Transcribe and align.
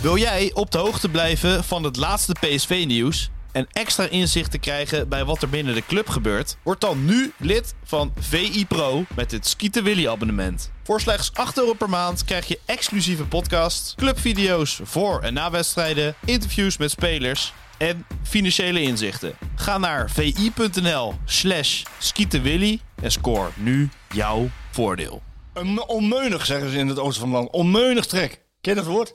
Wil 0.00 0.16
jij 0.16 0.50
op 0.54 0.70
de 0.70 0.78
hoogte 0.78 1.08
blijven 1.08 1.64
van 1.64 1.82
het 1.82 1.96
laatste 1.96 2.34
PSV-nieuws 2.40 3.30
en 3.52 3.66
extra 3.72 4.04
inzicht 4.04 4.50
te 4.50 4.58
krijgen 4.58 5.08
bij 5.08 5.24
wat 5.24 5.42
er 5.42 5.48
binnen 5.48 5.74
de 5.74 5.86
club 5.86 6.08
gebeurt? 6.08 6.56
Word 6.62 6.80
dan 6.80 7.04
nu 7.04 7.32
lid 7.38 7.74
van 7.84 8.12
VI 8.18 8.66
Pro 8.66 9.04
met 9.16 9.30
het 9.30 9.46
Skieten 9.46 9.84
Willy 9.84 10.08
abonnement. 10.08 10.70
Voor 10.82 11.00
slechts 11.00 11.30
8 11.34 11.58
euro 11.58 11.72
per 11.72 11.88
maand 11.88 12.24
krijg 12.24 12.46
je 12.46 12.60
exclusieve 12.64 13.24
podcasts, 13.24 13.94
clubvideo's 13.94 14.80
voor 14.82 15.20
en 15.20 15.34
na 15.34 15.50
wedstrijden, 15.50 16.14
interviews 16.24 16.76
met 16.76 16.90
spelers 16.90 17.52
en 17.78 18.06
financiële 18.22 18.82
inzichten. 18.82 19.36
Ga 19.54 19.78
naar 19.78 20.10
vi.nl 20.10 21.14
slash 21.24 21.82
skietenwilly 21.98 22.80
en 23.02 23.10
score 23.10 23.50
nu 23.56 23.88
jouw 24.14 24.50
voordeel. 24.70 25.22
Een 25.54 25.88
onmeunig, 25.88 26.46
zeggen 26.46 26.70
ze 26.70 26.78
in 26.78 26.88
het 26.88 26.98
oosten 26.98 27.30
van 27.30 27.42
het. 27.42 27.52
Onmeunig 27.52 28.06
trek. 28.06 28.40
Ken 28.60 28.74
je 28.74 28.80
dat 28.80 28.88
woord? 28.88 29.14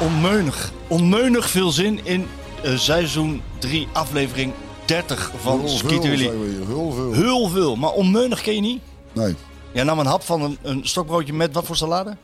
Onmeunig. 0.00 0.72
Onmeunig 0.88 1.50
veel 1.50 1.70
zin 1.70 2.04
in 2.04 2.26
eh, 2.62 2.76
seizoen 2.78 3.42
3, 3.58 3.88
aflevering 3.92 4.52
30 4.84 5.32
van 5.40 5.68
Skieten 5.68 6.10
Willy. 6.10 6.30
Heel 6.66 6.92
veel. 6.92 7.12
Heel 7.12 7.48
veel, 7.48 7.76
maar 7.76 7.90
onmeunig 7.92 8.40
ken 8.42 8.54
je 8.54 8.60
niet? 8.60 8.80
Nee, 9.12 9.34
Jij 9.72 9.84
nam 9.84 9.98
een 9.98 10.06
hap 10.06 10.22
van 10.22 10.42
een, 10.42 10.58
een 10.62 10.80
stokbroodje 10.84 11.32
met 11.32 11.52
wat 11.52 11.66
voor 11.66 11.76
salade? 11.76 12.16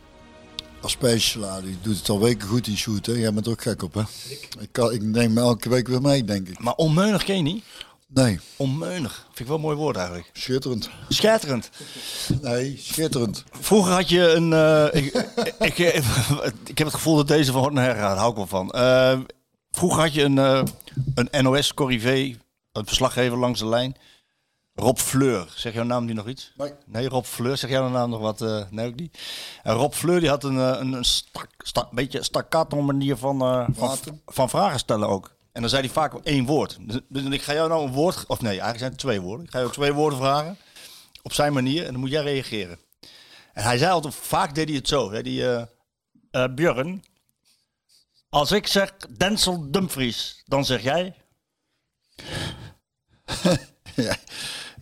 aspergesalade. 0.81 1.67
Die 1.67 1.79
doet 1.83 1.97
het 1.97 2.09
al 2.09 2.21
weken 2.21 2.49
goed 2.49 2.67
in 2.67 2.77
shoot, 2.77 3.07
hè. 3.07 3.13
Jij 3.13 3.33
bent 3.33 3.47
er 3.47 3.53
ook 3.53 3.63
gek 3.63 3.83
op, 3.83 3.95
hè. 3.95 4.03
Ik, 4.61 4.69
kan, 4.73 4.93
ik 4.93 5.03
neem 5.03 5.33
me 5.33 5.41
elke 5.41 5.69
week 5.69 5.89
weer 5.89 6.01
mee, 6.01 6.25
denk 6.25 6.49
ik. 6.49 6.59
Maar 6.59 6.75
onmeunig 6.75 7.25
ken 7.25 7.37
je 7.37 7.43
niet? 7.43 7.65
Nee, 8.09 8.41
Onmeunig. 8.57 9.25
Vind 9.27 9.39
ik 9.39 9.47
wel 9.47 9.57
een 9.57 9.63
mooi 9.63 9.77
woord 9.77 9.97
eigenlijk. 9.97 10.31
schitterend. 10.33 10.91
Schatterend. 11.09 11.71
Nee, 12.43 12.77
schitterend. 12.79 13.45
Vroeger 13.51 13.93
had 13.93 14.09
je 14.09 14.33
een. 14.33 14.53
eh, 14.53 15.03
ik, 15.05 15.15
ik, 15.59 15.79
ik, 15.79 16.05
ik 16.67 16.79
heb 16.79 16.87
het 16.87 16.95
gevoel 16.95 17.17
dat 17.17 17.29
deze 17.29 17.53
van 17.53 17.61
hort 17.61 17.73
naar 17.73 17.85
her 17.85 17.95
gaat. 17.95 18.09
Daar 18.09 18.17
hou 18.17 18.31
ik 18.31 18.37
wel 18.37 18.47
van. 18.47 18.71
Eh, 18.71 19.19
vroeger 19.71 20.01
had 20.03 20.15
je 20.15 20.23
een, 20.23 20.39
eh, 20.39 20.63
een 21.15 21.45
NOS-corrivé, 21.45 22.37
een 22.73 22.87
verslaggever 22.87 23.39
langs 23.39 23.59
de 23.61 23.67
lijn. 23.67 23.97
Rob 24.75 24.97
Fleur. 24.99 25.53
Zeg 25.55 25.75
jouw 25.75 25.85
naam 25.85 26.07
die 26.07 26.15
nog 26.15 26.29
iets? 26.29 26.53
Nee. 26.87 27.09
Rob 27.09 27.25
Fleur. 27.25 27.57
Zeg 27.57 27.71
jouw 27.71 27.89
naam 27.89 28.11
nog 28.11 28.21
wat? 28.21 28.41
nee, 28.71 28.87
ook 28.89 28.95
niet. 28.97 29.19
En 29.63 29.75
Rob 29.75 29.93
Fleur 29.93 30.21
die 30.21 30.29
had 30.29 30.45
een, 30.45 30.57
een, 30.57 30.93
een 30.93 31.05
stak, 31.05 31.49
stak, 31.59 31.91
beetje 31.91 32.23
staccato 32.23 32.83
manier 32.83 33.17
van, 33.17 33.39
van, 33.75 33.97
van 34.27 34.49
vragen 34.49 34.79
stellen 34.79 35.09
ook. 35.09 35.36
En 35.57 35.63
dan 35.63 35.71
zei 35.71 35.83
hij 35.83 35.93
vaak 35.93 36.15
één 36.15 36.45
woord. 36.45 36.77
Dus, 36.81 37.01
dus 37.09 37.25
ik 37.25 37.43
ga 37.43 37.53
jou 37.53 37.69
nou 37.69 37.87
een 37.87 37.93
woord, 37.93 38.27
of 38.27 38.41
nee, 38.41 38.51
eigenlijk 38.51 38.79
zijn 38.79 38.91
het 38.91 39.01
twee 39.01 39.21
woorden. 39.21 39.47
Ik 39.47 39.53
ga 39.53 39.59
je 39.59 39.65
ook 39.65 39.73
twee 39.73 39.93
woorden 39.93 40.19
vragen. 40.19 40.59
Op 41.23 41.33
zijn 41.33 41.53
manier. 41.53 41.85
En 41.85 41.91
dan 41.93 42.01
moet 42.01 42.11
jij 42.11 42.23
reageren. 42.23 42.79
En 43.53 43.63
hij 43.63 43.79
zei 43.79 43.93
altijd, 43.93 44.15
vaak 44.15 44.55
deed 44.55 44.69
hij 44.69 44.77
het 44.77 44.89
zo. 44.89 45.09
Zei 45.11 45.41
hij, 45.41 45.55
eh, 45.55 45.65
eh, 46.31 46.55
Björn, 46.55 47.05
als 48.29 48.53
ik 48.53 48.67
zeg 48.67 48.97
Denzel 48.97 49.71
Dumfries, 49.71 50.43
dan 50.47 50.65
zeg 50.65 50.83
jij... 50.83 51.15
Ja, 53.95 54.17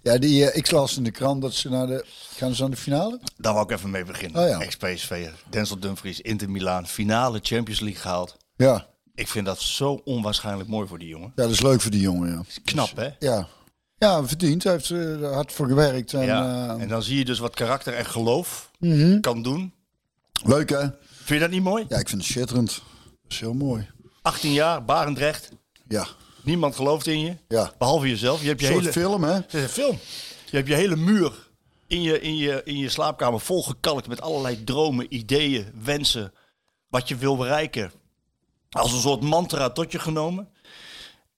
ja 0.02 0.18
die, 0.18 0.50
eh, 0.50 0.56
ik 0.56 0.70
las 0.70 0.96
in 0.96 1.04
de 1.04 1.10
krant 1.10 1.42
dat 1.42 1.54
ze 1.54 1.68
naar 1.70 1.86
de... 1.86 2.04
Gaan 2.36 2.54
ze 2.54 2.64
aan 2.64 2.70
de 2.70 2.76
finale? 2.76 3.20
Daar 3.36 3.52
wou 3.52 3.64
ik 3.64 3.76
even 3.76 3.90
mee 3.90 4.04
beginnen. 4.04 4.42
Oh 4.42 4.48
ja. 4.48 4.60
Ex-PSV, 4.60 5.28
Denzel 5.50 5.78
Dumfries, 5.78 6.20
Inter 6.20 6.50
Milaan, 6.50 6.86
finale 6.86 7.38
Champions 7.42 7.80
League 7.80 8.00
gehaald. 8.00 8.36
Ja. 8.56 8.93
Ik 9.14 9.28
vind 9.28 9.46
dat 9.46 9.60
zo 9.60 10.00
onwaarschijnlijk 10.04 10.68
mooi 10.68 10.88
voor 10.88 10.98
die 10.98 11.08
jongen. 11.08 11.32
Ja, 11.36 11.42
dat 11.42 11.50
is 11.50 11.60
leuk 11.60 11.80
voor 11.80 11.90
die 11.90 12.00
jongen, 12.00 12.30
ja. 12.30 12.42
Knap, 12.64 12.96
hè? 12.96 13.08
Ja. 13.18 13.48
Ja, 13.98 14.26
verdiend. 14.26 14.62
Hij 14.62 14.72
heeft 14.72 14.88
er 14.88 15.24
hard 15.24 15.52
voor 15.52 15.66
gewerkt. 15.66 16.14
En, 16.14 16.24
ja. 16.24 16.68
eh, 16.74 16.82
En 16.82 16.88
dan 16.88 17.02
zie 17.02 17.18
je 17.18 17.24
dus 17.24 17.38
wat 17.38 17.54
karakter 17.54 17.94
en 17.94 18.06
geloof 18.06 18.70
mhm. 18.78 19.20
kan 19.20 19.42
doen. 19.42 19.72
Leuk, 20.44 20.70
hè? 20.70 20.80
Vind 20.80 21.28
je 21.28 21.38
dat 21.38 21.50
niet 21.50 21.62
mooi? 21.62 21.84
Ja, 21.88 21.98
ik 21.98 22.08
vind 22.08 22.22
het 22.22 22.30
schitterend. 22.30 22.82
Dat 23.22 23.32
is 23.32 23.40
heel 23.40 23.54
mooi. 23.54 23.90
18 24.22 24.52
jaar, 24.52 24.84
Barendrecht. 24.84 25.50
Ja. 25.88 26.06
Niemand 26.42 26.76
gelooft 26.76 27.06
in 27.06 27.20
je. 27.20 27.36
Ja. 27.48 27.72
Behalve 27.78 28.08
jezelf. 28.08 28.42
Je 28.42 28.48
hebt 28.48 28.60
je 28.60 28.66
Een 28.66 28.72
soort 28.72 28.94
hele... 28.94 29.06
film, 29.08 29.24
hè? 29.24 29.32
Het 29.32 29.54
is 29.54 29.62
een 29.62 29.68
film. 29.68 29.98
Je 30.50 30.56
hebt 30.56 30.68
je 30.68 30.74
hele 30.74 30.96
muur 30.96 31.32
in 31.86 32.02
je, 32.02 32.20
in 32.20 32.36
je, 32.36 32.60
in 32.64 32.78
je 32.78 32.88
slaapkamer 32.88 33.40
volgekalkt 33.40 34.08
met 34.08 34.20
allerlei 34.20 34.64
dromen, 34.64 35.14
ideeën, 35.14 35.72
wensen. 35.84 36.32
Wat 36.88 37.08
je 37.08 37.16
wil 37.16 37.36
bereiken. 37.36 37.92
Als 38.74 38.92
een 38.92 39.00
soort 39.00 39.20
mantra 39.22 39.70
tot 39.70 39.92
je 39.92 39.98
genomen. 39.98 40.48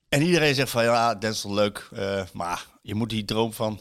En 0.09 0.23
iedereen 0.23 0.55
zegt 0.55 0.71
van 0.71 0.83
ja, 0.85 1.15
dat 1.15 1.33
is 1.35 1.43
wel 1.43 1.55
leuk. 1.55 1.89
eh, 1.95 2.23
maar 2.33 2.67
je 2.83 2.95
moet 2.95 3.11
die 3.11 3.25
droom 3.25 3.53
van 3.53 3.81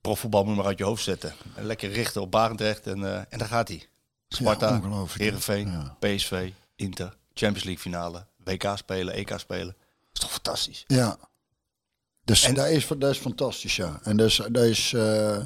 profvoetbal 0.00 0.44
moet 0.44 0.56
maar 0.56 0.64
uit 0.66 0.78
je 0.78 0.84
hoofd 0.84 1.02
zetten. 1.04 1.34
En 1.54 1.64
lekker 1.64 1.90
richten 1.90 2.20
op 2.20 2.30
Barendrecht. 2.30 2.86
En, 2.86 3.04
eh, 3.04 3.16
en 3.28 3.38
daar 3.38 3.48
gaat 3.48 3.68
hij. 3.68 3.86
Sparta. 4.28 4.80
Heerenveen, 5.16 5.70
Ja. 5.70 5.96
PSV, 5.98 6.50
Inter, 6.76 7.16
Champions 7.34 7.64
League 7.64 7.82
finale, 7.82 8.26
WK 8.44 8.72
spelen, 8.74 9.14
EK 9.14 9.32
spelen. 9.36 9.66
Dat 9.76 9.76
is 10.12 10.20
toch 10.20 10.32
fantastisch? 10.32 10.84
Ja. 10.86 11.16
Dus 12.24 12.42
En- 12.42 12.54
dat, 12.54 12.66
is, 12.66 12.86
dat 12.98 13.10
is 13.10 13.18
fantastisch, 13.18 13.76
ja. 13.76 14.00
En 14.02 14.16
dat 14.16 14.26
is, 14.26 14.36
dat 14.50 14.64
is 14.64 14.92
eh, 14.92 15.36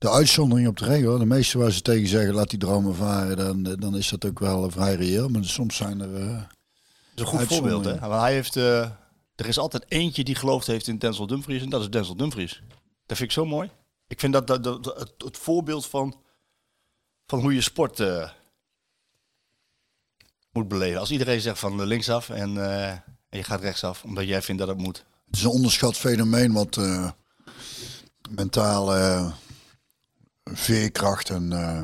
de 0.00 0.10
uitzondering 0.10 0.68
op 0.68 0.76
de 0.76 0.84
regel. 0.84 1.18
De 1.18 1.24
meeste 1.24 1.58
waar 1.58 1.70
ze 1.70 1.82
tegen 1.82 2.08
zeggen, 2.08 2.34
laat 2.34 2.50
die 2.50 2.58
dromen 2.58 2.94
varen, 2.94 3.36
dan, 3.36 3.62
dan 3.62 3.96
is 3.96 4.08
dat 4.08 4.24
ook 4.24 4.38
wel 4.38 4.64
eh, 4.64 4.72
vrij 4.72 4.94
reëel. 4.94 5.28
Maar 5.28 5.44
soms 5.44 5.76
zijn 5.76 6.00
er... 6.00 6.14
eh, 6.14 6.34
Dat 7.14 7.26
is 7.26 7.32
een 7.32 7.38
goed 7.38 7.46
voorbeeld, 7.48 7.84
hè? 7.84 7.98
Want 7.98 8.20
hij 8.20 8.32
heeft, 8.32 8.56
eh, 8.56 8.80
er 9.34 9.46
is 9.46 9.58
altijd 9.58 9.84
eentje 9.88 10.24
die 10.24 10.34
geloofd 10.34 10.66
heeft 10.66 10.86
in 10.88 10.98
Denzel 10.98 11.26
Dumfries 11.26 11.62
en 11.62 11.68
dat 11.68 11.80
is 11.80 11.90
Denzel 11.90 12.16
Dumfries. 12.16 12.62
Dat 13.06 13.16
vind 13.16 13.28
ik 13.28 13.32
zo 13.32 13.44
mooi. 13.44 13.70
Ik 14.06 14.20
vind 14.20 14.32
dat, 14.32 14.46
dat, 14.46 14.64
het, 14.84 15.12
het 15.18 15.36
voorbeeld 15.38 15.86
van, 15.86 16.16
van 17.26 17.40
hoe 17.40 17.54
je 17.54 17.60
sport 17.60 18.00
eh, 18.00 18.30
moet 20.52 20.68
beleven. 20.68 21.00
Als 21.00 21.10
iedereen 21.10 21.40
zegt 21.40 21.58
van 21.58 21.84
linksaf 21.86 22.28
en, 22.28 22.56
eh, 22.70 22.88
en 22.88 23.02
je 23.28 23.42
gaat 23.42 23.60
rechtsaf, 23.60 24.04
omdat 24.04 24.26
jij 24.26 24.42
vindt 24.42 24.60
dat 24.60 24.68
het 24.70 24.78
moet. 24.78 25.04
het 25.26 25.36
is 25.36 25.42
een 25.42 25.50
onderschat 25.50 25.96
fenomeen 25.96 26.52
wat 26.52 26.76
eh, 26.76 27.10
mentaal 28.30 28.94
eh, 28.94 29.32
veerkracht 30.52 31.30
en 31.30 31.52
eh, 31.52 31.82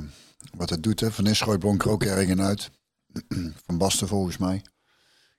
wat 0.54 0.70
het 0.70 0.82
doet. 0.82 1.00
Hè. 1.00 1.12
Van 1.12 1.24
Nistelrooy 1.24 1.58
blonk 1.58 1.84
er 1.84 1.90
ook 1.90 2.06
uit. 2.06 2.70
Van 3.66 3.78
Basten 3.78 4.08
volgens 4.08 4.36
mij. 4.36 4.62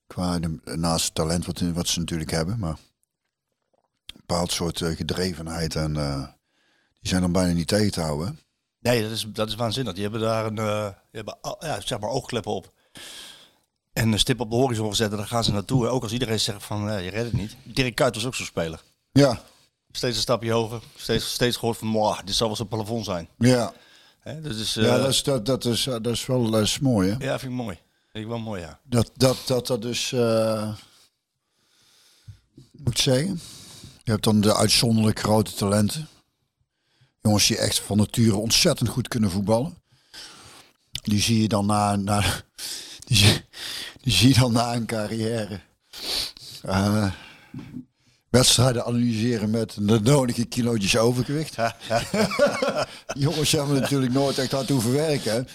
Qua 0.08 0.40
de, 0.40 0.60
naast 0.64 1.06
het 1.06 1.16
talent 1.16 1.46
wat, 1.46 1.60
wat 1.60 1.88
ze 1.88 2.00
natuurlijk 2.00 2.32
hebben. 2.32 2.60
Maar 2.60 2.78
een 4.06 4.14
bepaald 4.16 4.52
soort 4.52 4.82
eh, 4.82 4.96
gedrevenheid 4.96 5.76
en 5.76 5.98
eh, 5.98 6.28
die 7.00 7.10
zijn 7.10 7.22
dan 7.22 7.32
bijna 7.32 7.54
niet 7.54 7.68
tegen 7.68 7.92
te 7.92 8.02
houden. 8.02 8.40
Nee, 8.80 9.02
dat 9.02 9.12
is, 9.12 9.28
dat 9.34 9.48
is 9.48 9.56
waanzinnig. 9.56 9.94
Die 9.94 10.04
hebben 10.04 10.22
daar 10.22 10.46
een, 10.46 10.56
die 10.56 10.64
hebben, 11.12 11.38
ja, 11.60 11.82
zeg 11.82 12.00
maar 12.00 12.10
oogkleppen 12.10 12.52
op. 12.52 12.76
En 13.98 14.12
een 14.12 14.20
stip 14.20 14.40
op 14.40 14.50
de 14.50 14.56
horizon 14.56 14.90
gezet 14.90 15.12
en 15.12 15.18
daar 15.18 15.28
gaan 15.28 15.44
ze 15.44 15.52
naartoe. 15.52 15.88
Ook 15.88 16.04
als 16.04 16.12
iedereen 16.12 16.40
zegt 16.40 16.64
van, 16.64 16.90
eh, 16.90 17.04
je 17.04 17.10
redt 17.10 17.26
het 17.26 17.34
niet. 17.34 17.56
Dirk 17.64 17.96
Kuyt 17.96 18.16
was 18.16 18.26
ook 18.26 18.36
zo'n 18.36 18.46
speler. 18.46 18.82
Ja, 19.12 19.42
Steeds 19.98 20.16
een 20.16 20.22
stapje 20.22 20.52
hoger. 20.52 20.82
Steeds, 20.96 21.32
steeds 21.34 21.58
gehoord 21.58 21.78
van, 21.78 21.88
"Mwah, 21.88 22.20
dit 22.26 22.36
zal 22.36 22.48
wel 22.48 22.56
zijn 22.56 22.68
plafond 22.68 23.06
zijn. 23.06 23.30
ja. 23.38 23.74
Dat 24.42 24.56
is, 24.56 24.74
ja 24.74 24.82
eh, 24.96 25.02
dat, 25.02 25.08
is, 25.10 25.24
dat, 25.24 25.46
dat, 25.46 25.66
is, 25.66 25.84
dat 25.84 26.08
is 26.08 26.26
wel 26.26 26.50
dat 26.50 26.62
is 26.64 26.80
mooi. 26.80 27.10
Hè? 27.10 27.26
ja, 27.26 27.40
vind 27.40 27.52
ik 27.52 27.58
mooi. 27.58 27.78
Vind 28.12 28.24
ik 28.24 28.30
wel 28.30 28.40
mooi, 28.40 28.62
ja. 28.62 28.80
Dat 28.84 29.12
dat, 29.16 29.38
dat, 29.46 29.68
dat 29.68 29.82
dus, 29.82 30.12
eh, 30.12 30.74
moet 32.72 33.00
zeggen. 33.00 33.40
Je 34.04 34.12
hebt 34.12 34.24
dan 34.24 34.42
de 34.42 34.56
uitzonderlijk 34.56 35.20
grote 35.20 35.54
talenten. 35.54 36.08
Jongens 37.22 37.48
die 37.48 37.58
echt 37.58 37.80
van 37.80 37.98
nature 37.98 38.36
ontzettend 38.36 38.90
goed 38.90 39.08
kunnen 39.08 39.32
voetballen. 39.32 39.78
Die 40.92 41.22
zie 41.22 41.42
je 41.42 41.48
dan 41.48 41.66
na, 41.66 41.96
na 41.96 42.24
die, 43.06 43.18
zie- 43.18 43.46
die 44.02 44.14
zie 44.14 44.28
je 44.34 44.40
dan 44.40 44.52
na 44.52 44.74
een 44.76 44.86
carrière. 44.86 45.60
eh, 46.62 47.12
wedstrijden 48.30 48.86
analyseren 48.86 49.50
met 49.50 49.78
de 49.80 50.00
nodige 50.00 50.46
kilootjes 50.46 50.98
overgewicht. 50.98 51.56
Jongens 53.14 53.52
hebben 53.52 53.82
natuurlijk 53.82 54.14
nooit 54.14 54.38
echt 54.38 54.52
hard 54.52 54.70
hoeven 54.70 54.92
werken. 54.92 55.48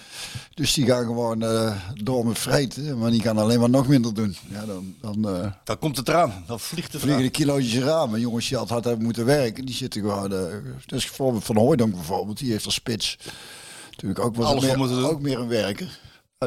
Dus 0.54 0.74
die 0.74 0.86
gaan 0.86 1.04
gewoon 1.04 1.42
eh, 1.42 1.76
door 1.94 2.26
met 2.26 2.38
vreten. 2.38 2.98
Maar 2.98 3.10
die 3.10 3.20
gaan 3.22 3.38
alleen 3.38 3.60
maar 3.60 3.70
nog 3.70 3.88
minder 3.88 4.14
doen. 4.14 4.36
Ja, 4.48 4.64
dan 4.66 4.94
dan 5.00 5.28
eh, 5.28 5.52
Dan 5.64 5.78
komt 5.78 5.96
het 5.96 6.08
eraan. 6.08 6.44
Dan 6.46 6.60
vliegt 6.60 6.92
het 6.92 7.00
vliegen 7.02 7.22
de 7.22 7.30
kilootjes 7.30 7.72
eraan. 7.74 8.10
Maar 8.10 8.18
jongens 8.20 8.48
die 8.48 8.56
altijd 8.56 8.74
hard 8.74 8.84
hebben 8.84 9.04
moeten 9.04 9.24
werken, 9.24 9.64
die 9.64 9.74
zitten 9.74 10.00
gewoon... 10.00 10.32
eh 10.32 10.38
dat 10.86 10.98
is 10.98 11.06
bijvoorbeeld 11.06 11.44
Van 11.44 11.56
Hooydonk 11.56 11.94
bijvoorbeeld. 11.94 12.38
Die 12.38 12.50
heeft 12.52 12.64
als 12.64 12.74
spits 12.74 13.18
natuurlijk 13.90 14.20
ook, 14.20 14.36
wat 14.36 14.46
Alles 14.46 14.64
meer, 14.64 14.76
moeten 14.78 14.96
doen. 14.96 15.08
ook 15.10 15.20
meer 15.20 15.38
een 15.38 15.48
werker. 15.48 15.98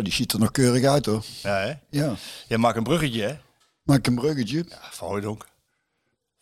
Die 0.01 0.13
ziet 0.13 0.33
er 0.33 0.39
nog 0.39 0.51
keurig 0.51 0.83
uit 0.83 1.05
hoor. 1.05 1.23
Ja, 1.43 1.57
hè? 1.57 1.73
Ja. 1.89 2.13
Jij 2.47 2.57
maakt 2.57 2.77
een 2.77 2.83
bruggetje, 2.83 3.21
hè? 3.21 3.33
Maak 3.83 4.07
een 4.07 4.15
bruggetje. 4.15 4.65
Ja, 4.69 4.77
Van 4.91 5.07
Hooydonk. 5.07 5.45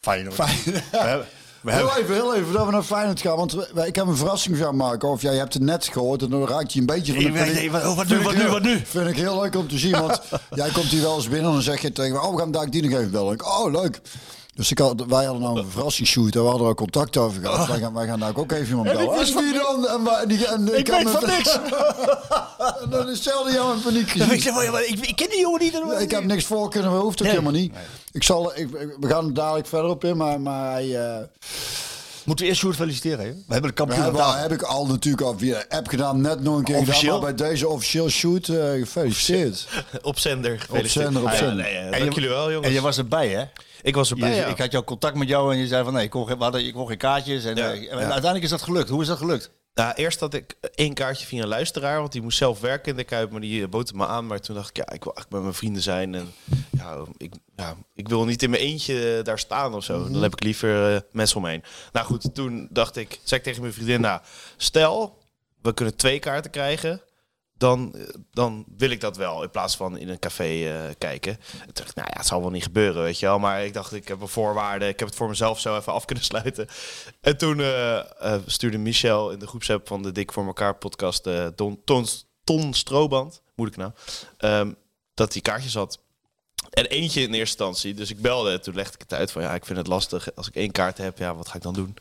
Feyenoord. 0.04 0.36
Fijn. 0.36 0.58
We 0.64 0.82
hebben, 0.92 1.28
we 1.62 1.72
Heel 1.72 1.86
hebben, 1.86 2.04
even, 2.04 2.16
heel 2.16 2.34
even, 2.34 2.46
voordat 2.46 2.66
we 2.66 2.72
naar 2.72 2.84
Feyenoord 2.84 3.22
gaan. 3.22 3.36
Want 3.38 3.52
we- 3.54 3.86
ik 3.86 3.96
heb 3.96 4.08
een 4.08 4.18
verrassing 4.18 4.58
gaan 4.58 4.76
maken. 4.76 5.10
Of 5.10 5.22
jij 5.22 5.36
hebt 5.36 5.54
het 5.54 5.64
net 5.64 5.86
gehoord 5.92 6.22
en 6.22 6.30
dan 6.30 6.48
raakt 6.48 6.74
je 6.74 6.80
een 6.80 6.86
beetje 6.86 7.14
van 7.14 7.24
de 7.24 7.32
paniek. 7.32 7.72
wat- 7.72 7.84
wat 7.96 8.08
Vind 8.08 8.20
nu, 8.20 8.26
wat 8.26 8.36
nu, 8.36 8.48
wat 8.48 8.62
nu? 8.62 8.82
Vind 8.86 9.08
ik 9.08 9.16
heel 9.16 9.42
leuk 9.42 9.56
om 9.56 9.68
te 9.68 9.78
zien. 9.78 9.92
Want 9.92 10.22
jij 10.56 10.70
komt 10.70 10.86
hier 10.86 11.02
wel 11.02 11.16
eens 11.16 11.28
binnen 11.30 11.48
en 11.48 11.54
dan 11.54 11.62
zeg 11.62 11.82
je 11.82 11.92
tegen 11.92 12.12
me... 12.14 12.22
Oh, 12.22 12.32
we 12.34 12.38
gaan 12.40 12.52
daar 12.52 12.70
die 12.70 12.82
nog 12.90 13.00
even 13.00 13.12
bellen. 13.12 13.34
Ik, 13.34 13.46
oh, 13.48 13.72
leuk. 13.72 14.02
Dus 14.56 14.72
ik 14.72 14.78
had, 14.80 15.06
wij 15.08 15.26
hadden 15.26 15.44
nou 15.44 15.60
een 15.60 15.70
verrassingsshoot 15.72 16.36
en 16.36 16.44
we 16.44 16.50
hadden 16.50 16.68
er 16.68 16.76
contact 16.76 17.18
over 17.18 17.42
gehad. 17.42 17.68
Wij, 17.68 17.80
gaan, 17.80 17.94
wij 17.94 18.06
gaan 18.08 18.20
daar 18.20 18.36
ook 18.36 18.52
even 18.52 18.68
iemand 18.68 18.88
bellen. 18.88 19.14
En 19.14 19.26
wie 19.36 19.54
dan? 19.54 19.88
En, 19.88 20.04
wij- 20.04 20.26
die, 20.26 20.48
en, 20.48 20.78
Ik 20.78 20.88
weet 20.88 21.10
van 21.10 21.26
niks. 21.28 21.54
en 22.84 22.90
dan 22.90 23.10
is 23.10 23.16
hetzelfde 23.16 23.52
jou 23.54 23.76
in 23.76 23.82
paniek 23.82 24.10
gezien. 24.10 24.32
ik, 24.32 24.42
zeg, 24.42 24.54
maar, 24.54 24.84
ik, 24.86 25.00
ik 25.08 25.16
ken 25.16 25.30
die 25.30 25.40
jongen 25.40 25.62
niet. 25.62 26.02
Ik 26.02 26.12
heb 26.12 26.24
niks 26.24 26.46
voor 26.46 26.70
kunnen, 26.70 26.92
we 26.92 26.98
hoeft 26.98 27.18
ook 27.22 27.28
Nee. 27.28 27.36
helemaal 27.38 27.60
niet. 27.62 27.74
Ik 28.12 28.24
zal, 28.24 28.58
ik, 28.58 28.68
we 29.00 29.08
gaan 29.08 29.26
er 29.28 29.34
dadelijk 29.34 29.68
verder 29.68 29.90
op 29.90 30.04
in, 30.04 30.18
maar, 30.18 30.42
maar 30.42 30.72
hij... 30.72 30.96
eh, 31.06 31.18
Moeten 32.24 32.46
we 32.46 32.52
eerst 32.52 32.62
Sjoerd 32.64 32.76
feliciteren, 32.76 33.26
hè? 33.26 33.32
We 33.32 33.54
hebben 33.54 33.70
de 33.70 33.76
kampioen 33.76 34.04
vandaag. 34.04 34.42
heb 34.42 34.52
ik 34.52 34.62
al 34.62 34.86
natuurlijk 34.86 35.24
al 35.24 35.38
via 35.38 35.64
app 35.70 35.88
gedaan, 35.88 36.22
net 36.22 36.42
nog 36.42 36.58
een 36.58 36.64
keer 36.64 36.78
Officieel? 36.78 37.14
gedaan. 37.14 37.22
Maar 37.22 37.34
bij 37.36 37.50
deze 37.50 37.68
officieel 37.68 38.10
shoot, 38.10 38.48
eh, 38.48 38.70
gefeliciteerd. 38.72 39.68
Op 40.02 40.20
zender. 40.20 40.60
gefeliciteerd. 40.60 41.06
zender, 41.06 41.22
op 41.22 41.28
Ah, 41.28 41.34
ja, 41.34 41.40
zender. 41.40 41.56
nee, 41.66 41.74
En 41.76 41.92
dank 41.92 42.04
je- 42.04 42.10
jullie 42.14 42.30
wel, 42.30 42.48
jongens. 42.52 42.68
En 42.68 42.74
je 42.74 42.82
was 42.82 42.98
erbij, 42.98 43.30
hè? 43.30 43.44
Ik 43.83 43.95
was 43.95 44.09
erbij, 44.09 44.35
ja. 44.35 44.45
Ik 44.45 44.57
had 44.57 44.71
jouw 44.71 44.83
contact 44.83 45.15
met 45.15 45.27
jou 45.27 45.53
en 45.53 45.59
je 45.59 45.68
zei 45.68 45.83
van 45.83 45.94
nee, 45.94 46.03
ik 46.03 46.09
kon, 46.09 46.27
geen- 46.27 46.39
hadden, 46.41 46.65
ik 46.65 46.74
kon 46.74 46.88
geen 46.88 46.97
kaartjes. 46.97 47.45
En, 47.45 47.57
eh, 47.57 47.91
en 47.91 47.97
uiteindelijk 47.97 48.44
is 48.44 48.50
dat 48.50 48.62
gelukt. 48.62 48.89
Hoe 48.89 49.01
is 49.01 49.07
dat 49.07 49.18
gelukt? 49.18 49.51
Nou, 49.74 49.94
eerst 49.94 50.19
had 50.19 50.33
ik 50.33 50.56
één 50.75 50.94
kaartje 50.94 51.25
via 51.25 51.41
een 51.41 51.47
luisteraar, 51.47 52.00
want 52.00 52.12
die 52.12 52.21
moest 52.21 52.38
zelf 52.38 52.59
werken 52.59 52.91
in 52.91 52.97
de 52.97 53.03
Kuip, 53.03 53.31
maar 53.31 53.41
die 53.41 53.63
eh, 53.63 53.69
bood 53.69 53.94
me 53.94 54.07
aan. 54.07 54.27
Maar 54.27 54.39
toen 54.39 54.56
dacht 54.56 54.69
ik, 54.69 54.77
ja, 54.77 54.83
ik 54.83 55.03
wil 55.03 55.13
eigenlijk 55.13 55.30
met 55.31 55.41
mijn 55.41 55.53
vrienden 55.53 55.81
zijn 55.81 56.15
en 56.15 56.33
ja, 56.77 56.97
ik, 57.18 57.33
ja, 57.56 57.75
ik 57.95 58.07
wil 58.09 58.25
niet 58.25 58.44
in 58.44 58.50
mijn 58.50 58.62
eentje 58.62 59.19
daar 59.24 59.39
staan 59.39 59.74
of 59.74 59.83
zo. 59.83 60.09
Dan 60.12 60.21
heb 60.21 60.33
ik 60.33 60.44
liever 60.44 60.94
eh, 60.95 61.01
mensen 61.12 61.38
om 61.38 61.44
me 61.44 61.50
heen. 61.50 61.63
Nou 61.91 62.06
goed, 62.06 62.35
toen 62.35 62.68
dacht 62.71 62.95
ik, 62.95 63.19
zei 63.24 63.39
ik 63.39 63.45
tegen 63.45 63.62
mijn 63.62 63.74
vriendin, 63.74 64.01
nou, 64.01 64.21
stel, 64.57 65.18
we 65.62 65.74
kunnen 65.74 65.95
twee 65.95 66.19
kaarten 66.19 66.51
krijgen, 66.51 67.01
dan, 67.58 67.96
dan 68.32 68.66
wil 68.78 68.90
ik 68.90 69.02
dat 69.02 69.18
wel, 69.18 69.44
in 69.44 69.50
plaats 69.50 69.76
van 69.76 69.98
in 69.98 70.10
een 70.10 70.20
café 70.20 70.44
eh, 70.44 70.94
kijken. 70.98 71.32
En 71.52 71.60
toen 71.60 71.74
dacht 71.74 71.90
ik, 71.90 71.96
nou 71.96 72.08
ja, 72.12 72.18
het 72.18 72.28
zal 72.28 72.42
wel 72.42 72.50
niet 72.50 72.64
gebeuren, 72.64 73.04
weet 73.04 73.20
je 73.20 73.26
wel. 73.26 73.40
Maar 73.40 73.66
ik 73.66 73.74
dacht, 73.74 73.94
ik 73.94 74.08
heb 74.08 74.22
een 74.22 74.28
voorwaarde, 74.28 74.88
ik 74.88 75.00
heb 75.00 75.08
het 75.08 75.18
voor 75.18 75.30
mezelf 75.30 75.60
zo 75.60 75.78
even 75.78 75.94
af 75.94 76.06
kunnen 76.06 76.24
sluiten. 76.34 76.68
En 77.22 77.38
toen 77.38 77.60
eh, 77.60 77.98
eh, 78.00 78.42
stuurde 78.46 78.78
Michel 78.78 79.32
in 79.32 79.40
de 79.40 79.48
groepsapp 79.48 79.88
van 79.88 80.02
de 80.02 80.12
Dik 80.12 80.32
voor 80.32 80.46
elkaar 80.46 80.76
podcast, 80.76 81.24
Don, 81.56 81.82
Ton, 81.84 82.06
Ton 82.44 82.74
Strooband, 82.74 83.42
moet 83.56 83.68
ik 83.68 83.76
nou, 83.76 83.92
ehm, 84.38 84.72
dat 85.14 85.34
hij 85.34 85.42
kaartjes 85.42 85.74
had. 85.74 86.02
En 86.70 86.86
eentje 86.86 87.22
in 87.22 87.28
eerste 87.28 87.40
instantie. 87.40 87.94
Dus 87.94 88.10
ik 88.10 88.22
belde. 88.22 88.60
Toen 88.60 88.76
legde 88.76 88.94
ik 88.94 89.02
het 89.02 89.14
uit 89.14 89.32
van 89.32 89.42
ja, 89.42 89.54
ik 89.56 89.66
vind 89.66 89.78
het 89.78 89.88
lastig. 89.88 90.36
Als 90.36 90.48
ik 90.48 90.56
één 90.56 90.72
kaart 90.72 90.98
heb, 90.98 91.18
ja, 91.18 91.36
wat 91.36 91.48
ga 91.48 91.56
ik 91.56 91.62
dan 91.62 91.74
doen? 91.74 91.96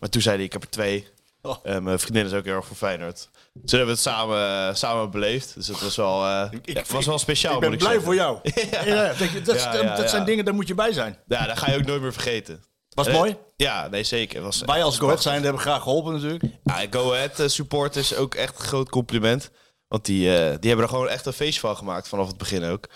Maar 0.00 0.08
toen 0.08 0.22
zei 0.22 0.36
hij, 0.36 0.44
ik 0.44 0.52
heb 0.52 0.62
er 0.62 0.70
twee. 0.70 1.08
Oh. 1.42 1.64
Mijn 1.64 1.98
vriendin 1.98 2.26
is 2.26 2.32
ook 2.32 2.44
heel 2.44 2.54
erg 2.54 2.66
voor 2.66 2.76
Feyenoord. 2.76 3.28
Dus 3.52 3.70
hebben 3.70 3.88
we 3.88 3.94
het 3.94 4.02
samen, 4.02 4.76
samen 4.76 5.10
beleefd. 5.10 5.54
Dus 5.54 5.66
het 5.68 5.80
was 5.80 5.96
wel, 5.96 6.24
eh, 6.24 6.50
ja, 6.62 6.72
het 6.80 6.90
was 6.90 7.06
wel 7.06 7.18
speciaal, 7.18 7.54
ik 7.54 7.60
ben 7.60 7.68
blij 7.70 7.80
zeggen. 7.80 8.02
voor 8.02 8.14
jou. 8.14 8.38
ja. 8.84 9.06
dat, 9.06 9.18
dat, 9.18 9.44
dat, 9.44 9.60
ja, 9.82 9.96
dat 9.96 10.10
zijn 10.10 10.24
dingen, 10.24 10.44
daar 10.44 10.54
moet 10.54 10.68
je 10.68 10.74
bij 10.74 10.92
zijn. 10.92 11.18
Ja, 11.26 11.46
dat 11.46 11.58
ga 11.58 11.70
je 11.70 11.76
ook 11.76 11.84
nooit 11.86 12.00
meer 12.02 12.12
vergeten. 12.12 12.64
Was 12.88 13.06
het 13.06 13.16
mooi? 13.16 13.30
eh, 13.30 13.36
Ja, 13.56 13.88
nee, 13.88 14.04
zeker. 14.04 14.42
Was, 14.42 14.60
Wij 14.66 14.82
als 14.82 14.98
Go 14.98 15.16
zijn 15.16 15.42
hebben 15.42 15.60
graag 15.60 15.82
geholpen 15.82 16.12
natuurlijk. 16.12 16.42
Ja, 16.64 16.86
Go 16.90 17.12
Ahead 17.12 17.40
eh, 17.40 17.46
supporters 17.48 18.14
ook 18.14 18.34
echt 18.34 18.58
een 18.58 18.64
groot 18.64 18.88
compliment. 18.88 19.50
Want 19.88 20.04
die, 20.04 20.28
eh, 20.36 20.44
die 20.60 20.68
hebben 20.68 20.86
er 20.86 20.88
gewoon 20.92 21.08
echt 21.08 21.26
een 21.26 21.32
feest 21.32 21.60
van 21.60 21.76
gemaakt 21.76 22.08
vanaf 22.08 22.26
het 22.26 22.36
begin 22.36 22.64
ook. 22.64 22.88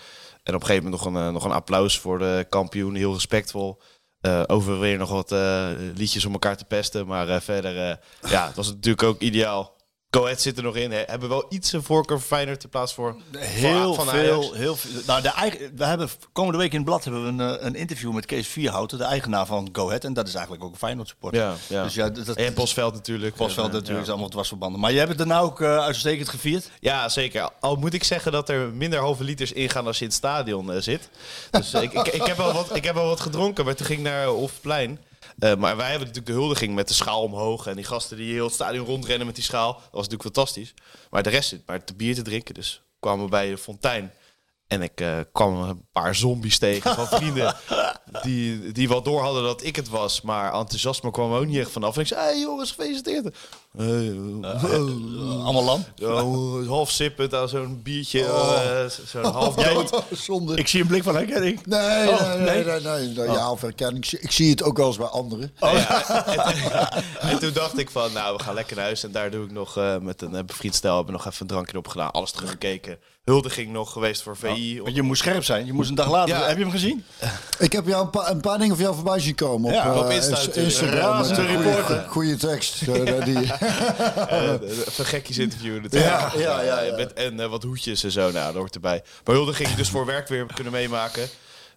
En 0.43 0.55
op 0.55 0.61
een 0.61 0.67
gegeven 0.67 0.83
moment 0.89 1.03
nog 1.03 1.13
een, 1.13 1.21
eh, 1.27 1.33
nog 1.33 1.43
een 1.43 1.51
applaus 1.51 1.99
voor 1.99 2.19
de 2.19 2.45
kampioen. 2.49 2.95
Heel 2.95 3.13
respectvol. 3.13 3.81
Eh 4.21 4.43
over 4.47 4.79
weer 4.79 4.97
nog 4.97 5.09
wat 5.09 5.31
eh, 5.31 5.67
liedjes 5.95 6.25
om 6.25 6.33
elkaar 6.33 6.57
te 6.57 6.65
pesten. 6.65 7.07
Maar 7.07 7.29
eh, 7.29 7.39
verder, 7.41 7.89
eh, 7.89 8.31
ja, 8.31 8.47
het 8.47 8.55
was 8.55 8.67
natuurlijk 8.67 9.03
ook 9.03 9.21
ideaal. 9.21 9.75
Go 10.17 10.23
Ahead 10.23 10.41
zit 10.41 10.57
er 10.57 10.63
nog 10.63 10.75
in. 10.75 10.91
Hè. 10.91 11.03
Hebben 11.05 11.29
wel 11.29 11.45
iets 11.49 11.73
een 11.73 11.83
voorkeur 11.83 12.19
voor 12.19 12.27
Feyenoord 12.27 12.63
in 12.63 12.69
plaats 12.69 12.93
voor 12.93 13.15
Heel 13.37 13.93
van 13.93 14.07
veel, 14.07 14.41
Ajax. 14.41 14.57
heel 14.57 14.75
veel. 14.75 15.01
Nou, 15.07 15.21
de 15.21 15.29
eigen, 15.29 15.71
we 15.75 15.85
hebben 15.85 16.09
komende 16.31 16.57
week 16.57 16.71
in 16.71 16.77
het 16.77 16.85
blad 16.85 17.03
hebben 17.03 17.23
we 17.23 17.43
een, 17.43 17.57
eh, 17.57 17.65
een 17.65 17.75
interview 17.75 18.13
met 18.13 18.25
Kees 18.25 18.47
Vierhouten, 18.47 18.97
de 18.97 19.03
eigenaar 19.03 19.45
van 19.45 19.69
Go 19.71 19.87
Ahead. 19.87 20.03
En 20.03 20.13
dat 20.13 20.27
is 20.27 20.33
eigenlijk 20.33 20.63
ook 20.63 20.71
een 20.71 20.77
Feyenoord 20.77 21.07
supporter. 21.07 21.41
Ja, 21.41 21.53
ja. 21.67 21.83
Dus 21.83 21.93
ja, 21.93 22.09
dat, 22.09 22.35
En 22.35 22.53
Bosveld 22.53 22.93
natuurlijk. 22.93 23.35
Bosveld 23.35 23.71
natuurlijk, 23.71 23.99
is 23.99 24.05
ja. 24.05 24.11
allemaal 24.11 24.29
dwarsverbanden. 24.29 24.79
Maar 24.79 24.89
jij 24.89 24.99
hebt 24.99 25.09
het 25.09 25.27
daarna 25.27 25.39
ook 25.39 25.61
eh, 25.61 25.77
uitstekend 25.77 26.29
gevierd. 26.29 26.69
Ja, 26.79 27.09
zeker. 27.09 27.49
Al 27.59 27.75
moet 27.75 27.93
ik 27.93 28.03
zeggen 28.03 28.31
dat 28.31 28.49
er 28.49 28.73
minder 28.73 28.99
halve 28.99 29.23
liters 29.23 29.51
ingaan 29.51 29.87
als 29.87 29.97
je 29.97 30.03
in 30.03 30.09
het 30.09 30.17
stadion 30.17 30.71
eh, 30.73 30.81
zit. 30.81 31.09
Dus 31.51 31.73
ik, 31.73 31.93
ik, 31.93 32.07
ik, 32.07 32.25
heb 32.25 32.37
wel 32.37 32.53
wat, 32.53 32.75
ik 32.75 32.83
heb 32.83 32.95
wel 32.95 33.07
wat 33.07 33.19
gedronken, 33.19 33.65
maar 33.65 33.75
toen 33.75 33.85
ging 33.85 33.99
ik 33.99 34.05
naar 34.05 34.25
Hofplein. 34.25 34.99
Eh, 35.39 35.55
maar 35.55 35.77
wij 35.77 35.89
hebben 35.89 36.07
natuurlijk 36.07 36.35
de 36.35 36.41
huldiging 36.41 36.75
met 36.75 36.87
de 36.87 36.93
schaal 36.93 37.23
omhoog. 37.23 37.67
En 37.67 37.75
die 37.75 37.85
gasten 37.85 38.17
die 38.17 38.33
heel 38.33 38.45
het 38.45 38.53
stadion 38.53 38.85
rondrennen 38.85 39.25
met 39.25 39.35
die 39.35 39.43
schaal. 39.43 39.73
Dat 39.73 39.81
was 39.81 40.07
natuurlijk 40.07 40.35
fantastisch. 40.35 40.73
Maar 41.09 41.23
de 41.23 41.29
rest 41.29 41.49
zit 41.49 41.67
maar 41.67 41.83
te 41.83 41.95
bier 41.95 42.15
te 42.15 42.21
drinken. 42.21 42.53
Dus 42.53 42.81
kwamen 42.99 43.25
we 43.25 43.31
bij 43.31 43.49
de 43.49 43.57
fontein. 43.57 44.11
En 44.67 44.81
ik 44.81 45.01
eh, 45.01 45.19
kwam 45.31 45.61
een 45.61 45.87
paar 45.91 46.15
zombies 46.15 46.57
tegen 46.57 46.95
van 46.95 47.07
vrienden. 47.07 47.55
Die, 48.23 48.71
die 48.71 48.87
wel 48.87 49.01
door 49.01 49.21
hadden 49.21 49.43
dat 49.43 49.63
ik 49.63 49.75
het 49.75 49.89
was. 49.89 50.21
Maar 50.21 50.53
enthousiasme 50.53 51.11
kwam 51.11 51.31
er 51.31 51.39
ook 51.39 51.45
niet 51.45 51.57
echt 51.57 51.71
vanaf. 51.71 51.95
En 51.95 52.01
ik 52.01 52.07
zei, 52.07 52.21
hey 52.21 52.39
jongens, 52.39 52.69
gefeliciteerd. 52.71 53.37
Hey, 53.77 54.17
eh, 54.41 55.45
Allemaal 55.45 55.63
lam. 55.63 55.85
Oh, 56.03 56.67
half 56.67 56.91
sippend 56.91 57.33
aan 57.33 57.49
zo'n 57.49 57.79
biertje, 57.83 58.23
eh, 58.25 58.85
zo'n 59.05 59.25
half 59.33 59.55
dood. 59.55 60.03
Zonde. 60.25 60.55
Ik 60.55 60.67
zie 60.67 60.81
een 60.81 60.87
blik 60.87 61.03
van 61.03 61.15
herkenning. 61.15 61.65
Nee, 61.65 62.09
Oh, 62.09 62.33
nee, 62.33 62.63
nee, 62.65 62.79
nee, 63.07 63.13
Ja, 63.27 63.51
of 63.51 63.61
herkenning. 63.61 63.97
Ik, 64.03 64.09
zie- 64.09 64.19
ik 64.19 64.31
zie 64.31 64.49
het 64.49 64.63
ook 64.63 64.77
wel 64.77 64.87
eens 64.87 64.97
bij 64.97 65.07
anderen. 65.07 65.51
En 67.19 67.39
toen 67.39 67.53
dacht 67.53 67.77
ik 67.77 67.89
van, 67.89 68.13
nou, 68.13 68.37
we 68.37 68.43
gaan 68.43 68.53
lekker 68.53 68.75
naar 68.75 68.85
huis. 68.85 69.03
En 69.03 69.11
daar 69.11 69.31
doe 69.31 69.45
ik 69.45 69.51
nog 69.51 69.77
eh, 69.77 69.97
met 69.97 70.21
een 70.21 70.45
bevriend 70.45 70.75
stel, 70.75 70.95
hebben 70.95 71.13
nog 71.13 71.25
even 71.25 71.41
een 71.41 71.47
drankje 71.47 71.77
op 71.77 71.87
gedaan. 71.87 72.11
Alles 72.11 72.31
teruggekeken. 72.31 72.97
Huldiging 73.23 73.71
nog 73.71 73.91
geweest 73.91 74.21
voor 74.21 74.37
VI. 74.37 74.81
Want 74.81 74.95
je 74.95 75.01
moest 75.01 75.21
scherp 75.21 75.43
zijn. 75.43 75.65
Je 75.65 75.73
moest 75.73 75.89
een 75.89 75.95
dag 75.95 76.09
later. 76.11 76.35
Ja. 76.35 76.47
Heb 76.47 76.57
je 76.57 76.63
hem 76.63 76.71
gezien? 76.71 77.03
Ik 77.59 77.71
heb 77.71 77.87
jou 77.87 78.03
een, 78.03 78.09
paar- 78.09 78.29
een 78.31 78.41
paar 78.41 78.57
dingen 78.57 78.75
van 78.75 78.83
jou 78.83 78.95
voorbij 78.95 79.19
zien 79.19 79.35
komen 79.35 79.67
op, 79.69 79.75
Ja, 79.75 79.91
eh, 79.93 79.97
op 79.99 80.09
Insta. 80.09 80.37
Instagram. 80.53 81.21
Een. 81.23 82.07
Goeie 82.07 82.35
tekst. 82.35 82.81
eh, 82.81 83.23
die, 83.25 83.37
Eh, 84.27 84.51
even 84.61 85.05
gekkies 85.05 85.37
interviewen 85.37 85.81
natuurlijk. 85.81 86.11
Ja, 86.11 86.31
ja, 86.37 86.61
ja, 86.61 86.79
ja. 86.81 86.95
Met, 86.95 87.13
en 87.13 87.39
eh, 87.39 87.47
wat 87.49 87.63
hoedjes 87.63 88.03
en 88.03 88.11
zo, 88.11 88.31
nou, 88.31 88.45
dat 88.45 88.53
hoort 88.55 88.75
erbij. 88.75 89.03
Maar 89.25 89.35
huldiging 89.35 89.69
dus 89.75 89.89
voor 89.89 90.05
werk 90.05 90.27
weer 90.27 90.45
kunnen 90.53 90.73
meemaken. 90.73 91.27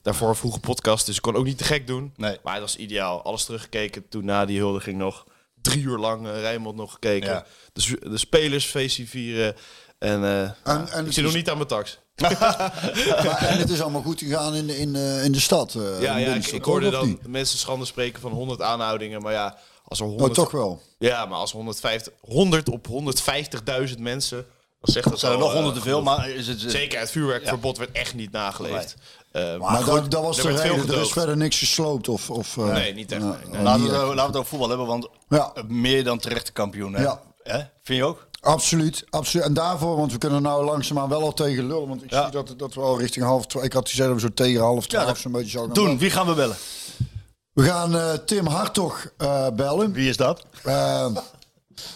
Daarvoor 0.03 0.37
vroege 0.37 0.61
podcast, 0.61 1.07
dus 1.07 1.17
ik 1.17 1.23
kon 1.23 1.37
ook 1.37 1.45
niet 1.45 1.59
te 1.59 1.65
gek 1.65 1.87
doen. 1.87 2.13
Nee. 2.17 2.39
Maar 2.43 2.53
het 2.53 2.63
was 2.63 2.77
ideaal. 2.77 3.23
Alles 3.23 3.45
teruggekeken. 3.45 4.09
Toen 4.09 4.25
na 4.25 4.45
die 4.45 4.59
huldiging 4.59 4.99
nog 4.99 5.25
drie 5.63 5.83
uur 5.83 5.99
lang 5.99 6.27
uh, 6.27 6.41
Rijnmond 6.41 6.77
nog 6.77 6.93
gekeken. 6.93 7.29
Ja. 7.31 7.45
De, 7.73 8.19
spelers 8.19 8.65
feestje 8.67 9.07
vieren. 9.07 9.57
En, 9.99 10.25
eh, 10.25 10.41
en 10.97 11.07
ik 11.07 11.13
zit 11.13 11.23
nog 11.25 11.33
is- 11.33 11.39
niet 11.39 11.51
aan 11.51 11.57
mijn 11.57 11.69
tax. 11.69 11.99
maar, 13.25 13.47
en 13.49 13.59
het 13.59 13.71
is 13.71 13.81
allemaal 13.81 14.03
goed 14.03 14.19
gegaan 14.19 14.55
in, 14.55 14.67
de- 14.67 14.79
in, 14.79 14.97
eh, 14.97 15.25
in 15.25 15.33
de 15.33 15.41
stad. 15.41 15.75
eh, 15.75 16.01
Ja, 16.01 16.17
in 16.17 16.21
ja 16.21 16.35
ik, 16.53 16.65
hoorde 16.65 16.91
dan 16.91 17.07
niet? 17.07 17.27
mensen 17.27 17.59
schande 17.59 17.85
spreken 17.85 18.21
van 18.21 18.33
100 18.33 18.63
aanhoudingen. 18.63 19.23
Maar 19.23 19.33
ja, 19.33 19.59
als 19.91 20.01
er 20.01 20.05
Oh, 20.07 20.11
100, 20.11 20.35
toch 20.35 20.51
wel. 20.51 20.83
ja, 20.99 21.27
maar 21.27 21.39
als 21.39 21.53
150, 21.53 22.13
100 22.21 22.69
op 22.69 22.87
150.000 22.89 23.99
mensen. 23.99 24.47
Dan 24.81 24.93
zegt 24.93 25.05
dat 25.05 25.13
Dat 25.13 25.21
zijn 25.21 25.33
er 25.33 25.39
nog 25.39 25.49
eh, 25.49 25.55
honderd 25.55 25.75
te 25.77 25.83
veel, 25.83 26.03
maar 26.03 26.31
is 26.31 26.47
het... 26.47 26.61
Zeker, 26.67 26.99
het 26.99 27.11
vuurwerkverbod 27.11 27.79
werd 27.79 27.91
echt 27.93 28.15
niet 28.15 28.33
nageleefd. 28.33 28.95
Eh, 29.33 29.57
Maar, 29.59 29.85
dat, 29.85 30.11
dat 30.11 30.23
was 30.23 30.39
er 30.39 30.55
de 30.57 30.63
reden. 30.63 30.89
Er 30.89 31.01
is 31.01 31.13
verder 31.13 31.37
niks 31.37 31.59
gesloopt. 31.59 32.09
Of, 32.09 32.31
of, 32.31 32.57
eh, 32.57 32.65
Nee, 32.73 32.95
niet 32.95 33.13
echt, 33.13 33.23
ja, 33.23 33.29
nee, 33.29 33.49
nee. 33.53 33.63
Laten 33.63 33.83
we, 33.83 33.89
echt. 33.91 33.99
laten 34.03 34.15
we 34.17 34.23
het 34.23 34.37
over 34.37 34.49
voetbal 34.49 34.69
hebben, 34.69 34.87
want 34.87 35.09
Ja. 35.29 35.53
meer 35.69 36.05
dan 36.05 36.19
terechte 36.19 36.53
kampioen. 36.53 36.95
Hè? 36.95 37.03
Ja. 37.03 37.21
Hè? 37.43 37.59
Vind 37.83 37.99
je 37.99 38.05
ook? 38.05 38.29
Absoluut, 38.41 39.05
absoluut. 39.11 39.47
En 39.47 39.55
daarvoor, 39.55 39.97
want 39.97 40.13
we 40.13 40.19
kunnen 40.19 40.43
nou 40.43 40.65
langzaamaan 40.65 41.09
wel 41.09 41.23
al 41.23 41.33
tegen 41.33 41.67
lullen. 41.67 41.89
Want 41.89 42.03
ik 42.03 42.11
Ja. 42.11 42.23
zie 42.23 42.31
dat, 42.33 42.55
dat 42.57 42.75
we 42.75 42.81
al 42.81 42.99
richting 42.99 43.25
half 43.25 43.47
twaalf... 43.47 43.65
Ik 43.67 43.73
had 43.73 43.89
gezegd 43.89 44.09
dat 44.09 44.21
we 44.21 44.27
zo 44.27 44.35
tegen 44.35 44.61
half 44.61 44.87
twaalf 44.87 45.07
dat- 45.07 45.19
zo'n 45.19 45.33
beetje 45.33 45.51
zouden 45.51 45.75
gaan 45.77 45.85
Toen, 45.85 45.95
bellen. 45.95 46.01
wie 46.09 46.11
gaan 46.19 46.27
we 46.27 46.35
bellen? 46.35 46.57
We 47.53 47.63
gaan 47.63 47.95
eh, 47.97 48.13
Tim 48.13 48.47
Hartog 48.47 49.07
eh, 49.17 49.47
bellen. 49.51 49.93
Wie 49.93 50.09
is 50.09 50.17
dat? 50.17 50.45
Eh, 50.65 51.07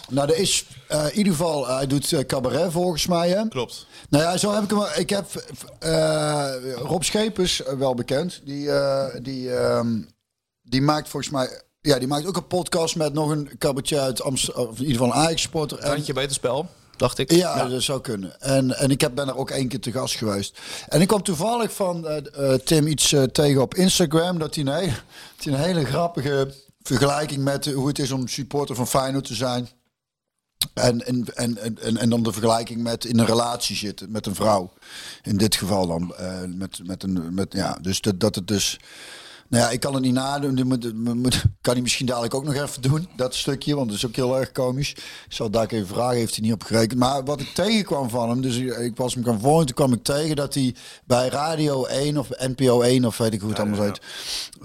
nou, 0.09 0.29
er 0.31 0.37
is 0.37 0.65
eh, 0.87 1.05
in 1.09 1.17
ieder 1.17 1.31
geval... 1.33 1.67
hij 1.67 1.87
doet 1.87 2.25
cabaret 2.27 2.71
volgens 2.71 3.07
mij, 3.07 3.29
hè? 3.29 3.47
Klopt. 3.47 3.85
Nou 4.09 4.23
ja, 4.23 4.37
zo 4.37 4.53
heb 4.53 4.63
ik 4.63 4.69
hem. 4.69 4.83
Ik 4.95 5.09
heb 5.09 5.25
eh, 5.79 6.53
Rob 6.75 7.01
Schepers, 7.03 7.61
wel 7.77 7.93
bekend. 7.93 8.41
Die, 8.43 8.71
eh, 8.71 9.21
die, 9.23 9.55
ehm, 9.55 10.01
die 10.61 10.81
maakt 10.81 11.09
volgens 11.09 11.31
mij. 11.31 11.61
Ja, 11.81 11.99
die 11.99 12.07
maakt 12.07 12.25
ook 12.25 12.35
een 12.37 12.47
podcast 12.47 12.95
met 12.95 13.13
nog 13.13 13.29
een 13.29 13.49
cabaretier 13.57 13.99
uit 13.99 14.21
Amsterdam. 14.21 14.65
Of 14.67 14.77
in 14.79 14.85
ieder 14.85 14.97
geval 15.01 15.07
een 15.07 15.25
Ajax-sporter. 15.25 15.79
En- 15.79 15.91
Randje 15.91 16.13
buitenspel, 16.13 16.67
dacht 16.97 17.17
ik. 17.17 17.31
ja, 17.31 17.67
dat 17.67 17.81
zou 17.81 18.01
kunnen. 18.01 18.41
En, 18.41 18.77
en 18.77 18.89
ik 18.89 19.01
heb, 19.01 19.15
ben 19.15 19.27
er 19.27 19.37
ook 19.37 19.49
één 19.49 19.67
keer 19.67 19.79
te 19.79 19.91
gast 19.91 20.15
geweest. 20.15 20.59
En 20.87 21.01
ik 21.01 21.07
kwam 21.07 21.23
toevallig 21.23 21.73
van 21.73 22.07
eh, 22.07 22.53
eh, 22.53 22.59
Tim 22.59 22.87
iets 22.87 23.13
eh, 23.13 23.23
tegen 23.23 23.61
op 23.61 23.75
Instagram. 23.75 24.39
Dat 24.39 24.55
hij 24.55 24.65
een, 24.65 24.73
hele, 24.73 24.91
hij 25.37 25.53
een 25.53 25.59
hele 25.59 25.85
grappige 25.85 26.53
vergelijking 26.81 27.43
met 27.43 27.65
hoe 27.65 27.87
het 27.87 27.99
is 27.99 28.11
om 28.11 28.27
supporter 28.27 28.75
van 28.75 28.87
Feyenoord 28.87 29.25
te 29.25 29.35
zijn. 29.35 29.69
En, 30.73 31.05
en, 31.05 31.35
en, 31.35 31.57
en, 31.81 31.97
en 31.97 32.09
dan 32.09 32.23
de 32.23 32.31
vergelijking 32.31 32.83
met 32.83 33.05
in 33.05 33.19
een 33.19 33.25
relatie 33.25 33.75
zitten 33.75 34.11
met 34.11 34.25
een 34.25 34.35
vrouw. 34.35 34.73
In 35.21 35.37
dit 35.37 35.55
geval 35.55 35.87
dan. 35.87 36.13
met, 36.57 36.79
met 36.83 37.03
een, 37.03 37.33
met, 37.33 37.53
ja, 37.53 37.77
dus 37.81 38.01
dat, 38.01 38.19
dat 38.19 38.35
het 38.35 38.47
dus... 38.47 38.79
Nou 39.49 39.63
ja, 39.63 39.69
ik 39.69 39.79
kan 39.79 39.93
het 39.93 40.03
niet 40.03 40.13
nadoen. 40.13 40.55
Die 40.55 40.65
moet, 40.65 40.93
moet, 41.15 41.43
kan 41.61 41.73
hij 41.73 41.81
misschien 41.81 42.05
dadelijk 42.05 42.33
ook 42.33 42.43
nog 42.43 42.53
even 42.53 42.81
doen. 42.81 43.07
Dat 43.15 43.35
stukje, 43.35 43.75
want 43.75 43.87
dat 43.87 43.97
is 43.97 44.05
ook 44.05 44.15
heel 44.15 44.39
erg 44.39 44.51
komisch. 44.51 44.91
Ik 44.91 45.01
zal 45.27 45.49
daar 45.49 45.67
even 45.67 45.87
vragen, 45.87 46.17
heeft 46.17 46.35
hij 46.35 46.43
niet 46.43 46.53
op 46.53 46.63
gerekend. 46.63 46.99
Maar 46.99 47.23
wat 47.23 47.39
ik 47.39 47.53
tegenkwam 47.53 48.09
van 48.09 48.29
hem, 48.29 48.41
dus 48.41 48.55
ik, 48.57 48.77
ik 48.77 48.97
was 48.97 49.13
hem 49.13 49.23
gaan 49.23 49.39
volgen. 49.39 49.65
Toen 49.65 49.75
kwam 49.75 49.93
ik 49.93 50.03
tegen 50.03 50.35
dat 50.35 50.53
hij 50.53 50.75
bij 51.05 51.27
Radio 51.27 51.85
1 51.85 52.17
of 52.17 52.29
NPO 52.29 52.81
1 52.81 53.05
of 53.05 53.17
weet 53.17 53.33
ik 53.33 53.39
hoe 53.41 53.49
het 53.49 53.59
allemaal 53.59 53.81
heet. 53.81 53.99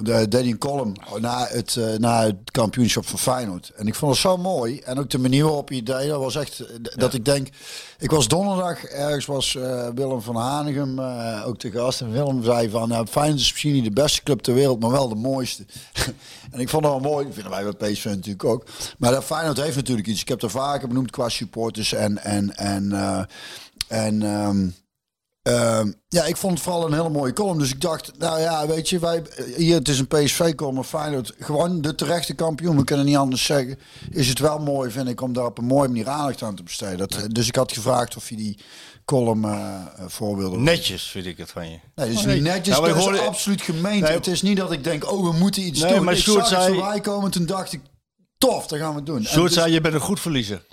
De, 0.00 0.28
deed 0.28 0.44
een 0.44 0.58
column 0.58 0.96
na 1.20 1.46
het, 1.48 1.76
eh, 1.76 1.94
na 1.98 2.24
het 2.24 2.50
kampioenschap 2.50 3.06
van 3.06 3.18
Feyenoord. 3.18 3.72
En 3.76 3.86
ik 3.86 3.94
vond 3.94 4.12
het 4.12 4.20
zo 4.20 4.36
mooi. 4.36 4.78
En 4.78 4.98
ook 4.98 5.10
de 5.10 5.18
manier 5.18 5.44
waarop 5.44 5.68
hij 5.68 5.82
deed, 5.82 6.08
dat 6.08 6.20
was 6.20 6.36
echt... 6.36 6.60
eh, 6.60 6.66
Dat 6.96 7.14
ik 7.14 7.24
denk... 7.24 7.48
Ik 7.98 8.10
was 8.10 8.28
donderdag, 8.28 8.84
ergens 8.84 9.26
was 9.26 9.54
eh, 9.56 9.88
Willem 9.94 10.20
van 10.22 10.36
Hanegem 10.36 11.00
ook 11.44 11.58
te 11.58 11.70
gast. 11.70 12.00
En 12.00 12.12
Willem 12.12 12.42
zei 12.44 12.70
van, 12.70 12.88
nou, 12.88 13.06
Feyenoord 13.06 13.40
is 13.40 13.50
misschien 13.50 13.72
niet 13.72 13.84
de 13.84 13.90
beste 13.90 14.22
club 14.22 14.40
ter 14.40 14.54
wereld, 14.54 14.69
maar 14.78 14.90
wel 14.90 15.08
de 15.08 15.14
mooiste. 15.14 15.64
en 16.52 16.60
ik 16.60 16.68
vond 16.68 16.84
het 16.84 16.92
wel 16.92 17.00
mooi, 17.00 17.24
dat 17.24 17.34
vinden 17.34 17.52
wij 17.52 17.74
bij 17.76 17.92
PSV 17.92 18.04
natuurlijk 18.04 18.44
ook. 18.44 18.64
Maar 18.98 19.12
dat 19.12 19.24
Feyenoord 19.24 19.60
heeft 19.60 19.76
natuurlijk 19.76 20.06
iets. 20.06 20.20
Ik 20.20 20.28
heb 20.28 20.42
er 20.42 20.50
vaker 20.50 20.88
benoemd 20.88 21.10
qua 21.10 21.28
supporters 21.28 21.92
en... 21.92 22.18
en, 22.18 22.56
en, 22.56 22.92
eh, 22.92 23.22
en 23.88 24.22
ehm, 24.22 24.68
Ehm, 25.42 25.92
ja, 26.08 26.24
ik 26.24 26.36
vond 26.36 26.52
het 26.52 26.62
vooral 26.62 26.86
een 26.86 26.92
hele 26.92 27.08
mooie 27.08 27.32
column. 27.32 27.58
Dus 27.58 27.70
ik 27.70 27.80
dacht, 27.80 28.18
nou 28.18 28.40
ja, 28.40 28.66
weet 28.66 28.88
je, 28.88 28.98
wij, 28.98 29.22
hier, 29.56 29.74
het 29.74 29.88
is 29.88 29.98
een 29.98 30.06
PSV-column, 30.06 30.84
Feyenoord, 30.84 31.34
gewoon 31.38 31.80
de 31.80 31.94
terechte 31.94 32.34
kampioen, 32.34 32.76
we 32.76 32.84
kunnen 32.84 33.06
niet 33.06 33.16
anders 33.16 33.44
zeggen. 33.44 33.78
Is 34.10 34.28
het 34.28 34.38
wel 34.38 34.58
mooi, 34.58 34.90
vind 34.90 35.08
ik, 35.08 35.20
om 35.20 35.32
daar 35.32 35.44
op 35.44 35.58
een 35.58 35.64
mooie 35.64 35.88
manier 35.88 36.08
aandacht 36.08 36.42
aan 36.42 36.54
te 36.54 36.62
besteden. 36.62 36.98
Dat, 36.98 37.26
Dus 37.28 37.48
ik 37.48 37.56
had 37.56 37.72
gevraagd 37.72 38.16
of 38.16 38.28
je 38.28 38.36
die 38.36 38.58
column 39.04 39.44
eh 39.44 39.84
voor 40.06 40.36
wilde. 40.36 40.56
Netjes 40.58 41.02
vind 41.02 41.26
ik 41.26 41.38
het 41.38 41.50
van 41.50 41.70
je. 41.70 41.70
Nee, 41.70 41.80
dat 41.94 42.08
is 42.08 42.24
niet 42.24 42.42
netjes, 42.42 42.78
Nou, 42.78 42.92
dat 42.94 43.12
is 43.14 43.20
absoluut 43.20 43.62
gemeend. 43.62 44.02
Nee. 44.02 44.12
Het 44.12 44.26
is 44.26 44.42
niet 44.42 44.56
dat 44.56 44.72
ik 44.72 44.84
denk, 44.84 45.10
oh, 45.12 45.30
we 45.30 45.38
moeten 45.38 45.62
iets 45.62 45.80
Nee, 45.80 45.94
doen. 45.94 46.04
maar 46.04 46.14
ik 46.14 46.20
Sjoerd 46.20 46.46
zag 46.46 46.50
het 46.58 46.62
zei- 46.62 46.74
voorbij 46.78 47.00
komen 47.00 47.24
en 47.24 47.30
toen 47.30 47.46
dacht 47.46 47.72
ik, 47.72 47.80
tof, 48.38 48.66
dat 48.66 48.78
gaan 48.78 48.94
we 48.94 49.02
doen. 49.02 49.16
En 49.16 49.24
Sjoerd 49.24 49.44
dus- 49.46 49.54
zei, 49.54 49.72
je 49.72 49.80
bent 49.80 49.94
een 49.94 50.00
goed 50.00 50.20
verliezer. 50.20 50.64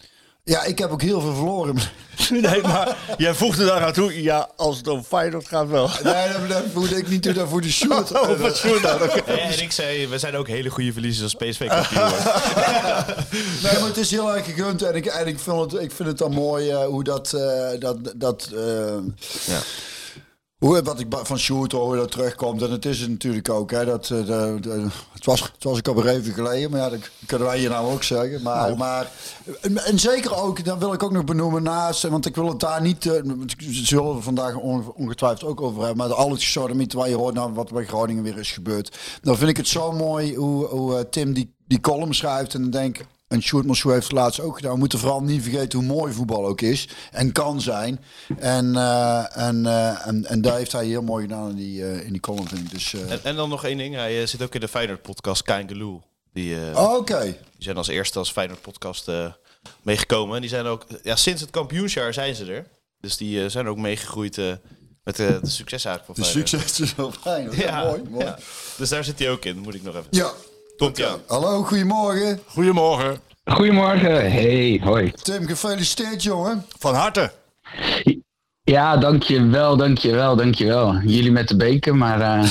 Ja, 0.47 0.63
ik 0.63 0.77
heb 0.77 0.91
ook 0.91 1.01
heel 1.01 1.21
veel 1.21 1.35
verloren. 1.35 1.75
Nee, 2.29 2.61
maar 2.61 2.97
jij 3.17 3.33
voegde 3.33 3.65
daar 3.65 3.83
aan 3.85 3.93
toe. 3.93 4.21
Ja, 4.21 4.49
als 4.55 4.77
het 4.77 4.87
om 4.87 5.03
Feyenoord 5.03 5.47
gaat 5.47 5.67
wel. 5.67 5.89
nee, 6.03 6.27
dat, 6.31 6.49
dat 6.49 6.63
voelde 6.73 6.97
ik 6.97 7.07
niet 7.07 7.21
toe, 7.21 7.33
dat 7.33 7.49
voelde 7.49 7.71
Sjoerd. 7.71 8.11
Oh, 8.19 8.39
wat? 8.39 8.63
Oké. 9.01 9.31
Ja, 9.31 9.37
en 9.37 9.61
ik 9.61 9.71
zei, 9.71 10.07
we 10.07 10.17
zijn 10.17 10.35
ook 10.35 10.47
hele 10.47 10.69
goede 10.69 10.91
verliezers 10.93 11.23
als 11.23 11.49
PSV 11.49 11.67
kampioen. 11.67 12.01
Nee, 13.63 13.79
maar 13.79 13.87
het 13.87 13.97
is 13.97 14.11
heel 14.11 14.35
erg 14.35 14.45
gegund 14.45 14.81
en 14.81 14.95
ik, 14.95 15.05
en 15.05 15.27
ik, 15.27 15.39
vind, 15.39 15.71
het, 15.71 15.81
ik 15.81 15.91
vind 15.91 16.09
het 16.09 16.17
dan 16.17 16.33
mooi 16.33 16.69
eh, 16.69 16.85
hoe 16.85 17.03
dat... 17.03 17.33
eh, 17.33 17.79
dat, 17.79 17.97
dat 18.15 18.49
eh, 18.55 18.95
Ja. 19.45 19.59
Hoe, 20.57 20.81
wat 20.83 20.99
ik 20.99 21.07
van 21.09 21.37
Sjoerd 21.39 21.71
hoor, 21.71 21.95
dat 21.95 22.11
terugkomt. 22.11 22.61
En 22.61 22.71
het 22.71 22.85
is 22.85 22.99
het 22.99 23.09
natuurlijk 23.09 23.49
ook. 23.49 23.71
Hè, 23.71 23.85
dat, 23.85 24.03
eh, 24.09 24.25
de, 24.25 24.57
de- 24.61 24.87
het, 25.11 25.25
was, 25.25 25.41
het 25.41 25.63
was 25.63 25.77
ik 25.77 25.87
alweer 25.87 26.07
even 26.07 26.33
geleden. 26.33 26.71
Maar 26.71 26.79
ja, 26.79 26.89
dat 26.89 26.99
kunnen 27.25 27.47
wij 27.47 27.59
hier 27.59 27.69
nou 27.69 27.91
ook 27.93 28.03
zeggen. 28.03 28.41
Maar, 28.41 28.65
Nou. 28.65 28.77
maar 28.77 29.11
en, 29.61 29.77
en 29.77 29.99
zeker 29.99 30.35
ook, 30.35 30.65
dan 30.65 30.79
wil 30.79 30.93
ik 30.93 31.03
ook 31.03 31.11
nog 31.11 31.23
benoemen 31.23 31.63
naast. 31.63 32.07
Want 32.07 32.25
ik 32.25 32.35
wil 32.35 32.47
het 32.47 32.59
daar 32.59 32.81
niet... 32.81 33.03
Ze 33.03 33.85
zullen 33.85 34.15
we 34.15 34.21
vandaag 34.21 34.55
on- 34.55 34.91
ongetwijfeld 34.95 35.49
ook 35.49 35.61
over 35.61 35.79
hebben. 35.83 35.97
Maar 36.07 36.15
al 36.15 36.31
het 36.31 36.43
gesodemieten 36.43 36.97
waar 36.97 37.09
je 37.09 37.15
hoort 37.15 37.33
nou, 37.33 37.53
wat 37.53 37.71
bij 37.71 37.85
Groningen 37.85 38.23
weer 38.23 38.37
is 38.37 38.51
gebeurd. 38.51 38.97
Dan 39.21 39.37
vind 39.37 39.49
ik 39.49 39.57
het 39.57 39.67
zo 39.67 39.91
mooi 39.91 40.35
hoe, 40.35 40.65
hoe 40.65 40.95
eh, 40.97 41.03
Tim 41.09 41.33
die, 41.33 41.53
die 41.67 41.79
column 41.79 42.13
schrijft. 42.13 42.53
En 42.53 42.61
dan 42.61 42.71
denk 42.71 42.97
ik... 42.99 43.05
En 43.27 43.41
Sjoerd 43.41 43.65
heeft 43.83 44.03
het 44.03 44.11
laatst 44.11 44.39
ook 44.39 44.55
gedaan. 44.55 44.71
We 44.73 44.77
moeten 44.79 44.99
vooral 44.99 45.21
niet 45.21 45.41
vergeten 45.41 45.79
hoe 45.79 45.87
mooi 45.87 46.13
voetbal 46.13 46.45
ook 46.45 46.61
is. 46.61 46.87
En 47.11 47.31
kan 47.31 47.61
zijn. 47.61 47.99
En, 48.37 48.75
eh, 48.75 49.37
en, 49.37 49.65
eh, 49.65 50.07
en, 50.07 50.25
en 50.25 50.41
daar 50.41 50.57
heeft 50.57 50.71
hij 50.71 50.85
heel 50.85 51.01
mooi 51.01 51.23
gedaan 51.27 51.49
in 51.49 51.55
die, 51.55 51.83
eh, 51.85 52.05
in 52.05 52.11
die 52.11 52.21
column, 52.21 52.47
vind 52.47 52.61
ik. 52.61 52.71
Dus, 52.71 52.93
En, 52.93 53.23
en 53.23 53.35
dan 53.35 53.49
nog 53.49 53.65
één 53.65 53.77
ding. 53.77 53.95
Hij 53.95 54.25
zit 54.25 54.41
ook 54.41 54.53
in 54.55 54.59
de 54.59 54.67
Feyenoord-podcast 54.67 55.43
Kangaloo. 55.43 56.03
Die, 56.33 56.69
eh, 56.71 56.93
Oké. 56.95 57.21
die 57.23 57.35
zijn 57.57 57.77
als 57.77 57.87
eerste 57.87 58.19
als 58.19 58.31
Feyenoord-podcast 58.31 59.11
meegekomen. 59.81 60.35
En 60.35 60.41
die 60.41 60.49
zijn 60.49 60.65
ook... 60.65 60.85
Ja, 61.03 61.15
sinds 61.15 61.41
het 61.41 61.49
kampioensjaar 61.49 62.13
zijn 62.13 62.35
ze 62.35 62.45
er. 62.45 62.67
Dus 62.99 63.17
die 63.17 63.49
zijn 63.49 63.67
ook 63.67 63.77
meegegroeid 63.77 64.37
met 65.03 65.19
eh, 65.19 65.27
de 65.41 65.49
succes 65.49 65.85
eigenlijk 65.85 66.17
De 66.17 66.23
van 66.23 66.31
Feyenoord. 66.31 66.49
succes 66.49 66.79
is 66.79 66.95
wel 66.95 67.11
fijn. 67.11 67.49
Ja, 67.57 67.83
mooi. 67.83 68.01
mooi. 68.09 68.25
ja. 68.25 68.39
Dus 68.77 68.89
daar 68.89 69.03
zit 69.03 69.19
hij 69.19 69.29
ook 69.29 69.45
in. 69.45 69.57
Moet 69.57 69.73
ik 69.73 69.83
nog 69.83 69.95
even... 69.95 70.07
Ja. 70.09 70.31
Komt 70.77 70.97
ja. 70.97 71.15
Hallo, 71.27 71.63
goedemorgen. 71.63 72.39
Goedemorgen. 72.47 73.19
Goedemorgen. 73.45 74.31
Hey, 74.31 74.81
hoi. 74.83 75.11
Tim, 75.21 75.47
gefeliciteerd, 75.47 76.23
jongen. 76.23 76.65
Van 76.79 76.95
harte. 76.95 77.31
Ja, 78.63 78.97
dankjewel, 78.97 79.77
dankjewel, 79.77 80.35
dankjewel. 80.35 80.95
Jullie 80.95 81.31
met 81.31 81.47
de 81.47 81.55
beker, 81.55 81.95
maar 81.95 82.21
eh, 82.21 82.43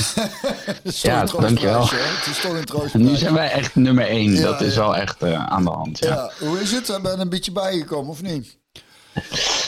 toch 0.83 0.93
Ja, 1.01 1.25
dankjewel. 1.25 1.89
hè? 1.89 1.95
Het 1.95 2.25
is 2.25 2.39
toch 2.41 2.93
een 2.93 3.01
nu 3.01 3.15
zijn 3.15 3.33
wij 3.33 3.51
echt 3.51 3.75
nummer 3.75 4.07
één. 4.07 4.31
Ja, 4.33 4.41
dat 4.41 4.61
is 4.61 4.75
wel 4.75 4.95
echt 4.95 5.23
eh, 5.23 5.45
aan 5.45 5.63
de 5.63 5.69
hand. 5.69 5.99
Ja. 5.99 6.07
Ja, 6.07 6.47
hoe 6.47 6.59
is 6.61 6.71
het? 6.71 6.99
Ben 7.01 7.11
je 7.11 7.17
een 7.17 7.29
beetje 7.29 7.51
bijgekomen, 7.51 8.09
of 8.11 8.21
niet? 8.21 8.57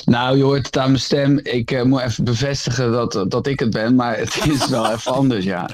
Nou, 0.06 0.38
je 0.38 0.44
hoort 0.44 0.66
het 0.66 0.78
aan 0.78 0.90
mijn 0.90 1.02
stem. 1.02 1.40
Ik 1.44 1.72
eh, 1.72 1.84
moet 1.84 2.02
even 2.02 2.24
bevestigen 2.24 2.92
dat, 2.92 3.26
dat 3.28 3.48
ik 3.48 3.60
het 3.60 3.70
ben, 3.70 3.96
maar 3.96 4.18
het 4.18 4.46
is 4.46 4.68
wel 4.68 4.92
even 4.94 5.12
anders, 5.12 5.46
ja. 5.46 5.70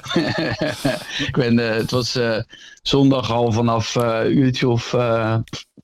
ik 1.26 1.32
ben, 1.32 1.58
eh, 1.58 1.76
het 1.76 1.90
was 1.90 2.14
eh, 2.14 2.38
zondag 2.82 3.30
al 3.30 3.52
vanaf 3.52 3.96
uurtje 4.24 4.68
of 4.68 4.94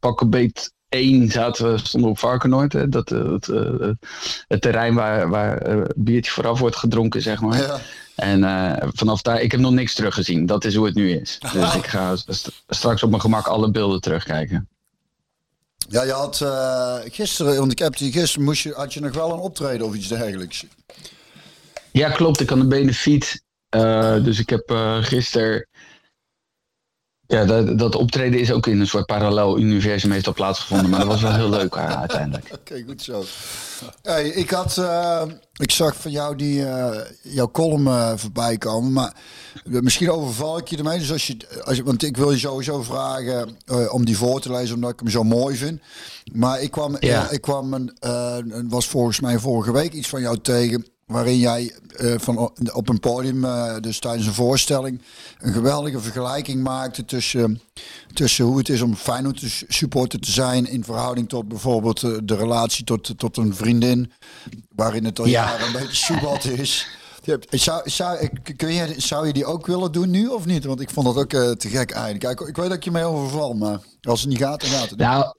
pakken 0.01 0.31
beet 0.31 0.73
1 0.89 1.31
zaten 1.31 1.73
we, 1.73 1.79
stonden 1.79 2.11
op 2.11 2.19
Varkenoord. 2.19 2.73
Hè, 2.73 2.89
dat, 2.89 3.09
het, 3.09 3.47
het 4.49 4.61
terrein 4.61 4.95
waar, 4.95 5.29
waar 5.29 5.87
biertje 5.97 6.33
vooraf 6.33 6.59
wordt 6.59 6.77
gedronken, 6.77 7.23
zeg 7.23 7.41
maar. 7.41 7.59
Ja. 7.59 7.79
En 8.15 8.43
vanaf 8.95 9.23
daar, 9.23 9.41
ik 9.41 9.51
heb 9.51 9.61
nog 9.61 9.73
niks 9.73 9.95
teruggezien. 9.95 10.47
Dat 10.47 10.65
is 10.65 10.75
hoe 10.75 10.87
het 10.87 10.95
nu 10.95 11.11
is. 11.11 11.39
Dus 11.53 11.75
ik 11.81 11.87
ga 11.87 12.17
st- 12.17 12.63
straks 12.69 13.03
op 13.03 13.11
mijn 13.11 13.23
gemak 13.23 13.47
alle 13.47 13.71
beelden 13.71 14.01
terugkijken. 14.01 14.69
Ja, 15.89 16.03
je 16.03 16.13
had 16.13 16.41
eh, 16.41 16.97
gisteren, 17.05 17.57
want 17.57 17.73
ik 17.73 17.79
heb 17.79 17.97
die 17.97 18.13
gisteren, 18.13 18.45
moest 18.45 18.63
je, 18.63 18.73
had 18.73 18.95
je 18.95 19.01
nog 19.01 19.15
wel 19.15 19.33
een 19.33 19.39
optreden 19.39 19.87
of 19.87 19.95
iets 19.95 20.09
dergelijks. 20.09 20.65
Ja, 21.91 22.11
klopt. 22.11 22.41
Ik 22.41 22.49
had 22.49 22.59
een 22.59 22.69
benefiet. 22.69 23.43
Eh 23.69 24.25
dus 24.25 24.39
ik 24.39 24.51
heb 24.51 24.71
eh 24.71 24.97
gisteren. 25.03 25.67
Ja, 27.33 27.45
dat, 27.45 27.79
dat 27.79 27.95
optreden 27.95 28.41
is 28.41 28.53
ook 28.53 28.67
in 28.67 28.81
een 28.81 28.87
soort 28.87 29.07
parallel 29.07 29.59
universum 29.59 30.11
heeft 30.11 30.27
al 30.27 30.33
plaatsgevonden. 30.33 30.91
Maar 30.91 30.99
dat 30.99 31.09
was 31.09 31.23
wel 31.23 31.35
heel 31.35 31.49
leuk 31.59 31.75
eh, 31.75 31.99
uiteindelijk. 32.01 32.49
Oké, 32.55 32.83
goed 32.87 33.03
zo. 33.03 33.25
Hey, 34.03 34.29
ik 34.29 34.51
had, 34.51 34.79
eh, 34.79 35.23
ik 35.57 35.71
zag 35.71 35.97
van 35.97 36.11
jou 36.11 36.37
die, 36.37 36.65
eh, 36.67 37.01
jouw 37.23 37.51
column 37.51 38.19
voorbij 38.19 38.59
komen, 38.59 38.93
maar 38.93 39.15
misschien 39.65 40.11
overval 40.11 40.59
ik 40.59 40.69
je 40.69 40.77
ermee. 40.77 40.99
Dus 40.99 41.13
als 41.13 41.27
je, 41.27 41.37
als 41.65 41.77
je, 41.77 41.83
want 41.85 42.03
ik 42.03 42.17
wil 42.17 42.31
je 42.31 42.39
sowieso 42.39 42.83
vragen 42.83 43.57
om 43.91 44.05
die 44.05 44.17
voor 44.17 44.41
te 44.41 44.53
lezen, 44.53 44.75
omdat 44.75 44.91
ik 44.91 44.99
hem 45.01 45.09
zo 45.09 45.23
mooi 45.23 45.57
vind. 45.57 45.81
Maar 46.33 46.61
ik 46.61 46.71
kwam, 46.71 46.97
Ja. 47.01 47.31
ik 47.31 47.41
kwam 47.41 47.73
een, 47.75 48.69
was 48.69 48.87
volgens 48.87 49.21
mij 49.21 49.39
vorige 49.39 49.73
week 49.73 49.93
iets 49.93 50.09
van 50.09 50.21
jou 50.21 50.39
tegen. 50.39 50.87
Waarin 51.07 51.39
jij 51.39 51.75
eh, 51.97 52.15
van 52.19 52.39
op 52.73 52.89
een 52.89 53.01
podium, 53.01 53.45
eh, 53.45 53.77
dus 53.81 53.99
tijdens 53.99 54.27
een 54.27 54.35
voorstelling, 54.35 55.03
een 55.39 55.53
geweldige 55.53 56.01
vergelijking 56.01 56.63
maakte 56.63 57.05
tussen, 57.05 57.61
tussen 58.13 58.45
hoe 58.45 58.59
het 58.59 58.69
is 58.69 58.81
om 58.81 58.95
Feyenoord 58.97 59.65
supporter 59.69 60.21
te 60.21 60.31
zijn 60.31 60.67
in 60.67 60.85
verhouding 60.85 61.29
tot 61.29 61.49
bijvoorbeeld 61.49 62.03
eh, 62.03 62.11
de 62.25 62.37
relatie 62.37 62.85
tot, 62.85 63.19
tot 63.19 63.37
een 63.37 63.55
vriendin, 63.55 64.13
waarin 64.75 65.05
het 65.05 65.19
al 65.19 65.27
Ja. 65.27 65.45
jaren 65.45 65.67
een 65.67 65.73
beetje 65.73 65.97
soebat 65.97 66.45
is. 66.45 66.87
Zou, 67.51 67.91
zou, 67.91 68.29
kun 68.57 68.73
je, 68.73 68.95
zou 68.97 69.27
je 69.27 69.33
die 69.33 69.45
ook 69.45 69.67
willen 69.67 69.93
doen 69.93 70.11
nu 70.11 70.27
of 70.27 70.45
niet? 70.47 70.65
Want 70.65 70.81
ik 70.81 70.91
vond 70.91 71.07
dat 71.07 71.17
ook 71.17 71.31
te 71.59 71.69
gek 71.69 71.91
eigenlijk. 71.91 72.41
Ik 72.49 72.57
weet 72.57 72.69
dat 72.69 72.77
ik 72.77 72.85
je 72.85 72.91
mee 72.91 73.05
overval, 73.05 73.55
maar 73.55 73.79
als 74.01 74.21
het 74.21 74.29
niet 74.31 74.39
gaat, 74.39 74.61
dan 74.61 74.71
gaat 74.71 74.91
het. 74.91 74.99
Nou, 74.99 75.35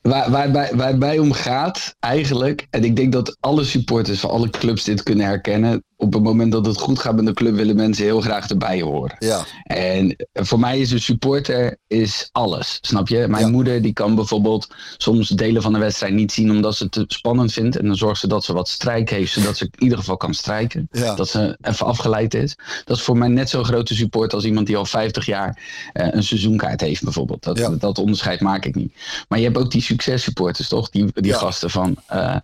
waar, 0.00 0.30
waar, 0.30 0.76
waar 0.76 0.98
bij 0.98 1.18
om 1.18 1.32
gaat 1.32 1.94
eigenlijk. 1.98 2.66
En 2.70 2.84
ik 2.84 2.96
denk 2.96 3.12
dat 3.12 3.36
alle 3.40 3.64
supporters 3.64 4.20
van 4.20 4.30
alle 4.30 4.50
clubs 4.50 4.84
dit 4.84 5.02
kunnen 5.02 5.26
herkennen. 5.26 5.84
Op 6.02 6.12
het 6.12 6.22
moment 6.22 6.52
dat 6.52 6.66
het 6.66 6.78
goed 6.78 6.98
gaat 6.98 7.14
met 7.16 7.26
de 7.26 7.32
club 7.32 7.54
willen 7.54 7.76
mensen 7.76 8.04
heel 8.04 8.20
graag 8.20 8.48
erbij 8.48 8.80
horen. 8.80 9.16
Ja, 9.18 9.44
En 9.62 10.16
voor 10.32 10.58
mij 10.60 10.78
is 10.80 10.90
een 10.90 11.00
supporter 11.00 11.78
is 11.86 12.28
alles, 12.32 12.78
snap 12.80 13.08
je? 13.08 13.26
Mijn 13.28 13.44
Ja. 13.44 13.50
moeder 13.50 13.82
die 13.82 13.92
kan 13.92 14.14
bijvoorbeeld 14.14 14.68
soms 14.96 15.28
delen 15.28 15.62
van 15.62 15.72
de 15.72 15.78
wedstrijd 15.78 16.12
niet 16.14 16.32
zien 16.32 16.50
omdat 16.50 16.76
ze 16.76 16.82
het 16.82 16.92
te 16.92 17.04
spannend 17.06 17.52
vindt. 17.52 17.76
En 17.76 17.86
dan 17.86 17.96
zorgt 17.96 18.20
ze 18.20 18.28
dat 18.28 18.44
ze 18.44 18.52
wat 18.52 18.68
strijk 18.68 19.10
heeft, 19.10 19.32
zodat 19.32 19.56
ze 19.56 19.64
in 19.64 19.82
ieder 19.82 19.98
geval 19.98 20.16
kan 20.16 20.34
strijken. 20.34 20.88
Ja. 20.90 21.14
Dat 21.14 21.28
ze 21.28 21.58
even 21.60 21.86
afgeleid 21.86 22.34
is. 22.34 22.56
Dat 22.84 22.96
is 22.96 23.02
voor 23.02 23.16
mij 23.18 23.28
net 23.28 23.48
zo'n 23.50 23.64
grote 23.64 23.94
support 23.94 24.34
als 24.34 24.44
iemand 24.44 24.66
die 24.66 24.76
al 24.76 24.84
50 24.86 25.26
jaar 25.26 25.58
eh, 25.92 26.06
een 26.10 26.22
seizoenkaart 26.22 26.80
heeft 26.80 27.02
bijvoorbeeld. 27.04 27.42
Dat, 27.42 27.80
dat 27.80 27.98
onderscheid 27.98 28.40
maak 28.40 28.64
ik 28.64 28.74
niet. 28.74 28.92
Maar 29.28 29.38
je 29.38 29.44
hebt 29.44 29.58
ook 29.58 29.70
die 29.70 29.82
successupporters 29.82 30.68
toch? 30.68 30.90
Die, 30.90 31.06
die 31.14 31.32
gasten 31.34 31.70
van... 31.70 31.96
eh, 32.06 32.36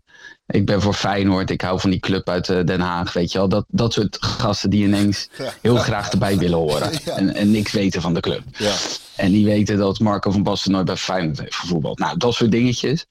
ik 0.46 0.66
ben 0.66 0.82
voor 0.82 0.94
Feyenoord, 0.94 1.50
ik 1.50 1.60
hou 1.60 1.80
van 1.80 1.90
die 1.90 2.00
club 2.00 2.28
uit 2.28 2.48
eh, 2.48 2.64
Den 2.64 2.80
Haag, 2.80 3.12
weet 3.12 3.32
je 3.32 3.38
wel. 3.38 3.48
Dat, 3.48 3.64
dat 3.68 3.92
soort 3.92 4.16
gasten 4.20 4.70
die 4.70 4.84
ineens 4.84 5.28
heel 5.62 5.76
graag 5.76 6.10
erbij 6.10 6.38
willen 6.38 6.58
horen. 6.58 6.90
En, 7.16 7.34
en 7.34 7.50
niks 7.50 7.72
weten 7.72 8.00
van 8.00 8.14
de 8.14 8.20
club. 8.20 8.42
Ja. 8.58 8.74
En 9.16 9.30
die 9.30 9.44
weten 9.44 9.76
dat 9.76 9.98
Marco 9.98 10.30
van 10.30 10.42
Basten 10.42 10.72
nooit 10.72 10.86
bij 10.86 10.96
Feyenoord 10.96 11.40
heeft 11.40 11.54
gevoetbald. 11.54 11.98
Nou, 11.98 12.16
dat 12.16 12.34
soort 12.34 12.50
dingetjes. 12.50 13.06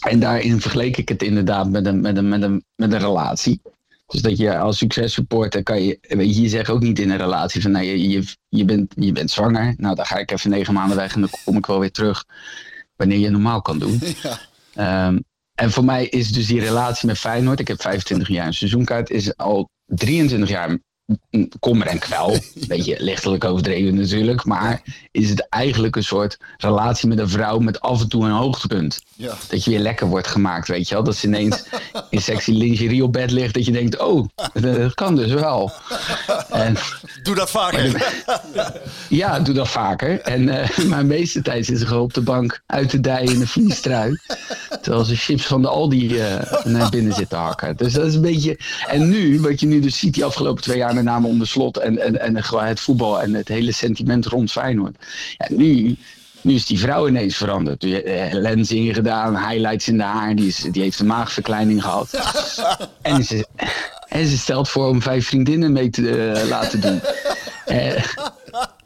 En 0.00 0.20
daarin 0.20 0.60
vergeleek 0.60 0.96
ik 0.96 1.08
het 1.08 1.22
inderdaad 1.22 1.70
met 1.70 1.86
een, 1.86 2.00
met 2.00 2.16
een, 2.16 2.28
met 2.28 2.42
een, 2.42 2.64
met 2.76 2.92
een 2.92 2.98
relatie. 2.98 3.60
Dus 4.06 4.22
dat 4.22 4.38
je 4.38 4.58
als 4.58 4.78
successupporter 4.78 5.62
kan 5.62 5.82
je, 5.82 5.98
weet 6.00 6.36
je, 6.36 6.42
je 6.42 6.48
zegt 6.48 6.70
ook 6.70 6.80
niet 6.80 6.98
in 6.98 7.10
een 7.10 7.16
relatie 7.16 7.62
van 7.62 7.70
nou, 7.70 7.84
je, 7.84 8.08
je, 8.08 8.24
je, 8.48 8.64
bent, 8.64 8.92
je 8.96 9.12
bent 9.12 9.30
zwanger. 9.30 9.74
Nou, 9.76 9.94
dan 9.94 10.06
ga 10.06 10.16
ik 10.16 10.30
even 10.30 10.50
negen 10.50 10.74
maanden 10.74 10.96
weg 10.96 11.14
en 11.14 11.20
dan 11.20 11.30
kom 11.44 11.56
ik 11.56 11.66
wel 11.66 11.78
weer 11.78 11.90
terug 11.90 12.24
wanneer 12.96 13.18
je 13.18 13.30
normaal 13.30 13.62
kan 13.62 13.78
doen. 13.78 14.00
Ehm, 14.74 15.18
en 15.62 15.70
voor 15.70 15.84
mij 15.84 16.06
is 16.06 16.32
dus 16.32 16.46
die 16.46 16.60
relatie 16.60 17.06
met 17.06 17.18
Feyenoord, 17.18 17.60
ik 17.60 17.68
heb 17.68 17.80
25 17.80 18.28
jaar 18.28 18.46
een 18.46 18.54
seizoenkaart, 18.54 19.10
is 19.10 19.36
al 19.36 19.68
23 19.86 20.48
jaar 20.48 20.78
kommer 21.60 21.86
en 21.86 21.98
kwel. 21.98 22.30
Een 22.34 22.68
beetje 22.68 22.96
lichtelijk 22.98 23.44
overdreven 23.44 23.94
natuurlijk. 23.94 24.44
Maar 24.44 24.82
is 25.10 25.28
het 25.28 25.46
eigenlijk 25.48 25.96
een 25.96 26.04
soort 26.04 26.38
relatie 26.56 27.08
met 27.08 27.18
een 27.18 27.28
vrouw 27.28 27.58
met 27.58 27.80
af 27.80 28.00
en 28.00 28.08
toe 28.08 28.24
een 28.24 28.30
hoogtepunt. 28.30 29.02
Ja. 29.16 29.34
Dat 29.48 29.64
je 29.64 29.70
weer 29.70 29.80
lekker 29.80 30.06
wordt 30.06 30.26
gemaakt, 30.26 30.68
weet 30.68 30.88
je 30.88 30.94
wel. 30.94 31.04
Dat 31.04 31.16
ze 31.16 31.26
ineens 31.26 31.64
in 32.10 32.20
sexy 32.20 32.50
lingerie 32.50 33.04
op 33.04 33.12
bed 33.12 33.30
ligt. 33.30 33.54
Dat 33.54 33.64
je 33.64 33.72
denkt, 33.72 33.98
oh, 33.98 34.28
dat 34.52 34.94
kan 34.94 35.16
dus 35.16 35.32
wel. 35.32 35.70
En, 36.50 36.76
Doe 37.22 37.34
dat 37.34 37.50
vaker. 37.50 38.12
ja, 39.08 39.40
doe 39.40 39.54
dat 39.54 39.68
vaker. 39.68 40.20
En, 40.20 40.48
eh, 40.48 40.84
maar 40.84 40.98
de 40.98 41.04
meeste 41.04 41.42
tijd 41.42 41.66
zit 41.66 41.78
ze 41.78 41.86
gewoon 41.86 42.02
op 42.02 42.14
de 42.14 42.20
bank 42.20 42.62
uit 42.66 42.88
te 42.88 43.00
dijen 43.00 43.32
in 43.32 43.40
een 43.40 43.46
vliestrui. 43.46 44.18
Terwijl 44.82 45.04
ze 45.04 45.16
chips 45.16 45.46
van 45.46 45.62
de 45.62 45.68
Aldi 45.68 46.20
eh, 46.20 46.64
naar 46.64 46.90
binnen 46.90 47.12
zitten 47.12 47.38
hakken. 47.38 47.76
Dus 47.76 47.92
dat 47.92 48.06
is 48.06 48.14
een 48.14 48.20
beetje... 48.20 48.58
En 48.88 49.08
nu, 49.08 49.40
wat 49.40 49.60
je 49.60 49.66
nu 49.66 49.80
dus 49.80 49.98
ziet 49.98 50.14
die 50.14 50.24
afgelopen 50.24 50.62
twee 50.62 50.76
jaar 50.76 50.94
met 51.02 51.12
name 51.12 51.26
onder 51.26 51.46
slot 51.46 51.76
en, 51.76 51.98
en, 51.98 52.20
en 52.20 52.42
gewoon 52.42 52.64
het 52.64 52.80
voetbal 52.80 53.22
en 53.22 53.34
het 53.34 53.48
hele 53.48 53.72
sentiment 53.72 54.26
rond 54.26 54.52
Feyenoord. 54.52 54.96
Ja, 55.36 55.46
nu, 55.56 55.96
nu 56.40 56.54
is 56.54 56.66
die 56.66 56.78
vrouw 56.78 57.08
ineens 57.08 57.36
veranderd. 57.36 57.80
Die, 57.80 58.02
eh, 58.02 58.32
lens 58.32 58.70
ingedaan, 58.70 59.48
highlights 59.48 59.88
in 59.88 59.96
de 59.96 60.02
haar, 60.02 60.34
die, 60.34 60.46
is, 60.46 60.66
die 60.70 60.82
heeft 60.82 60.98
een 60.98 61.06
maagverkleining 61.06 61.82
gehad. 61.82 62.10
en, 63.02 63.24
ze, 63.24 63.46
en 64.08 64.26
ze 64.26 64.38
stelt 64.38 64.68
voor 64.68 64.88
om 64.88 65.02
vijf 65.02 65.26
vriendinnen 65.26 65.72
mee 65.72 65.90
te 65.90 66.32
eh, 66.32 66.48
laten 66.48 66.80
doen. 66.80 67.00
Eh, 67.66 68.04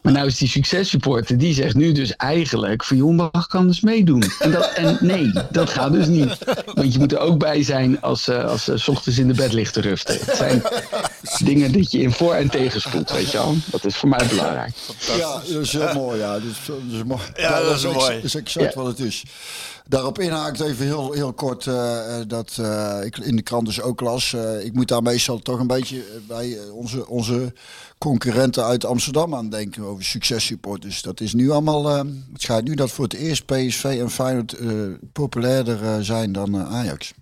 maar 0.07 0.15
nou 0.15 0.27
is 0.27 0.37
die 0.37 0.47
successupporter, 0.47 1.37
die 1.37 1.53
zegt 1.53 1.75
nu 1.75 1.91
dus 1.91 2.15
eigenlijk... 2.15 2.83
van 2.83 2.97
Jonbach 2.97 3.47
kan 3.47 3.67
dus 3.67 3.81
meedoen. 3.81 4.23
En, 4.39 4.51
dat, 4.51 4.71
en 4.73 4.97
nee, 5.01 5.31
dat 5.51 5.69
gaat 5.69 5.91
dus 5.91 6.07
niet. 6.07 6.37
Want 6.73 6.93
je 6.93 6.99
moet 6.99 7.11
er 7.11 7.19
ook 7.19 7.39
bij 7.39 7.63
zijn 7.63 8.01
als, 8.01 8.27
eh, 8.27 8.45
als 8.45 8.63
ze 8.63 8.77
's 8.77 8.87
ochtends 8.87 9.19
in 9.19 9.27
de 9.27 9.33
bed 9.33 9.53
ligt 9.53 9.73
te 9.73 9.81
ruften. 9.81 10.17
Het 10.25 10.35
zijn 10.37 10.61
dingen 11.43 11.71
dat 11.71 11.91
je 11.91 11.99
in 11.99 12.11
voor- 12.11 12.33
en 12.33 12.49
tegenspoelt, 12.49 13.11
weet 13.11 13.31
je 13.31 13.37
wel. 13.37 13.55
Dat 13.71 13.85
is 13.85 13.95
voor 13.95 14.09
mij 14.09 14.25
belangrijk. 14.29 14.71
Ja, 15.17 15.41
dat 15.53 15.61
is 15.61 15.71
heel 15.71 15.93
mooi. 15.93 16.19
Ja, 16.19 16.33
dat 16.33 16.41
is, 16.43 16.57
dat 16.67 16.77
is 16.91 17.03
mooi. 17.03 17.21
Ja, 17.35 17.61
dat 17.61 17.75
is 17.77 17.83
ex- 17.83 17.93
mooi. 17.93 18.15
Dat 18.15 18.23
is 18.23 18.35
exact 18.35 18.73
Ja. 18.73 18.81
wat 18.81 18.87
het 18.97 18.99
is. 18.99 19.23
Daarop 19.89 20.19
inhaakt 20.19 20.59
even 20.59 20.85
heel, 20.85 21.11
heel 21.11 21.33
kort 21.33 21.67
eh, 21.67 22.19
eh, 22.19 22.27
dat 22.27 22.57
eh, 22.59 22.99
ik 23.03 23.17
in 23.17 23.35
de 23.35 23.41
krant 23.41 23.65
dus 23.65 23.81
ook 23.81 24.01
las. 24.01 24.33
eh, 24.33 24.65
ik 24.65 24.73
moet 24.73 24.87
daar 24.87 25.01
meestal 25.01 25.39
toch 25.39 25.59
een 25.59 25.67
beetje 25.67 26.03
bij 26.27 26.57
onze, 26.71 27.07
onze 27.07 27.53
concurrenten 27.97 28.63
uit 28.65 28.85
Amsterdam 28.85 29.35
aan 29.35 29.49
denken 29.49 29.83
over 29.83 30.03
successupporters. 30.03 31.01
Dat 31.01 31.21
is 31.21 31.33
nu 31.33 31.49
allemaal. 31.49 31.95
het 31.97 32.07
schijnt 32.33 32.67
nu 32.67 32.75
dat 32.75 32.91
voor 32.91 33.03
het 33.03 33.13
eerst 33.13 33.45
PSV 33.45 33.83
en 33.83 34.09
Feyenoord 34.11 34.53
eh, 34.53 34.69
populairder 35.13 36.05
zijn 36.05 36.31
dan 36.31 36.57
Ajax. 36.65 37.13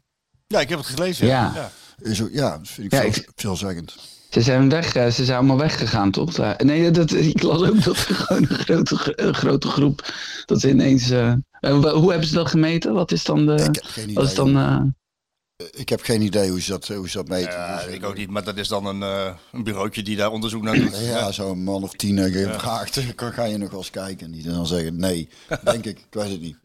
Ja, 0.47 0.59
ik 0.59 0.69
heb 0.69 0.77
het 0.77 0.87
gelezen. 0.87 1.27
Ja. 1.27 1.71
Is 2.01 2.21
ook, 2.23 2.29
ja, 2.31 2.57
dat 2.57 2.67
vind 2.67 2.85
ik 2.87 2.91
Ja, 2.93 2.99
veel, 2.99 3.07
ik- 3.09 3.29
veelzeggend. 3.35 3.95
Ze 4.29 4.41
zijn 4.41 4.69
weg, 4.69 4.91
ze 4.91 5.25
zijn 5.25 5.37
allemaal 5.37 5.57
weggegaan, 5.57 6.11
toch? 6.11 6.57
Nee, 6.57 6.91
dat, 6.91 7.11
ik 7.11 7.41
las 7.41 7.61
ook 7.69 7.83
dat 7.83 7.95
er 7.97 8.15
gewoon 8.15 8.41
een 8.49 8.57
grote, 8.57 8.95
gro- 8.95 9.13
een 9.15 9.33
grote 9.35 9.67
groep, 9.67 10.13
dat 10.45 10.59
ze 10.59 10.69
ineens... 10.69 11.09
eh, 11.09 11.33
eh, 11.65 11.79
wa- 11.79 11.93
hoe 11.93 12.09
hebben 12.09 12.27
ze 12.29 12.33
dat 12.35 12.47
gemeten? 12.49 12.93
Wat 12.93 13.11
is 13.11 13.23
dan 13.23 13.45
de... 13.45 13.53
Ik 13.53 13.75
heb 13.75 13.83
geen 13.85 14.03
idee. 14.03 14.15
Wat 14.15 14.25
is 14.25 14.33
dan... 14.35 14.57
eh, 14.57 14.81
Ik 15.71 15.89
heb 15.89 16.01
geen 16.01 16.21
idee 16.21 16.49
hoe 16.49 16.61
ze 16.61 16.71
dat, 16.71 16.87
hoe 16.87 17.09
ze 17.09 17.17
dat 17.17 17.27
meten. 17.27 17.51
Ja, 17.51 17.75
Dus, 17.75 17.85
eh, 17.85 17.93
ik 17.93 18.03
ook 18.05 18.17
niet, 18.17 18.29
maar 18.29 18.43
dat 18.43 18.57
is 18.57 18.67
dan 18.67 18.85
een, 18.85 19.01
eh, 19.03 19.33
een 19.51 19.63
bureautje 19.63 20.03
die 20.03 20.15
daar 20.15 20.31
onderzoek 20.31 20.63
naar 20.63 20.75
doet. 20.75 20.97
Ja, 20.99 21.31
zo'n 21.31 21.63
man 21.63 21.83
of 21.83 21.91
tien 21.93 22.17
eh, 22.17 22.31
gevraagd. 22.31 22.99
Kan, 23.15 23.33
ga 23.33 23.43
je 23.43 23.57
nog 23.57 23.69
wel 23.69 23.79
eens 23.79 23.89
kijken? 23.89 24.31
Niet 24.31 24.45
en 24.45 24.53
dan 24.53 24.67
zeggen 24.67 24.95
nee. 24.95 25.29
Denk 25.63 25.85
ik, 25.85 25.97
ik 25.99 26.05
weet 26.09 26.29
het 26.31 26.41
niet. 26.41 26.57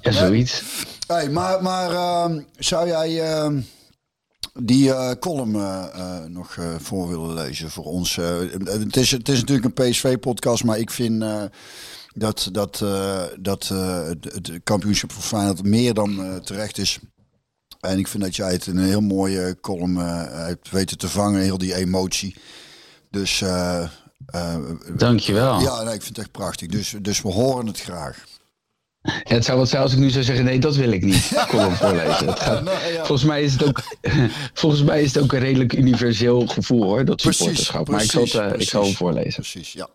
ja, 0.00 0.12
zoiets. 0.12 0.62
Hey, 1.06 1.30
maar 1.30 1.62
maar 1.62 1.90
ehm, 1.92 2.40
zou 2.58 2.86
jij 2.86 3.22
ehm, 3.32 3.60
die 4.60 4.92
eh, 4.92 5.10
column 5.20 5.54
eh, 5.54 5.84
eh, 5.94 6.24
nog 6.24 6.56
eh, 6.56 6.74
voor 6.78 7.08
willen 7.08 7.34
lezen 7.34 7.70
voor 7.70 7.84
ons? 7.84 8.18
eh? 8.18 8.38
het, 8.64 8.96
is, 8.96 9.10
het 9.10 9.28
is 9.28 9.40
natuurlijk 9.40 9.78
een 9.78 9.90
PSV-podcast, 9.90 10.64
maar 10.64 10.78
ik 10.78 10.90
vind 10.90 11.22
eh, 11.22 11.42
dat, 12.14 12.48
dat, 12.52 12.80
eh, 12.82 13.22
dat 13.40 13.68
eh, 13.72 14.06
het, 14.06 14.50
kampioenschap 14.64 15.12
voor 15.12 15.22
Feyenoord 15.22 15.62
meer 15.62 15.94
dan 15.94 16.24
eh, 16.24 16.36
terecht 16.36 16.78
is. 16.78 16.98
En 17.80 17.98
ik 17.98 18.08
vind 18.08 18.22
dat 18.22 18.36
jij 18.36 18.52
het 18.52 18.66
een 18.66 18.78
heel 18.78 19.00
mooie 19.00 19.56
column 19.60 19.96
hebt 19.96 20.70
weten 20.70 20.98
te 20.98 21.08
vangen, 21.08 21.40
heel 21.40 21.58
die 21.58 21.74
emotie. 21.74 22.36
Dus 23.10 23.42
eh, 24.26 24.64
Dankjewel. 24.96 25.60
ja, 25.60 25.82
nee, 25.82 25.94
ik 25.94 26.02
vind 26.02 26.16
het 26.16 26.18
echt 26.18 26.30
prachtig. 26.30 26.68
Dus, 26.68 26.94
dus 27.00 27.22
we 27.22 27.28
horen 27.28 27.66
het 27.66 27.80
graag. 27.80 28.24
Ja, 29.02 29.12
het 29.24 29.44
zou 29.44 29.58
wat 29.58 29.68
zijn 29.68 29.82
als 29.82 29.92
ik 29.92 29.98
nu 29.98 30.10
zou 30.10 30.24
zeggen, 30.24 30.44
nee, 30.44 30.58
dat 30.58 30.76
wil 30.76 30.90
ik 30.90 31.04
niet. 31.04 31.32
Column 31.48 31.76
voorlezen. 31.76 32.26
Het 32.26 32.40
gaat, 32.40 32.70
volgens, 32.96 33.24
mij 33.24 33.42
is 33.42 33.52
het 33.52 33.64
ook, 33.64 33.82
volgens 34.60 34.82
mij 34.82 35.02
is 35.02 35.14
het 35.14 35.22
ook 35.22 35.32
een 35.32 35.38
redelijk 35.38 35.72
universeel 35.72 36.46
gevoel 36.46 36.82
hoor, 36.82 37.04
dat 37.04 37.16
Precies, 37.16 37.36
supporterschap. 37.36 37.88
Maar 37.88 38.02
ik 38.02 38.10
zal, 38.10 38.22
het, 38.22 38.60
ik 38.60 38.68
zal 38.68 38.82
hem 38.84 38.94
voorlezen. 38.94 39.42
Precies, 39.42 39.72
ja. 39.72 39.88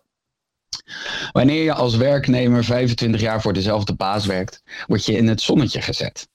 Wanneer 1.32 1.62
je 1.62 1.72
als 1.72 1.96
werknemer 1.96 2.64
25 2.64 3.20
jaar 3.20 3.40
voor 3.40 3.52
dezelfde 3.52 3.94
baas 3.94 4.26
werkt, 4.26 4.62
word 4.86 5.04
je 5.04 5.16
in 5.16 5.28
het 5.28 5.40
zonnetje 5.40 5.82
gezet. 5.82 6.28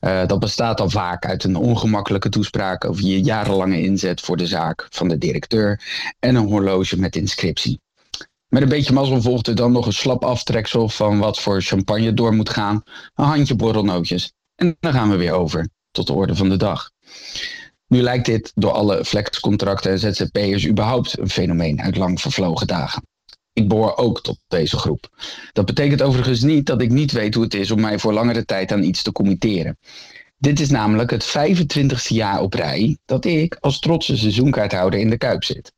Eh, 0.00 0.26
dat 0.26 0.38
bestaat 0.38 0.80
al 0.80 0.90
vaak 0.90 1.26
uit 1.26 1.44
een 1.44 1.56
ongemakkelijke 1.56 2.28
toespraak 2.28 2.84
over 2.84 3.04
je 3.04 3.22
jarenlange 3.22 3.82
inzet 3.82 4.20
voor 4.20 4.36
de 4.36 4.46
zaak 4.46 4.86
van 4.90 5.08
de 5.08 5.18
directeur 5.18 5.82
en 6.18 6.34
een 6.34 6.46
horloge 6.46 6.98
met 6.98 7.16
inscriptie. 7.16 7.80
Met 8.48 8.62
een 8.62 8.68
beetje 8.68 8.92
mazzel 8.92 9.22
volgt 9.22 9.46
er 9.46 9.54
dan 9.54 9.72
nog 9.72 9.86
een 9.86 9.92
slap 9.92 10.24
aftreksel 10.24 10.88
van 10.88 11.18
wat 11.18 11.40
voor 11.40 11.62
champagne 11.62 12.14
door 12.14 12.34
moet 12.34 12.50
gaan, 12.50 12.82
een 13.14 13.24
handje 13.24 13.54
borrelnootjes. 13.54 14.32
En 14.54 14.76
dan 14.80 14.92
gaan 14.92 15.10
we 15.10 15.16
weer 15.16 15.32
over 15.32 15.68
tot 15.90 16.06
de 16.06 16.12
orde 16.12 16.34
van 16.34 16.48
de 16.48 16.56
dag. 16.56 16.90
Nu 17.86 18.02
lijkt 18.02 18.26
dit 18.26 18.52
door 18.54 18.70
alle 18.70 19.04
flexcontracten 19.04 19.90
en 19.90 19.98
ZZP'ers 19.98 20.66
überhaupt 20.66 21.18
een 21.18 21.30
fenomeen 21.30 21.80
uit 21.80 21.96
lang 21.96 22.20
vervlogen 22.20 22.66
dagen. 22.66 23.02
Ik 23.58 23.68
behoor 23.68 23.96
ook 23.96 24.22
tot 24.22 24.38
deze 24.48 24.76
groep. 24.76 25.08
Dat 25.52 25.66
betekent 25.66 26.02
overigens 26.02 26.42
niet 26.42 26.66
dat 26.66 26.80
ik 26.80 26.90
niet 26.90 27.12
weet 27.12 27.34
hoe 27.34 27.44
het 27.44 27.54
is 27.54 27.70
om 27.70 27.80
mij 27.80 27.98
voor 27.98 28.12
langere 28.12 28.44
tijd 28.44 28.72
aan 28.72 28.82
iets 28.82 29.02
te 29.02 29.12
committeren. 29.12 29.78
Dit 30.36 30.60
is 30.60 30.70
namelijk 30.70 31.10
het 31.10 31.36
25ste 31.38 32.08
jaar 32.08 32.40
op 32.40 32.54
rij 32.54 32.98
dat 33.04 33.24
ik 33.24 33.56
als 33.60 33.78
trotse 33.78 34.16
seizoenkaarthouder 34.16 35.00
in 35.00 35.10
de 35.10 35.16
Kuip 35.16 35.44
zit. 35.44 35.72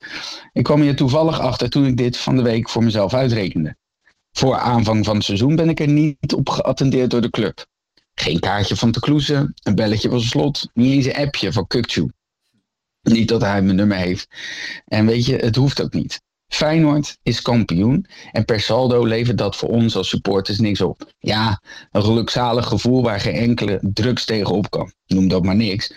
Ik 0.52 0.62
kwam 0.62 0.80
hier 0.80 0.96
toevallig 0.96 1.40
achter 1.40 1.70
toen 1.70 1.86
ik 1.86 1.96
dit 1.96 2.16
van 2.16 2.36
de 2.36 2.42
week 2.42 2.68
voor 2.68 2.84
mezelf 2.84 3.14
uitrekende. 3.14 3.76
Voor 4.32 4.58
aanvang 4.58 5.04
van 5.04 5.16
het 5.16 5.24
seizoen 5.24 5.56
ben 5.56 5.68
ik 5.68 5.80
er 5.80 5.88
niet 5.88 6.34
op 6.34 6.48
geattendeerd 6.48 7.10
door 7.10 7.22
de 7.22 7.30
club. 7.30 7.66
Geen 8.14 8.40
kaartje 8.40 8.76
van 8.76 8.92
te 8.92 9.00
kloezen, 9.00 9.54
een 9.62 9.74
belletje 9.74 10.08
van 10.08 10.20
slot, 10.20 10.70
niet 10.74 10.92
eens 10.92 11.06
een 11.06 11.24
appje 11.26 11.52
van 11.52 11.66
Kukchu. 11.66 12.10
Niet 13.02 13.28
dat 13.28 13.40
hij 13.40 13.62
mijn 13.62 13.76
nummer 13.76 13.96
heeft. 13.96 14.26
En 14.84 15.06
weet 15.06 15.26
je, 15.26 15.36
het 15.36 15.56
hoeft 15.56 15.82
ook 15.82 15.92
niet. 15.92 16.20
Feyenoord 16.50 17.18
is 17.22 17.42
kampioen 17.42 18.06
en 18.32 18.44
per 18.44 18.60
saldo 18.60 19.04
levert 19.04 19.38
dat 19.38 19.56
voor 19.56 19.68
ons 19.68 19.96
als 19.96 20.08
supporters 20.08 20.58
niks 20.58 20.80
op. 20.80 21.12
Ja, 21.18 21.62
een 21.90 22.02
gelukzalig 22.02 22.66
gevoel 22.66 23.02
waar 23.02 23.20
geen 23.20 23.34
enkele 23.34 23.78
drugs 23.92 24.24
tegenop 24.24 24.70
kan. 24.70 24.92
Noem 25.06 25.28
dat 25.28 25.44
maar 25.44 25.56
niks. 25.56 25.92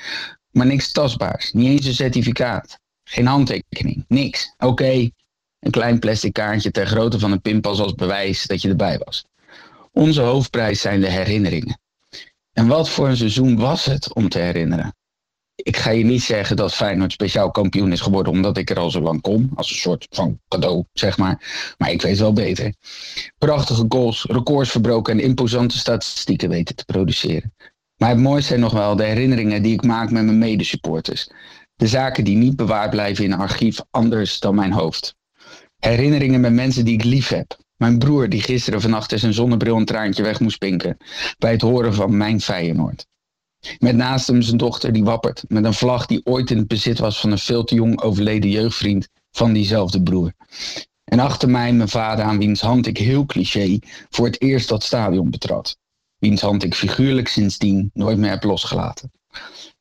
Maar 0.51 0.65
niks 0.65 0.91
tastbaars. 0.91 1.51
Niet 1.51 1.67
eens 1.67 1.85
een 1.85 1.93
certificaat. 1.93 2.79
Geen 3.03 3.25
handtekening. 3.25 4.05
Niks. 4.07 4.53
Oké, 4.57 5.09
een 5.59 5.71
klein 5.71 5.99
plastic 5.99 6.33
kaartje 6.33 6.71
ter 6.71 6.85
grootte 6.85 7.19
van 7.19 7.31
een 7.31 7.41
pinpas 7.41 7.79
als 7.79 7.93
bewijs 7.93 8.45
dat 8.45 8.61
je 8.61 8.69
erbij 8.69 8.97
was. 9.05 9.25
Onze 9.91 10.21
hoofdprijs 10.21 10.81
zijn 10.81 11.01
de 11.01 11.09
herinneringen. 11.09 11.79
En 12.53 12.67
wat 12.67 12.89
voor 12.89 13.07
een 13.07 13.17
seizoen 13.17 13.57
was 13.57 13.85
het 13.85 14.13
om 14.13 14.29
te 14.29 14.39
herinneren? 14.39 14.95
Ik 15.63 15.77
ga 15.77 15.89
je 15.89 16.03
niet 16.03 16.21
zeggen 16.21 16.55
dat 16.55 16.73
Feyenoord 16.73 17.11
speciaal 17.11 17.51
kampioen 17.51 17.91
is 17.91 18.01
geworden 18.01 18.33
omdat 18.33 18.57
ik 18.57 18.69
er 18.69 18.79
al 18.79 18.91
zo 18.91 19.01
lang 19.01 19.21
kom. 19.21 19.49
Als 19.55 19.69
een 19.69 19.77
soort 19.77 20.07
van 20.09 20.39
cadeau, 20.47 20.83
zeg 20.93 21.17
maar. 21.17 21.73
Maar 21.77 21.91
ik 21.91 22.01
weet 22.01 22.17
wel 22.17 22.33
beter. 22.33 22.73
Prachtige 23.37 23.85
goals, 23.89 24.25
records 24.29 24.71
verbroken 24.71 25.13
en 25.13 25.25
imposante 25.25 25.77
statistieken 25.77 26.49
weten 26.49 26.75
te 26.75 26.85
produceren. 26.85 27.53
Maar 27.97 28.09
het 28.09 28.19
mooiste 28.19 28.47
zijn 28.47 28.59
nog 28.59 28.71
wel 28.71 28.95
de 28.95 29.03
herinneringen 29.03 29.61
die 29.61 29.73
ik 29.73 29.83
maak 29.83 30.11
met 30.11 30.23
mijn 30.23 30.37
medesupporters. 30.37 31.29
De 31.75 31.87
zaken 31.87 32.23
die 32.23 32.37
niet 32.37 32.55
bewaard 32.55 32.89
blijven 32.89 33.23
in 33.23 33.31
een 33.31 33.39
archief 33.39 33.79
anders 33.91 34.39
dan 34.39 34.55
mijn 34.55 34.71
hoofd. 34.71 35.15
Herinneringen 35.77 36.41
met 36.41 36.53
mensen 36.53 36.85
die 36.85 36.93
ik 36.93 37.03
lief 37.03 37.27
heb. 37.27 37.57
Mijn 37.77 37.97
broer 37.97 38.29
die 38.29 38.41
gisteren 38.41 38.81
vannacht 38.81 39.19
zijn 39.19 39.33
zonnebril 39.33 39.77
een 39.77 39.85
traantje 39.85 40.23
weg 40.23 40.39
moest 40.39 40.57
pinken. 40.57 40.97
Bij 41.37 41.51
het 41.51 41.61
horen 41.61 41.93
van 41.93 42.17
mijn 42.17 42.41
Feyenoord. 42.41 43.07
Met 43.79 43.95
naast 43.95 44.27
hem 44.27 44.41
zijn 44.41 44.57
dochter 44.57 44.93
die 44.93 45.03
wappert 45.03 45.43
met 45.47 45.63
een 45.63 45.73
vlag 45.73 46.05
die 46.05 46.21
ooit 46.23 46.51
in 46.51 46.57
het 46.57 46.67
bezit 46.67 46.99
was 46.99 47.19
van 47.19 47.31
een 47.31 47.37
veel 47.37 47.63
te 47.63 47.75
jong 47.75 48.01
overleden 48.01 48.49
jeugdvriend 48.49 49.07
van 49.31 49.53
diezelfde 49.53 50.03
broer. 50.03 50.33
En 51.03 51.19
achter 51.19 51.49
mij 51.49 51.73
mijn 51.73 51.89
vader 51.89 52.25
aan 52.25 52.37
wiens 52.37 52.61
hand 52.61 52.87
ik 52.87 52.97
heel 52.97 53.25
cliché 53.25 53.79
voor 54.09 54.25
het 54.25 54.41
eerst 54.41 54.69
dat 54.69 54.83
stadion 54.83 55.29
betrad. 55.29 55.77
Wiens 56.17 56.41
hand 56.41 56.63
ik 56.63 56.75
figuurlijk 56.75 57.27
sindsdien 57.27 57.89
nooit 57.93 58.17
meer 58.17 58.29
heb 58.29 58.43
losgelaten. 58.43 59.11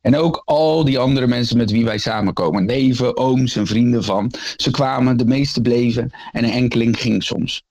En 0.01 0.17
ook 0.17 0.43
al 0.45 0.85
die 0.85 0.99
andere 0.99 1.27
mensen 1.27 1.57
met 1.57 1.71
wie 1.71 1.85
wij 1.85 1.99
samenkomen. 1.99 2.65
Neven, 2.65 3.17
ooms 3.17 3.57
en 3.57 3.67
vrienden 3.67 4.05
van. 4.05 4.33
Ze 4.57 4.71
kwamen, 4.71 5.17
de 5.17 5.25
meeste 5.25 5.61
bleven 5.61 6.11
en 6.33 6.45
een 6.45 6.51
enkeling 6.51 7.01
ging 7.01 7.23
soms. 7.23 7.63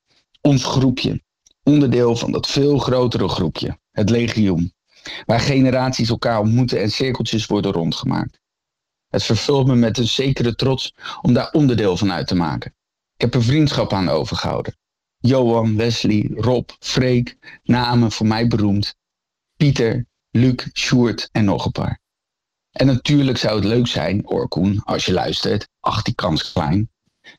Ons 0.42 0.64
groepje. 0.64 1.22
Onderdeel 1.64 2.16
van 2.16 2.32
dat 2.32 2.48
veel 2.48 2.78
grotere 2.78 3.28
groepje. 3.28 3.78
Het 3.92 4.10
legioen. 4.10 4.74
Waar 5.26 5.40
generaties 5.40 6.10
elkaar 6.10 6.40
ontmoeten 6.40 6.82
en 6.82 6.92
cirkeltjes 6.92 7.46
worden 7.46 7.72
rondgemaakt. 7.72 8.40
Het 9.08 9.24
vervult 9.24 9.68
me 9.68 9.76
met 9.76 9.98
een 9.98 10.08
zekere 10.08 10.56
trots 10.56 10.96
om 11.22 11.34
daar 11.34 11.52
onderdeel 11.52 11.98
van 11.98 12.12
uit 12.12 12.28
te 12.28 12.36
maken. 12.36 12.76
Ik 13.16 13.22
heb 13.22 13.34
er 13.34 13.44
vriendschap 13.44 13.94
aan 13.94 14.10
overgehouden. 14.10 14.76
Johan, 15.18 15.78
Wesley, 15.78 16.32
Rob, 16.36 16.70
Freek, 16.80 17.38
namen 17.64 18.12
voor 18.12 18.28
mij 18.28 18.48
beroemd. 18.48 18.96
Pieter, 19.58 20.06
Luc, 20.32 20.68
Sjoerd 20.74 21.30
en 21.32 21.46
nog 21.46 21.66
een 21.66 21.72
paar. 21.72 22.00
En 22.72 22.86
natuurlijk 22.86 23.38
zou 23.38 23.56
het 23.56 23.66
leuk 23.66 23.88
zijn, 23.88 24.28
Orkoen, 24.28 24.84
als 24.84 25.06
je 25.06 25.14
luistert, 25.14 25.68
ach 25.80 26.02
die 26.02 26.16
kans 26.16 26.52
klein, 26.52 26.90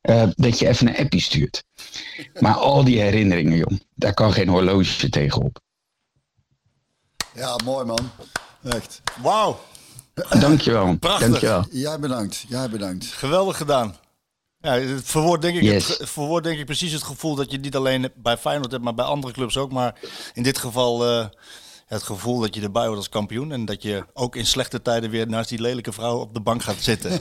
eh, 0.00 0.28
dat 0.34 0.58
je 0.58 0.68
even 0.68 0.88
een 0.88 0.96
appie 0.96 1.20
stuurt. 1.20 1.64
Maar 2.40 2.54
al 2.54 2.84
die 2.84 3.00
herinneringen, 3.00 3.56
jong, 3.56 3.82
daar 3.94 4.14
kan 4.14 4.32
geen 4.32 4.48
horloge 4.48 5.08
tegenop. 5.08 5.60
Ja, 7.34 7.56
mooi 7.64 7.84
man. 7.86 8.10
Echt. 8.62 9.00
Wauw, 9.22 9.60
Dankjewel, 10.40 10.96
Prachtig. 10.98 11.28
dankjewel. 11.28 11.64
Jij 11.70 11.98
bedankt. 11.98 12.44
Jij 12.48 12.70
bedankt. 12.70 13.04
geweldig 13.06 13.56
gedaan. 13.56 13.96
Ja, 14.60 14.72
het 14.72 15.02
verwoord 15.04 15.42
denk, 15.42 15.56
ik, 15.56 15.62
Yes. 15.62 15.98
het, 15.98 16.10
verwoord 16.10 16.44
denk 16.44 16.58
ik 16.58 16.64
precies 16.66 16.92
het 16.92 17.02
gevoel 17.02 17.34
dat 17.34 17.50
je 17.50 17.58
niet 17.58 17.76
alleen 17.76 18.10
bij 18.16 18.36
Feyenoord 18.36 18.70
hebt, 18.70 18.84
maar 18.84 18.94
bij 18.94 19.04
andere 19.04 19.32
clubs 19.32 19.56
ook. 19.56 19.72
Maar 19.72 19.94
in 20.34 20.42
dit 20.42 20.58
geval 20.58 21.06
eh, 21.06 21.26
het 21.86 22.02
gevoel 22.02 22.40
dat 22.40 22.54
je 22.54 22.60
erbij 22.62 22.84
hoort 22.86 22.96
als 22.96 23.08
kampioen. 23.08 23.52
En 23.52 23.64
dat 23.64 23.82
je 23.82 24.04
ook 24.12 24.36
in 24.36 24.46
slechte 24.46 24.82
tijden 24.82 25.10
weer 25.10 25.28
naast 25.28 25.48
die 25.48 25.60
lelijke 25.60 25.92
vrouw 25.92 26.18
op 26.18 26.34
de 26.34 26.40
bank 26.40 26.62
gaat 26.62 26.80
zitten. 26.80 27.20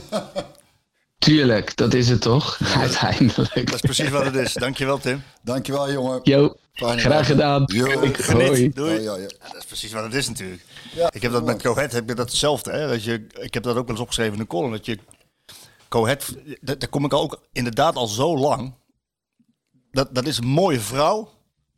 Tuurlijk, 1.24 1.76
dat 1.76 1.94
is 1.94 2.08
het 2.08 2.20
toch? 2.20 2.58
Uiteindelijk. 2.76 3.66
Dat 3.66 3.74
is 3.74 3.80
precies 3.80 4.08
wat 4.08 4.24
het 4.24 4.34
is. 4.34 4.52
Dankjewel 4.52 4.98
Tim. 4.98 5.22
Dankjewel, 5.42 5.92
jongen. 5.92 6.20
Yo, 6.22 6.54
Fijne 6.72 7.00
graag 7.00 7.16
dag. 7.16 7.26
gedaan. 7.26 7.62
Yo. 7.66 7.84
Hoi. 8.32 8.70
Doei. 8.70 8.92
Ja, 8.92 9.00
ja, 9.00 9.16
ja. 9.16 9.22
Ja, 9.22 9.46
dat 9.46 9.56
is 9.56 9.64
precies 9.64 9.92
wat 9.92 10.04
het 10.04 10.14
is 10.14 10.28
natuurlijk. 10.28 10.64
ik 11.10 11.22
heb 11.22 11.32
dat 11.32 11.44
met 11.44 11.62
Cohet, 11.62 11.92
heb 11.92 12.10
ik 12.10 12.16
dat 12.16 12.28
hetzelfde. 12.28 12.70
Hè? 12.70 12.88
Dat 12.88 13.04
je, 13.04 13.26
ik 13.40 13.54
heb 13.54 13.62
dat 13.62 13.76
ook 13.76 13.82
wel 13.82 13.90
eens 13.90 14.00
opgeschreven 14.00 14.32
in 14.32 14.38
de 14.38 14.46
column. 14.46 14.70
Dat 14.72 14.86
je 14.86 14.98
Cohet, 15.88 16.36
daar 16.60 16.78
daar 16.78 16.88
kom 16.88 17.04
ik 17.04 17.12
ook 17.12 17.40
inderdaad 17.52 17.96
al 17.96 18.06
zo 18.06 18.38
lang. 18.38 18.74
Dat, 19.90 20.14
dat 20.14 20.26
is 20.26 20.38
een 20.38 20.46
mooie 20.46 20.80
vrouw 20.80 21.30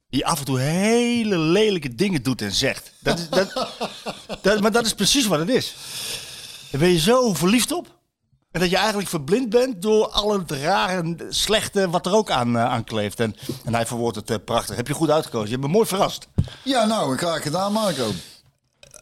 die 0.08 0.26
af 0.26 0.38
en 0.38 0.44
toe 0.44 0.58
hele 0.60 1.38
lelijke 1.38 1.94
dingen 1.94 2.22
doet 2.22 2.42
en 2.42 2.52
zegt. 2.52 2.92
Dat 3.00 3.18
is, 3.18 3.28
dat, 3.28 3.68
dat, 4.42 4.60
maar 4.60 4.72
dat 4.72 4.86
is 4.86 4.94
precies 4.94 5.26
wat 5.26 5.38
het 5.38 5.48
is. 5.48 5.74
Daar 6.70 6.80
ben 6.80 6.90
je 6.90 6.98
zo 6.98 7.34
verliefd 7.34 7.72
op. 7.72 7.93
En 8.54 8.60
dat 8.60 8.70
je 8.70 8.76
eigenlijk 8.76 9.08
verblind 9.08 9.48
bent 9.50 9.82
door 9.82 10.08
al 10.08 10.32
het 10.38 10.50
rare, 10.50 10.92
en 11.02 11.18
slechte 11.28 11.90
wat 11.90 12.06
er 12.06 12.12
ook 12.14 12.30
aan, 12.30 12.56
eh, 12.56 12.64
aan 12.64 12.84
kleeft. 12.84 13.20
En, 13.20 13.36
en 13.64 13.74
hij 13.74 13.86
verwoordt 13.86 14.16
het 14.16 14.30
eh, 14.30 14.36
prachtig. 14.44 14.76
Heb 14.76 14.86
je 14.88 14.94
goed 14.94 15.10
uitgekozen. 15.10 15.46
Je 15.48 15.54
hebt 15.54 15.66
me 15.66 15.72
mooi 15.72 15.86
verrast. 15.86 16.28
Ja, 16.64 16.84
nou, 16.84 17.16
graag 17.16 17.42
gedaan, 17.42 17.72
Marco. 17.72 18.10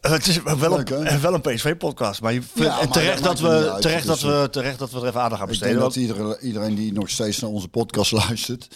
Eh, 0.01 0.11
Het 0.11 0.27
is 0.27 0.43
wel 0.43 0.77
Leuk, 0.77 0.91
een, 0.91 1.21
wel 1.21 1.35
een 1.35 1.41
PSV-podcast, 1.41 2.21
maar, 2.23 2.33
je 2.33 2.43
vindt- 2.43 2.59
Ja, 2.73 2.79
en 2.81 2.85
maar 2.89 2.93
terecht, 2.97 3.23
dat 3.23 3.39
we, 3.41 3.71
uit. 3.73 3.83
terecht, 3.83 4.07
dat 4.07 4.21
we, 4.21 4.49
terecht 4.51 4.79
dat 4.79 4.91
we 4.91 5.01
er 5.01 5.07
even 5.07 5.21
aandacht 5.23 5.41
aan 5.43 5.47
Ik 5.51 5.59
besteden. 5.59 5.79
denk 5.79 5.93
dat 5.93 6.03
iedereen, 6.03 6.37
iedereen 6.41 6.75
die 6.75 6.93
nog 6.93 7.11
steeds 7.11 7.39
naar 7.39 7.51
onze 7.51 7.69
podcast 7.69 8.13
luistert, 8.13 8.69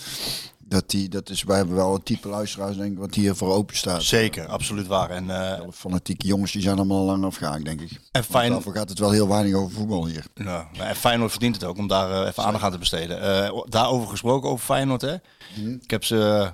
dat 0.68 0.90
die, 0.90 1.08
dat 1.08 1.30
is, 1.30 1.42
wij 1.42 1.56
hebben 1.56 1.74
wel 1.76 1.94
een 1.94 2.02
type 2.02 2.28
luisteraars, 2.28 2.76
denk 2.76 2.92
ik, 2.92 2.98
wat 2.98 3.14
hier 3.14 3.34
voor 3.34 3.52
open 3.52 3.76
staat. 3.76 4.02
Zeker, 4.02 4.46
absoluut 4.46 4.86
waar. 4.86 5.10
En, 5.10 5.30
Alle 5.30 5.72
fanatieke 5.72 6.26
jongens, 6.26 6.52
die 6.52 6.62
zijn 6.62 6.76
allemaal 6.76 6.98
al 6.98 7.04
lang 7.04 7.24
afgehaakt, 7.24 7.64
denk 7.64 7.80
ik. 7.80 8.00
en, 8.12 8.24
fijn, 8.24 8.50
Daarvoor 8.50 8.74
gaat 8.74 8.88
het 8.88 8.98
wel 8.98 9.10
heel 9.10 9.28
weinig 9.28 9.54
over 9.54 9.76
voetbal 9.76 10.06
hier. 10.06 10.24
ja, 10.34 10.68
en 10.78 10.96
Feyenoord 10.96 11.30
verdient 11.30 11.54
het 11.54 11.64
ook 11.64 11.78
om 11.78 11.86
daar 11.88 12.22
eh, 12.22 12.28
even 12.28 12.42
aandacht 12.44 12.64
aan 12.64 12.70
te 12.72 12.78
besteden. 12.78 13.20
Eh, 13.20 13.60
daarover 13.64 14.08
gesproken, 14.08 14.50
over 14.50 14.64
Feyenoord. 14.64 15.00
Hè? 15.02 15.16
Mhm. 15.56 15.70
Ik 15.80 15.90
heb 15.90 16.04
ze 16.04 16.52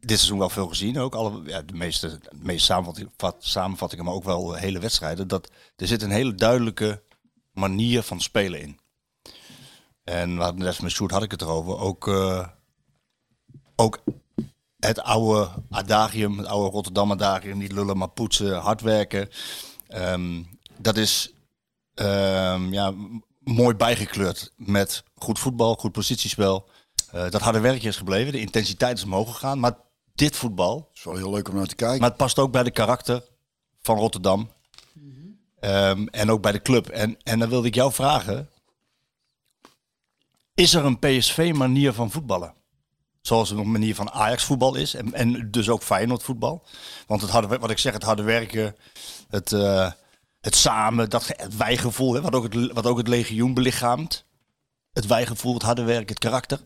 dit 0.00 0.16
seizoen 0.18 0.38
wel 0.38 0.48
veel 0.50 0.68
gezien. 0.68 0.98
Ook 0.98 1.14
alle, 1.14 1.42
ja, 1.46 1.62
de 1.62 1.74
meeste, 1.74 2.08
de 2.08 2.28
meeste 2.32 2.64
samenvattingen, 2.64 3.12
vat- 3.16 3.36
samenvattingen, 3.38 4.04
maar 4.04 4.14
ook 4.14 4.24
wel 4.24 4.54
hele 4.54 4.78
wedstrijden. 4.78 5.28
Dat, 5.28 5.50
er 5.76 5.86
zit 5.86 6.02
een 6.02 6.10
hele 6.10 6.34
duidelijke 6.34 7.02
manier 7.52 8.02
van 8.02 8.20
spelen 8.20 8.60
in. 8.60 8.78
En 10.04 10.36
we 10.36 10.42
hadden 10.42 10.64
net 10.64 10.82
met 10.82 10.90
Sjoerd 10.90 11.10
had 11.12 11.22
ik 11.22 11.30
het 11.30 11.42
erover. 11.42 11.78
Ook, 11.78 12.06
ook 13.76 14.02
het 14.78 15.00
oude 15.00 15.50
adagium, 15.70 16.38
het 16.38 16.46
oude 16.46 16.70
Rotterdam 16.70 17.10
adagium, 17.10 17.58
niet 17.58 17.72
lullen 17.72 17.96
maar 17.96 18.08
poetsen, 18.08 18.56
hard 18.56 18.80
werken. 18.80 19.28
Ehm, 19.88 20.42
dat 20.76 20.96
is 20.96 21.32
ehm, 21.94 22.72
ja, 22.72 22.94
mooi 23.38 23.74
bijgekleurd 23.74 24.52
met 24.56 25.04
goed 25.14 25.38
voetbal, 25.38 25.74
goed 25.74 25.92
positiespel. 25.92 26.68
Eh, 27.10 27.30
dat 27.30 27.40
harde 27.40 27.60
werkje 27.60 27.88
is 27.88 27.96
gebleven, 27.96 28.32
de 28.32 28.40
intensiteit 28.40 28.98
is 28.98 29.04
omhoog 29.04 29.32
gegaan. 29.32 29.58
Maar 29.58 29.76
dit 30.14 30.36
voetbal, 30.36 30.76
Het 30.88 30.98
is 30.98 31.04
wel 31.04 31.16
heel 31.16 31.30
leuk 31.30 31.48
om 31.48 31.54
naar 31.54 31.66
te 31.66 31.74
kijken. 31.74 32.00
maar 32.00 32.08
het 32.08 32.18
past 32.18 32.38
ook 32.38 32.52
bij 32.52 32.62
de 32.62 32.70
karakter 32.70 33.22
van 33.80 33.96
Rotterdam. 33.96 34.48
Ehm, 35.60 36.06
en 36.06 36.30
ook 36.30 36.42
bij 36.42 36.52
de 36.52 36.62
club. 36.62 36.88
En, 36.88 37.16
en 37.22 37.38
dan 37.38 37.48
wilde 37.48 37.66
ik 37.66 37.74
jou 37.74 37.92
vragen. 37.92 38.48
Is 40.54 40.74
er 40.74 40.84
een 40.84 40.98
PSV-manier 40.98 41.92
van 41.92 42.10
voetballen? 42.10 42.54
Zoals 43.26 43.50
een 43.50 43.70
manier 43.70 43.94
van 43.94 44.10
Ajax-voetbal 44.10 44.74
is. 44.74 44.94
En, 44.94 45.12
en 45.12 45.50
dus 45.50 45.68
ook 45.68 45.82
Feyenoord-voetbal. 45.82 46.64
Want 47.06 47.20
het 47.20 47.30
harde, 47.30 47.58
wat 47.58 47.70
ik 47.70 47.78
zeg, 47.78 47.92
het 47.92 48.02
harde 48.02 48.22
werken, 48.22 48.76
het, 49.28 49.52
eh, 49.52 49.92
het 50.40 50.56
samen, 50.56 51.10
dat, 51.10 51.26
het 51.26 51.56
wijgevoel, 51.56 52.14
hè, 52.14 52.20
wat, 52.20 52.34
ook 52.34 52.52
het, 52.52 52.72
wat 52.72 52.86
ook 52.86 52.96
het 52.96 53.08
legioen 53.08 53.54
belichaamt. 53.54 54.24
Het 54.92 55.06
wijgevoel, 55.06 55.54
het 55.54 55.62
harde 55.62 55.82
werken, 55.82 56.08
het 56.08 56.18
karakter. 56.18 56.60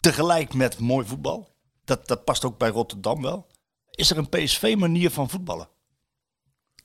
Tegelijk 0.00 0.54
met 0.54 0.78
mooi 0.78 1.06
voetbal. 1.06 1.54
Dat, 1.84 2.08
dat 2.08 2.24
past 2.24 2.44
ook 2.44 2.58
bij 2.58 2.68
Rotterdam 2.68 3.22
wel. 3.22 3.46
Is 3.90 4.10
er 4.10 4.18
een 4.18 4.28
PSV-manier 4.28 5.10
van 5.10 5.30
voetballen? 5.30 5.68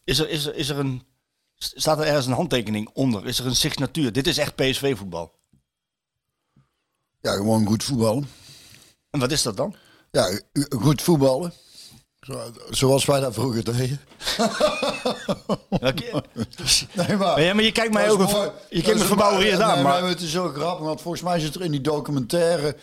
Is 0.04 0.20
er, 0.20 0.30
is, 0.30 0.46
er, 0.46 0.56
is 0.56 0.70
er 0.70 0.80
een, 0.80 1.04
staat 1.56 2.00
er 2.00 2.06
ergens 2.06 2.26
een 2.26 2.34
handtekening 2.34 2.90
onder? 2.94 3.28
Is 3.28 3.40
er 3.40 3.46
een 3.46 3.56
signatuur? 3.56 4.12
Dit 4.12 4.28
is 4.28 4.38
echt 4.38 4.56
PSV-voetbal. 4.56 5.40
Ja, 7.22 7.34
gewoon 7.34 7.66
goed 7.66 7.84
voetballen. 7.84 8.30
En 9.12 9.20
wat 9.20 9.32
is 9.32 9.42
dat 9.42 9.58
dan? 9.58 9.76
Ja, 10.12 10.40
goed 10.70 11.02
voetballen. 11.02 11.54
Zo- 12.20 12.52
Zoals 12.70 13.06
wij 13.06 13.20
dat 13.20 13.34
vroeger 13.34 13.64
deden. 13.64 14.00
Nee, 16.96 17.08
maar, 17.08 17.18
Maar 17.18 17.42
ja, 17.42 17.54
maar 17.54 17.64
je 17.64 17.72
kijkt 17.72 17.94
mij 17.94 18.10
ook 18.12 18.20
een- 18.20 18.52
je 18.70 18.82
kijkt 18.82 19.00
me 19.00 19.06
verbouwereerd 19.06 19.58
mooi. 19.60 19.70
aan, 19.70 19.76
Nee, 19.76 19.84
maar- 19.84 20.04
Het 20.08 20.22
is 20.22 20.32
zo 20.32 20.48
grappig, 20.50 20.86
want 20.86 21.02
volgens 21.02 21.24
mij 21.24 21.40
zit 21.40 21.56
er 21.56 21.62
in 21.62 21.72
die 21.72 21.82
documentaire 21.82 22.76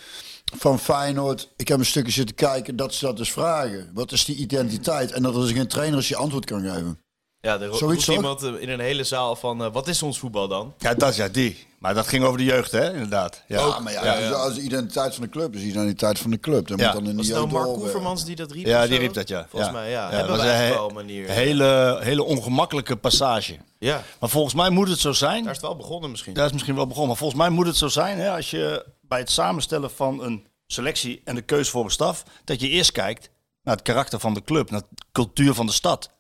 van 0.59 0.79
Feyenoord... 0.79 1.49
Ik 1.57 1.69
heb 1.69 1.79
een 1.79 1.87
stukje 1.87 2.12
zitten 2.12 2.35
kijken, 2.37 2.77
dat 2.77 2.95
ze 2.95 3.05
dat 3.05 3.17
dus 3.17 3.33
vragen. 3.33 3.91
Wat 3.95 4.12
is 4.12 4.25
die 4.25 4.37
identiteit? 4.37 5.12
En 5.12 5.23
dat 5.23 5.35
er 5.35 5.41
dus 5.41 5.53
geen 5.53 5.69
trainer 5.69 5.99
is 5.99 6.07
die 6.07 6.17
antwoord 6.17 6.45
kan 6.45 6.61
geven. 6.61 7.01
Ja, 7.40 7.61
er 7.61 7.66
ro- 7.66 7.77
Zoiets 7.77 8.07
roept 8.07 8.18
iemand 8.20 8.42
eh, 8.42 8.53
in 8.62 8.68
een 8.68 8.81
hele 8.81 9.05
zaal 9.05 9.37
van, 9.37 9.64
eh, 9.64 9.72
wat 9.72 9.88
is 9.88 10.03
ons 10.03 10.18
voetbal 10.18 10.48
dan? 10.48 10.74
Ja, 10.79 10.94
dat 10.94 11.09
is 11.11 11.16
ja, 11.16 11.29
die. 11.29 11.66
Maar 11.79 11.94
dat 11.94 12.07
ging 12.09 12.24
over 12.24 12.38
de 12.38 12.44
jeugd, 12.44 12.72
hè? 12.72 12.92
Inderdaad. 12.92 13.42
Ja, 13.48 13.59
Ja, 13.66 13.79
maar 13.79 13.92
ja, 13.92 14.31
als 14.31 14.55
de 14.55 14.61
identiteit 14.61 15.14
van 15.14 15.22
de 15.24 15.29
club 15.31 15.55
is 15.55 15.61
de 15.61 15.66
identiteit 15.66 16.18
van 16.18 16.31
de 16.31 16.40
club. 16.40 16.68
Dan 16.68 16.79
Ja. 16.79 16.85
moet 16.85 16.94
dan 16.94 17.11
in 17.11 17.16
Was 17.16 17.27
het 17.27 17.37
nou 17.37 17.48
Mark. 17.48 17.64
Koevermans 17.66 18.24
die 18.24 18.37
dat 18.37 18.51
riep? 18.53 18.66
Ja, 18.66 18.87
die 18.87 18.98
riep 18.98 19.12
dat, 19.12 19.29
ja. 19.29 19.46
Volgens 19.51 19.72
Ja. 19.72 19.79
mij, 19.79 19.90
ja. 19.90 20.11
Ja, 20.11 20.16
Hebben 20.16 20.37
was 20.37 20.46
wel 20.46 20.88
een 20.88 20.94
manier. 20.94 21.29
Hele, 21.29 21.98
hele 22.01 22.22
ongemakkelijke 22.22 22.96
passage. 22.96 23.57
Ja, 23.79 24.03
Maar 24.20 24.29
volgens 24.29 24.55
mij 24.55 24.70
moet 24.70 24.88
het 24.88 24.98
zo 24.98 25.12
zijn. 25.12 25.42
daar 25.42 25.51
is 25.53 25.57
het 25.59 25.66
wel 25.66 25.77
begonnen 25.77 26.11
misschien. 26.11 26.35
Daar 26.35 26.46
is 26.46 26.53
misschien 26.53 26.74
wel 26.74 26.87
begonnen. 26.87 27.09
Maar 27.09 27.18
volgens 27.18 27.40
mij 27.40 27.51
moet 27.51 27.66
het 27.66 27.77
zo 27.77 27.88
zijn, 27.88 28.18
hè, 28.18 28.31
als 28.31 28.51
je 28.51 28.87
bij 29.01 29.18
het 29.18 29.31
samenstellen 29.31 29.90
van 29.90 30.22
een 30.22 30.46
selectie 30.66 31.20
en 31.24 31.35
de 31.35 31.42
keuze 31.42 31.70
voor 31.70 31.85
een 31.85 31.90
staf, 31.90 32.22
dat 32.44 32.61
je 32.61 32.68
eerst 32.68 32.92
kijkt 32.92 33.31
naar 33.62 33.74
het 33.74 33.85
karakter 33.85 34.20
van 34.20 34.35
de 34.35 34.42
club, 34.44 34.70
naar 34.70 34.81
de 34.81 35.03
cultuur 35.12 35.55
van 35.55 35.66
de 35.66 35.72
stad. 35.72 36.11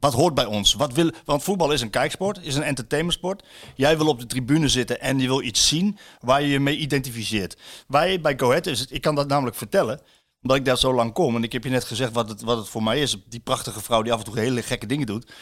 Wat 0.00 0.12
hoort 0.12 0.34
bij 0.34 0.44
ons? 0.44 0.74
Wat 0.74 0.92
wil, 0.92 1.10
want 1.24 1.42
voetbal 1.42 1.72
is 1.72 1.80
een 1.80 1.90
kijksport, 1.90 2.38
is 2.42 2.54
een 2.54 2.62
entertainmentsport. 2.62 3.44
Jij 3.74 3.96
wil 3.96 4.06
op 4.06 4.20
de 4.20 4.26
tribune 4.26 4.68
zitten 4.68 5.00
en 5.00 5.18
je 5.18 5.26
wil 5.26 5.42
iets 5.42 5.68
zien 5.68 5.98
waar 6.20 6.42
je 6.42 6.48
je 6.48 6.60
mee 6.60 6.76
identificeert. 6.76 7.56
Wij 7.88 8.20
bij 8.20 8.38
Go 8.38 8.48
Ahead 8.48 8.66
is 8.66 8.80
het, 8.80 8.92
ik 8.92 9.00
kan 9.00 9.14
dat 9.14 9.28
namelijk 9.28 9.56
vertellen, 9.56 10.00
omdat 10.42 10.56
ik 10.58 10.64
daar 10.64 10.78
zo 10.78 10.94
lang 10.94 11.12
kom. 11.12 11.36
En 11.36 11.42
ik 11.42 11.52
heb 11.52 11.64
je 11.64 11.70
net 11.70 11.84
gezegd 11.84 12.12
wat 12.12 12.28
het, 12.28 12.40
wat 12.42 12.56
het 12.56 12.68
voor 12.68 12.82
mij 12.82 13.00
is. 13.00 13.16
Die 13.28 13.40
prachtige 13.40 13.80
vrouw 13.80 14.02
die 14.02 14.12
af 14.12 14.18
en 14.18 14.24
toe 14.24 14.38
hele 14.38 14.62
gekke 14.62 14.86
dingen 14.86 15.06
doet. 15.06 15.32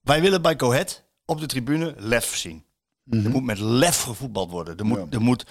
Wij 0.00 0.20
willen 0.20 0.42
bij 0.42 0.54
Go 0.56 0.70
Ahead 0.70 1.04
op 1.24 1.40
de 1.40 1.46
tribune 1.46 1.94
lef 1.98 2.36
zien. 2.36 2.64
Er 3.10 3.30
moet 3.30 3.44
met 3.44 3.58
lef 3.58 4.02
gevoetbald 4.02 4.50
worden. 4.50 4.76
Er 4.76 4.86
moet, 4.86 4.98
Ja. 4.98 5.06
er 5.10 5.20
moet 5.20 5.46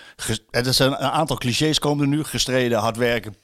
er 0.50 0.74
zijn 0.74 0.92
een 0.92 0.98
aantal 0.98 1.38
clichés 1.38 1.80
komen 1.80 2.04
er 2.04 2.10
nu. 2.18 2.24
Gestreden, 2.24 2.80
hard 2.80 2.98
werken, 2.98 3.36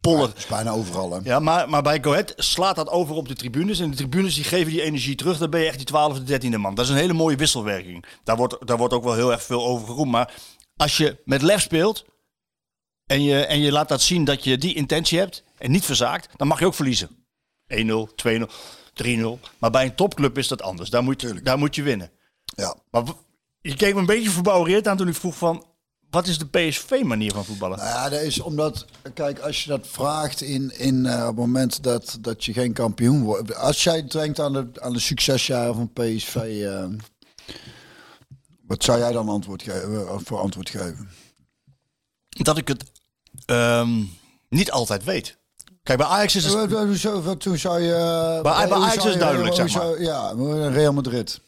Dat 0.00 0.36
is 0.36 0.46
bijna 0.46 0.70
overal, 0.70 1.12
hè? 1.12 1.18
Ja, 1.22 1.38
maar, 1.38 1.68
maar 1.68 1.82
bij 1.82 2.02
Ahead 2.02 2.32
slaat 2.36 2.76
dat 2.76 2.88
over 2.88 3.14
op 3.14 3.28
de 3.28 3.34
tribunes. 3.34 3.78
En 3.78 3.90
de 3.90 3.96
tribunes 3.96 4.34
die 4.34 4.44
geven 4.44 4.72
die 4.72 4.82
energie 4.82 5.14
terug. 5.14 5.38
Dan 5.38 5.50
ben 5.50 5.60
je 5.60 5.66
echt 5.66 5.78
die 5.78 5.86
12e, 5.86 6.44
13e 6.44 6.58
man. 6.58 6.74
Dat 6.74 6.84
is 6.84 6.90
een 6.90 6.96
hele 6.96 7.12
mooie 7.12 7.36
wisselwerking. 7.36 8.04
Daar 8.24 8.36
wordt, 8.36 8.66
daar 8.66 8.76
wordt 8.76 8.94
ook 8.94 9.04
wel 9.04 9.14
heel 9.14 9.32
erg 9.32 9.42
veel 9.42 9.66
over 9.66 9.86
geroemd. 9.86 10.10
Maar 10.10 10.34
als 10.76 10.96
je 10.96 11.16
met 11.24 11.42
lef 11.42 11.60
speelt 11.60 12.04
en 13.06 13.22
je, 13.22 13.44
en 13.44 13.60
je 13.60 13.72
laat 13.72 13.88
dat 13.88 14.02
zien 14.02 14.24
dat 14.24 14.44
je 14.44 14.58
die 14.58 14.74
intentie 14.74 15.18
hebt 15.18 15.44
en 15.58 15.70
niet 15.70 15.84
verzaakt, 15.84 16.28
dan 16.36 16.46
mag 16.46 16.58
je 16.58 16.66
ook 16.66 16.74
verliezen. 16.74 17.08
1-0, 17.66 17.74
2-0, 18.26 18.46
3-0. 19.02 19.26
Maar 19.58 19.70
bij 19.70 19.84
een 19.84 19.94
topclub 19.94 20.38
is 20.38 20.48
dat 20.48 20.62
anders. 20.62 20.90
Daar 20.90 21.02
moet, 21.02 21.20
je, 21.20 21.42
daar 21.42 21.58
moet 21.58 21.74
je 21.74 21.82
winnen. 21.82 22.10
Ja. 22.44 22.76
Maar 22.90 23.02
je 23.60 23.76
keek 23.76 23.94
me 23.94 24.00
een 24.00 24.06
beetje 24.06 24.30
verbouwereerd 24.30 24.88
aan 24.88 24.96
toen 24.96 25.08
ik 25.08 25.14
vroeg 25.14 25.36
van... 25.36 25.64
Wat 26.10 26.26
is 26.26 26.38
de 26.38 26.46
PSV-manier 26.46 27.32
van 27.32 27.44
voetballen? 27.44 27.78
Nou 27.78 27.88
ja, 27.90 28.08
dat 28.08 28.20
is 28.20 28.40
omdat, 28.40 28.84
kijk, 29.14 29.38
als 29.38 29.62
je 29.64 29.68
dat 29.68 29.86
vraagt 29.86 30.40
in, 30.40 30.78
in 30.78 31.06
op 31.06 31.26
het 31.26 31.36
moment 31.36 31.82
dat, 31.82 32.18
dat 32.20 32.44
je 32.44 32.52
geen 32.52 32.72
kampioen 32.72 33.22
wordt. 33.22 33.54
Als 33.54 33.82
jij 33.84 34.06
denkt 34.06 34.40
aan 34.40 34.52
de, 34.52 34.66
aan 34.80 34.92
de 34.92 34.98
succesjaren 34.98 35.74
van 35.74 35.92
PSV, 35.92 36.34
eh, 36.36 36.84
wat 38.66 38.84
zou 38.84 38.98
jij 38.98 39.12
dan 39.12 39.28
antwoord 39.28 39.62
geven, 39.62 40.06
eh, 40.08 40.16
voor 40.24 40.38
antwoord 40.38 40.70
geven? 40.70 41.08
Dat 42.28 42.56
ik 42.56 42.68
het 42.68 42.84
ehm, 43.46 44.02
niet 44.48 44.70
altijd 44.70 45.04
weet. 45.04 45.38
Kijk, 45.82 45.98
bij 45.98 46.06
Ajax 46.08 46.36
is 46.36 46.44
het... 46.44 47.40
Toen 47.40 47.58
zou 47.58 47.80
je... 47.80 47.92
Bij- 48.42 48.68
bij 48.68 48.78
Ajax 48.78 49.04
is 49.04 49.16
duidelijk, 49.16 49.54
zeg 49.54 49.72
maar. 49.74 49.82
zou- 49.82 50.02
Ja, 50.02 50.32
Real 50.70 50.92
Madrid. 50.92 51.40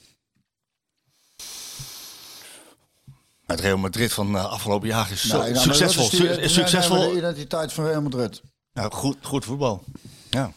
Het 3.53 3.61
Real 3.61 3.77
Madrid 3.79 4.13
van 4.13 4.35
uh, 4.35 4.45
afgelopen 4.51 4.89
jaar 4.89 5.11
is 5.11 5.27
zo 5.27 5.37
nou, 5.39 5.57
succesvol. 5.57 6.05
is 6.05 6.11
die- 6.11 6.19
Su- 6.21 6.25
nee, 6.27 6.33
is 6.33 6.39
nee, 6.39 6.49
succesvol. 6.49 7.11
de 7.11 7.17
identiteit 7.17 7.73
van 7.73 7.85
Real 7.85 8.03
Madrid. 8.03 8.43
Ja, 8.73 8.89
goed, 8.93 9.17
goed 9.23 9.45
voetbal. 9.45 9.85
Ja, 10.31 10.53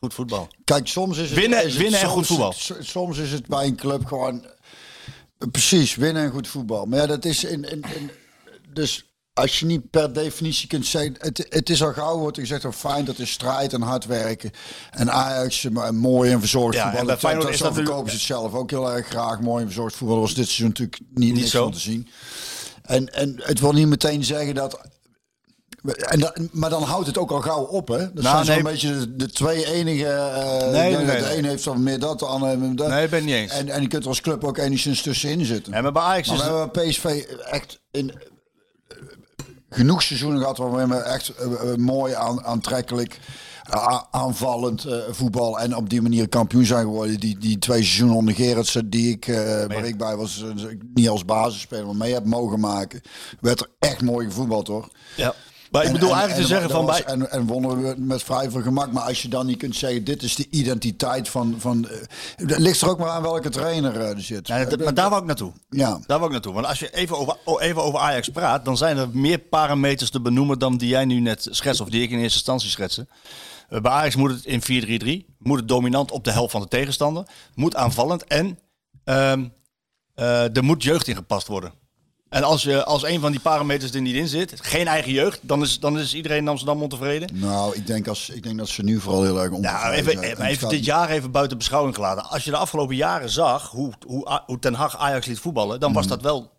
goed 0.00 0.14
voetbal. 0.14 0.48
Kijk, 0.64 0.88
soms 0.88 1.18
is 1.18 1.30
het... 1.30 1.38
Winnen- 1.38 1.64
is 1.64 1.72
het 1.72 1.82
winnen 1.82 2.00
en 2.00 2.06
soms- 2.08 2.16
goed 2.16 2.26
voetbal. 2.26 2.52
Soms 2.82 3.18
is 3.18 3.32
het 3.32 3.46
bij 3.46 3.66
een 3.66 3.76
club 3.76 4.04
gewoon... 4.06 4.44
eh, 4.44 5.48
Precies, 5.50 5.94
winnen 5.94 6.22
en 6.22 6.30
goed 6.30 6.48
voetbal. 6.48 6.86
Maar 6.86 6.98
ja, 6.98 7.06
dat 7.06 7.24
is 7.24 7.44
in... 7.44 7.64
in, 7.70 7.82
in 7.94 8.10
dus 8.72 9.13
als 9.34 9.58
je 9.58 9.66
niet 9.66 9.90
per 9.90 10.12
definitie 10.12 10.68
kunt 10.68 10.86
zeggen... 10.86 11.14
Het, 11.18 11.46
het 11.48 11.70
is 11.70 11.82
al 11.82 11.92
gauw, 11.92 12.18
wordt 12.18 12.38
gezegd, 12.38 12.64
oh, 12.64 12.72
fijn, 12.72 13.04
dat 13.04 13.18
is 13.18 13.30
strijd 13.30 13.72
en 13.72 13.82
hard 13.82 14.06
werken. 14.06 14.50
En 14.90 15.10
Ajax, 15.12 15.64
eh, 15.64 15.90
mooi 15.90 16.30
en 16.30 16.40
verzorgd 16.40 16.74
Ja, 16.76 16.82
voetbal. 16.82 17.00
en 17.00 17.18
bij 17.20 17.34
Dat- 17.34 17.48
is 17.50 17.58
dat 17.58 17.74
verkopen 17.74 18.10
ze 18.10 18.16
het 18.16 18.24
zelf 18.26 18.54
ook 18.54 18.70
heel 18.70 18.92
erg 18.92 19.06
graag. 19.06 19.40
Mooi 19.40 19.60
en 19.62 19.66
verzorgd 19.68 19.96
voetbal. 19.96 20.20
Was 20.20 20.34
dit 20.34 20.44
seizoen 20.44 20.68
natuurlijk 20.68 21.00
niet, 21.14 21.34
niks 21.34 21.50
zo. 21.50 21.70
te 21.70 21.78
zien. 21.78 22.08
En, 22.82 23.14
en 23.14 23.34
het 23.42 23.60
wil 23.60 23.72
niet 23.72 23.86
meteen 23.86 24.24
zeggen 24.24 24.54
dat... 24.54 24.80
En 25.98 26.20
dat, 26.20 26.38
maar 26.52 26.70
dan 26.70 26.82
houdt 26.82 27.06
het 27.06 27.18
ook 27.18 27.30
al 27.30 27.40
gauw 27.40 27.62
op, 27.62 27.88
hè? 27.88 27.98
Dat 27.98 28.22
Nou, 28.24 28.44
zijn 28.44 28.44
zo'n 28.44 28.54
nee. 28.54 28.72
beetje 28.72 28.98
de, 28.98 29.16
de 29.16 29.30
twee 29.30 29.66
enige... 29.66 30.06
eh, 30.06 30.70
Nee, 30.70 30.96
de, 30.96 31.02
nee, 31.02 31.22
de 31.22 31.36
een 31.36 31.44
heeft 31.44 31.64
dan 31.64 31.82
meer 31.82 31.98
dat, 31.98 32.18
de 32.18 32.26
ander 32.26 32.48
heeft 32.48 32.76
dat. 32.76 32.88
Nee, 32.88 33.04
ik 33.04 33.10
ben 33.10 33.24
niet 33.24 33.34
eens. 33.34 33.52
En, 33.52 33.68
en 33.68 33.82
je 33.82 33.88
kunt 33.88 34.02
er 34.02 34.08
als 34.08 34.20
club 34.20 34.44
ook 34.44 34.58
enigszins 34.58 35.02
tussenin 35.02 35.44
zitten. 35.44 35.72
Ja, 35.72 35.80
maar 35.80 35.92
bij 35.92 36.02
Ajax 36.02 36.28
maar 36.28 36.36
is 36.36 36.42
we 36.42 36.48
hebben 36.48 36.88
PSV 36.88 37.04
echt 37.50 37.80
in 37.90 38.12
genoeg 39.74 40.02
seizoenen 40.02 40.38
gehad 40.40 40.58
waarin 40.58 40.88
we 40.88 40.96
echt 40.96 41.28
eh, 41.28 41.44
eh, 41.72 41.76
mooi 41.76 42.14
aan, 42.14 42.44
aantrekkelijk, 42.44 43.20
eh, 43.64 44.00
aanvallend 44.10 44.84
eh, 44.84 44.96
voetbal 45.10 45.60
en 45.60 45.76
op 45.76 45.90
die 45.90 46.02
manier 46.02 46.28
kampioen 46.28 46.64
zijn 46.64 46.84
geworden. 46.84 47.20
Die, 47.20 47.38
die 47.38 47.58
twee 47.58 47.82
seizoenen 47.82 48.16
onder 48.16 48.34
Gerritsen 48.34 48.90
die 48.90 49.10
ik, 49.12 49.26
eh, 49.26 49.36
waar 49.66 49.84
ik 49.84 49.96
bij 49.98 50.16
was, 50.16 50.42
eh, 50.42 50.66
niet 50.94 51.08
als 51.08 51.24
basisspeler, 51.24 51.86
maar 51.86 51.96
mee 51.96 52.12
heb 52.12 52.24
mogen 52.24 52.60
maken, 52.60 53.00
werd 53.40 53.60
er 53.60 53.68
echt 53.78 54.02
mooi 54.02 54.26
gevoetbald 54.26 54.66
hoor. 54.68 54.88
Ja. 55.16 55.34
Maar 55.74 55.82
ik 55.82 55.88
En- 55.88 55.94
bedoel 55.94 56.10
en- 56.10 56.16
eigenlijk 56.18 56.48
te 56.48 56.54
en 56.54 56.60
zeggen 56.60 56.76
van 56.76 56.86
was- 56.86 57.04
bij... 57.04 57.12
En, 57.14 57.30
en 57.30 57.46
wonnen 57.46 57.82
we 57.82 57.94
met 57.98 58.22
vrij 58.22 58.50
veel 58.50 58.62
gemak. 58.62 58.92
Maar 58.92 59.02
als 59.02 59.22
je 59.22 59.28
dan 59.28 59.46
niet 59.46 59.58
kunt 59.58 59.76
zeggen, 59.76 60.04
dit 60.04 60.22
is 60.22 60.34
de 60.34 60.46
identiteit 60.50 61.28
van... 61.28 61.54
van 61.58 61.88
eh, 61.88 61.96
ligt 62.36 62.80
er 62.80 62.88
ook 62.88 62.98
maar 62.98 63.08
aan 63.08 63.22
welke 63.22 63.48
trainer 63.48 64.00
eh, 64.00 64.08
er 64.10 64.20
zit. 64.22 64.46
Ja, 64.48 64.64
dat- 64.64 64.78
maar 64.78 64.94
daar 64.94 65.08
wou 65.08 65.20
ik 65.20 65.26
naartoe. 65.26 65.52
Ja. 65.70 65.90
Daar 66.06 66.18
wou 66.18 66.24
ik 66.24 66.30
naartoe. 66.30 66.52
Want 66.52 66.66
als 66.66 66.78
je 66.78 66.90
even 66.94 67.18
over, 67.18 67.36
oh, 67.44 67.62
even 67.62 67.82
over 67.82 67.98
Ajax 68.00 68.28
praat, 68.28 68.64
dan 68.64 68.76
zijn 68.76 68.96
er 68.96 69.08
meer 69.12 69.38
parameters 69.38 70.10
te 70.10 70.20
benoemen 70.20 70.58
dan 70.58 70.76
die 70.76 70.88
jij 70.88 71.04
nu 71.04 71.20
net 71.20 71.46
schetst, 71.50 71.80
of 71.80 71.88
die 71.88 72.02
ik 72.02 72.10
in 72.10 72.18
eerste 72.18 72.34
instantie 72.38 72.70
schetste. 72.70 73.06
Eh, 73.68 73.80
bij 73.80 73.92
Ajax 73.92 74.16
moet 74.16 74.30
het 74.30 74.44
in 74.44 74.62
4-3-3, 74.62 75.34
moet 75.38 75.58
het 75.58 75.68
dominant 75.68 76.10
op 76.10 76.24
de 76.24 76.30
helft 76.32 76.52
van 76.52 76.60
de 76.60 76.68
tegenstander, 76.68 77.26
moet 77.54 77.76
aanvallend 77.76 78.24
en 78.24 78.58
ehm, 79.04 79.44
eh, 80.14 80.56
er 80.56 80.64
moet 80.64 80.82
jeugd 80.82 81.08
in 81.08 81.16
gepast 81.16 81.46
worden. 81.46 81.72
En 82.34 82.42
als, 82.44 82.62
je, 82.62 82.84
als 82.84 83.02
een 83.02 83.20
van 83.20 83.30
die 83.30 83.40
parameters 83.40 83.92
er 83.92 84.00
niet 84.00 84.14
in 84.14 84.28
zit, 84.28 84.54
geen 84.62 84.86
eigen 84.86 85.12
jeugd, 85.12 85.38
dan 85.42 85.62
is, 85.62 85.80
dan 85.80 85.98
is 85.98 86.14
iedereen 86.14 86.38
in 86.38 86.48
Amsterdam 86.48 86.82
ontevreden. 86.82 87.28
Nou, 87.32 87.74
ik 87.76 87.86
denk, 87.86 88.08
als, 88.08 88.28
ik 88.30 88.42
denk 88.42 88.58
dat 88.58 88.68
ze 88.68 88.82
nu 88.82 89.00
vooral 89.00 89.22
heel 89.22 89.40
erg 89.40 89.50
Ja, 89.50 89.56
ontevreden 89.56 89.92
even, 89.98 90.12
zijn. 90.12 90.24
En 90.24 90.30
even, 90.30 90.44
even 90.44 90.68
dit 90.68 90.84
jaar 90.84 91.10
even 91.10 91.30
buiten 91.30 91.58
beschouwing 91.58 91.94
gelaten. 91.94 92.24
Als 92.30 92.44
je 92.44 92.50
de 92.50 92.56
afgelopen 92.56 92.96
jaren 92.96 93.30
zag 93.30 93.70
hoe, 93.70 93.92
hoe, 94.06 94.40
hoe 94.46 94.58
Ten 94.58 94.74
Hag 94.74 94.96
Ajax 94.98 95.26
liet 95.26 95.38
voetballen, 95.38 95.80
dan 95.80 95.92
was 95.92 96.06
dat 96.06 96.22
wel 96.22 96.52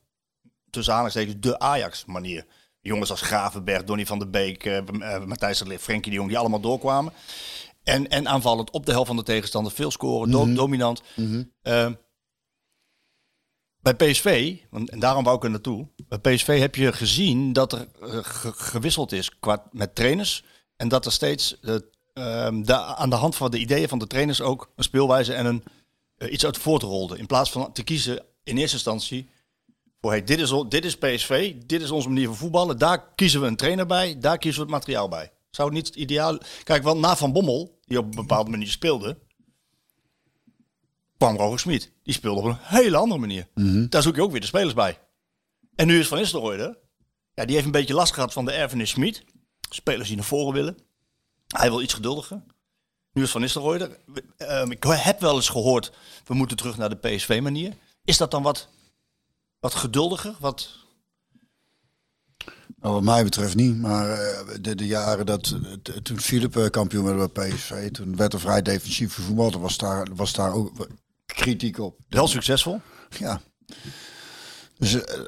tussen 0.69 0.93
aanhalingstekens 0.93 1.35
de 1.39 1.59
Ajax-manier. 1.59 2.45
Jongens 2.81 3.09
als 3.11 3.21
Gravenberg, 3.21 3.83
Donny 3.83 4.05
van 4.05 4.19
der 4.19 4.29
Beek, 4.29 4.65
eh, 4.65 4.79
Matthijs 5.25 5.57
de 5.57 5.67
Ligt, 5.67 5.83
Frenkie 5.83 6.11
de 6.11 6.17
Jong, 6.17 6.29
die 6.29 6.38
allemaal 6.38 6.59
doorkwamen. 6.59 7.13
En, 7.83 8.07
en 8.09 8.27
aanvallend 8.27 8.71
op 8.71 8.85
de 8.85 8.91
helft 8.91 9.07
van 9.07 9.15
de 9.15 9.23
tegenstander, 9.23 9.71
veel 9.71 9.91
scoren, 9.91 10.29
Mhm. 10.29 10.53
dominant. 10.53 11.01
Eh, 11.61 11.88
bij 13.93 14.09
PSV, 14.09 14.55
en 14.71 14.99
daarom 14.99 15.23
wou 15.23 15.37
ik 15.37 15.43
er 15.43 15.49
naartoe. 15.49 15.87
Bij 16.07 16.19
PSV 16.19 16.59
heb 16.59 16.75
je 16.75 16.93
gezien 16.93 17.53
dat 17.53 17.73
er 17.73 17.87
eh, 18.01 18.17
ge- 18.21 18.53
gewisseld 18.55 19.11
is 19.11 19.39
qua, 19.39 19.63
met 19.71 19.95
trainers. 19.95 20.43
En 20.75 20.87
dat 20.87 21.05
er 21.05 21.11
steeds 21.11 21.59
eh, 21.59 21.75
ehm, 22.13 22.63
de, 22.63 22.73
aan 22.73 23.09
de 23.09 23.15
hand 23.15 23.35
van 23.35 23.51
de 23.51 23.57
ideeën 23.57 23.87
van 23.87 23.99
de 23.99 24.07
trainers 24.07 24.41
ook 24.41 24.71
een 24.75 24.83
speelwijze 24.83 25.33
en 25.33 25.45
een, 25.45 25.63
eh, 26.17 26.31
iets 26.31 26.45
uit 26.45 26.57
voortrolde. 26.57 27.17
In 27.17 27.25
plaats 27.25 27.51
van 27.51 27.71
te 27.73 27.83
kiezen 27.83 28.23
in 28.43 28.57
eerste 28.57 28.75
instantie 28.75 29.29
voor 30.01 30.11
hey, 30.11 30.23
dit, 30.23 30.39
is, 30.39 30.53
dit 30.69 30.85
is 30.85 30.97
PSV, 30.97 31.53
dit 31.65 31.81
is 31.81 31.91
onze 31.91 32.07
manier 32.07 32.27
van 32.27 32.35
voetballen. 32.35 32.77
Daar 32.77 33.13
kiezen 33.15 33.41
we 33.41 33.47
een 33.47 33.55
trainer 33.55 33.85
bij, 33.85 34.19
daar 34.19 34.37
kiezen 34.37 34.59
we 34.59 34.67
het 34.67 34.75
materiaal 34.75 35.09
bij. 35.09 35.31
Zou 35.49 35.67
het 35.67 35.77
niet 35.77 35.95
ideaal... 35.95 36.37
Kijk, 36.63 36.83
want 36.83 36.99
na 36.99 37.15
Van 37.15 37.33
Bommel, 37.33 37.79
die 37.85 37.97
op 37.97 38.05
een 38.05 38.11
bepaalde 38.11 38.49
manier 38.49 38.69
speelde, 38.69 39.17
kwam 41.17 41.36
Roger 41.36 41.60
Smit. 41.60 41.91
Die 42.04 42.13
speelde 42.13 42.41
op 42.41 42.45
een 42.45 42.58
hele 42.60 42.97
andere 42.97 43.19
manier. 43.19 43.47
Daar 43.89 44.01
zoek 44.01 44.15
je 44.15 44.21
ook 44.21 44.32
weer 44.32 44.41
de 44.41 44.47
spelers 44.47 44.73
bij. 44.73 44.99
En 45.75 45.88
nu 45.88 45.99
is 45.99 46.08
Van 46.08 46.17
Nistelrooy 46.17 46.60
er. 46.60 46.78
Ja, 47.34 47.45
die 47.45 47.54
heeft 47.54 47.65
een 47.65 47.71
beetje 47.71 47.93
last 47.93 48.13
gehad 48.13 48.34
van 48.34 48.45
de 48.45 48.51
erfenis 48.51 48.89
Smit. 48.89 49.23
Spelers 49.69 50.08
die 50.08 50.17
naar 50.17 50.25
voren 50.25 50.54
willen. 50.54 50.78
Hij 51.47 51.69
wil 51.69 51.82
iets 51.82 51.93
geduldiger. 51.93 52.43
Nu 53.13 53.23
is 53.23 53.32
Van 53.32 53.41
Nistelrooy 53.41 53.80
er. 53.80 53.99
Ehm, 54.38 54.71
ik 54.71 54.84
heb 54.84 55.19
wel 55.19 55.36
eens 55.36 55.49
gehoord, 55.49 55.91
we 56.25 56.34
moeten 56.34 56.58
terug 56.58 56.78
naar 56.78 56.89
de 56.89 56.95
PSV-manier. 56.95 57.73
Is 58.04 58.17
dat 58.17 58.32
dan 58.32 58.43
wat, 58.43 58.67
wat 59.60 59.75
geduldiger? 59.75 60.36
Wat... 60.39 60.84
Nou, 62.80 62.93
wat 62.93 63.04
mij 63.04 63.23
betreft 63.23 63.56
niet, 63.56 63.78
maar 63.78 64.10
eh, 64.10 64.56
de, 64.62 64.75
de 64.75 64.88
jaren 64.88 65.25
dat 65.25 65.56
toen 66.04 66.19
Philip 66.19 66.58
eh, 66.58 66.69
kampioen 66.69 67.17
werd 67.17 67.34
bij 67.34 67.49
PSV, 67.49 67.91
toen 67.91 68.15
werd 68.15 68.34
er 68.34 68.39
vrij 68.39 68.62
defensief 68.62 69.13
gevoetbald. 69.13 69.56
Was 69.56 69.78
daar, 69.78 70.08
was 70.15 70.34
daar 70.34 70.54
ook 70.54 70.88
kritiek 71.35 71.79
op. 71.79 71.97
Wel 72.09 72.27
succesvol. 72.27 72.81
Ja. 73.19 73.41
Dus 74.77 74.93
eh, 74.93 75.19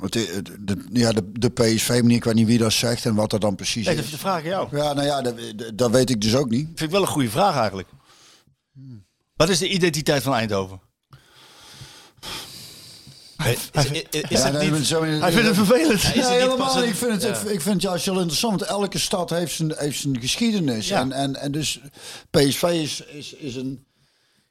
wat 0.00 0.12
de, 0.12 0.42
de, 0.60 0.84
ja, 0.92 1.12
de, 1.12 1.30
de 1.32 1.48
PSV-manier, 1.50 2.16
ik 2.16 2.24
weet 2.24 2.34
niet 2.34 2.46
wie 2.46 2.58
dat 2.58 2.72
zegt 2.72 3.04
en 3.06 3.14
wat 3.14 3.30
dat 3.30 3.40
dan 3.40 3.54
precies 3.56 3.86
Nee, 3.86 3.96
dat 3.96 4.04
is. 4.04 4.10
de 4.10 4.18
vraag 4.18 4.36
aan 4.42 4.48
jou. 4.48 4.76
Ja, 4.76 4.92
nou 4.92 5.06
ja, 5.06 5.22
dat, 5.22 5.34
dat- 5.74 5.90
weet 5.90 6.10
ik 6.10 6.20
dus 6.20 6.34
ook 6.34 6.50
niet. 6.50 6.64
Vind 6.66 6.80
ik 6.80 6.90
wel 6.90 7.00
een 7.00 7.06
goede 7.06 7.30
vraag 7.30 7.56
eigenlijk. 7.56 7.88
Wat 9.36 9.48
is 9.48 9.58
de 9.58 9.68
identiteit 9.68 10.22
van 10.22 10.34
Eindhoven? 10.34 10.80
Hij 13.36 13.56
vindt 13.56 14.14
het 15.46 15.54
vervelend. 15.54 16.02
Ja, 16.02 16.08
is 16.08 16.14
Ja, 16.14 16.20
het 16.22 16.30
niet 16.30 16.40
helemaal. 16.40 16.82
ik 16.82 16.94
vind 16.94 17.12
het, 17.12 17.22
Ja. 17.22 17.28
ik, 17.28 17.40
ik 17.50 17.60
vind 17.60 17.74
het 17.74 17.82
juist 17.82 18.04
heel 18.04 18.18
interessant. 18.18 18.60
want 18.60 18.70
Elke 18.72 18.98
stad 18.98 19.30
heeft 19.30 19.54
zijn, 19.54 19.72
heeft 19.76 20.00
zijn 20.00 20.20
geschiedenis. 20.20 20.88
Ja. 20.88 21.00
En, 21.00 21.12
en, 21.12 21.36
en 21.36 21.52
dus 21.52 21.80
PSV 22.30 22.62
is, 22.62 23.00
is, 23.00 23.32
is 23.34 23.54
een. 23.56 23.86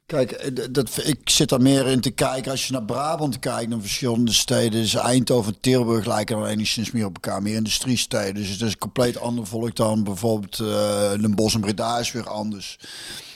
Kijk, 0.08 0.30
eh, 0.32 0.66
dat, 0.70 1.06
ik 1.06 1.30
zit 1.30 1.48
daar 1.48 1.60
meer 1.62 1.86
in 1.86 2.00
te 2.00 2.10
kijken. 2.10 2.50
Als 2.50 2.66
je 2.66 2.72
naar 2.72 2.84
Brabant 2.84 3.38
kijkt, 3.38 3.70
naar 3.70 3.80
verschillende 3.80 4.32
steden. 4.32 4.80
Dus 4.80 4.94
Eindhoven 4.94 5.54
en 5.54 5.60
Tilburg 5.60 6.06
lijken 6.06 6.36
dan 6.36 6.46
enigszins 6.46 6.90
meer 6.90 7.04
op 7.04 7.14
elkaar. 7.14 7.42
Meer 7.42 7.56
industriesteden. 7.56 8.34
Dus 8.34 8.48
het 8.48 8.60
is 8.60 8.72
een 8.72 8.78
compleet 8.78 9.18
ander 9.18 9.46
volk 9.46 9.76
dan 9.76 10.04
bijvoorbeeld 10.04 10.60
eh 10.60 11.10
Den 11.10 11.34
en 11.36 11.60
Breda 11.60 11.98
is 11.98 12.12
weer 12.12 12.28
anders. 12.28 12.78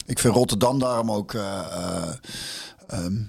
Ik 0.06 0.18
vind 0.18 0.34
Rotterdam 0.34 0.78
daarom 0.78 1.10
ook... 1.10 1.34
eh, 1.34 2.12
ehm, 2.86 3.22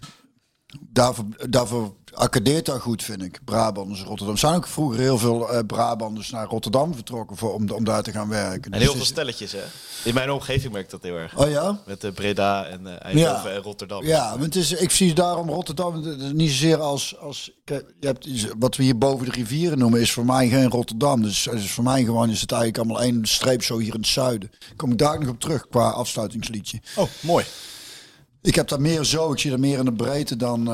daarvoor, 0.79 1.25
daarvoor 1.49 1.95
accadeert 2.13 2.65
daar 2.65 2.79
goed, 2.81 3.03
vind 3.03 3.21
ik. 3.23 3.39
Brabanders 3.45 4.01
Rotterdam. 4.01 4.33
Er 4.33 4.39
zijn 4.39 4.55
ook 4.55 4.67
vroeger 4.67 4.99
heel 4.99 5.17
veel 5.17 5.51
eh, 5.53 5.59
Brabanders 5.67 6.29
naar 6.29 6.47
Rotterdam 6.47 6.93
vertrokken 6.95 7.37
voor, 7.37 7.53
om, 7.53 7.69
om 7.69 7.83
daar 7.83 8.03
te 8.03 8.11
gaan 8.11 8.29
werken. 8.29 8.71
En 8.71 8.79
Dus 8.79 8.87
heel 8.87 8.95
veel 8.97 9.05
stelletjes, 9.05 9.51
hè? 9.51 9.61
In 10.03 10.13
mijn 10.13 10.31
omgeving 10.31 10.71
merk 10.73 10.85
ik 10.85 10.91
dat 10.91 11.01
heel 11.03 11.15
erg. 11.15 11.37
Oh 11.37 11.49
ja? 11.49 11.79
Met 11.85 12.03
eh, 12.03 12.11
Breda 12.11 12.65
en 12.65 12.87
eh 12.87 13.05
Eindhoven 13.05 13.49
Ja. 13.49 13.55
en 13.55 13.61
Rotterdam. 13.61 14.05
Ja, 14.05 14.29
want 14.29 14.43
het 14.43 14.55
is, 14.55 14.71
ik 14.71 14.91
zie 14.91 15.13
daarom 15.13 15.49
Rotterdam 15.49 16.17
niet 16.35 16.49
zozeer 16.49 16.77
als, 16.81 17.17
als 17.19 17.51
kijk, 17.63 17.93
je 17.99 18.07
hebt 18.07 18.25
iets- 18.25 18.47
wat 18.59 18.75
we 18.75 18.83
hier 18.83 18.97
boven 18.97 19.25
de 19.25 19.31
rivieren 19.31 19.77
noemen, 19.77 20.01
is 20.01 20.11
voor 20.11 20.25
mij 20.25 20.47
geen 20.49 20.69
Rotterdam. 20.69 21.21
Dus, 21.21 21.47
dus 21.51 21.71
voor 21.71 21.83
mij 21.83 22.03
gewoon 22.03 22.29
is 22.29 22.41
het 22.41 22.51
eigenlijk 22.51 22.83
allemaal 22.83 23.01
één 23.03 23.25
streep 23.25 23.63
zo 23.63 23.77
hier 23.77 23.93
in 23.93 23.99
het 23.99 24.09
zuiden. 24.09 24.51
Kom 24.75 24.91
ik 24.91 24.97
daar 24.97 25.19
nog 25.19 25.29
op 25.29 25.39
terug 25.39 25.67
qua 25.69 25.89
afsluitingsliedje. 25.89 26.81
Oh, 26.95 27.07
mooi. 27.19 27.45
Ik 28.41 28.55
heb 28.55 28.67
daar 28.67 28.81
meer 28.81 29.03
zo, 29.03 29.31
ik 29.31 29.39
zie 29.39 29.49
daar 29.49 29.59
meer 29.59 29.79
in 29.79 29.85
de 29.85 29.93
breedte 29.93 30.35
dan. 30.35 30.67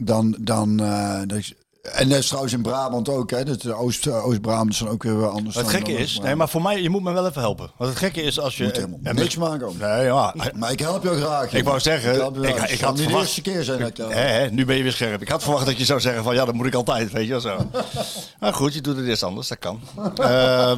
Eh, 0.00 0.06
dan, 0.06 0.36
dan 0.40 0.80
eh, 0.80 1.20
dat 1.26 1.38
is- 1.38 1.54
en 1.80 2.08
dat 2.08 2.18
is 2.18 2.26
trouwens 2.26 2.52
in 2.54 2.62
Brabant 2.62 3.08
ook, 3.08 3.30
hè? 3.30 3.44
Dat 3.44 3.60
de 3.62 3.74
Oost, 3.74 4.08
Oost-Brabant 4.08 4.74
zijn 4.74 4.88
ook 4.90 5.02
weer 5.02 5.28
anders. 5.28 5.54
Het 5.54 5.64
dan- 5.64 5.74
gekke 5.74 5.92
is, 5.92 6.18
nee, 6.22 6.34
maar 6.34 6.48
voor 6.48 6.62
mij, 6.62 6.82
je 6.82 6.90
moet 6.90 7.02
me 7.02 7.12
wel 7.12 7.26
even 7.26 7.40
helpen. 7.40 7.70
Want 7.76 7.90
het 7.90 7.98
gekke 7.98 8.22
is 8.22 8.40
als 8.40 8.56
je... 8.56 8.64
Moet 8.64 8.76
helemaal 8.76 8.98
en- 9.02 9.14
niks 9.14 9.36
maken. 9.36 9.72
Nee, 9.78 10.04
ja. 10.04 10.34
Maar 10.54 10.72
ik 10.72 10.78
help 10.78 11.02
jou 11.02 11.16
graag. 11.20 11.52
Ik 11.52 11.64
wou 11.64 11.80
zeggen, 11.80 12.12
je 12.14 12.48
ik- 12.48 12.54
ik 12.56 12.68
Het 12.70 12.80
had 12.80 12.88
niet 12.90 12.96
de 12.96 13.02
verwacht- 13.02 13.24
eerste 13.26 13.40
keer 13.42 13.64
zijn 13.64 13.80
ik 13.86 13.96
Hè, 13.96 14.04
hè, 14.06 14.50
nu 14.50 14.64
ben 14.64 14.76
je 14.76 14.82
weer 14.82 14.92
scherp. 14.92 15.22
Ik 15.22 15.28
had 15.28 15.42
verwacht 15.42 15.66
dat 15.66 15.78
je 15.78 15.84
zou 15.84 16.00
zeggen 16.00 16.22
van 16.24 16.34
ja, 16.34 16.44
dat 16.44 16.54
moet 16.54 16.66
ik 16.66 16.74
altijd, 16.74 17.10
weet 17.12 17.24
je 17.24 17.30
wel 17.30 17.40
zo. 17.40 17.70
maar 18.40 18.54
goed, 18.54 18.74
je 18.74 18.80
doet 18.80 18.96
het 18.96 19.06
eerst 19.06 19.22
anders, 19.22 19.48
dat 19.48 19.58
kan. 19.58 19.80
Ehm, 20.14 20.76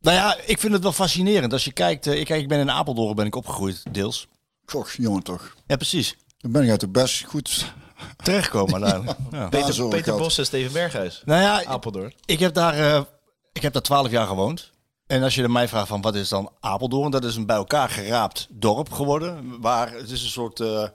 nou 0.00 0.16
ja, 0.16 0.36
ik 0.46 0.58
vind 0.58 0.72
het 0.72 0.82
wel 0.82 0.92
fascinerend. 0.92 1.52
Als 1.52 1.64
je 1.64 1.72
kijkt, 1.72 2.06
eh, 2.06 2.18
ik, 2.20 2.26
kijk, 2.26 2.40
ik 2.42 2.48
ben 2.48 2.58
in 2.58 2.70
Apeldoorn 2.70 3.14
ben 3.14 3.26
ik 3.26 3.34
opgegroeid, 3.36 3.82
deels. 3.92 4.28
Goh, 4.66 4.86
jongen 4.88 5.22
toch. 5.22 5.54
Ja, 5.66 5.76
precies. 5.76 6.16
Dan 6.38 6.50
ben 6.52 6.68
ik 6.68 6.78
toch 6.78 6.90
best 6.90 7.24
goed. 7.24 7.72
Terechtgekomen 8.22 8.74
uiteindelijk. 8.84 9.18
Ja. 9.30 9.48
Peter, 9.48 9.88
Peter. 9.88 10.16
Bos 10.16 10.38
en 10.38 10.44
Steven 10.46 10.72
Berghuis. 10.72 11.22
Nou 11.24 11.40
ja, 11.42 11.64
Apeldoorn. 11.64 12.12
ik 12.24 12.38
heb 12.38 12.54
daar, 12.54 12.74
eh, 12.74 13.00
ik 13.52 13.62
heb 13.62 13.72
daar 13.72 13.82
12 13.82 14.10
jaar 14.10 14.26
gewoond. 14.26 14.72
En 15.06 15.22
als 15.22 15.34
je 15.34 15.42
er 15.42 15.50
mij 15.50 15.68
vraagt 15.68 15.88
van 15.88 16.00
wat 16.00 16.14
is 16.14 16.28
dan 16.28 16.50
Apeldoorn, 16.60 17.10
dat 17.10 17.24
is 17.24 17.36
een 17.36 17.46
bij 17.46 17.56
elkaar 17.56 17.88
geraapt 17.88 18.46
dorp 18.50 18.92
geworden. 18.92 19.60
Waar 19.60 19.92
het 19.92 20.10
is 20.10 20.22
een 20.22 20.28
soort 20.28 20.60
eh, 20.60 20.88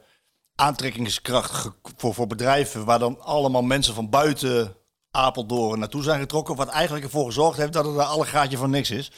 aantrekkingskracht 0.55 1.51
ge- 1.51 1.71
voor, 1.97 2.13
voor 2.13 2.27
bedrijven, 2.27 2.85
waar 2.85 2.99
dan 2.99 3.21
allemaal 3.21 3.62
mensen 3.62 3.93
van 3.93 4.09
buiten 4.09 4.75
Apeldoorn 5.12 5.79
naartoe 5.79 6.03
zijn 6.03 6.19
getrokken. 6.19 6.55
Wat 6.55 6.67
eigenlijk 6.67 7.05
ervoor 7.05 7.25
gezorgd 7.25 7.57
heeft 7.57 7.73
dat 7.73 7.85
het 7.85 7.95
daar 7.95 8.05
alle 8.05 8.25
gaatje 8.25 8.57
van 8.57 8.69
niks 8.69 8.91
is. 8.91 9.12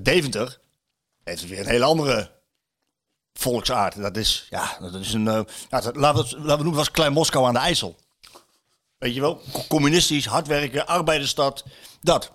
Deventer 0.00 0.58
heeft 1.24 1.48
weer 1.48 1.58
een 1.60 1.66
hele 1.66 1.84
andere 1.84 2.30
volksaard. 3.38 3.96
Dat 4.00 4.16
is, 4.16 4.46
ja, 4.50 4.76
dat 4.80 4.94
is 4.94 5.12
een, 5.12 5.28
eh, 5.28 5.40
dat- 5.68 5.96
laten, 5.96 6.22
we 6.22 6.28
het, 6.28 6.32
laten 6.32 6.42
we 6.46 6.46
noemen, 6.56 6.74
was 6.74 6.90
Klein 6.90 7.12
Moskou 7.12 7.46
aan 7.46 7.52
de 7.52 7.58
IJssel. 7.58 7.96
Weet 8.98 9.14
je 9.14 9.20
wel, 9.20 9.40
Co- 9.52 9.62
communistisch, 9.68 10.26
hard 10.26 10.46
werken, 10.46 10.86
arbeidersstad, 10.86 11.64
dat. 12.00 12.32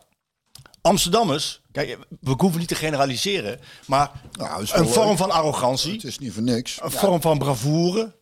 Amsterdammers, 0.82 1.62
kijk, 1.72 1.98
we 2.22 2.34
hoeven 2.38 2.60
niet 2.60 2.68
te 2.68 2.76
generaliseren, 2.76 3.60
maar 3.86 4.12
Nou, 4.32 4.62
een 4.72 4.88
vorm 4.88 5.08
leuk. 5.08 5.18
van 5.18 5.32
arrogantie, 5.32 5.94
Het 5.94 6.04
is 6.04 6.20
niet 6.20 6.34
voor 6.34 6.42
niks. 6.44 6.80
een 6.82 6.92
vorm 6.92 7.22
van 7.22 7.38
bravoure, 7.38 8.16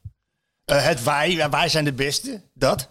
eh, 0.65 0.83
het 0.85 1.03
wij, 1.03 1.49
wij 1.49 1.69
zijn 1.69 1.85
de 1.85 1.93
beste, 1.93 2.41
dat. 2.53 2.89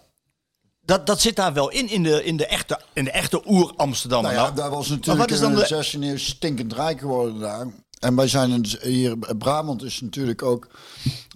Dat, 0.80 1.06
dat 1.06 1.20
zit 1.20 1.36
daar 1.36 1.52
wel 1.52 1.68
in, 1.70 1.88
in 1.88 2.02
de, 2.02 2.24
in 2.24 2.36
de 2.36 2.46
echte, 2.46 2.80
in 2.92 3.04
de 3.04 3.10
echte 3.10 3.42
oer-Amsterdammer. 3.46 4.32
Nou 4.32 4.42
ja, 4.42 4.50
Nou, 4.52 4.60
daar 4.62 4.70
was 4.76 4.88
maar 4.88 4.96
natuurlijk 4.96 5.28
wat 5.30 5.36
is 5.36 5.42
dan 5.42 5.54
de 5.54 5.60
de- 5.60 5.66
16e 5.66 6.02
eeuw 6.10 6.16
stinkend 6.18 6.72
rijk 6.72 6.98
geworden 6.98 7.38
daar. 7.38 7.66
En 8.00 8.16
wij 8.16 8.28
zijn 8.28 8.64
hier, 8.82 9.18
Brabant 9.38 9.82
is 9.82 10.00
natuurlijk 10.00 10.42
ook, 10.42 10.68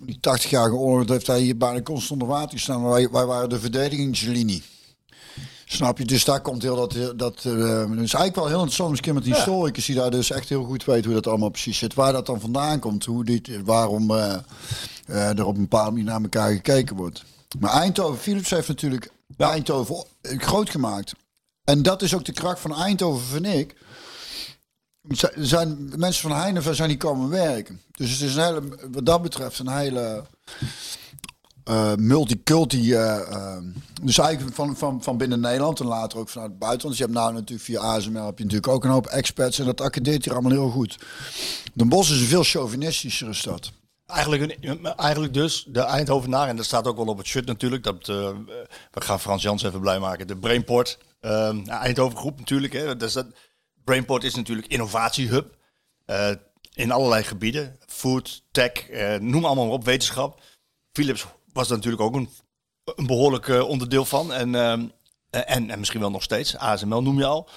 die 0.02 0.20
80 0.20 0.50
jaar 0.50 0.72
oorlog 0.72 1.08
heeft 1.08 1.26
hij 1.26 1.40
hier 1.40 1.56
bijna 1.56 1.82
constant 1.82 2.22
onder 2.22 2.36
water 2.36 2.50
gestaan. 2.50 2.88
Wij, 2.88 3.10
wij 3.10 3.24
waren 3.26 3.48
de 3.48 3.60
verdedigingslinie. 3.60 4.62
Snap 5.64 5.98
je? 5.98 6.04
Dus 6.04 6.24
daar 6.24 6.40
komt 6.40 6.62
heel 6.62 6.76
dat. 6.76 7.18
dat 7.18 7.36
eh, 7.36 7.90
dus 7.90 7.96
eigenlijk 7.96 8.34
wel 8.34 8.46
heel 8.46 8.54
interessant. 8.54 8.90
Misschien 8.90 9.14
met 9.14 9.24
die 9.24 9.34
historicus 9.34 9.86
die 9.86 9.94
daar 9.94 10.10
dus 10.10 10.30
echt 10.30 10.48
heel 10.48 10.64
goed 10.64 10.84
weet 10.84 11.04
hoe 11.04 11.14
dat 11.14 11.26
allemaal 11.26 11.48
precies 11.48 11.78
zit. 11.78 11.94
Waar 11.94 12.12
dat 12.12 12.26
dan 12.26 12.40
vandaan 12.40 12.78
komt. 12.78 13.04
Hoe 13.04 13.24
dit, 13.24 13.48
waarom 13.64 14.10
eh, 14.10 14.34
eh, 15.06 15.38
er 15.38 15.46
op 15.46 15.54
een 15.54 15.62
bepaalde 15.62 15.90
manier 15.90 16.04
naar 16.04 16.22
elkaar 16.22 16.52
gekeken 16.52 16.96
wordt. 16.96 17.24
Maar 17.58 17.72
Eindhoven, 17.72 18.18
Philips 18.18 18.50
heeft 18.50 18.68
natuurlijk 18.68 19.12
Eindhoven 19.36 20.04
groot 20.22 20.70
gemaakt. 20.70 21.12
En 21.64 21.82
dat 21.82 22.02
is 22.02 22.14
ook 22.14 22.24
de 22.24 22.32
kracht 22.32 22.60
van 22.60 22.74
Eindhoven, 22.74 23.26
vind 23.26 23.46
ik. 23.46 23.76
Zijn 25.36 25.92
mensen 25.96 26.28
van 26.28 26.38
Heineken 26.40 26.74
zijn 26.74 26.88
die 26.88 26.96
komen 26.96 27.28
werken. 27.28 27.80
Dus 27.92 28.10
het 28.10 28.20
is 28.20 28.34
een 28.34 28.44
hele, 28.44 28.62
wat 28.90 29.06
dat 29.06 29.22
betreft 29.22 29.58
een 29.58 29.68
hele 29.68 30.24
eh 31.64 31.94
multiculti. 31.94 32.94
eh, 32.94 33.32
eh, 33.32 33.62
dus 34.02 34.18
eigenlijk 34.18 34.54
van, 34.54 34.76
van, 34.76 35.02
van 35.02 35.16
binnen 35.16 35.40
Nederland 35.40 35.80
en 35.80 35.86
later 35.86 36.18
ook 36.18 36.28
vanuit 36.28 36.50
het 36.50 36.58
buitenland. 36.58 36.96
Dus 36.96 37.06
je 37.06 37.12
hebt 37.12 37.24
nou 37.24 37.32
natuurlijk 37.32 37.66
via 37.66 37.80
ASML 37.80 38.26
heb 38.26 38.38
je 38.38 38.44
natuurlijk 38.44 38.72
ook 38.72 38.84
een 38.84 38.90
hoop 38.90 39.06
experts. 39.06 39.58
En 39.58 39.64
dat 39.64 39.80
accadeert 39.80 40.24
hier 40.24 40.32
allemaal 40.32 40.52
heel 40.52 40.70
goed. 40.70 40.98
Den 41.72 41.88
Bosch 41.88 42.10
is 42.10 42.20
een 42.20 42.26
veel 42.26 42.42
chauvinistischere 42.42 43.34
stad. 43.34 43.72
Eigenlijk, 44.06 44.56
een, 44.60 44.86
eigenlijk 44.86 45.34
dus 45.34 45.66
de 45.68 45.80
Eindhovenaar, 45.80 46.48
en 46.48 46.56
dat 46.56 46.64
staat 46.64 46.86
ook 46.86 46.96
wel 46.96 47.06
op 47.06 47.18
het 47.18 47.26
shirt 47.26 47.46
natuurlijk. 47.46 47.82
Dat, 47.82 48.08
eh, 48.08 48.30
we 48.90 49.00
gaan 49.00 49.20
Frans 49.20 49.42
Jans 49.42 49.62
even 49.62 49.80
blij 49.80 49.98
maken. 49.98 50.26
De 50.26 50.36
Brainport, 50.36 50.98
eh, 51.20 51.68
Eindhoven 51.68 52.18
groep 52.18 52.38
natuurlijk. 52.38 52.72
Hè. 52.72 52.84
Dat 52.84 53.02
is 53.02 53.12
dat, 53.12 53.26
Brainport 53.84 54.24
is 54.24 54.34
natuurlijk 54.34 54.66
innovatiehub. 54.66 55.56
eh, 56.04 56.30
in 56.74 56.90
allerlei 56.90 57.22
gebieden. 57.22 57.78
Food, 57.86 58.42
tech, 58.50 58.72
eh, 58.72 59.16
noem 59.20 59.44
allemaal 59.44 59.64
maar 59.64 59.74
op, 59.74 59.84
wetenschap. 59.84 60.40
Philips 60.92 61.24
was 61.52 61.68
daar 61.68 61.76
natuurlijk 61.76 62.02
ook 62.02 62.14
een, 62.14 62.28
een 62.84 63.06
behoorlijk 63.06 63.48
eh, 63.48 63.68
onderdeel 63.68 64.04
van. 64.04 64.32
En, 64.32 64.54
en, 65.30 65.70
en 65.70 65.78
misschien 65.78 66.00
wel 66.00 66.10
nog 66.10 66.22
steeds. 66.22 66.56
ASML 66.56 67.02
noem 67.02 67.18
je 67.18 67.24
al. 67.24 67.48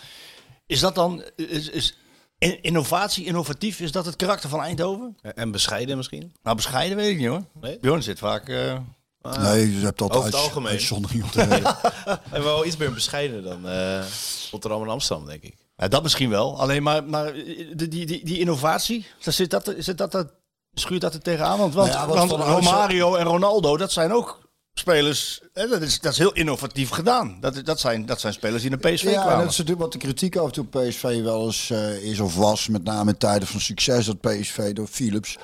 Is 0.65 0.79
dat 0.79 0.95
dan... 0.95 1.23
Is, 1.35 1.69
is, 1.69 1.97
in- 2.37 2.61
Innovatie, 2.61 3.25
innovatief, 3.25 3.79
is 3.79 3.91
dat 3.91 4.05
het 4.05 4.15
karakter 4.15 4.49
van 4.49 4.61
Eindhoven? 4.61 5.17
En 5.21 5.51
bescheiden 5.51 5.97
misschien. 5.97 6.33
Nou, 6.43 6.55
bescheiden 6.55 6.97
weet 6.97 7.11
ik 7.11 7.17
niet 7.17 7.27
hoor. 7.27 7.43
Nee? 7.61 7.79
Bjorn 7.79 8.03
zit 8.03 8.19
vaak... 8.19 8.49
eh, 8.49 8.79
nee, 9.21 9.79
je 9.79 9.85
hebt 9.85 10.01
altijd 10.01 10.19
over 10.19 10.25
het 10.25 10.35
uit- 10.35 10.43
algemeen. 10.43 10.71
uitzondering 10.71 11.23
op 11.23 11.31
de. 11.31 11.75
En 12.35 12.43
wel 12.43 12.65
iets 12.65 12.77
meer 12.77 12.93
bescheiden 12.93 13.43
dan 13.43 13.67
eh 13.69 14.05
Rotterdam 14.51 14.81
en 14.83 14.89
Amsterdam, 14.89 15.25
denk 15.25 15.43
ik. 15.43 15.55
Ja, 15.77 15.87
dat 15.87 16.03
misschien 16.03 16.29
wel. 16.29 16.59
Alleen 16.59 16.83
maar, 16.83 17.03
maar 17.03 17.33
die, 17.33 17.75
die, 17.75 18.05
die, 18.05 18.25
die 18.25 18.39
innovatie, 18.39 19.05
zit 19.19 19.49
dat, 19.49 19.73
zit 19.77 19.97
dat, 19.97 20.11
dat, 20.11 20.27
schuurt 20.73 21.01
dat 21.01 21.13
er 21.13 21.21
tegenaan? 21.21 21.57
Want, 21.57 21.73
want, 21.73 21.91
Nou 21.91 22.11
ja, 22.11 22.25
want 22.25 22.31
Romario 22.31 23.15
en 23.15 23.25
Ronaldo, 23.25 23.77
dat 23.77 23.91
zijn 23.91 24.13
ook 24.13 24.39
spelers... 24.73 25.41
Hè, 25.53 25.67
dat, 25.67 25.81
is, 25.81 25.99
dat 25.99 26.11
is 26.11 26.17
heel 26.17 26.33
innovatief 26.33 26.89
gedaan. 26.89 27.37
Dat, 27.39 27.65
dat, 27.65 27.79
zijn, 27.79 28.05
dat 28.05 28.19
zijn 28.19 28.33
spelers 28.33 28.61
die 28.61 28.71
naar 28.71 28.79
PSV 28.79 29.03
Ja, 29.03 29.09
en 29.09 29.21
kwamen. 29.21 29.39
dat 29.39 29.51
is 29.51 29.57
natuurlijk 29.57 29.83
wat 29.83 29.91
de 29.91 29.97
kritiek 29.97 30.37
over 30.37 30.59
op 30.59 30.71
PSV 30.71 31.21
wel 31.21 31.45
eens 31.45 31.69
eh, 31.69 32.03
is 32.03 32.19
of 32.19 32.35
was. 32.35 32.67
Met 32.67 32.83
name 32.83 33.11
in 33.11 33.17
tijden 33.17 33.47
van 33.47 33.59
succes 33.59 34.05
dat 34.05 34.21
PSV 34.21 34.73
door 34.73 34.87
Philips 34.87 35.37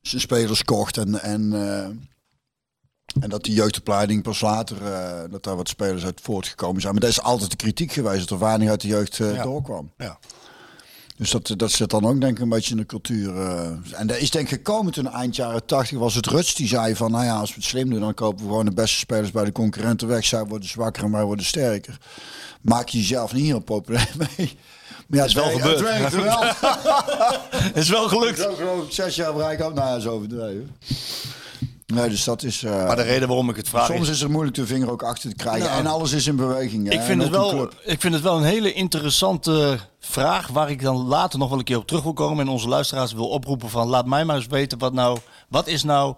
zijn 0.00 0.20
spelers 0.20 0.64
kocht. 0.64 0.96
En, 0.96 1.22
en, 1.22 1.52
eh, 1.52 1.88
en 3.20 3.28
dat 3.30 3.44
die 3.44 3.54
jeugdopleiding 3.54 4.22
pas 4.22 4.40
later, 4.40 4.76
eh, 4.92 5.20
dat 5.30 5.44
daar 5.44 5.56
wat 5.56 5.68
spelers 5.68 6.04
uit 6.04 6.20
voortgekomen 6.22 6.80
zijn. 6.80 6.92
Maar 6.92 7.02
dat 7.02 7.10
is 7.10 7.22
altijd 7.22 7.50
de 7.50 7.56
kritiek 7.56 7.92
geweest, 7.92 8.18
dat 8.28 8.30
er 8.30 8.44
weinig 8.44 8.68
uit 8.70 8.80
de 8.80 8.88
jeugd 8.88 9.20
eh, 9.20 9.34
Ja. 9.34 9.42
doorkwam. 9.42 9.90
Ja. 9.98 10.18
Dus 11.16 11.30
dat, 11.30 11.54
dat 11.56 11.70
zit 11.70 11.90
dan 11.90 12.04
ook 12.06 12.20
denk 12.20 12.36
ik 12.36 12.42
een 12.42 12.48
beetje 12.48 12.70
in 12.70 12.76
de 12.76 12.86
cultuur. 12.86 13.36
eh. 13.36 13.66
en 13.92 14.06
dat 14.06 14.16
is 14.16 14.30
denk 14.30 14.44
ik 14.44 14.52
gekomen 14.52 14.92
toen 14.92 15.08
eind 15.12 15.36
jaren 15.36 15.66
80 15.66 15.98
was 15.98 16.14
het 16.14 16.26
Ruts 16.26 16.54
die 16.54 16.68
zei 16.68 16.96
van... 16.96 17.10
nou 17.10 17.24
ja, 17.24 17.36
als 17.38 17.48
we 17.48 17.54
het 17.56 17.64
slim 17.64 17.90
doen, 17.90 18.00
dan 18.00 18.14
kopen 18.14 18.44
we 18.44 18.50
gewoon 18.50 18.64
de 18.64 18.72
beste 18.74 18.98
spelers 18.98 19.30
bij 19.30 19.44
de 19.44 19.52
concurrenten 19.52 20.08
weg. 20.08 20.24
Zij 20.24 20.44
worden 20.44 20.68
zwakker 20.68 21.04
en 21.04 21.10
wij 21.10 21.24
worden 21.24 21.44
sterker. 21.44 21.98
Maak 22.60 22.88
je 22.88 22.98
jezelf 22.98 23.32
niet 23.32 23.44
heel 23.44 23.60
populair 23.60 24.10
mee. 24.36 24.58
Maar 25.06 25.18
ja, 25.18 25.24
Is 25.24 25.34
wel 25.34 25.44
het 25.44 25.60
gebeurd. 25.60 25.80
Het 25.80 26.12
werkt 26.14 26.14
wel. 26.14 26.42
is 27.82 27.88
wel 27.88 28.08
gelukt. 28.08 28.38
Zo 28.38 28.54
geloof 28.54 28.84
ik 28.84 28.92
zes 28.92 29.14
jaar 29.16 29.32
bereik 29.34 29.62
ook. 29.62 29.74
Nou 29.74 29.88
ja, 29.88 29.98
zo 29.98 30.10
overdreven. 30.10 30.76
Nee, 31.94 32.08
dus 32.08 32.24
dat 32.24 32.42
is... 32.42 32.62
eh, 32.62 32.86
Maar 32.86 32.96
de 32.96 33.02
reden 33.02 33.28
waarom 33.28 33.48
ik 33.50 33.56
het 33.56 33.68
vraag 33.68 33.86
soms 33.86 34.08
is... 34.08 34.20
het 34.20 34.30
moeilijk 34.30 34.56
de 34.56 34.66
vinger 34.66 34.90
ook 34.90 35.02
achter 35.02 35.30
te 35.30 35.36
krijgen. 35.36 35.64
Nou, 35.68 35.78
en 35.78 35.86
alles 35.86 36.12
is 36.12 36.26
in 36.26 36.36
beweging. 36.36 36.86
hè, 36.86 36.92
Ik 36.92 36.98
en 36.98 37.04
vind, 37.04 37.22
het 37.22 37.30
wel, 37.30 37.68
ik 37.84 38.00
vind 38.00 38.14
het 38.14 38.22
wel 38.22 38.36
een 38.36 38.42
hele 38.44 38.72
interessante 38.72 39.78
vraag 40.00 40.46
waar 40.48 40.70
ik 40.70 40.82
dan 40.82 40.96
later 41.06 41.38
nog 41.38 41.48
wel 41.48 41.58
een 41.58 41.64
keer 41.64 41.76
op 41.76 41.86
terug 41.86 42.02
wil 42.02 42.12
komen 42.12 42.46
en 42.46 42.52
onze 42.52 42.68
luisteraars 42.68 43.12
wil 43.12 43.28
oproepen 43.28 43.68
van 43.70 43.88
laat 43.88 44.06
mij 44.06 44.24
maar 44.24 44.36
eens 44.36 44.46
weten 44.46 44.78
wat 44.78 44.92
nou, 44.92 45.18
wat 45.48 45.66
is 45.66 45.82
nou, 45.82 46.14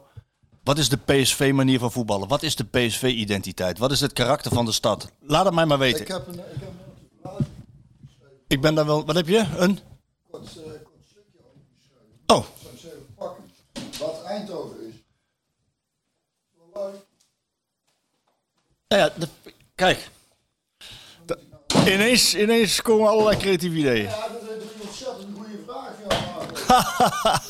wat 0.64 0.78
is 0.78 0.88
de 0.88 0.96
PSV 0.96 1.50
manier 1.54 1.78
van 1.78 1.92
voetballen? 1.92 2.28
Wat 2.28 2.42
is 2.42 2.56
de 2.56 2.64
PSV 2.64 3.02
identiteit? 3.02 3.78
Wat 3.78 3.92
is 3.92 4.00
het 4.00 4.12
karakter 4.12 4.52
van 4.52 4.64
de 4.64 4.72
stad? 4.72 5.10
Laat 5.20 5.44
het 5.44 5.54
mij 5.54 5.66
maar 5.66 5.78
weten. 5.78 6.00
Ik 6.00 6.08
heb 6.08 6.26
een... 6.26 6.34
Ik 6.34 6.40
heb 6.60 6.70
een 7.38 7.46
Ik 8.46 8.60
ben 8.60 8.74
daar 8.74 8.86
wel, 8.86 9.04
wat 9.04 9.14
heb 9.14 9.28
je? 9.28 9.44
Een? 9.56 9.78
kort, 10.30 10.46
eh, 10.46 10.62
kort 10.62 11.04
stukje 11.10 11.38
over. 12.26 12.38
Oh. 12.38 12.44
Wat 14.00 14.22
Eindhoven 14.24 14.76
is. 14.88 14.94
Wel 16.72 16.84
leuk. 16.84 17.02
Nou 18.96 19.06
ja, 19.06 19.10
de- 19.16 19.28
kijk. 19.74 20.08
De- 21.26 21.38
ineens, 21.86 22.34
ineens 22.34 22.82
komen 22.82 23.08
allerlei 23.08 23.36
creatieve 23.36 23.76
ideeën. 23.76 24.02
Ja, 24.04 24.10
dat 24.10 24.42
is 24.42 24.48
een 24.48 24.86
ontzettend 24.88 25.36
goede 25.36 25.58
vraag. 25.66 25.92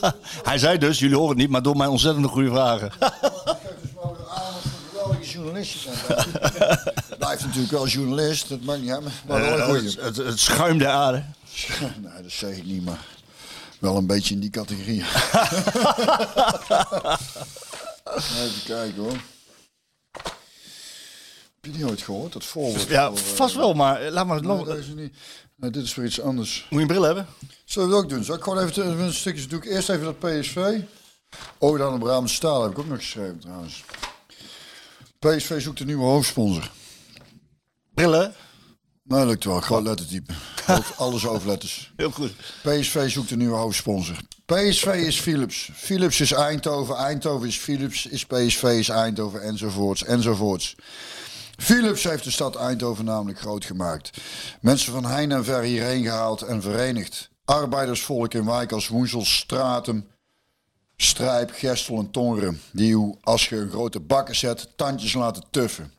Ja, 0.00 0.14
Hij 0.50 0.58
zei 0.58 0.78
dus, 0.78 0.98
jullie 0.98 1.16
horen 1.16 1.30
het 1.30 1.38
niet, 1.38 1.50
maar 1.50 1.62
door 1.62 1.76
mijn 1.76 1.90
ontzettend 1.90 2.26
goede 2.26 2.50
vragen. 2.50 2.92
Dus 2.98 3.08
wel 3.94 4.16
weer 4.16 4.28
aan 4.28 4.52
wat 4.52 4.62
voor 4.62 4.80
geweldige 4.90 5.30
journalist 5.32 5.78
zijn. 5.80 5.96
Blijft 7.18 7.42
natuurlijk 7.44 7.72
wel 7.72 7.86
journalist, 7.86 8.48
dat 8.48 8.60
maakt 8.60 8.80
niet 8.80 8.90
uit. 8.90 9.04
Maar 9.26 9.42
Eh, 9.42 9.68
het, 9.68 9.96
het, 10.00 10.16
het 10.16 10.40
schuim 10.40 10.78
der 10.78 10.88
aarde. 10.88 11.24
Nee, 12.02 12.22
dat 12.22 12.32
zeg 12.32 12.56
ik 12.56 12.64
niet, 12.64 12.84
maar 12.84 13.00
wel 13.78 13.96
een 13.96 14.06
beetje 14.06 14.34
in 14.34 14.40
die 14.40 14.50
categorie. 14.50 15.04
Even 18.14 18.62
kijken 18.64 19.02
hoor. 19.02 19.16
Heb 21.64 21.72
je 21.72 21.78
die 21.78 21.88
ooit 21.88 22.02
gehoord? 22.02 22.32
Dat 22.32 22.44
voorwoord. 22.44 22.88
Ja, 22.88 23.08
voor, 23.08 23.18
eh, 23.18 23.24
vast 23.24 23.54
wel, 23.54 23.74
maar 23.74 24.10
laat 24.10 24.26
maar 24.26 24.40
Nee, 24.40 24.56
nog. 24.56 24.66
deze 24.66 24.94
niet. 24.94 25.14
Nee, 25.56 25.70
dit 25.70 25.84
is 25.84 25.94
weer 25.94 26.06
iets 26.06 26.20
anders. 26.20 26.66
Moet 26.70 26.80
je 26.80 26.86
een 26.86 26.86
bril 26.86 27.02
hebben? 27.02 27.26
Zullen 27.64 27.88
we 27.88 27.94
het 27.94 28.04
ook 28.04 28.10
doen? 28.10 28.24
Zal 28.24 28.34
ik 28.36 28.42
gewoon 28.42 28.64
even, 28.64 29.00
een 29.00 29.14
stukje 29.14 29.46
doe 29.46 29.58
ik 29.58 29.64
eerst 29.64 29.88
even 29.88 30.04
dat 30.04 30.18
PSV. 30.18 30.80
Oh, 31.58 31.78
dan 31.78 31.92
de 31.92 31.98
Brabant 31.98 32.30
Staal 32.30 32.62
heb 32.62 32.70
ik 32.72 32.78
ook 32.78 32.88
nog 32.88 32.98
geschreven 32.98 33.38
trouwens. 33.38 33.84
PSV 35.18 35.60
zoekt 35.62 35.80
een 35.80 35.86
nieuwe 35.86 36.04
hoofdsponsor. 36.04 36.70
Brillen? 37.94 38.34
Nou, 39.02 39.26
lukt 39.26 39.44
wel. 39.44 39.60
Groot 39.60 39.82
lettertype. 39.82 40.32
Alles 40.96 41.26
overletters. 41.26 41.90
Heel 41.96 42.10
goed. 42.10 42.32
PSV 42.62 43.10
zoekt 43.10 43.30
een 43.30 43.38
nieuwe 43.38 43.56
hoofdsponsor. 43.56 44.16
PSV 44.46 44.86
is 44.86 45.20
Philips. 45.20 45.70
Philips 45.74 46.20
is 46.20 46.32
Eindhoven. 46.32 46.96
Eindhoven 46.96 47.48
is 47.48 47.56
Philips. 47.56 48.06
Is 48.06 48.24
PSV 48.26 48.62
is 48.62 48.88
Eindhoven. 48.88 49.42
Enzovoorts. 49.42 50.04
Enzovoorts. 50.04 50.74
Philips 51.56 52.04
heeft 52.04 52.24
de 52.24 52.30
stad 52.30 52.56
Eindhoven 52.56 53.04
namelijk 53.04 53.38
groot 53.38 53.64
gemaakt. 53.64 54.10
Mensen 54.60 54.92
van 54.92 55.04
heijn 55.04 55.32
en 55.32 55.44
ver 55.44 55.62
hierheen 55.62 56.02
gehaald 56.02 56.42
en 56.42 56.62
verenigd. 56.62 57.30
Arbeidersvolk 57.44 58.34
in 58.34 58.44
wijk 58.44 58.72
als 58.72 58.88
Woensel, 58.88 59.24
Stratum, 59.24 60.06
Strijp, 60.96 61.50
Gestel 61.52 61.98
en 61.98 62.10
Tongeren. 62.10 62.60
Die 62.72 62.96
u, 62.96 63.14
als 63.20 63.48
je 63.48 63.56
een 63.56 63.70
grote 63.70 64.00
bakken 64.00 64.36
zet, 64.36 64.68
tandjes 64.76 65.12
laten 65.12 65.44
tuffen. 65.50 65.92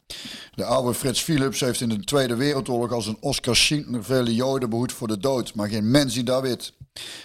De 0.55 0.65
oude 0.65 0.93
Frits 0.93 1.21
Philips 1.21 1.59
heeft 1.59 1.81
in 1.81 1.89
de 1.89 1.99
Tweede 1.99 2.35
Wereldoorlog 2.35 2.91
als 2.91 3.07
een 3.07 3.17
Oscar 3.19 3.55
Schindler 3.55 4.03
vele 4.03 4.35
Joden 4.35 4.69
behoed 4.69 4.91
voor 4.91 5.07
de 5.07 5.17
dood. 5.17 5.55
Maar 5.55 5.69
geen 5.69 5.91
mens 5.91 6.13
die 6.13 6.23
dat 6.23 6.41
weet. 6.41 6.73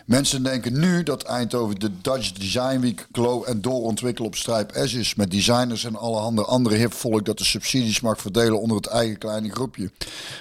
Mensen 0.06 0.42
denken 0.42 0.80
nu 0.80 1.02
dat 1.02 1.22
Eindhoven 1.22 1.78
de 1.78 2.00
Dutch 2.00 2.32
Design 2.32 2.80
Week 2.80 3.08
glow 3.12 3.48
en 3.48 3.60
doorontwikkelen 3.60 4.28
op 4.28 4.36
Strijp 4.36 4.72
S 4.84 4.94
is. 4.94 5.14
Met 5.14 5.30
designers 5.30 5.84
en 5.84 5.96
allerhande 5.96 6.44
andere 6.44 6.76
hipvolk 6.76 7.24
dat 7.24 7.38
de 7.38 7.44
subsidies 7.44 8.00
mag 8.00 8.20
verdelen 8.20 8.60
onder 8.60 8.76
het 8.76 8.86
eigen 8.86 9.18
kleine 9.18 9.50
groepje. 9.50 9.90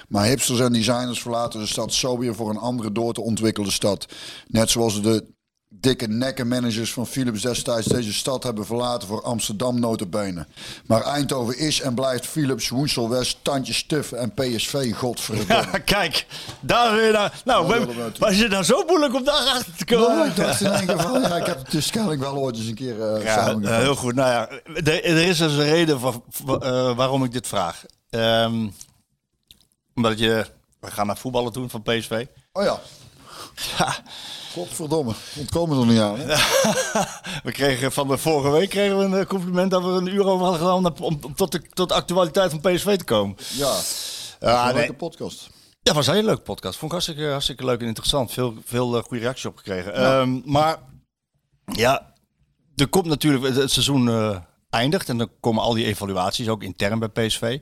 Maar 0.08 0.24
hipsters 0.24 0.60
en 0.60 0.72
designers 0.72 1.22
verlaten 1.22 1.60
de 1.60 1.66
stad 1.66 1.92
zo 1.92 2.18
weer 2.18 2.34
voor 2.34 2.50
een 2.50 2.58
andere 2.58 2.92
door 2.92 3.12
te 3.12 3.20
ontwikkelde 3.20 3.70
stad. 3.70 4.06
Net 4.46 4.70
zoals 4.70 5.02
de 5.02 5.24
dikke 5.72 6.06
nekkenmanagers 6.08 6.92
van 6.92 7.06
Philips 7.06 7.42
destijds 7.42 7.86
deze 7.86 8.12
stad 8.12 8.42
hebben 8.42 8.66
verlaten 8.66 9.08
voor 9.08 9.22
Amsterdam 9.22 9.80
notabene. 9.80 10.46
Maar 10.86 11.02
Eindhoven 11.02 11.58
is 11.58 11.80
en 11.80 11.94
blijft 11.94 12.26
Philips, 12.26 12.68
Woensel 12.68 13.08
West, 13.08 13.38
Tandje 13.42 13.72
Stuffen 13.72 14.18
en 14.18 14.34
PSV, 14.34 14.94
godverdomme. 14.94 15.54
Ja, 15.72 15.78
kijk, 15.78 16.26
daar 16.60 16.94
weer 16.96 17.12
naar. 17.12 17.40
Nou, 17.44 17.66
willen 17.68 17.88
we- 17.88 18.12
was 18.18 18.36
je 18.38 18.48
nou 18.48 18.64
zo 18.64 18.84
moeilijk 18.84 19.14
om 19.14 19.24
daar 19.24 19.34
achter 19.48 19.72
te 19.76 19.84
komen? 19.84 20.16
Nou, 20.16 20.28
ik 20.28 20.36
dacht 20.36 20.60
in 20.60 20.70
één 20.72 20.86
ja, 21.20 21.36
ik 21.36 21.46
heb 21.46 21.58
het 21.58 21.70
dus 21.70 21.90
kennelijk 21.90 22.20
wel 22.20 22.36
ooit 22.36 22.56
eens 22.56 22.66
een 22.66 22.74
keer 22.74 23.14
eh 23.14 23.24
Ja, 23.24 23.48
eh, 23.48 23.76
heel 23.76 23.94
goed. 23.96 24.14
Nou 24.14 24.30
ja, 24.30 24.48
er, 24.74 25.04
er 25.04 25.22
is 25.28 25.38
dus 25.38 25.52
een 25.52 25.62
reden 25.70 26.00
voor, 26.00 26.22
voor, 26.30 26.60
eh, 26.62 26.96
waarom 26.96 27.24
ik 27.24 27.32
dit 27.32 27.46
vraag. 27.46 27.84
Ehm, 28.10 28.68
omdat 29.94 30.18
je, 30.18 30.46
we 30.80 30.90
gaan 30.90 31.06
naar 31.06 31.16
voetballen 31.18 31.52
doen 31.52 31.70
van 31.70 31.82
PSV. 31.82 32.26
Oh 32.52 32.62
ja. 32.64 32.80
Godverdomme, 34.52 35.12
ontkomen 35.38 35.80
er 35.80 35.86
niet 35.86 36.00
aan. 36.00 36.18
Hè? 36.18 36.26
We 37.46 37.52
kregen 37.52 37.92
van 37.92 38.08
de 38.08 38.18
vorige 38.18 38.50
week 38.50 38.68
kregen 38.68 38.98
we 38.98 39.04
een 39.04 39.14
eh, 39.14 39.26
compliment 39.26 39.70
dat 39.70 39.82
we 39.82 39.88
een 39.88 40.06
uur 40.06 40.24
over 40.26 40.46
hadden 40.46 40.60
gedaan 40.60 41.02
om, 41.02 41.22
om 41.24 41.34
tot, 41.34 41.52
de, 41.52 41.62
tot 41.72 41.88
de 41.88 41.94
actualiteit 41.94 42.50
van 42.50 42.60
PSV 42.60 42.96
te 42.96 43.04
komen. 43.04 43.36
Ja, 43.56 43.74
Ja, 44.40 44.60
een 44.60 44.66
nee. 44.66 44.74
leuke 44.74 44.94
podcast. 44.94 45.50
Ja, 45.82 45.92
was 45.94 46.06
een 46.06 46.14
hele 46.14 46.26
leuke 46.26 46.42
podcast. 46.42 46.78
Vond 46.78 46.92
ik 46.92 46.98
hartstikke, 46.98 47.30
hartstikke 47.30 47.64
leuk 47.64 47.80
en 47.80 47.86
interessant. 47.86 48.32
Veel, 48.32 48.54
veel 48.64 48.96
eh, 48.96 49.02
goede 49.02 49.22
reacties 49.22 49.46
op 49.46 49.56
gekregen. 49.56 49.94
Ehm, 49.94 50.40
maar 50.44 50.78
ja, 51.72 52.14
er 52.76 52.88
komt 52.88 53.06
natuurlijk, 53.06 53.44
het, 53.44 53.56
het 53.56 53.70
seizoen 53.70 54.08
eh, 54.08 54.36
eindigt 54.70 55.08
en 55.08 55.18
dan 55.18 55.30
komen 55.40 55.62
al 55.62 55.74
die 55.74 55.84
evaluaties 55.86 56.48
ook 56.48 56.62
intern 56.62 56.98
bij 56.98 57.08
PSV. 57.08 57.58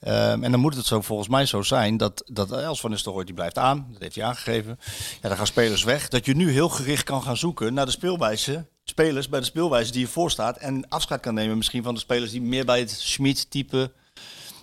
Ehm, 0.00 0.44
en 0.44 0.50
dan 0.50 0.60
moet 0.60 0.76
het 0.76 0.86
zo 0.86 1.00
volgens 1.00 1.28
mij 1.28 1.46
zo 1.46 1.62
zijn 1.62 1.96
dat, 1.96 2.22
dat 2.32 2.52
Els 2.52 2.80
van 2.80 2.90
Nistelrooy 2.90 3.24
die 3.24 3.34
blijft 3.34 3.58
aan. 3.58 3.86
Dat 3.92 4.02
heeft 4.02 4.14
hij 4.14 4.24
aangegeven. 4.24 4.78
Ja, 5.22 5.28
dan 5.28 5.36
gaan 5.36 5.46
spelers 5.46 5.84
weg. 5.84 6.08
Dat 6.08 6.24
je 6.24 6.36
nu 6.36 6.50
heel 6.50 6.68
gericht 6.68 7.04
kan 7.04 7.22
gaan 7.22 7.36
zoeken 7.36 7.74
naar 7.74 7.84
de 7.84 7.90
speelwijze. 7.92 8.66
Spelers 8.84 9.28
bij 9.28 9.40
de 9.40 9.46
speelwijze 9.46 9.92
die 9.92 10.00
je 10.00 10.06
voorstaat. 10.06 10.56
En 10.56 10.88
afscheid 10.88 11.20
kan 11.20 11.34
nemen 11.34 11.56
misschien 11.56 11.82
van 11.82 11.94
de 11.94 12.00
spelers 12.00 12.30
die 12.30 12.42
meer 12.42 12.64
bij 12.64 12.78
het 12.78 12.90
Schmid-type 12.90 13.92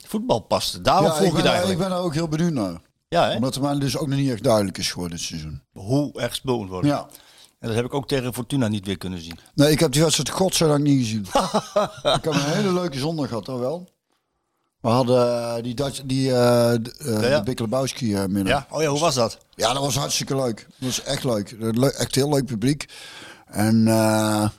voetbal 0.08 0.40
pasten. 0.40 0.84
Daarom 0.84 1.06
Ja, 1.06 1.16
volg 1.16 1.30
ik 1.30 1.36
je 1.36 1.42
ben, 1.42 1.52
eigenlijk. 1.52 1.80
ik 1.80 1.88
ben 1.88 1.98
er 1.98 2.04
ook 2.04 2.14
heel 2.14 2.28
benieuwd 2.28 2.54
naar. 2.54 2.82
Ja, 3.08 3.28
hè? 3.30 3.36
Omdat 3.36 3.54
het 3.54 3.64
mij 3.64 3.80
dus 3.80 3.98
ook 3.98 4.08
nog 4.08 4.20
niet 4.20 4.32
echt 4.32 4.44
duidelijk 4.44 4.78
is 4.78 4.92
geworden 4.92 5.18
dit 5.18 5.26
seizoen. 5.28 5.62
hoe 5.74 6.12
gespeeld 6.16 6.60
moet 6.60 6.70
worden. 6.70 6.90
Ja. 6.92 7.08
En 7.60 7.68
dat 7.68 7.76
heb 7.76 7.86
ik 7.86 7.94
ook 7.94 8.08
tegen 8.08 8.34
Fortuna 8.34 8.68
niet 8.68 8.86
weer 8.86 8.98
kunnen 8.98 9.22
zien. 9.22 9.40
Nee, 9.56 9.72
ik 9.72 9.80
heb 9.80 9.92
die 9.92 10.02
wedstrijd 10.02 10.30
godzijdank 10.30 10.84
niet 10.84 11.00
gezien. 11.00 11.22
ik 12.18 12.24
heb 12.24 12.34
een 12.34 12.40
hele 12.40 12.74
leuke 12.74 13.00
zondag 13.00 13.28
gehad, 13.28 13.46
dat 13.46 13.60
wel. 13.60 13.90
We 14.82 14.90
hadden 14.90 15.56
eh, 15.56 15.64
die, 15.64 15.74
Dutch, 15.74 16.02
die 16.06 16.30
uh, 16.30 16.34
ja. 16.34 17.44
Uh, 17.46 18.26
midden. 18.26 18.46
Ja, 18.46 18.68
oh 18.70 18.82
ja, 18.82 18.88
hoe 18.88 19.00
was 19.00 19.16
dat? 19.16 19.38
Ja, 19.56 19.74
dat 19.74 19.82
was 19.82 19.96
hartstikke 19.96 20.36
leuk. 20.36 20.68
Dat 20.80 20.90
was 20.90 21.04
echt 21.04 21.24
leuk. 21.24 21.56
Le 21.60 21.94
echt 21.94 22.16
heel 22.16 22.30
leuk 22.30 22.46
publiek. 22.46 22.86
En 23.46 23.76
uh, 23.76 23.86
ja, 23.86 24.52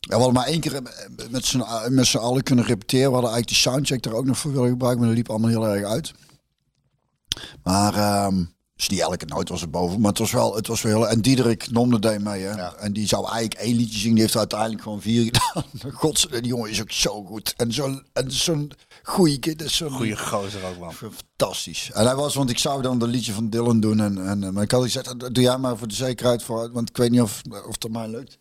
we 0.00 0.14
hadden 0.14 0.32
maar 0.32 0.46
één 0.46 0.60
keer 0.60 0.82
met 1.30 1.44
z'n, 1.44 1.64
met 1.88 2.06
z'n 2.06 2.16
allen 2.16 2.42
kunnen 2.42 2.64
repeteren. 2.64 3.06
We 3.06 3.12
hadden 3.12 3.32
eigenlijk 3.32 3.62
die 3.62 3.72
soundcheck 3.72 4.04
er 4.04 4.14
ook 4.14 4.26
nog 4.26 4.38
voor 4.38 4.52
willen 4.52 4.68
gebruiken, 4.68 5.00
maar 5.00 5.08
dat 5.08 5.18
liep 5.18 5.30
allemaal 5.30 5.50
heel 5.50 5.68
erg 5.68 5.84
uit. 5.84 6.12
Maar 7.62 8.24
um, 8.26 8.54
dus 8.76 8.88
die 8.88 9.02
elke 9.02 9.24
nooit 9.24 9.48
was 9.48 9.62
er 9.62 9.70
boven. 9.70 10.00
Maar 10.00 10.10
het 10.10 10.18
was 10.18 10.32
wel, 10.32 10.54
het 10.54 10.66
was 10.66 10.82
wel 10.82 10.92
heel... 10.96 11.08
En 11.08 11.20
Diederik 11.20 11.70
Nomde 11.70 11.98
deed 11.98 12.20
mee, 12.20 12.42
hè. 12.42 12.50
Ja. 12.50 12.74
En 12.74 12.92
die 12.92 13.06
zou 13.06 13.28
eigenlijk 13.28 13.60
één 13.60 13.76
liedje 13.76 13.98
zingen. 13.98 14.14
Die 14.14 14.22
heeft 14.22 14.36
uiteindelijk 14.36 14.82
gewoon 14.82 15.00
vier 15.00 15.24
gedaan. 15.32 15.92
God, 15.92 16.30
die 16.30 16.46
jongen 16.46 16.70
is 16.70 16.80
ook 16.80 16.92
zo 16.92 17.24
goed. 17.24 17.54
En 17.56 17.72
zo'n 17.72 18.02
zo'n 18.26 18.72
goeie 19.04 19.38
kid. 19.38 19.62
Zo'n 19.66 19.90
Goeie 19.90 20.16
gozer 20.16 20.64
ook, 20.64 20.78
man. 20.78 20.92
Fantastisch. 20.92 21.90
En 21.92 22.04
hij 22.06 22.14
was, 22.14 22.34
want 22.34 22.50
ik 22.50 22.58
zou 22.58 22.82
dan 22.82 22.98
de 22.98 23.06
liedje 23.06 23.32
van 23.32 23.50
Dylan 23.50 23.80
doen. 23.80 24.00
En, 24.00 24.28
en, 24.28 24.52
maar 24.52 24.62
ik 24.62 24.70
had 24.70 24.82
gezegd, 24.82 25.34
doe 25.34 25.42
jij 25.44 25.58
maar 25.58 25.76
voor 25.76 25.88
de 25.88 25.94
zekerheid 25.94 26.42
voor. 26.42 26.72
Want 26.72 26.88
ik 26.88 26.96
weet 26.96 27.10
niet 27.10 27.20
of, 27.20 27.42
of 27.66 27.74
het 27.78 27.92
mij 27.92 28.08
lukt. 28.08 28.38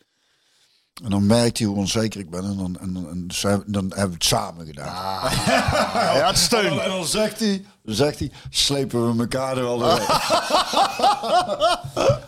En 1.04 1.10
dan 1.10 1.26
merkt 1.26 1.58
hij 1.58 1.68
hoe 1.68 1.78
onzeker 1.78 2.20
ik 2.20 2.30
ben. 2.30 2.44
En 2.44 2.58
dan, 2.58 2.78
en, 2.80 2.94
dan, 2.94 3.10
en 3.10 3.28
dus 3.28 3.42
dan 3.42 3.62
hebben 3.74 4.08
we 4.08 4.14
het 4.14 4.24
samen 4.24 4.66
gedaan. 4.66 4.88
Ah. 4.88 5.32
Ja, 6.18 6.28
het 6.28 6.38
steun. 6.38 6.80
En 6.80 6.90
dan 6.90 7.06
zegt 7.06 7.40
hij, 7.40 7.66
dan 7.84 7.96
zegt 7.96 8.20
hij, 8.20 8.32
slepen 8.50 9.16
we 9.16 9.22
elkaar 9.22 9.58
er 9.58 9.64
wel 9.64 9.78
doorheen. 9.78 10.08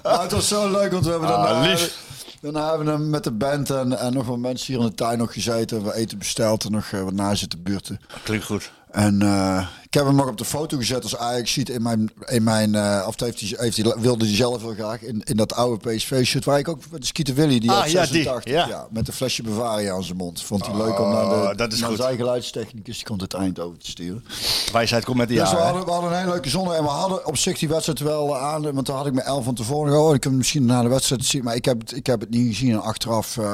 maar 0.04 0.22
het 0.22 0.32
was 0.32 0.48
zo 0.48 0.72
leuk, 0.72 0.92
want 0.92 1.06
we 1.06 1.12
hebben 1.12 1.30
Ah, 1.30 1.44
daarna, 1.44 1.68
lief. 1.72 2.04
Daarna 2.52 2.70
hebben 2.70 2.86
we 2.86 2.92
hem 2.92 3.10
met 3.10 3.24
de 3.24 3.32
band 3.32 3.70
en, 3.70 4.00
en 4.00 4.14
nog 4.14 4.26
wat 4.26 4.38
mensen 4.38 4.74
hier 4.74 4.84
in 4.84 4.90
de 4.90 4.96
tuin 4.96 5.18
nog 5.18 5.34
gezeten. 5.34 5.84
We 5.84 5.96
eten 5.96 6.18
besteld 6.18 6.66
en 6.66 6.72
nog 6.72 6.92
uh, 6.92 7.02
wat 7.02 7.14
na 7.14 7.36
zitten 7.36 7.64
buurten. 7.64 8.00
Klinkt 8.24 8.46
goed. 8.46 8.72
En 8.96 9.24
uh, 9.24 9.68
ik 9.84 9.94
heb 9.94 10.06
hem 10.06 10.16
nog 10.16 10.28
op 10.28 10.38
de 10.38 10.46
foto 10.46 10.78
gezet 10.78 11.04
als 11.04 11.18
Ajax 11.18 11.54
ziet 11.54 11.70
in 11.70 11.82
mijn, 11.82 12.12
in 12.26 12.44
mijn 12.44 12.74
uh, 12.74 13.06
of 13.08 13.20
heeft 13.20 13.40
hij, 13.40 13.54
heeft 13.58 13.78
hij, 13.78 13.96
wilde 13.98 14.26
hij 14.26 14.36
zelf 14.36 14.62
heel 14.62 14.74
graag 14.74 15.02
in, 15.02 15.22
in 15.24 15.38
dat 15.38 15.54
oude 15.54 15.90
PSV-shirt 15.90 16.46
waar 16.46 16.60
ik 16.60 16.68
ook 16.68 16.80
met 16.92 17.02
de 17.02 17.08
Skeeter 17.08 17.36
Willy 17.36 17.60
die 17.60 17.72
Ah, 17.72 17.78
had 17.82 17.92
ja, 17.92 18.06
86, 18.06 18.44
die, 18.44 18.54
ja. 18.54 18.68
ja. 18.68 18.88
met 18.92 19.08
een 19.08 19.14
flesje 19.14 19.44
Bavaria 19.44 19.94
aan 19.94 20.04
zijn 20.04 20.18
mond. 20.18 20.42
Vond 20.42 20.66
hij 20.66 20.76
leuk 20.76 21.00
om 21.00 21.10
naar, 21.10 21.30
de, 21.30 21.36
Oh, 21.36 21.56
dat 21.56 21.74
is 21.74 21.80
naar 21.80 21.90
goed. 21.90 21.98
zijn 21.98 22.16
geluidstechnicus, 22.18 22.96
die 22.96 23.06
komt 23.06 23.22
het 23.22 23.34
eind 23.34 23.60
over 23.60 23.78
te 23.78 23.90
sturen. 23.90 24.24
Wijsheid 24.72 25.06
komt 25.06 25.18
met 25.18 25.28
de 25.28 25.34
Dus 25.36 25.52
we 25.52 25.58
hadden, 25.58 25.86
we 25.86 25.92
hadden 25.92 26.12
een 26.12 26.18
hele 26.18 26.32
leuke 26.32 26.50
zondag 26.50 26.76
en 26.76 26.84
we 26.84 26.90
hadden 26.90 27.26
op 27.26 27.38
zich 27.38 27.58
die 27.60 27.70
wedstrijd 27.70 28.00
wel 28.00 28.38
aan, 28.38 28.74
want 28.74 28.86
daar 28.86 28.96
had 28.96 29.06
ik 29.06 29.14
me 29.14 29.22
elf 29.22 29.44
van 29.44 29.56
tevoren 29.56 29.92
gehoord. 29.92 30.16
Ik 30.16 30.24
heb 30.24 30.32
hem 30.32 30.38
misschien 30.38 30.66
na 30.66 30.82
de 30.82 30.90
wedstrijd 30.90 31.26
zien, 31.26 31.44
maar 31.44 31.56
ik 31.56 31.66
heb 31.66 31.80
het, 31.80 31.96
ik 31.96 32.06
heb 32.06 32.20
het 32.20 32.30
niet 32.30 32.48
gezien 32.48 32.72
en 32.72 32.82
achteraf 32.82 33.38
uh, 33.38 33.46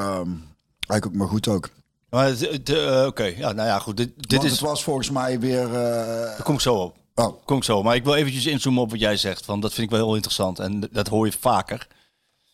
eigenlijk 0.86 1.06
ook 1.06 1.14
maar 1.14 1.28
goed 1.28 1.48
ook. 1.48 1.68
Maar 2.12 2.32
uh, 2.70 3.06
oké, 3.06 3.24
ja, 3.24 3.52
nou 3.52 3.68
ja, 3.68 3.78
goed. 3.78 3.96
Dit, 3.96 4.12
dit 4.16 4.32
Want 4.32 4.44
is. 4.44 4.50
het 4.50 4.60
was 4.60 4.82
volgens 4.82 5.10
mij 5.10 5.40
weer. 5.40 5.66
Uh, 5.66 5.72
Daar 5.72 6.42
kom 6.42 6.54
ik 6.54 6.60
zo 6.60 6.74
op. 6.74 6.96
Oh. 7.14 7.44
Kom 7.44 7.56
ik 7.56 7.64
zo. 7.64 7.82
Maar 7.82 7.94
ik 7.94 8.04
wil 8.04 8.14
eventjes 8.14 8.46
inzoomen 8.46 8.82
op 8.82 8.90
wat 8.90 9.00
jij 9.00 9.16
zegt. 9.16 9.44
Van, 9.44 9.60
dat 9.60 9.72
vind 9.72 9.86
ik 9.86 9.96
wel 9.96 10.04
heel 10.04 10.14
interessant. 10.14 10.58
En 10.58 10.80
dat 10.80 11.08
hoor 11.08 11.26
je 11.26 11.32
vaker. 11.32 11.86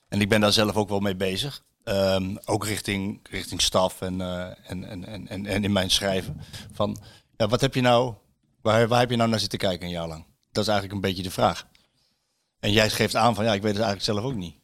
En 0.09 0.21
ik 0.21 0.29
ben 0.29 0.41
daar 0.41 0.53
zelf 0.53 0.77
ook 0.77 0.89
wel 0.89 1.01
mee 1.01 1.17
bezig. 1.17 1.65
Um, 1.85 2.39
ook 2.45 2.67
richting, 2.67 3.21
richting 3.31 3.63
staf 3.63 4.01
en, 4.01 4.21
uh, 4.21 4.71
en, 4.71 4.85
en, 4.85 5.29
en, 5.29 5.47
en 5.47 5.65
in 5.65 5.73
mijn 5.73 5.91
schrijven. 5.91 6.41
Van, 6.73 6.99
ja, 7.37 7.49
wat 7.49 7.61
heb 7.61 7.75
je 7.75 7.81
nou, 7.81 8.15
waar, 8.63 8.89
waar 8.89 9.01
heb 9.01 9.11
je 9.11 9.17
nou 9.17 9.29
naar 9.31 9.41
zitten 9.41 9.59
kijken 9.59 9.87
een 9.87 9.93
jaar 9.93 10.09
lang? 10.09 10.27
Dat 10.53 10.63
is 10.63 10.71
eigenlijk 10.71 10.93
een 10.93 11.09
beetje 11.09 11.23
de 11.23 11.31
vraag. 11.31 11.67
En 12.61 12.73
jij 12.73 12.91
geeft 12.91 13.15
aan 13.15 13.35
van, 13.35 13.45
ja, 13.45 13.55
ik 13.55 13.63
weet 13.63 13.77
het 13.77 13.83
eigenlijk 13.83 14.19
zelf 14.19 14.33
ook 14.33 14.39
niet. 14.39 14.57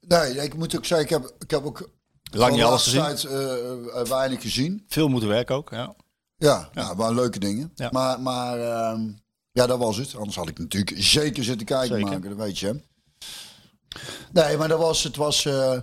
Nee, 0.00 0.44
ik 0.44 0.54
moet 0.54 0.76
ook 0.76 0.84
zeggen, 0.84 1.06
ik 1.06 1.12
heb, 1.12 1.34
ik 1.38 1.50
heb 1.50 1.64
ook 1.64 1.90
Lang 2.38 2.54
niet 2.54 2.62
alles 2.62 2.82
gezien. 2.82 3.00
Tijd, 3.00 3.24
uh, 3.24 4.02
weinig 4.02 4.42
gezien. 4.42 4.84
Veel 4.88 5.08
moeten 5.08 5.28
werken 5.28 5.54
ook, 5.54 5.70
ja. 5.70 5.94
Ja, 6.36 6.68
ja. 6.72 6.94
Nou, 6.94 7.14
leuke 7.14 7.38
dingen. 7.38 7.72
Ja. 7.74 7.88
Maar, 7.92 8.20
maar 8.20 8.58
uh, 8.58 9.00
ja, 9.52 9.66
dat 9.66 9.78
was 9.78 9.96
het. 9.96 10.14
Anders 10.16 10.36
had 10.36 10.48
ik 10.48 10.58
natuurlijk 10.58 10.96
zeker 10.98 11.44
zitten 11.44 11.66
kijken 11.66 11.96
Zeker. 11.96 12.10
maken, 12.12 12.28
dat 12.28 12.38
weet 12.38 12.58
je. 12.58 12.80
Nee, 14.32 14.56
maar 14.56 14.68
dat 14.68 14.78
was, 14.78 15.02
het 15.02 15.16
was... 15.16 15.44
Uh, 15.44 15.78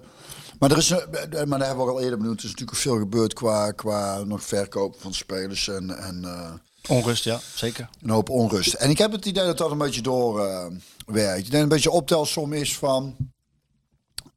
maar 0.63 0.71
er 0.71 0.77
is, 0.77 0.91
eh, 0.91 1.41
eh, 1.41 1.47
maar 1.47 1.59
daar 1.59 1.67
hebben 1.67 1.85
we 1.85 1.91
al 1.91 2.01
eerder 2.01 2.17
benoemd. 2.17 2.39
Er 2.39 2.45
is 2.45 2.51
natuurlijk 2.51 2.77
veel 2.77 2.97
gebeurd 2.97 3.33
qua, 3.33 3.71
qua 3.71 4.23
nog 4.23 4.43
verkoop 4.43 4.95
van 5.01 5.13
spelers 5.13 5.67
en, 5.67 5.97
en 5.97 6.23
eh, 6.23 6.53
Onrust, 6.89 7.23
ja, 7.23 7.39
zeker. 7.55 7.89
een 8.01 8.09
hoop 8.09 8.29
onrust. 8.29 8.73
En 8.73 8.89
ik 8.89 8.97
heb 8.97 9.11
het 9.11 9.25
idee 9.25 9.45
dat 9.45 9.57
dat 9.57 9.71
een 9.71 9.77
beetje 9.77 10.01
doorwerkt. 10.01 11.45
ik 11.45 11.51
denk 11.51 11.63
een 11.63 11.69
beetje 11.69 11.91
optelsom 11.91 12.53
is 12.53 12.77
van... 12.77 13.15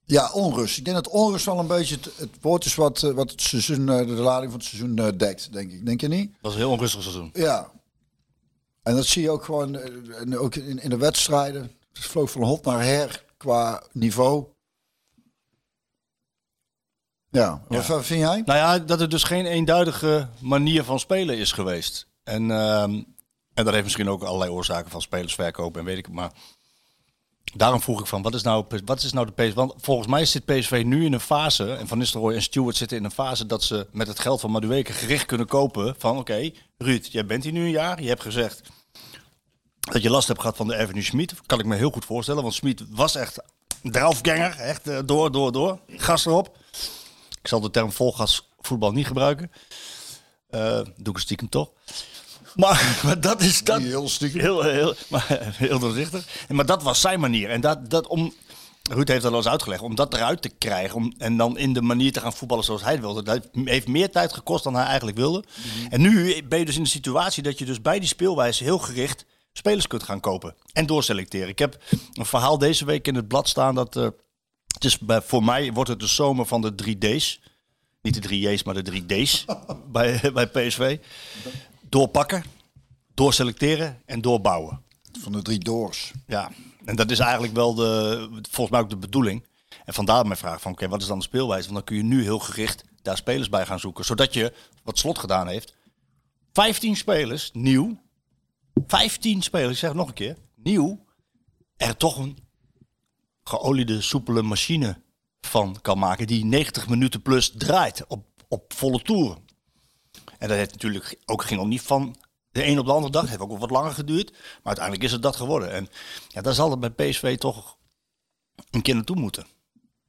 Ja, 0.06 0.30
onrust. 0.32 0.78
Ik 0.78 0.84
denk 0.84 0.96
dat 0.96 1.08
onrust 1.08 1.46
wel 1.46 1.58
een 1.58 1.66
beetje 1.66 1.94
het, 1.94 2.10
het 2.16 2.30
woord 2.40 2.64
is 2.64 2.74
wat, 2.74 3.02
eh, 3.02 3.10
wat 3.10 3.30
het 3.30 3.42
seizoen, 3.42 3.88
eh, 3.88 4.06
de 4.06 4.12
lading 4.12 4.50
van 4.50 4.60
het 4.60 4.68
seizoen 4.68 4.98
eh, 4.98 5.08
dekt, 5.16 5.52
denk 5.52 5.72
ik. 5.72 5.86
Denk 5.86 6.00
je 6.00 6.08
niet? 6.08 6.30
Het 6.32 6.40
was 6.40 6.52
een 6.52 6.58
heel 6.58 6.70
onrustig 6.70 7.02
seizoen. 7.02 7.30
Ja. 7.32 7.70
En 8.82 8.94
dat 8.94 9.06
zie 9.06 9.22
je 9.22 9.30
ook 9.30 9.44
gewoon 9.44 9.76
en 9.76 10.38
ook 10.38 10.54
in, 10.54 10.82
in 10.82 10.90
de 10.90 10.96
wedstrijden. 10.96 11.62
Het 11.92 12.04
vloog 12.04 12.30
van 12.30 12.42
hot 12.42 12.64
naar 12.64 12.84
her 12.84 13.24
qua 13.36 13.82
niveau. 13.92 14.46
Ja, 17.30 17.62
wat 17.68 18.04
vind 18.04 18.20
jij? 18.20 18.42
Nou 18.44 18.58
ja, 18.58 18.78
dat 18.78 19.00
er 19.00 19.08
dus 19.08 19.22
geen 19.22 19.46
eenduidige 19.46 20.28
manier 20.40 20.84
van 20.84 20.98
spelen 20.98 21.38
is 21.38 21.52
geweest. 21.52 22.06
En, 22.22 22.50
ehm, 22.50 23.02
en 23.54 23.64
dat 23.64 23.70
heeft 23.70 23.84
misschien 23.84 24.08
ook 24.08 24.22
allerlei 24.22 24.50
oorzaken 24.50 24.90
van 24.90 25.02
spelersverkoop 25.02 25.76
en 25.76 25.84
weet 25.84 25.98
ik 25.98 26.04
het 26.04 26.14
maar. 26.14 26.32
Daarom 27.54 27.80
vroeg 27.80 28.00
ik 28.00 28.06
van, 28.06 28.22
wat 28.22 28.34
is 28.34 28.42
nou, 28.42 28.64
wat 28.84 29.02
is 29.02 29.12
nou 29.12 29.26
de 29.26 29.32
PSV? 29.32 29.54
Want 29.54 29.74
volgens 29.76 30.08
mij 30.08 30.24
zit 30.24 30.44
PSV 30.44 30.82
nu 30.86 31.04
in 31.04 31.12
een 31.12 31.20
fase, 31.20 31.74
en 31.74 31.88
Van 31.88 31.98
Nistelrooy 31.98 32.34
en 32.34 32.42
Stewart 32.42 32.76
zitten 32.76 32.96
in 32.96 33.04
een 33.04 33.10
fase 33.10 33.46
dat 33.46 33.62
ze 33.62 33.86
met 33.92 34.06
het 34.06 34.18
geld 34.18 34.40
van 34.40 34.50
Madueke 34.50 34.92
gericht 34.92 35.26
kunnen 35.26 35.46
kopen 35.46 35.94
van, 35.98 36.18
oké, 36.18 36.50
Ruud, 36.78 37.06
jij 37.06 37.26
bent 37.26 37.44
hier 37.44 37.52
nu 37.52 37.64
een 37.64 37.70
jaar. 37.70 38.02
Je 38.02 38.08
hebt 38.08 38.22
gezegd 38.22 38.62
dat 39.80 40.02
je 40.02 40.10
last 40.10 40.28
hebt 40.28 40.40
gehad 40.40 40.56
van 40.56 40.66
de 40.66 40.76
Avenue 40.76 41.02
Schmid. 41.02 41.34
Kan 41.46 41.58
ik 41.58 41.64
me 41.64 41.76
heel 41.76 41.90
goed 41.90 42.04
voorstellen, 42.04 42.42
want 42.42 42.54
Schmid 42.54 42.84
was 42.90 43.14
echt 43.14 43.38
een 43.82 43.90
draufganger. 43.90 44.56
Echt 44.58 44.88
eh, 44.88 44.98
door, 45.04 45.32
door, 45.32 45.52
door. 45.52 45.78
Gas 45.88 46.26
erop. 46.26 46.58
Ik 47.40 47.48
zal 47.48 47.60
de 47.60 47.70
term 47.70 47.92
volgas 47.92 48.48
voetbal 48.60 48.92
niet 48.92 49.06
gebruiken. 49.06 49.50
Eh 50.48 50.80
doe 50.96 51.14
ik 51.14 51.20
stiekem 51.20 51.48
toch. 51.48 51.70
Maar, 52.56 53.00
maar 53.04 53.20
dat 53.20 53.40
is 53.40 53.64
dat. 53.64 53.80
Heel 53.80 54.08
stiekem. 54.08 54.40
Heel, 54.40 54.62
heel, 54.62 54.94
maar, 55.08 55.26
heel 55.52 55.78
doorzichtig. 55.78 56.46
Maar 56.48 56.66
dat 56.66 56.82
was 56.82 57.00
zijn 57.00 57.20
manier. 57.20 57.50
En 57.50 57.60
dat, 57.60 57.90
dat 57.90 58.06
om. 58.06 58.34
Ruud 58.90 59.08
heeft 59.08 59.22
dat 59.22 59.30
al 59.32 59.38
eens 59.38 59.48
uitgelegd. 59.48 59.82
Om 59.82 59.94
dat 59.94 60.14
eruit 60.14 60.42
te 60.42 60.48
krijgen. 60.48 60.96
Om, 60.96 61.14
en 61.18 61.36
dan 61.36 61.58
in 61.58 61.72
de 61.72 61.82
manier 61.82 62.12
te 62.12 62.20
gaan 62.20 62.32
voetballen 62.32 62.64
zoals 62.64 62.82
hij 62.82 63.00
wilde. 63.00 63.22
Dat 63.22 63.48
heeft 63.64 63.88
meer 63.88 64.10
tijd 64.10 64.32
gekost 64.32 64.64
dan 64.64 64.74
hij 64.74 64.84
eigenlijk 64.84 65.16
wilde. 65.16 65.44
En 65.88 66.00
nu 66.00 66.42
ben 66.42 66.58
je 66.58 66.64
dus 66.64 66.76
in 66.76 66.82
de 66.82 66.88
situatie 66.88 67.42
dat 67.42 67.58
je 67.58 67.64
dus 67.64 67.82
bij 67.82 67.98
die 67.98 68.08
speelwijze 68.08 68.64
heel 68.64 68.78
gericht 68.78 69.24
spelers 69.52 69.86
kunt 69.86 70.02
gaan 70.02 70.20
kopen. 70.20 70.54
En 70.72 70.86
doorselecteren. 70.86 71.48
Ik 71.48 71.58
heb 71.58 71.78
een 72.12 72.26
verhaal 72.26 72.58
deze 72.58 72.84
week 72.84 73.06
in 73.06 73.14
het 73.14 73.28
blad 73.28 73.48
staan. 73.48 73.74
Dat 73.74 73.96
eh, 73.96 74.08
het 74.74 74.84
is 74.84 74.98
bij, 74.98 75.22
voor 75.22 75.44
mij 75.44 75.72
wordt 75.72 75.90
het 75.90 76.00
de 76.00 76.06
zomer 76.06 76.46
van 76.46 76.60
de 76.60 76.72
3D's. 76.84 77.40
Niet 78.02 78.14
de 78.14 78.20
3 78.20 78.50
J's, 78.50 78.62
maar 78.62 78.74
de 78.74 78.82
3 78.82 79.06
D's 79.06 79.44
bij, 79.92 80.20
bij 80.32 80.46
PSV. 80.46 80.98
Doorpakken, 81.88 82.44
doorselecteren 83.14 84.02
en 84.04 84.20
doorbouwen. 84.20 84.82
Van 85.20 85.32
de 85.32 85.42
drie 85.42 85.58
doors. 85.58 86.12
Ja, 86.26 86.50
en 86.84 86.96
dat 86.96 87.10
is 87.10 87.18
eigenlijk 87.18 87.54
wel 87.54 87.74
de, 87.74 88.28
volgens 88.50 88.70
mij 88.70 88.80
ook 88.80 88.90
de 88.90 88.96
bedoeling. 88.96 89.46
En 89.84 89.94
vandaar 89.94 90.26
mijn 90.26 90.38
vraag 90.38 90.60
van, 90.60 90.72
oké, 90.72 90.88
wat 90.88 91.00
is 91.00 91.06
dan 91.06 91.18
de 91.18 91.24
speelwijze? 91.24 91.64
Want 91.64 91.74
dan 91.74 91.84
kun 91.84 91.96
je 91.96 92.02
nu 92.02 92.22
heel 92.22 92.38
gericht 92.38 92.84
daar 93.02 93.16
spelers 93.16 93.48
bij 93.48 93.66
gaan 93.66 93.80
zoeken. 93.80 94.04
Zodat 94.04 94.34
je, 94.34 94.52
wat 94.82 94.98
Slot 94.98 95.18
gedaan 95.18 95.48
heeft, 95.48 95.74
15 96.52 96.96
spelers, 96.96 97.50
nieuw, 97.52 98.00
15 98.86 99.42
spelers, 99.42 99.72
ik 99.72 99.78
zeg 99.78 99.88
het 99.88 99.98
nog 99.98 100.08
een 100.08 100.14
keer, 100.14 100.36
nieuw, 100.54 101.04
er 101.76 101.96
toch 101.96 102.18
een 102.18 102.38
geoliede, 103.44 104.00
soepele 104.00 104.42
machine 104.42 105.02
van 105.40 105.78
kan 105.82 105.98
maken 105.98 106.26
die 106.26 106.44
90 106.44 106.88
minuten 106.88 107.22
plus 107.22 107.52
draait 107.56 108.06
op, 108.06 108.26
op 108.48 108.72
volle 108.72 109.02
toeren. 109.02 109.45
En 110.38 110.48
dat 110.48 110.56
heeft 110.56 110.72
natuurlijk 110.72 111.18
ook 111.24 111.42
ging 111.42 111.60
ook 111.60 111.66
niet 111.66 111.82
van 111.82 112.16
de 112.50 112.64
een 112.66 112.78
op 112.78 112.86
de 112.86 112.92
andere 112.92 113.12
dag. 113.12 113.20
Het 113.22 113.30
heeft 113.30 113.42
ook 113.42 113.58
wat 113.58 113.70
langer 113.70 113.92
geduurd. 113.92 114.30
Maar 114.30 114.40
uiteindelijk 114.62 115.04
is 115.04 115.12
het 115.12 115.22
dat 115.22 115.36
geworden. 115.36 115.72
En 115.72 115.88
ja, 116.28 116.40
daar 116.40 116.54
zal 116.54 116.70
het 116.70 116.80
bij 116.80 116.90
PSV 117.10 117.38
toch 117.38 117.76
een 118.70 118.82
keer 118.82 118.94
naartoe 118.94 119.16
moeten. 119.16 119.46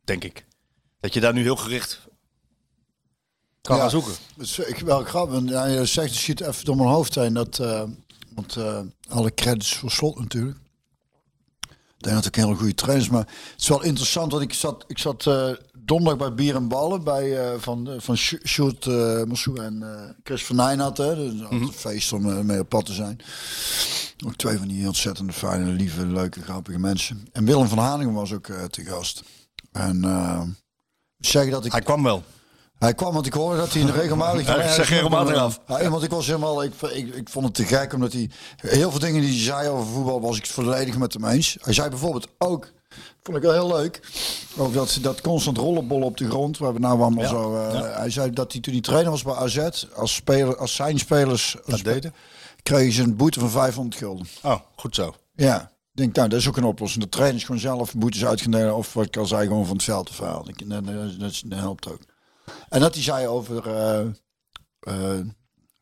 Denk 0.04 0.24
ik. 0.24 0.46
Dat 1.00 1.14
je 1.14 1.20
daar 1.20 1.34
nu 1.34 1.42
heel 1.42 1.56
gericht 1.56 2.08
kan 3.62 3.76
Ja. 3.76 3.82
gaan 3.82 3.92
zoeken. 3.92 4.14
Is 4.38 4.60
ik 4.60 4.78
wel 4.78 5.04
grappig. 5.04 5.50
Ja, 5.50 5.66
je 5.66 5.86
zegt, 5.86 6.10
het 6.10 6.20
schiet 6.20 6.42
even 6.42 6.66
door 6.66 6.76
mijn 6.76 6.90
hoofd 6.90 7.16
heen. 7.16 7.34
Dat, 7.34 7.60
eh, 7.60 7.84
want 8.36 8.56
eh, 8.56 8.80
alle 9.10 9.34
credits 9.34 9.76
voor 9.76 9.92
slot 9.92 10.20
natuurlijk. 10.20 10.58
Ik 11.98 12.04
denk 12.04 12.16
dat 12.16 12.26
ik 12.26 12.38
een 12.38 12.44
hele 12.44 12.56
goede 12.56 12.76
trainer 12.76 13.04
is. 13.06 13.10
Maar 13.12 13.26
het 13.52 13.62
is 13.62 13.68
wel 13.68 13.84
interessant. 13.84 14.32
Want 14.32 14.44
ik 14.44 14.54
zat, 14.54 14.84
ik 14.88 14.98
zat 14.98 15.28
eh, 15.28 15.52
donderdag 15.88 16.18
bij 16.28 16.34
Bier 16.36 16.56
en 16.56 16.68
Ballen. 16.68 17.04
Bij, 17.04 17.38
eh, 17.52 17.60
van, 17.60 17.90
eh, 17.90 17.96
van 18.00 18.18
Sj- 18.18 18.46
Sjoerd 18.48 18.86
uh, 18.86 19.24
Massou 19.24 19.62
en 19.64 19.84
eh, 19.84 20.10
Chris 20.24 20.46
van 20.46 20.56
Nijnat. 20.56 20.98
Hè. 20.98 21.16
Dus 21.16 21.34
een 21.50 21.72
feest 21.74 22.14
om 22.14 22.30
eh, 22.30 22.40
mee 22.40 22.60
op 22.60 22.70
pad 22.70 22.86
te 22.86 22.94
zijn. 22.94 23.20
Ook 24.26 24.36
twee 24.36 24.58
van 24.58 24.68
die 24.68 24.88
ontzettend 24.88 25.34
fijne, 25.34 25.72
lieve, 25.72 26.06
leuke, 26.06 26.42
grappige 26.42 26.80
mensen. 26.80 27.28
En 27.32 27.46
Willem 27.46 27.68
van 27.68 27.78
Hanegem 27.78 28.14
was 28.14 28.34
ook 28.34 28.48
eh, 28.48 28.64
te 28.64 28.84
gast. 28.84 29.24
En 29.72 30.04
eh, 30.04 30.42
zeg 31.18 31.50
dat 31.50 31.66
ik... 31.66 31.72
Hij 31.72 31.82
kwam 31.82 32.04
wel. 32.04 32.24
Hij 32.78 32.94
kwam, 32.94 33.14
want 33.14 33.26
ik 33.26 33.34
hoorde 33.34 33.58
dat 33.58 33.72
hij 33.72 33.82
in 33.82 33.88
de 33.88 33.94
regelmatig... 34.02 34.40
Ik 34.42 34.70
zeg 34.72 34.90
regelmatig 34.90 35.36
af. 35.36 35.60
Ja, 35.68 35.90
want 35.90 36.04
ik 36.04 36.10
was 36.10 36.26
helemaal... 36.26 36.64
Ik, 36.64 36.74
ik, 36.82 37.16
ik 37.16 37.30
vond 37.30 37.46
het 37.46 37.54
te 37.54 37.66
gek, 37.66 37.94
omdat 37.94 38.14
hij... 38.14 38.30
Heel 38.58 38.92
veel 38.92 39.00
dingen 39.00 39.22
die 39.22 39.30
hij 39.30 39.40
zei 39.40 39.70
over 39.70 39.94
voetbal 39.94 40.22
was 40.22 40.38
ik 40.38 40.44
het 40.44 40.52
volledig 40.52 40.98
met 40.98 41.14
hem 41.14 41.26
eens. 41.26 41.58
Hij 41.62 41.74
zei 41.74 41.90
bijvoorbeeld 41.90 42.28
ook... 42.38 42.76
Vond 43.24 43.38
ik 43.38 43.44
wel 43.44 43.54
heel 43.54 43.68
leuk. 43.68 44.00
Over 44.58 44.74
dat, 44.74 44.98
dat 45.02 45.22
constant 45.22 45.58
rollenbollen 45.58 46.06
op 46.08 46.18
de 46.18 46.30
grond. 46.30 46.58
Waar 46.58 46.74
we 46.74 46.80
nou 46.80 47.02
allemaal 47.02 47.24
Ja, 47.24 47.30
zo... 47.30 47.56
eh, 47.56 47.98
Hij 47.98 48.10
zei 48.10 48.32
dat 48.32 48.52
hij 48.52 48.62
toen 48.62 48.74
hij 48.74 48.82
trainer 48.82 49.12
was 49.12 49.24
bij 49.24 49.34
AZ... 49.34 49.86
Als, 49.96 50.14
speler, 50.16 50.58
als 50.58 50.76
zijn 50.76 51.00
spelers... 51.00 51.56
Dat 51.66 51.84
deden. 51.84 52.14
Kregen 52.64 52.94
ze 52.94 53.04
een 53.04 53.16
boete 53.16 53.40
van 53.40 53.50
500 53.50 53.96
gulden. 53.98 54.28
Oh, 54.44 54.60
goed 54.76 54.96
zo. 54.96 55.16
Ja. 55.36 55.62
Ik 55.92 56.04
denk, 56.04 56.16
nou, 56.16 56.30
dat 56.30 56.40
is 56.40 56.48
ook 56.48 56.58
een 56.58 56.64
oplossing. 56.64 57.04
De 57.04 57.10
trainers 57.10 57.44
gewoon 57.44 57.62
zelf 57.62 57.94
boetes 57.94 58.26
uitgeneden. 58.26 58.76
Of 58.76 58.94
wat 58.94 59.06
ik 59.06 59.18
al 59.18 59.26
zei, 59.26 59.48
gewoon 59.48 59.66
van 59.66 59.76
het 59.76 59.86
veld 59.86 60.16
te 60.18 60.24
halen. 60.24 60.48
Ik- 60.48 60.70
Dat, 60.70 60.86
dat, 60.86 61.20
dat, 61.20 61.42
dat 61.46 61.60
helpt 61.60 61.92
ook. 61.92 62.00
En 62.70 62.80
dat 62.80 62.94
hij 62.94 63.04
zei 63.04 63.28
over 63.28 63.68
eh, 63.76 64.00
eh, 64.80 65.26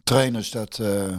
trainers 0.04 0.52
dat... 0.52 0.80
eh, 0.80 1.18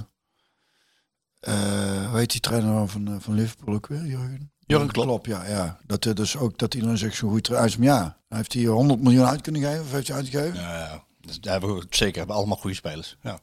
hoe 2.11 2.19
heet 2.19 2.31
die 2.31 2.41
trainer 2.41 2.71
nou 2.73 2.89
van, 2.89 3.19
van 3.21 3.35
Liverpool 3.35 3.75
ook 3.75 3.87
weer? 3.87 4.05
Jurgen? 4.05 4.53
Jurgen 4.67 4.91
Klopp. 4.91 5.27
ja. 5.27 5.45
ja. 5.47 5.79
Dat 5.87 6.05
er 6.05 6.15
dus 6.15 6.37
ook 6.37 6.59
dat 6.59 6.75
iedereen 6.75 6.99
zegt 6.99 7.17
zo'n 7.17 7.31
goed. 7.31 7.47
Hij 7.49 7.69
zei, 7.69 7.83
Ja, 7.83 8.17
heeft 8.29 8.53
hij 8.53 8.65
100 8.65 9.01
miljoen 9.01 9.27
uit 9.27 9.41
kunnen 9.41 9.63
geven? 9.63 9.81
Of 9.81 9.91
heeft 9.93 10.09
hij 10.09 10.17
uitgegeven? 10.17 10.61
Ja, 10.61 10.79
ja. 10.79 11.05
Dus 11.21 11.41
daar 11.41 11.53
hebben 11.53 11.75
we 11.75 11.87
zeker 11.91 12.19
hebben 12.19 12.37
allemaal 12.37 12.57
goede 12.57 12.77
spelers. 12.77 13.17
Ja. 13.23 13.41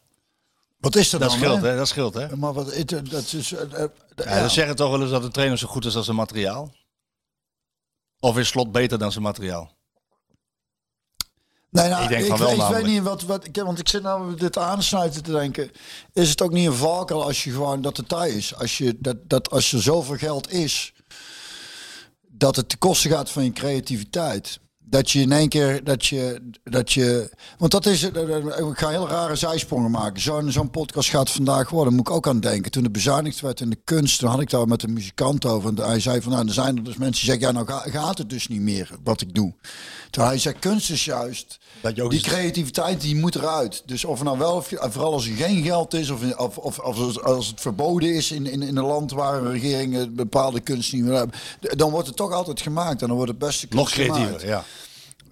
Wat 0.79 0.95
is 0.95 1.13
er 1.13 1.19
Dat 1.19 1.29
dan? 1.29 1.37
scheelt, 1.37 1.61
hè? 1.61 1.67
hè? 1.67 1.75
Dat 1.77 1.87
scheelt, 1.87 2.13
hè? 2.13 2.35
Maar 2.35 2.53
wat, 2.53 2.75
het, 2.75 2.89
dat 2.89 3.33
is... 3.33 3.51
eh, 3.53 3.83
eh, 3.83 3.89
Ja, 4.15 4.47
Ze 4.47 4.53
zeggen 4.53 4.75
toch 4.75 4.89
wel 4.91 5.01
eens 5.01 5.09
dat 5.11 5.23
een 5.23 5.31
trainer 5.31 5.57
zo 5.57 5.67
goed 5.67 5.85
is 5.85 5.95
als 5.95 6.05
zijn 6.05 6.17
materiaal. 6.17 6.71
Of 8.19 8.37
is 8.37 8.47
Slot 8.47 8.71
beter 8.71 8.97
dan 8.97 9.11
zijn 9.11 9.23
materiaal? 9.23 9.71
Nee, 11.69 11.89
nou, 11.89 12.03
Ik 12.03 12.09
denk 12.09 12.25
van 12.25 12.39
wel 12.39 12.51
ik 12.69 12.73
weet 12.75 12.85
niet 12.85 13.01
wat, 13.01 13.21
wat 13.23 13.45
ik, 13.45 13.55
want 13.55 13.79
ik 13.79 13.87
zit 13.87 14.01
nou 14.03 14.35
dit 14.35 14.57
aansluiten 14.57 15.23
te 15.23 15.31
denken. 15.31 15.71
Is 16.13 16.29
het 16.29 16.41
ook 16.41 16.51
niet 16.51 16.67
een 16.67 16.73
valkuil 16.73 17.23
als 17.23 17.43
je 17.43 17.51
gewoon 17.51 17.81
dat 17.81 17.97
het 17.97 18.09
tijd 18.09 18.33
is? 18.33 18.55
Als 18.55 18.77
je 18.77 18.95
dat, 18.99 19.17
dat 19.29 19.49
als 19.51 19.71
er 19.73 19.81
zoveel 19.81 20.17
geld 20.17 20.51
is, 20.51 20.93
dat 22.37 22.55
het 22.55 22.69
te 22.69 22.77
kosten 22.77 23.11
gaat 23.11 23.31
van 23.31 23.43
je 23.43 23.51
creativiteit. 23.51 24.59
Dat 24.85 25.11
je 25.11 25.19
in 25.21 25.31
één 25.31 25.49
keer 25.49 25.83
dat 25.83 26.05
je 26.05 26.51
dat 26.63 26.91
je, 26.91 27.31
want 27.57 27.71
dat 27.71 27.85
is, 27.85 28.01
het, 28.01 28.17
eh, 28.17 28.35
eh, 28.37 28.67
ik 28.69 28.77
ga 28.77 28.89
hele 28.89 29.07
rare 29.07 29.35
zijsprongen 29.35 29.91
maken. 29.91 30.21
Zo'n 30.21 30.51
zo'n 30.51 30.69
podcast 30.69 31.09
gaat 31.09 31.29
vandaag 31.31 31.69
worden. 31.69 31.93
Moet 31.93 32.07
ik 32.07 32.13
ook 32.13 32.27
aan 32.27 32.39
denken. 32.39 32.71
Toen 32.71 32.83
het 32.83 32.91
bezuinigd 32.91 33.39
werd 33.41 33.59
in 33.59 33.69
de 33.69 33.79
kunst, 33.83 34.19
toen 34.19 34.29
had 34.29 34.39
ik 34.41 34.49
daar 34.49 34.67
met 34.67 34.83
een 34.83 34.93
muzikant 34.93 35.45
over. 35.45 35.69
En 35.69 35.85
hij 35.85 35.99
zei 35.99 36.21
van, 36.21 36.31
nou, 36.31 36.47
er 36.47 36.53
zijn 36.53 36.77
er 36.77 36.83
dus 36.83 36.97
mensen 36.97 37.25
die 37.25 37.31
zeggen, 37.39 37.47
ja, 37.47 37.51
nou 37.51 37.65
ga- 37.67 37.89
gaat 37.99 38.17
het 38.17 38.29
dus 38.29 38.47
niet 38.47 38.61
meer 38.61 38.89
wat 39.03 39.21
ik 39.21 39.33
doe. 39.35 39.53
Terwijl 40.09 40.33
hij 40.33 40.41
zegt, 40.41 40.59
kunst 40.59 40.89
is 40.91 41.05
juist 41.05 41.59
Dat 41.81 41.95
die 41.95 42.21
creativiteit 42.21 43.01
die 43.01 43.15
moet 43.15 43.35
eruit. 43.35 43.83
Dus 43.85 44.05
of 44.05 44.23
nou 44.23 44.37
wel, 44.37 44.53
of 44.53 44.71
vooral 44.79 45.13
als 45.13 45.27
er 45.27 45.35
geen 45.35 45.63
geld 45.63 45.93
is, 45.93 46.09
of, 46.09 46.21
of, 46.37 46.57
of, 46.57 46.79
als- 46.79 47.21
als 47.23 47.47
het 47.47 47.61
verboden 47.61 48.15
is 48.15 48.31
in, 48.31 48.45
in, 48.45 48.61
in 48.61 48.77
een 48.77 48.85
land 48.85 49.11
waar 49.11 49.33
een 49.43 49.51
regering 49.51 49.97
eh, 49.97 50.03
bepaalde 50.09 50.59
kunst 50.59 50.93
niet 50.93 51.03
meer 51.03 51.13
hebben, 51.13 51.35
dan 51.59 51.91
wordt 51.91 52.07
het 52.07 52.15
toch 52.15 52.31
altijd 52.31 52.61
gemaakt 52.61 53.01
en 53.01 53.07
dan 53.07 53.15
wordt 53.15 53.31
het 53.31 53.39
beste 53.39 53.67
kunst 53.67 53.83
Nog 53.85 53.93
creatiever, 53.93 54.39
gemaakt. 54.39 54.41
ja. 54.41 54.63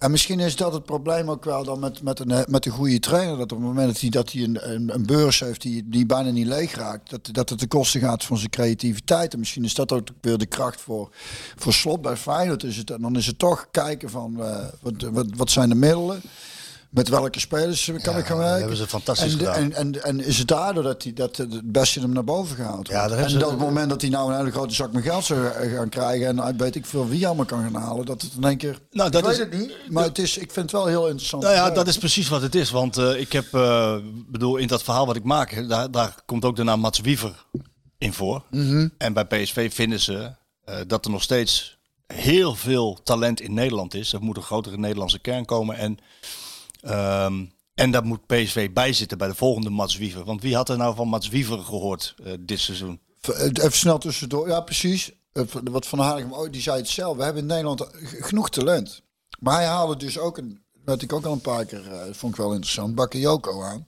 En 0.01 0.11
misschien 0.11 0.39
is 0.39 0.55
dat 0.55 0.73
het 0.73 0.85
probleem 0.85 1.29
ook 1.29 1.43
wel 1.43 1.63
dan 1.63 1.79
met, 1.79 2.01
met, 2.01 2.19
een, 2.19 2.45
met 2.47 2.65
een 2.65 2.71
goede 2.71 2.99
trainer. 2.99 3.37
Dat 3.37 3.51
op 3.51 3.57
het 3.57 3.67
moment 3.67 3.87
dat 3.87 3.99
hij, 3.99 4.09
dat 4.09 4.31
hij 4.31 4.43
een, 4.43 4.71
een, 4.71 4.93
een 4.93 5.05
beurs 5.05 5.39
heeft 5.39 5.61
die, 5.61 5.89
die 5.89 6.05
bijna 6.05 6.29
niet 6.29 6.47
leeg 6.47 6.75
raakt, 6.75 7.09
dat, 7.09 7.29
dat 7.31 7.49
het 7.49 7.59
de 7.59 7.67
kosten 7.67 8.01
gaat 8.01 8.23
van 8.23 8.37
zijn 8.37 8.49
creativiteit. 8.49 9.33
En 9.33 9.39
misschien 9.39 9.63
is 9.63 9.73
dat 9.73 9.91
ook 9.91 10.07
weer 10.21 10.37
de 10.37 10.45
kracht 10.45 10.81
voor, 10.81 11.09
voor 11.55 11.73
slot 11.73 12.01
bij 12.01 12.17
Feyenoord. 12.17 12.63
Is 12.63 12.77
het, 12.77 12.89
en 12.89 13.01
dan 13.01 13.15
is 13.15 13.25
het 13.25 13.39
toch 13.39 13.67
kijken 13.71 14.09
van 14.09 14.43
eh, 14.43 14.65
wat, 14.81 14.93
wat, 15.11 15.27
wat 15.35 15.51
zijn 15.51 15.69
de 15.69 15.75
middelen. 15.75 16.21
Met 16.91 17.07
welke 17.09 17.39
spelers 17.39 17.85
kan 17.85 18.17
ik 18.17 18.25
gaan 18.25 18.37
dat 18.37 18.37
werken. 18.37 18.59
hebben 18.59 18.77
ze 18.77 18.87
fantastisch 18.87 19.31
en, 19.33 19.37
gedaan. 19.39 19.55
en, 19.55 19.73
en, 19.75 20.03
en 20.03 20.19
is 20.19 20.37
het 20.37 20.47
daardoor 20.47 20.83
dat, 20.83 21.03
hij, 21.03 21.13
dat 21.13 21.37
het 21.37 21.71
beste 21.71 21.99
hem 21.99 22.13
naar 22.13 22.23
boven 22.23 22.55
gehaald 22.55 22.87
Ja, 22.87 23.09
en 23.09 23.29
ze- 23.29 23.37
dat 23.37 23.49
het 23.49 23.59
moment 23.59 23.89
dat 23.89 24.01
hij 24.01 24.09
nou 24.09 24.31
een 24.31 24.37
hele 24.37 24.51
grote 24.51 24.73
zak 24.73 24.91
met 24.91 25.03
geld 25.03 25.23
zou 25.25 25.47
gaan 25.75 25.89
krijgen... 25.89 26.27
en 26.27 26.41
uit 26.41 26.55
weet 26.55 26.75
ik 26.75 26.85
veel 26.85 27.07
wie 27.07 27.25
allemaal 27.27 27.45
kan 27.45 27.61
gaan 27.63 27.81
halen... 27.81 28.05
dat 28.05 28.21
het 28.21 28.31
in 28.37 28.43
één 28.43 28.57
keer... 28.57 28.79
Nou, 28.91 29.09
dat 29.09 29.21
ik 29.21 29.27
weet 29.27 29.37
is- 29.37 29.39
het 29.39 29.59
niet, 29.59 29.73
maar 29.89 30.03
het 30.03 30.17
is, 30.17 30.37
ik 30.37 30.51
vind 30.51 30.71
het 30.71 30.71
wel 30.71 30.85
heel 30.85 31.07
interessant. 31.07 31.43
Nou 31.43 31.55
ja, 31.55 31.69
dat 31.69 31.87
is 31.87 31.97
precies 31.97 32.29
wat 32.29 32.41
het 32.41 32.55
is. 32.55 32.69
Want 32.69 32.97
eh, 32.97 33.19
ik 33.19 33.31
heb, 33.31 33.53
eh, 33.53 33.95
bedoel, 34.27 34.57
in 34.57 34.67
dat 34.67 34.83
verhaal 34.83 35.05
wat 35.05 35.15
ik 35.15 35.23
maak, 35.23 35.51
hè, 35.51 35.67
daar, 35.67 35.91
daar 35.91 36.15
komt 36.25 36.45
ook 36.45 36.55
de 36.55 36.63
naam 36.63 36.79
Mats 36.79 36.99
Wiever 36.99 37.45
in 37.97 38.13
voor. 38.13 38.43
En 38.97 39.13
bij 39.13 39.25
PSV 39.25 39.73
vinden 39.73 39.99
ze 39.99 40.31
eh, 40.65 40.75
dat 40.87 41.05
er 41.05 41.11
nog 41.11 41.21
steeds 41.21 41.77
heel 42.13 42.55
veel 42.55 42.99
talent 43.03 43.41
in 43.41 43.53
Nederland 43.53 43.93
is. 43.93 44.13
Er 44.13 44.21
moet 44.21 44.37
een 44.37 44.43
grotere 44.43 44.77
Nederlandse 44.77 45.19
kern 45.19 45.45
komen. 45.45 45.75
En, 45.77 45.97
ehm, 46.81 47.45
en 47.73 47.91
daar 47.91 48.05
moet 48.05 48.25
PSV 48.25 48.71
bij 48.71 48.93
zitten 48.93 49.17
bij 49.17 49.27
de 49.27 49.35
volgende 49.35 49.69
Mats 49.69 49.97
Wiever. 49.97 50.23
Want 50.23 50.41
wie 50.41 50.55
had 50.55 50.69
er 50.69 50.77
nou 50.77 50.95
van 50.95 51.07
Mats 51.07 51.29
Wiever 51.29 51.59
gehoord 51.59 52.15
eh, 52.23 52.33
dit 52.39 52.59
seizoen? 52.59 52.99
Even 53.37 53.71
snel 53.71 53.97
tussendoor. 53.97 54.47
Ja, 54.47 54.61
precies. 54.61 55.11
Eh, 55.33 55.43
Wat 55.63 55.87
Van 55.87 56.31
oh, 56.33 56.51
die 56.51 56.61
zei 56.61 56.77
het 56.77 56.89
zelf. 56.89 57.17
We 57.17 57.23
hebben 57.23 57.41
in 57.41 57.47
Nederland 57.47 57.87
genoeg 58.19 58.49
talent. 58.49 59.01
Maar 59.39 59.55
hij 59.55 59.65
haalde 59.65 59.95
dus 59.95 60.17
ook 60.17 60.37
een... 60.37 60.63
Wat 60.85 61.01
ik 61.01 61.13
ook 61.13 61.25
al 61.25 61.31
een 61.31 61.41
paar 61.41 61.65
keer... 61.65 61.91
eh, 61.91 62.13
vond 62.13 62.33
ik 62.33 62.39
wel 62.39 62.51
interessant. 62.53 62.95
Bakayoko 62.95 63.61
aan. 63.63 63.87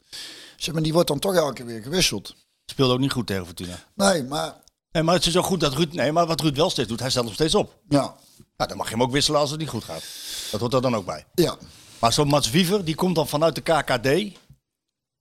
Zeg 0.57 0.73
maar, 0.73 0.83
die 0.83 0.93
wordt 0.93 1.07
dan 1.07 1.19
toch 1.19 1.35
elke 1.35 1.53
keer 1.53 1.65
weer 1.65 1.81
gewisseld. 1.81 2.35
Speelde 2.65 2.93
ook 2.93 2.99
niet 2.99 3.11
goed 3.11 3.27
tegen 3.27 3.45
Fortuna. 3.45 3.83
Nee, 3.95 4.23
maar... 4.23 4.61
Nee, 4.91 5.03
maar 5.03 5.15
het 5.15 5.25
is 5.25 5.37
ook 5.37 5.45
goed 5.45 5.59
dat 5.59 5.73
Ruud... 5.73 5.93
Nee, 5.93 6.11
maar 6.11 6.25
wat 6.27 6.41
Ruud 6.41 6.55
wel 6.55 6.69
steeds 6.69 6.87
doet, 6.87 6.99
hij 6.99 7.09
stelt 7.09 7.25
hem 7.25 7.33
steeds 7.33 7.55
op. 7.55 7.77
Ja, 7.89 8.15
Nou, 8.57 8.69
dan 8.69 8.77
mag 8.77 8.85
je 8.87 8.93
hem 8.93 9.03
ook 9.03 9.11
wisselen 9.11 9.39
als 9.39 9.49
het 9.49 9.59
niet 9.59 9.69
goed 9.69 9.83
gaat. 9.83 10.03
Dat 10.51 10.59
hoort 10.59 10.73
er 10.73 10.81
dan 10.81 10.95
ook 10.95 11.05
bij. 11.05 11.25
ja. 11.35 11.57
Maar 12.03 12.13
zo'n 12.13 12.27
Mats 12.27 12.49
Wiever, 12.49 12.85
die 12.85 12.95
komt 12.95 13.15
dan 13.15 13.27
vanuit 13.27 13.55
de 13.55 13.61
KKD 13.61 14.37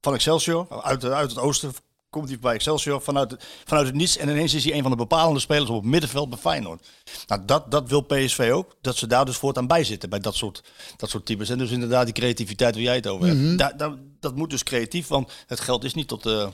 van 0.01 0.15
Excelsior. 0.15 0.83
Uit, 0.83 1.05
uit 1.05 1.31
het 1.31 1.39
oosten 1.39 1.73
komt 2.11 2.29
hij 2.29 2.39
bij 2.39 2.55
Excelsior 2.55 3.01
vanuit, 3.03 3.31
het- 3.31 3.45
vanuit 3.65 3.87
het 3.87 3.97
niets. 3.97 4.17
En 4.17 4.29
ineens 4.29 4.55
is 4.55 4.65
hij 4.65 4.75
een 4.75 4.83
van 4.83 4.91
de 4.91 4.97
bepalende 4.97 5.41
spelers 5.41 5.71
op 5.71 5.77
het 5.83 5.91
middenveld 5.91 6.29
bij 6.29 6.39
Feyenoord. 6.39 6.89
Nou, 7.27 7.45
dat, 7.45 7.71
dat 7.71 7.89
wil 7.89 8.01
PSV 8.01 8.51
ook. 8.53 8.77
Dat 8.81 8.97
ze 8.97 9.07
daar 9.07 9.25
dus 9.25 9.37
voortaan 9.37 9.67
bij 9.67 9.85
zitten 9.85 10.11
bij 10.11 10.19
dat 10.19 10.35
soort, 10.35 10.63
dat 10.97 11.11
soort 11.11 11.27
types. 11.27 11.49
En 11.49 11.59
dus 11.59 11.71
inderdaad 11.71 12.05
die 12.05 12.15
creativiteit 12.15 12.75
waar 12.75 12.83
jij 12.85 12.95
het 12.95 13.07
over 13.07 13.27
hebt. 13.27 13.59
Daar, 13.59 13.77
daar, 13.77 13.95
dat 14.21 14.37
moet 14.37 14.51
dus 14.51 14.63
creatief, 14.63 15.09
want 15.09 15.33
het 15.47 15.61
geld 15.61 15.85
is 15.85 15.95
niet 15.95 16.09
tot... 16.09 16.27
eh 16.27 16.49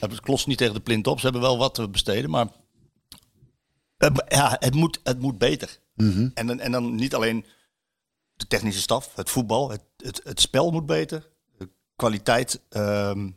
het 0.00 0.20
klost 0.20 0.46
niet 0.46 0.58
tegen 0.58 0.74
de 0.74 0.80
plint 0.80 1.06
op. 1.06 1.16
Ze 1.18 1.24
hebben 1.24 1.42
wel 1.42 1.58
wat 1.58 1.74
te 1.74 1.88
besteden, 1.88 2.30
maar... 2.30 2.46
ja, 4.28 4.56
het 4.58 4.74
moet, 4.74 5.00
het 5.02 5.20
moet 5.20 5.38
beter. 5.38 5.78
En, 6.34 6.46
dan, 6.46 6.60
en 6.60 6.72
dan 6.72 6.94
niet 6.94 7.14
alleen 7.14 7.44
de 8.36 8.46
technische 8.46 8.80
staf, 8.80 9.14
het 9.14 9.30
voetbal, 9.30 9.70
het, 9.70 9.82
het, 9.96 10.20
het 10.24 10.40
spel 10.40 10.70
moet 10.70 10.86
beter. 10.86 11.28
De 11.58 11.68
kwaliteit, 11.96 12.60
ehm, 12.68 13.30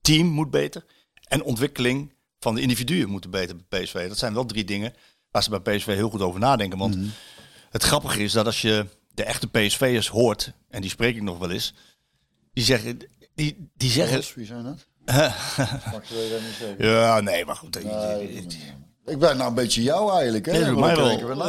team 0.00 0.26
moet 0.26 0.50
beter. 0.50 0.84
En 1.28 1.42
ontwikkeling 1.42 2.12
van 2.38 2.54
de 2.54 2.60
individuen 2.60 3.08
moeten 3.08 3.30
beter 3.30 3.56
bij 3.68 3.82
PSV. 3.82 4.08
Dat 4.08 4.18
zijn 4.18 4.34
wel 4.34 4.46
drie 4.46 4.64
dingen 4.64 4.94
waar 5.30 5.42
ze 5.42 5.60
bij 5.60 5.76
PSV 5.76 5.86
heel 5.86 6.10
goed 6.10 6.20
over 6.20 6.40
nadenken. 6.40 6.78
Want 6.78 6.96
het 7.70 7.82
grappige 7.82 8.22
is 8.22 8.32
dat 8.32 8.46
als 8.46 8.60
je 8.60 8.86
de 9.14 9.24
echte 9.24 9.48
PSV'ers 9.48 10.08
hoort, 10.08 10.52
en 10.68 10.80
die 10.80 10.90
spreek 10.90 11.16
ik 11.16 11.22
nog 11.22 11.38
wel 11.38 11.50
eens, 11.50 11.74
die 12.52 12.64
zeggen... 12.64 12.98
Die, 13.34 13.70
die 13.74 13.90
zeggen 13.90 14.34
wie 14.34 14.46
zijn 14.46 14.64
dat? 14.64 14.86
Ja, 16.78 17.20
nee, 17.20 17.44
maar 17.44 17.56
goed. 17.56 17.78
Ik 19.06 19.18
ben 19.18 19.36
nou 19.36 19.48
een 19.48 19.54
beetje 19.54 19.82
jou 19.82 20.12
eigenlijk. 20.12 20.46
Hè? 20.46 20.52
Nee, 20.52 20.64
Want 20.64 20.78
mij 20.78 20.96
wel. 20.96 21.28
we 21.28 21.34
nou 21.34 21.48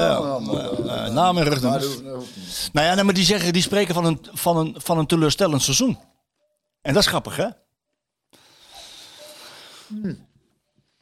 ja, 0.88 1.06
eh, 1.06 1.14
naam 1.14 1.38
en 1.38 1.50
dat 1.50 1.62
dat 1.62 1.84
hoeft 1.84 2.04
niet. 2.04 2.70
Nou 2.74 2.88
ja, 2.88 2.94
nee, 2.94 3.04
maar 3.04 3.14
die 3.14 3.26
zeggen, 3.26 3.54
die 3.54 3.62
spreken 3.62 3.94
van 3.94 4.06
een, 4.06 4.20
van 4.34 4.58
een, 4.58 4.76
van 4.78 4.98
een 4.98 5.06
teleurstellend 5.06 5.62
seizoen. 5.62 5.98
En 6.82 6.94
dat 6.94 7.02
is 7.02 7.08
grappig, 7.10 7.36
hè? 7.36 7.48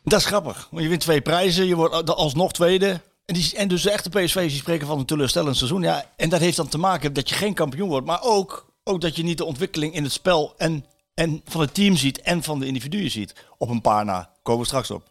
Dat 0.04 0.20
is 0.20 0.26
grappig. 0.26 0.68
Want 0.72 0.84
je 0.84 0.90
wint 0.90 1.02
twee 1.02 1.22
prijzen, 1.22 1.66
je 1.66 1.76
wordt 1.76 2.16
alsnog 2.16 2.52
tweede. 2.52 3.02
En, 3.26 3.34
die, 3.34 3.56
en 3.56 3.68
dus 3.68 3.82
de 3.82 3.92
echte 3.92 4.10
PSV's 4.10 4.52
die 4.52 4.62
spreken 4.62 4.88
van 4.88 5.00
een 5.00 5.06
teleurstellend 5.06 5.58
seizoen. 5.58 5.82
Ja, 5.82 6.06
en 6.16 6.30
dat 6.30 6.40
heeft 6.40 6.58
dan 6.58 6.68
te 6.68 6.78
maken 6.78 7.14
dat 7.14 7.30
je 7.30 7.36
geen 7.36 7.54
kampioen 7.54 7.90
wordt. 7.90 8.08
Maar 8.08 8.22
ook, 8.22 8.74
ook 8.84 9.02
dat 9.02 9.16
je 9.16 9.24
niet 9.24 9.38
de 9.38 9.46
ontwikkeling 9.46 9.94
in 9.94 10.04
het 10.04 10.12
spel 10.12 10.54
en, 10.58 10.86
en 11.14 11.42
van 11.46 11.62
het 11.62 11.74
team 11.74 11.96
ziet 11.96 12.22
en 12.22 12.44
van 12.44 12.60
de 12.60 12.66
individuen 12.66 13.12
ziet. 13.12 13.34
Op 13.58 13.70
een 13.70 13.82
paar 13.82 14.06
na. 14.06 14.30
Komen 14.44 14.62
we 14.62 14.68
straks 14.68 14.92
op. 14.92 15.04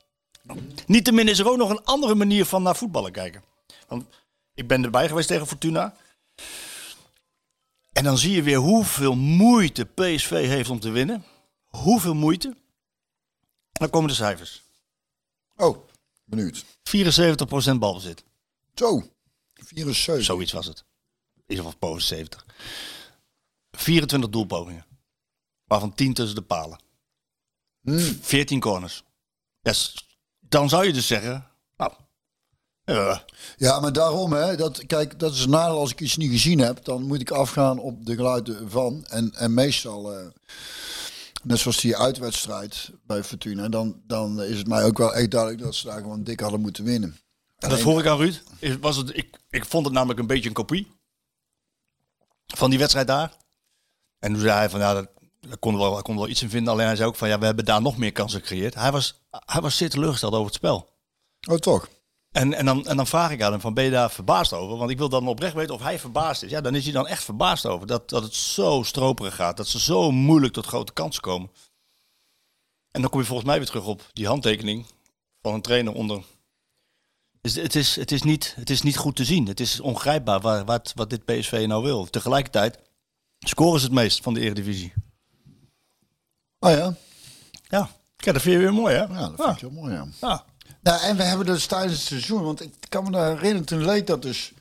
Niettemin 0.87 1.29
is 1.29 1.39
er 1.39 1.49
ook 1.49 1.57
nog 1.57 1.71
een 1.71 1.85
andere 1.85 2.15
manier 2.15 2.45
van 2.45 2.63
naar 2.63 2.77
voetballen 2.77 3.13
kijken. 3.13 3.43
Want 3.89 4.05
ik 4.55 4.69
ben 4.69 4.85
erbij 4.85 5.09
geweest 5.09 5.29
tegen 5.29 5.47
Fortuna. 5.47 5.97
En 7.93 8.05
dan 8.05 8.19
zie 8.19 8.33
je 8.33 8.43
weer 8.43 8.59
hoeveel 8.59 9.17
moeite 9.17 9.85
PSV 9.85 10.31
heeft 10.31 10.71
om 10.71 10.81
te 10.81 10.91
winnen. 10.91 11.25
Hoeveel 11.67 12.15
moeite. 12.15 12.49
En 12.49 13.85
dan 13.85 13.91
komen 13.91 14.09
de 14.09 14.15
cijfers. 14.15 14.63
Oh, 15.57 15.89
benieuwd. 16.25 16.65
74% 16.65 17.75
balbezit. 17.79 18.25
Zo, 18.75 19.03
74. 19.55 20.25
Zoiets 20.25 20.53
was 20.53 20.67
het. 20.67 20.85
Is 21.47 21.61
of 21.61 21.79
boven 21.79 22.03
70. 22.03 22.47
24 23.71 24.31
doelpogingen. 24.31 24.87
Waarvan 25.65 25.95
10 25.95 26.15
tussen 26.15 26.37
de 26.37 26.43
palen. 26.43 26.81
14 28.21 28.61
corners. 28.61 29.03
Yes. 29.63 30.08
Dan 30.49 30.69
zou 30.69 30.87
je 30.87 30.93
dus 30.93 31.07
zeggen... 31.07 31.47
Nou, 31.77 31.93
ja, 32.85 33.25
Ja, 33.57 33.81
maar 33.81 33.93
daarom, 33.93 34.33
hè, 34.33 34.57
dat, 34.57 34.87
kijk, 34.87 35.19
dat 35.19 35.33
is 35.33 35.43
een 35.43 35.51
nadeel 35.51 35.79
als 35.79 35.91
ik 35.91 36.01
iets 36.01 36.17
niet 36.17 36.31
gezien 36.31 36.59
heb. 36.59 36.85
Dan 36.85 37.03
moet 37.03 37.21
ik 37.21 37.31
afgaan 37.31 37.79
op 37.79 38.07
de 38.07 38.15
geluiden 38.15 38.71
van. 38.71 39.05
En, 39.07 39.35
en 39.35 39.55
meestal, 39.55 40.15
eh, 40.15 40.27
net 41.43 41.59
zoals 41.59 41.81
die 41.81 41.97
uitwedstrijd 41.97 42.91
bij 43.07 43.25
Fortuna, 43.25 43.69
dan, 43.69 44.03
dan 44.07 44.43
is 44.43 44.59
het 44.59 44.67
mij 44.67 44.85
ook 44.85 44.99
wel 44.99 45.15
echt 45.15 45.31
duidelijk 45.31 45.63
dat 45.63 45.75
ze 45.75 45.87
daar 45.87 46.01
gewoon 46.01 46.25
dik 46.25 46.41
hadden 46.41 46.61
moeten 46.61 46.85
winnen. 46.85 47.17
En 47.59 47.69
dat 47.69 47.79
vroeg 47.79 48.01
ik 48.01 48.07
aan 48.07 48.19
Ruud. 48.19 48.43
Was 48.81 48.97
het, 48.97 49.17
ik, 49.17 49.39
ik 49.51 49.65
vond 49.65 49.85
het 49.85 49.95
namelijk 49.95 50.21
een 50.21 50.27
beetje 50.27 50.49
een 50.49 50.55
kopie 50.55 50.93
van 52.47 52.71
die 52.71 52.79
wedstrijd 52.79 53.07
daar. 53.07 53.37
En 54.19 54.33
toen 54.33 54.41
zei 54.41 54.53
hij 54.53 54.71
van 54.71 54.81
ja, 54.81 54.95
dat, 54.95 55.09
daar 55.41 55.59
kon 55.59 55.73
er 55.73 55.81
wel, 55.81 56.03
kon 56.03 56.15
er 56.15 56.21
wel 56.21 56.29
iets 56.29 56.43
in 56.43 56.51
vinden. 56.51 56.73
Alleen 56.73 56.87
hij 56.87 56.97
zei 56.97 57.09
ook 57.09 57.17
van 57.17 57.29
ja, 57.29 57.39
we 57.39 57.45
hebben 57.45 57.65
daar 57.65 57.83
nog 57.83 57.97
meer 57.97 58.13
kansen 58.13 58.41
gecreëerd. 58.41 58.75
Hij 58.75 58.93
was, 58.93 59.21
hij 59.31 59.61
was 59.61 59.77
zeer 59.77 59.91
teleurgesteld 59.91 60.33
over 60.33 60.47
het 60.47 60.55
spel. 60.55 60.89
Oh, 61.49 61.57
toch? 61.57 61.89
En, 62.31 62.55
en, 62.55 62.65
dan, 62.65 62.87
en 62.87 62.97
dan 62.97 63.07
vraag 63.07 63.31
ik 63.31 63.43
aan 63.43 63.53
hem 63.53 63.61
van 63.61 63.75
ben 63.75 63.85
je 63.85 63.91
daar 63.91 64.11
verbaasd 64.11 64.53
over? 64.53 64.77
Want 64.77 64.91
ik 64.91 64.99
wil 64.99 65.09
dan 65.09 65.29
oprecht 65.29 65.55
weten 65.55 65.75
of 65.75 65.83
hij 65.83 65.99
verbaasd 65.99 66.43
is. 66.43 66.51
Ja, 66.51 66.61
dan 66.61 66.75
is 66.75 66.85
hij 66.85 66.93
dan 66.93 67.07
echt 67.07 67.25
verbaasd 67.25 67.67
over 67.67 67.87
dat, 67.87 68.09
dat 68.09 68.23
het 68.23 68.35
zo 68.35 68.83
stroperig 68.83 69.35
gaat. 69.35 69.57
Dat 69.57 69.69
ze 69.69 69.81
zo 69.81 70.11
moeilijk 70.11 70.53
tot 70.53 70.67
grote 70.67 70.93
kansen 70.93 71.23
komen. 71.23 71.51
En 72.91 73.01
dan 73.01 73.11
kom 73.11 73.21
je 73.21 73.27
volgens 73.27 73.49
mij 73.49 73.59
weer 73.59 73.67
terug 73.67 73.87
op 73.87 74.03
die 74.13 74.27
handtekening 74.27 74.87
van 75.43 75.55
een 75.55 75.63
trainer 75.63 75.93
onder 75.93 76.23
dus 77.41 77.55
het, 77.55 77.75
is, 77.75 77.97
het, 77.97 78.13
is 78.13 78.23
niet, 78.23 78.55
het 78.57 78.71
is 78.71 78.83
niet 78.83 78.97
goed 78.97 79.17
te 79.17 79.25
zien. 79.25 79.47
Het 79.47 79.61
is 79.61 79.81
ongrijpbaar 79.81 80.41
waar, 80.41 80.65
wat, 80.65 80.93
wat 80.95 81.11
dit 81.11 81.25
PSV 81.25 81.65
nou 81.69 81.83
wil. 81.83 82.07
Tegelijkertijd 82.07 82.79
scoren 83.39 83.81
ze 83.81 83.87
het 83.87 83.95
meest 83.95 84.23
van 84.23 84.35
de 84.35 84.41
Eredivisie. 84.41 84.93
Oh 86.61 86.71
ja, 86.71 86.95
Ja, 87.69 87.91
kijk, 88.17 88.35
dat 88.35 88.43
vind 88.43 88.55
je 88.55 88.61
weer 88.63 88.75
mooi, 88.75 88.95
hè? 88.95 89.03
ja 89.03 89.29
dat 89.29 89.35
vind 89.37 89.51
ik 89.51 89.61
heel 89.61 89.71
mooi, 89.71 89.93
ja. 89.95 90.07
Ja. 90.21 90.45
Nou, 90.83 91.03
en 91.03 91.17
we 91.17 91.23
hebben 91.23 91.47
dus 91.47 91.67
tijdens 91.67 91.93
het 91.99 92.03
seizoen, 92.03 92.43
want 92.43 92.61
ik 92.63 92.75
kan 92.89 93.05
me 93.05 93.11
daar 93.11 93.29
herinneren, 93.35 93.65
toen 93.65 93.85
leek 93.85 94.07
dat 94.07 94.23
dus, 94.23 94.53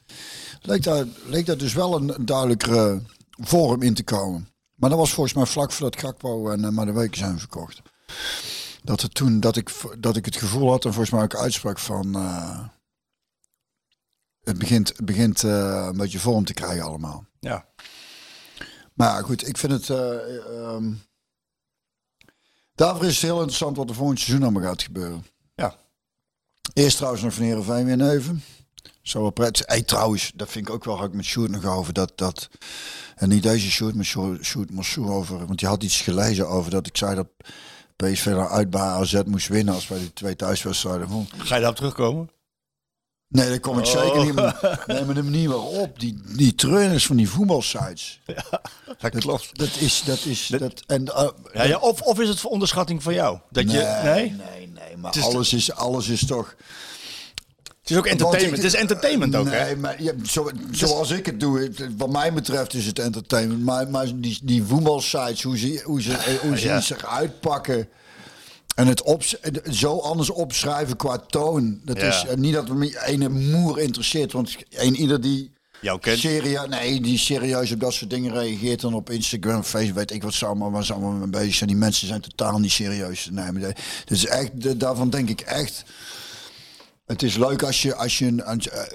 leek 0.62 0.84
daar, 0.84 1.06
leek 1.26 1.46
dat 1.46 1.60
dus 1.60 1.74
wel 1.74 1.96
een, 1.96 2.14
een 2.16 2.26
duidelijkere 2.26 3.02
vorm 3.30 3.82
in 3.82 3.94
te 3.94 4.04
komen. 4.04 4.50
Maar 4.76 4.90
dat 4.90 5.00
was 5.00 5.14
volgens 5.14 5.36
mij 5.36 5.46
vlak 5.46 5.72
voordat 5.72 6.00
Gakpo 6.00 6.50
en 6.50 6.60
uh, 6.64 6.70
Maar 6.70 6.86
de 6.86 6.92
Weken 6.92 7.18
zijn 7.18 7.40
verkocht. 7.40 7.82
Dat, 8.84 9.02
het 9.02 9.14
toen, 9.14 9.40
dat, 9.40 9.56
ik, 9.56 9.72
dat 10.00 10.16
ik 10.16 10.26
het 10.26 10.36
gevoel 10.36 10.70
had, 10.70 10.86
en 10.86 10.92
volgens 10.94 11.14
mij 11.14 11.24
ook 11.24 11.36
uitsprak 11.36 11.80
van, 11.80 12.16
eh, 12.16 12.68
het 14.44 14.58
begint, 14.58 14.88
het 14.88 15.06
begint 15.06 15.44
eh, 15.44 15.86
een 15.92 15.98
beetje 15.98 16.20
vorm 16.20 16.46
te 16.46 16.54
krijgen 16.54 16.84
allemaal. 16.86 17.26
ja. 17.40 17.66
Maar 18.94 19.24
goed, 19.24 19.48
ik 19.48 19.58
vind 19.58 19.72
het. 19.72 19.90
eh, 19.90 20.36
ehm, 20.36 20.94
daarvoor 22.78 23.06
is 23.06 23.14
het 23.14 23.22
heel 23.22 23.38
interessant 23.38 23.78
wat 23.78 23.90
er 23.90 23.96
volgend 23.96 24.20
seizoen 24.20 24.44
allemaal 24.44 24.70
gaat 24.70 24.84
gebeuren. 24.84 25.26
Ja. 25.56 25.76
Eerst 26.74 26.96
trouwens 26.96 27.24
nog 27.24 27.34
van 27.34 27.44
Heerenveen 27.44 27.86
weer 27.86 27.98
neven. 27.98 28.44
Zo 29.02 29.22
wel 29.22 29.32
prettig. 29.32 29.66
Hey, 29.66 29.82
trouwens, 29.82 30.32
dat 30.36 30.50
vind 30.50 30.68
ik 30.68 30.74
ook 30.74 30.86
wel. 30.86 30.98
Had 30.98 31.08
ik 31.08 31.14
met 31.14 31.26
Sjoerd 31.26 31.52
nog 31.52 31.66
over 31.66 31.94
dat 31.94 32.12
dat. 32.16 32.50
En 33.16 33.30
niet 33.30 33.44
deze 33.44 33.72
Sjoerd, 33.72 33.96
maar 33.96 34.06
Sjoerd 34.42 34.72
Massou 34.72 35.10
over. 35.10 35.46
Want 35.46 35.60
die 35.60 35.68
had 35.68 35.84
iets 35.84 36.02
gelezen 36.02 36.48
over 36.48 36.72
dat 36.72 36.88
ik 36.88 36.98
zei 36.98 37.16
dat 37.16 37.28
PSV 37.96 38.26
nou 38.26 38.50
uit 38.50 38.70
bij 38.70 38.82
AZ 38.82 39.22
moest 39.26 39.48
winnen 39.48 39.74
als 39.74 39.88
wij 39.88 40.00
die 40.00 40.14
twee 40.14 40.36
thuiswedstrijden 40.36 41.08
won. 41.08 41.28
Ga 41.38 41.56
je 41.56 41.62
daarop 41.62 41.76
terugkomen? 41.78 42.30
Nee, 43.30 43.50
dat 43.50 43.60
kom 43.60 43.80
ik 43.80 43.86
zeker 43.86 44.26
niet. 44.26 44.34
Maar, 44.34 44.84
nee, 44.88 45.06
maar 45.06 45.16
de 45.16 45.24
manier 45.24 45.50
waarop 45.50 46.00
die, 46.00 46.22
die 46.26 46.56
treuners 46.56 47.06
van 47.06 47.16
die 47.16 47.30
voetbalsites. 47.30 48.20
Dat 49.00 49.18
klopt. 49.20 49.58
Dat 49.60 49.70
is, 49.80 50.04
dat 50.06 50.26
is, 50.26 50.48
dat, 50.48 50.84
en, 50.88 51.02
uh, 51.02 51.28
Ja, 51.54 51.64
ja, 51.64 51.78
of, 51.78 52.02
of 52.02 52.20
is 52.20 52.30
het 52.30 52.40
voor 52.40 52.52
onderschatting 52.52 53.04
van 53.04 53.14
jou? 53.14 53.40
Dat 53.50 53.72
je, 53.72 54.00
nee? 54.04 54.14
nee, 54.14 54.68
nee, 54.74 54.98
maar 54.98 55.18
is- 55.18 55.24
alles 55.24 55.54
is, 55.54 55.72
alles 55.72 56.08
is 56.08 56.26
toch. 56.26 56.56
Het 57.82 57.90
is 57.96 57.98
ook 57.98 58.06
entertainment. 58.08 58.56
Het 58.64 58.74
is 58.74 58.80
entertainment 58.80 59.36
ook, 59.36 59.46
nee, 59.46 59.60
hè? 59.60 59.76
maar 59.76 60.04
ja, 60.04 60.14
zo, 60.26 60.50
zoals 60.72 61.10
ik 61.12 61.26
het 61.26 61.40
doe, 61.40 61.72
wat 61.98 62.10
mij 62.10 62.34
betreft 62.34 62.74
is 62.74 62.86
het 62.86 63.00
entertainment. 63.00 63.64
Maar, 63.64 63.88
maar 63.90 64.06
die, 64.16 64.40
die 64.44 64.64
voetbalsites, 64.64 65.44
hoe 65.44 65.58
ze, 65.58 65.82
hoe 65.84 66.02
ze, 66.02 66.14
eh, 66.14 66.34
hoe 66.36 66.58
ze 66.58 66.66
Ja. 66.68 66.82
zich 66.82 67.06
uitpakken 67.06 67.88
en 68.78 68.88
het 68.88 69.02
op, 69.04 69.24
zo 69.72 69.98
anders 70.00 70.30
opschrijven 70.30 70.96
qua 70.96 71.18
toon. 71.18 71.80
Dat 71.84 71.98
Ja. 72.00 72.08
is 72.08 72.26
niet 72.36 72.54
dat 72.54 72.68
me 72.70 73.06
ene 73.06 73.30
moer 73.30 73.80
interesseert, 73.80 74.32
want 74.32 74.56
een 74.70 74.96
ieder 74.96 75.22
die 75.22 75.52
Jou 75.82 76.00
kent. 76.00 76.20
serieus, 76.20 76.68
nee, 76.68 77.02
die 77.02 77.18
serieus 77.18 77.72
op 77.72 77.80
dat 77.80 77.94
soort 77.94 78.10
dingen 78.10 78.32
reageert 78.34 78.82
dan 78.82 78.94
op 78.94 79.10
Instagram, 79.10 79.64
Facebook, 79.64 79.96
weet 79.98 80.12
ik 80.12 80.24
wat 80.24 80.34
ze 80.34 80.46
allemaal, 80.46 80.72
waar 80.72 80.86
ze 80.86 80.94
allemaal 80.94 81.12
mee 81.12 81.28
bezig 81.28 81.56
zijn. 81.56 81.70
Die 81.70 81.78
mensen 81.80 82.08
zijn 82.08 82.22
totaal 82.22 82.60
niet 82.60 82.72
serieus. 82.72 83.30
Nee, 83.32 83.52
maar 83.52 83.76
dus 84.06 84.26
echt, 84.26 84.62
de- 84.62 84.78
daarvan 84.78 85.10
denk 85.10 85.30
ik 85.30 85.42
echt. 85.42 85.84
Het 87.06 87.24
is 87.24 87.36
leuk 87.38 87.64
als 87.64 87.82
je, 87.82 87.96
als 87.96 88.18
je 88.18 88.26
een, 88.26 88.42
eh, 88.42 88.82
eh, 88.82 88.88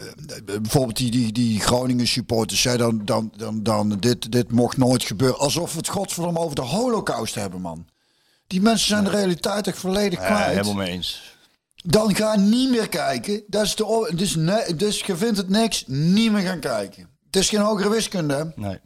bijvoorbeeld 0.45 0.97
die, 0.97 1.11
die, 1.11 1.33
die 1.33 1.61
Groningen 1.61 2.07
supporters 2.07 2.61
zei 2.61 2.77
dan, 2.77 3.01
dan, 3.05 3.33
dan, 3.37 3.63
dan 3.63 3.97
dit, 4.01 4.33
dit 4.33 4.51
mocht 4.53 4.77
nooit 4.77 5.03
gebeuren. 5.05 5.39
Alsof 5.39 5.73
we 5.73 5.79
het 5.79 5.89
godverdomme 5.89 6.39
over 6.39 6.55
de 6.55 6.63
holocaust 6.63 7.35
hebben, 7.35 7.61
man. 7.61 7.87
Die 8.53 8.61
mensen 8.61 8.89
zijn 8.89 9.05
de 9.05 9.11
realiteit 9.11 9.67
echt 9.67 9.79
volledig 9.79 10.19
Ja, 10.19 10.27
kwijt. 10.27 10.51
helemaal 10.51 10.75
mee 10.75 10.91
eens. 10.91 11.37
Dan 11.77 12.15
ga 12.15 12.37
niet 12.37 12.71
meer 12.71 12.89
kijken. 12.89 13.43
Dat 13.47 13.65
is 13.65 13.75
de, 13.75 14.13
dus, 14.15 14.35
nee, 14.35 14.77
dus 14.77 15.01
je 15.01 15.17
vindt 15.17 15.37
het 15.37 15.49
niks, 15.49 15.85
niet 15.87 16.33
meer 16.33 16.43
gaan 16.43 16.61
kijken. 16.61 17.09
Het 17.27 17.37
is 17.37 17.49
geen 17.49 17.61
hogere 17.61 17.89
wiskunde? 17.91 18.53
Nee. 18.57 18.79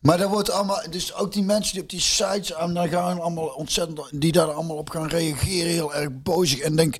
Maar 0.00 0.18
dat 0.18 0.28
wordt 0.30 0.50
allemaal, 0.50 0.82
dus 0.90 1.14
ook 1.14 1.32
die 1.32 1.42
mensen 1.42 1.72
die 1.72 1.82
op 1.82 1.88
die 1.90 2.00
sites 2.00 2.54
aan 2.54 2.74
dan 2.74 2.88
gaan 2.88 3.20
allemaal 3.20 3.46
ontzettend, 3.46 4.20
die 4.20 4.32
daar 4.32 4.52
allemaal 4.52 4.76
op 4.76 4.90
gaan 4.90 5.08
reageren, 5.08 5.70
heel 5.72 5.94
erg 5.94 6.08
bozig. 6.12 6.58
En 6.58 6.76
denk, 6.76 6.96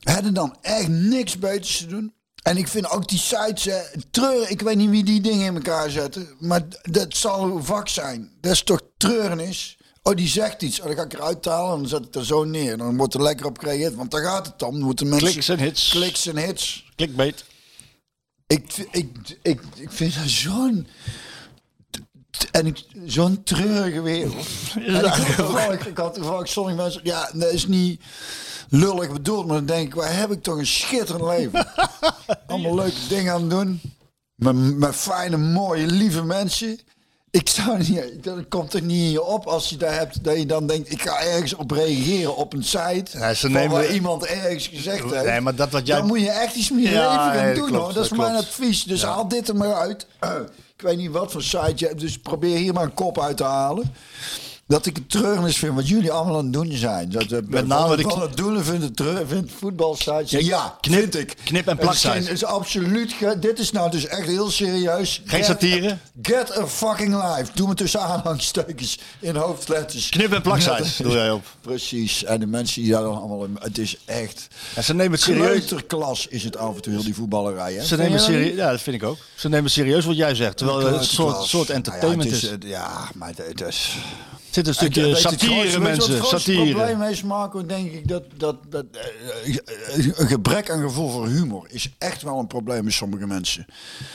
hadden 0.00 0.34
dan 0.34 0.56
echt 0.60 0.88
niks 0.88 1.38
beters 1.38 1.76
te 1.78 1.86
doen? 1.86 2.14
En 2.42 2.56
ik 2.56 2.68
vind 2.68 2.90
ook 2.90 3.08
die 3.08 3.18
sites, 3.18 3.64
hè, 3.64 3.80
treuren, 4.10 4.50
ik 4.50 4.60
weet 4.60 4.76
niet 4.76 4.90
wie 4.90 5.04
die 5.04 5.20
dingen 5.20 5.46
in 5.46 5.54
elkaar 5.54 5.90
zetten, 5.90 6.28
maar 6.38 6.62
dat 6.82 7.16
zal 7.16 7.44
een 7.44 7.64
vak 7.64 7.88
zijn. 7.88 8.32
Dat 8.40 8.52
is 8.52 8.62
toch 8.62 8.80
treurnis? 8.96 9.78
Oh, 10.06 10.14
die 10.14 10.28
zegt 10.28 10.62
iets. 10.62 10.80
Oh, 10.80 10.86
dan 10.86 10.96
ga 10.96 11.02
ik 11.02 11.12
eruit 11.12 11.44
halen 11.44 11.72
en 11.72 11.78
dan 11.78 11.88
zet 11.88 12.06
ik 12.06 12.14
er 12.14 12.24
zo 12.24 12.44
neer. 12.44 12.76
Dan 12.76 12.96
wordt 12.96 13.14
er 13.14 13.22
lekker 13.22 13.46
op 13.46 13.58
gereageerd, 13.58 13.94
want 13.94 14.10
daar 14.10 14.22
gaat 14.22 14.46
het 14.46 14.62
om. 14.62 14.72
Dan 14.72 14.80
moeten 14.80 15.08
mensen... 15.08 15.28
Kliks 15.28 15.48
en 15.48 15.58
hits. 15.58 15.90
Kliks 15.90 16.26
en 16.26 16.36
hits. 16.36 16.90
Clickbait. 16.96 17.44
Ik, 18.46 18.86
ik, 18.90 19.38
ik, 19.42 19.60
ik 19.76 19.92
vind 19.92 20.14
dat 20.14 20.28
zo'n. 20.28 20.86
En 22.50 22.76
zo'n 23.04 23.42
treurige 23.42 24.00
wereld. 24.00 24.46
En 24.74 24.94
ik, 24.94 25.04
had 25.04 25.36
toevallig, 25.36 25.86
ik 25.86 25.96
had 25.96 26.14
toevallig 26.14 26.48
sommige 26.48 26.76
mensen. 26.76 27.00
Ja, 27.04 27.30
dat 27.32 27.52
is 27.52 27.66
niet 27.66 28.02
lullig 28.68 29.12
bedoeld, 29.12 29.46
maar 29.46 29.56
dan 29.56 29.66
denk 29.66 29.86
ik, 29.86 29.94
waar 29.94 30.16
heb 30.16 30.30
ik 30.30 30.42
toch 30.42 30.56
een 30.56 30.66
schitterend 30.66 31.24
leven? 31.24 31.66
Allemaal 32.46 32.74
leuke 32.74 33.06
dingen 33.08 33.32
aan 33.32 33.40
het 33.40 33.50
doen. 33.50 33.80
Met, 34.34 34.54
met 34.78 34.94
fijne, 34.94 35.36
mooie, 35.36 35.86
lieve 35.86 36.24
mensen. 36.24 36.80
Ik 37.34 37.48
zou 37.48 37.78
niet, 37.78 38.24
dat 38.24 38.48
komt 38.48 38.70
toch 38.70 38.80
niet 38.80 39.00
in 39.02 39.10
je 39.10 39.22
op 39.22 39.46
als 39.46 39.68
je 39.68 39.76
daar 39.76 39.94
hebt 39.94 40.24
dat 40.24 40.36
je 40.36 40.46
dan 40.46 40.66
denkt, 40.66 40.92
ik 40.92 41.02
ga 41.02 41.20
ergens 41.20 41.54
op 41.54 41.70
reageren 41.70 42.36
op 42.36 42.52
een 42.52 42.64
site. 42.64 43.04
Ja, 43.18 43.34
ze 43.34 43.50
nemen- 43.50 43.70
waar 43.70 43.90
iemand 43.92 44.24
ergens 44.24 44.66
gezegd 44.68 45.10
heeft. 45.10 45.24
Nee, 45.24 45.40
maar 45.40 45.54
dat 45.54 45.70
wat 45.70 45.86
jij- 45.86 45.96
Dan 45.98 46.06
moet 46.06 46.20
je 46.20 46.30
echt 46.30 46.54
iets 46.54 46.68
je 46.68 46.74
Ja, 46.80 46.90
leven 46.90 47.10
gaan 47.32 47.44
nee, 47.44 47.54
doen 47.54 47.66
klopt, 47.66 47.82
hoor. 47.84 47.92
Dat 47.92 48.02
is 48.04 48.08
dat 48.08 48.18
mijn 48.18 48.30
klopt. 48.32 48.46
advies. 48.48 48.84
Dus 48.84 49.02
haal 49.02 49.28
dit 49.28 49.48
er 49.48 49.56
maar 49.56 49.74
uit. 49.74 50.06
ik 50.76 50.82
weet 50.82 50.96
niet 50.96 51.10
wat 51.10 51.32
voor 51.32 51.42
site 51.42 51.72
je 51.76 51.86
hebt, 51.86 52.00
dus 52.00 52.18
probeer 52.18 52.56
hier 52.56 52.72
maar 52.72 52.82
een 52.84 52.94
kop 52.94 53.20
uit 53.20 53.36
te 53.36 53.44
halen. 53.44 53.94
Dat 54.74 54.86
ik 54.86 54.96
het 54.96 55.10
treurnis 55.10 55.56
vind 55.56 55.74
wat 55.74 55.88
jullie 55.88 56.10
allemaal 56.12 56.36
aan 56.38 56.44
het 56.44 56.52
doen 56.52 56.72
zijn. 56.72 57.10
Dat, 57.10 57.28
dat, 57.28 57.44
Met 57.48 57.66
name 57.66 57.96
de 57.96 58.02
van 58.02 58.20
het 58.20 58.36
doelen 58.36 58.64
vindt 58.64 58.82
het 58.82 58.96
treur, 58.96 59.26
vindt 59.26 59.52
voetbalsites. 59.58 60.30
Ja, 60.46 60.78
knip- 60.80 61.00
vind 61.00 61.14
ik. 61.16 61.36
knip- 61.44 61.66
en 61.66 61.76
Het 61.76 61.78
is 61.78 61.84
plaksites. 61.84 62.12
geen- 62.16 62.22
Het 62.24 62.32
is 62.32 62.44
absoluut. 62.44 63.14
Dit 63.40 63.58
is 63.58 63.70
nou 63.72 63.90
dus 63.90 64.06
echt 64.06 64.26
heel 64.26 64.50
serieus. 64.50 65.22
Geen 65.24 65.38
Get- 65.38 65.44
satire? 65.46 65.96
Get 66.22 66.58
a 66.58 66.66
fucking 66.66 67.14
life. 67.14 67.50
Doe 67.54 67.68
me 67.68 67.74
tussen 67.74 68.00
aanhalingstekens 68.00 68.98
in 69.20 69.36
hoofdletters. 69.36 70.08
Knip- 70.08 70.32
en 70.32 70.60
Ja, 70.60 70.78
doe 71.02 71.12
jij 71.12 71.30
op. 71.30 71.44
Precies. 71.60 72.24
En 72.24 72.40
de 72.40 72.46
mensen 72.46 72.82
die 72.82 72.90
daar 72.92 73.02
dan 73.02 73.16
allemaal... 73.18 73.44
in- 73.44 73.56
Het 73.60 73.78
is 73.78 73.96
echt... 74.04 74.46
Ja, 74.74 74.82
ze 74.82 74.94
nemen 74.94 75.12
het 75.12 75.20
serieus. 75.20 75.46
Kleuterklas 75.46 76.26
is 76.26 76.44
het 76.44 76.56
af 76.56 76.74
en 76.74 76.82
toe, 76.82 76.92
heel 76.92 77.02
die 77.04 77.14
voetballerij. 77.14 77.72
Hè? 77.74 77.84
Ze 77.84 77.96
nemen 77.96 78.10
Vind 78.12 78.22
serieus. 78.22 78.56
Ja, 78.56 78.70
dat 78.70 78.80
vind 78.80 78.96
ik 78.96 79.02
ook. 79.08 79.18
Ze 79.34 79.48
nemen 79.48 79.70
serieus 79.70 80.04
wat 80.04 80.16
jij 80.16 80.34
zegt. 80.34 80.56
Terwijl 80.56 80.78
het 80.78 80.94
een 80.94 81.04
soort, 81.04 81.42
soort 81.42 81.68
Nou 81.68 81.78
entertainment 81.78 82.30
ja, 82.30 82.36
is. 82.36 82.42
het 82.42 82.64
is. 82.64 82.70
eh, 82.70 82.76
Ja, 82.76 83.08
maar 83.14 83.32
het 83.36 83.60
is... 83.60 83.96
Zit 84.54 84.66
een 84.66 84.74
stukje 84.74 85.08
het 85.08 85.18
satire, 85.18 85.70
wat 85.70 85.80
mensen. 85.80 86.16
Het 86.16 86.26
Satire. 86.26 86.72
probleem 86.72 87.02
is, 87.02 87.22
Marco, 87.22 87.66
denk 87.66 87.92
ik 87.92 88.08
dat, 88.08 88.22
dat, 88.36 88.56
dat 88.68 88.84
eh, 88.92 89.56
eh, 89.56 90.18
een 90.18 90.26
gebrek 90.26 90.70
aan 90.70 90.80
gevoel 90.80 91.10
voor 91.10 91.26
humor 91.26 91.66
is 91.68 91.94
echt 91.98 92.22
wel 92.22 92.38
een 92.38 92.46
probleem 92.46 92.82
bij 92.82 92.92
sommige 92.92 93.26
mensen. 93.26 93.66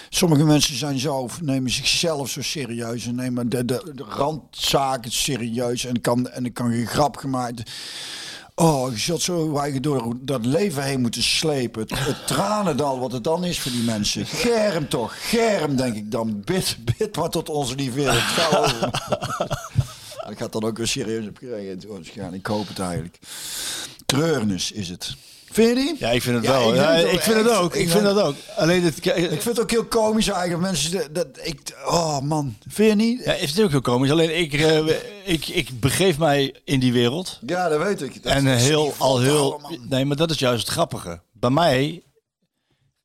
Sommige 0.09 0.43
mensen 0.43 0.77
zijn 0.77 0.99
zo, 0.99 1.29
nemen 1.41 1.71
zichzelf 1.71 2.29
zo 2.29 2.41
serieus 2.41 3.05
en 3.05 3.15
nemen 3.15 3.49
de, 3.49 3.65
de, 3.65 3.91
de 3.95 4.03
randzaken 4.07 5.11
serieus 5.11 5.85
en 5.85 6.01
kan, 6.01 6.29
en 6.29 6.45
er 6.45 6.51
kan 6.51 6.71
geen 6.71 6.87
grap 6.87 7.17
gemaakt. 7.17 7.71
Oh, 8.55 8.91
je 8.91 8.97
zult 8.97 9.21
zo 9.21 9.51
weinig 9.51 9.81
door 9.81 10.15
dat 10.21 10.45
leven 10.45 10.83
heen 10.83 11.01
moeten 11.01 11.23
slepen. 11.23 11.81
Het, 11.81 12.05
het 12.05 12.27
tranendal, 12.27 12.99
wat 12.99 13.11
het 13.11 13.23
dan 13.23 13.43
is 13.43 13.59
voor 13.59 13.71
die 13.71 13.83
mensen. 13.83 14.25
Germ 14.25 14.87
toch, 14.87 15.29
germ 15.29 15.75
denk 15.75 15.95
ik 15.95 16.11
dan. 16.11 16.41
Bid, 16.45 16.77
bid 16.97 17.15
maar 17.15 17.29
tot 17.29 17.49
onze 17.49 17.75
lieve 17.75 17.95
wereld. 17.95 18.23
Ik 20.29 20.39
had 20.39 20.51
dan 20.51 20.63
ook 20.63 20.77
weer 20.77 20.87
serieus 20.87 21.27
op 21.27 21.37
gereageerd. 21.37 21.85
Ik 22.33 22.45
hoop 22.45 22.67
het 22.67 22.79
eigenlijk. 22.79 23.19
Treurnis 24.05 24.71
is 24.71 24.89
het. 24.89 25.15
Vind 25.51 25.69
je 25.69 25.75
die? 25.75 25.95
Ja, 25.99 26.09
ik 26.09 26.21
vind 26.21 26.35
het 26.35 26.45
Ja, 26.45 26.51
wel. 26.51 26.69
ik 26.69 26.75
Ja, 26.75 26.93
vind 26.95 27.03
het 27.05 27.13
ik 27.13 27.21
vind 27.21 27.35
het 27.37 27.49
ook. 27.49 27.75
Ik 27.75 27.89
vind 27.89 28.03
het 28.05 28.17
ook. 28.21 28.35
Alleen 28.55 28.83
het. 28.83 28.97
Ik 29.05 29.41
vind 29.41 29.43
het 29.43 29.59
ook 29.61 29.71
heel 29.71 29.85
komisch 29.85 30.27
eigenlijk. 30.27 30.61
Mensen, 30.61 30.91
dat, 30.91 31.15
dat 31.15 31.27
ik, 31.41 31.59
oh 31.85 32.19
man, 32.19 32.55
vind 32.67 32.89
je 32.89 32.95
niet? 32.95 33.23
Ja, 33.23 33.33
is 33.33 33.49
het 33.51 33.61
ook 33.63 33.69
heel 33.69 33.81
komisch. 33.81 34.11
Alleen 34.11 34.39
ik, 34.39 34.53
eh, 34.53 34.87
ik, 35.25 35.47
ik 35.47 35.79
begeef 35.79 36.17
mij 36.17 36.55
in 36.63 36.79
die 36.79 36.93
wereld. 36.93 37.39
Ja, 37.45 37.69
dat 37.69 37.81
weet 37.81 38.01
ik. 38.01 38.23
Dat 38.23 38.33
en 38.33 38.45
heel, 38.57 38.93
al 38.97 39.19
heel. 39.19 39.51
allemaal. 39.51 39.77
Nee, 39.89 40.05
maar 40.05 40.17
dat 40.17 40.31
is 40.31 40.39
juist 40.39 40.61
het 40.63 40.71
grappige. 40.71 41.21
Bij 41.33 41.49
mij. 41.49 42.03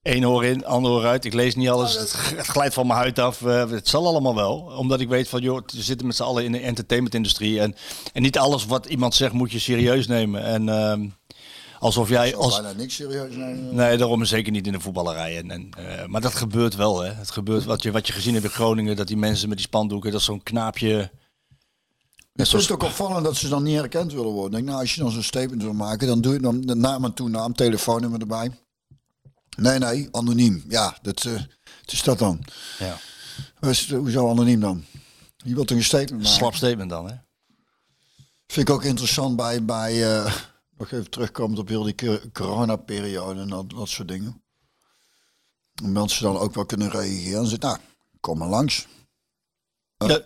Één 0.04 0.28
oor 0.28 0.44
in, 0.44 0.64
ander 0.66 0.90
oor 0.92 1.04
uit. 1.06 1.24
Ik 1.24 1.34
lees 1.34 1.54
niet 1.54 1.68
alles. 1.68 1.94
Het 1.98 2.10
g- 2.10 2.36
het 2.36 2.46
glijdt 2.46 2.74
van 2.74 2.86
mijn 2.86 2.98
huid 2.98 3.18
af. 3.18 3.42
eh, 3.42 3.70
het 3.70 3.88
zal 3.88 4.06
allemaal 4.06 4.34
wel. 4.34 4.56
Omdat 4.78 5.00
ik 5.00 5.08
weet 5.08 5.28
van, 5.28 5.40
joh, 5.40 5.60
we 5.72 5.82
zitten 5.82 6.06
met 6.06 6.16
z'n 6.16 6.22
allen 6.22 6.44
in 6.44 6.52
de 6.52 6.58
entertainmentindustrie. 6.60 7.60
En, 7.60 7.74
en 8.12 8.22
niet 8.22 8.38
alles 8.38 8.64
wat 8.66 8.86
iemand 8.86 9.14
zegt 9.14 9.32
moet 9.32 9.52
je 9.52 9.58
serieus 9.58 10.06
nemen. 10.06 10.42
En 10.42 10.68
ehm, 10.68 11.06
alsof 11.78 12.08
jij... 12.08 12.36
Als, 12.36 12.60
bijna 12.60 12.76
niks 12.76 12.94
serieus 12.94 13.34
nemen. 13.34 13.74
Nee, 13.74 13.96
daarom 13.96 14.24
zeker 14.24 14.52
niet 14.52 14.66
in 14.66 14.72
de 14.72 14.80
voetballerij. 14.80 15.38
En, 15.38 15.50
en, 15.50 15.70
eh, 15.78 16.06
maar 16.06 16.20
dat 16.20 16.34
gebeurt 16.34 16.74
wel, 16.76 17.00
hè. 17.02 17.12
Het 17.12 17.30
gebeurt 17.30 17.64
wat 17.64 17.82
je, 17.82 17.90
wat 17.92 18.06
je 18.06 18.12
gezien 18.12 18.32
hebt 18.32 18.44
in 18.46 18.50
Groningen. 18.50 18.96
Dat 18.96 19.06
die 19.06 19.16
mensen 19.16 19.48
met 19.48 19.56
die 19.56 19.66
spandoeken, 19.66 20.12
dat 20.12 20.22
zo'n 20.22 20.42
knaapje... 20.42 21.10
Het 22.34 22.52
is 22.52 22.70
ook 22.72 22.82
opvallend 22.82 23.24
dat 23.24 23.36
ze 23.36 23.48
dan 23.48 23.62
niet 23.62 23.76
herkend 23.76 24.12
willen 24.12 24.30
worden. 24.32 24.50
Ik 24.50 24.52
denk, 24.56 24.66
nou, 24.68 24.80
als 24.80 24.94
je 24.94 25.00
dan 25.00 25.10
zo'n 25.10 25.22
statement 25.22 25.62
wil 25.62 25.72
maken, 25.72 26.06
dan 26.06 26.20
doe 26.20 26.32
je 26.32 26.40
dan 26.40 26.60
de 26.60 26.74
naam 26.74 27.04
en 27.04 27.14
toenaam, 27.14 27.54
telefoonnummer 27.54 28.20
erbij. 28.20 28.50
Nee, 29.56 29.78
nee, 29.78 30.08
anoniem. 30.10 30.64
Ja, 30.68 30.98
dat, 31.02 31.24
eh, 31.24 31.32
het 31.80 31.92
is 31.92 32.02
dat 32.02 32.18
dan. 32.18 32.44
Ja. 32.78 32.98
Hoezo 33.96 34.30
anoniem 34.30 34.60
dan? 34.60 34.84
Je 35.36 35.54
wilt 35.54 35.66
toch 35.66 35.76
een 35.76 35.84
statement 35.84 36.22
maken? 36.22 36.36
Slap 36.36 36.54
statement 36.54 36.90
dan, 36.90 37.08
hè. 37.08 37.14
Vind 38.46 38.68
ik 38.68 38.74
ook 38.74 38.84
interessant 38.84 39.36
bij, 39.36 39.64
bij 39.64 40.16
eh, 40.24 40.34
nog 40.76 40.90
even 40.90 41.10
terugkomend 41.10 41.58
op 41.58 41.68
heel 41.68 41.82
die 41.82 41.94
cor- 41.94 42.30
coronaperiode 42.32 43.40
en 43.40 43.48
dat, 43.48 43.70
dat 43.70 43.88
soort 43.88 44.08
dingen. 44.08 44.42
En 45.82 45.92
mensen 45.92 46.22
dan 46.22 46.36
ook 46.36 46.54
wel 46.54 46.66
kunnen 46.66 46.90
reageren 46.90 47.38
en 47.38 47.46
zeggen, 47.46 47.68
nou, 47.68 47.78
kom 48.20 48.38
maar 48.38 48.48
langs. 48.48 48.86
Ja, 49.96 50.20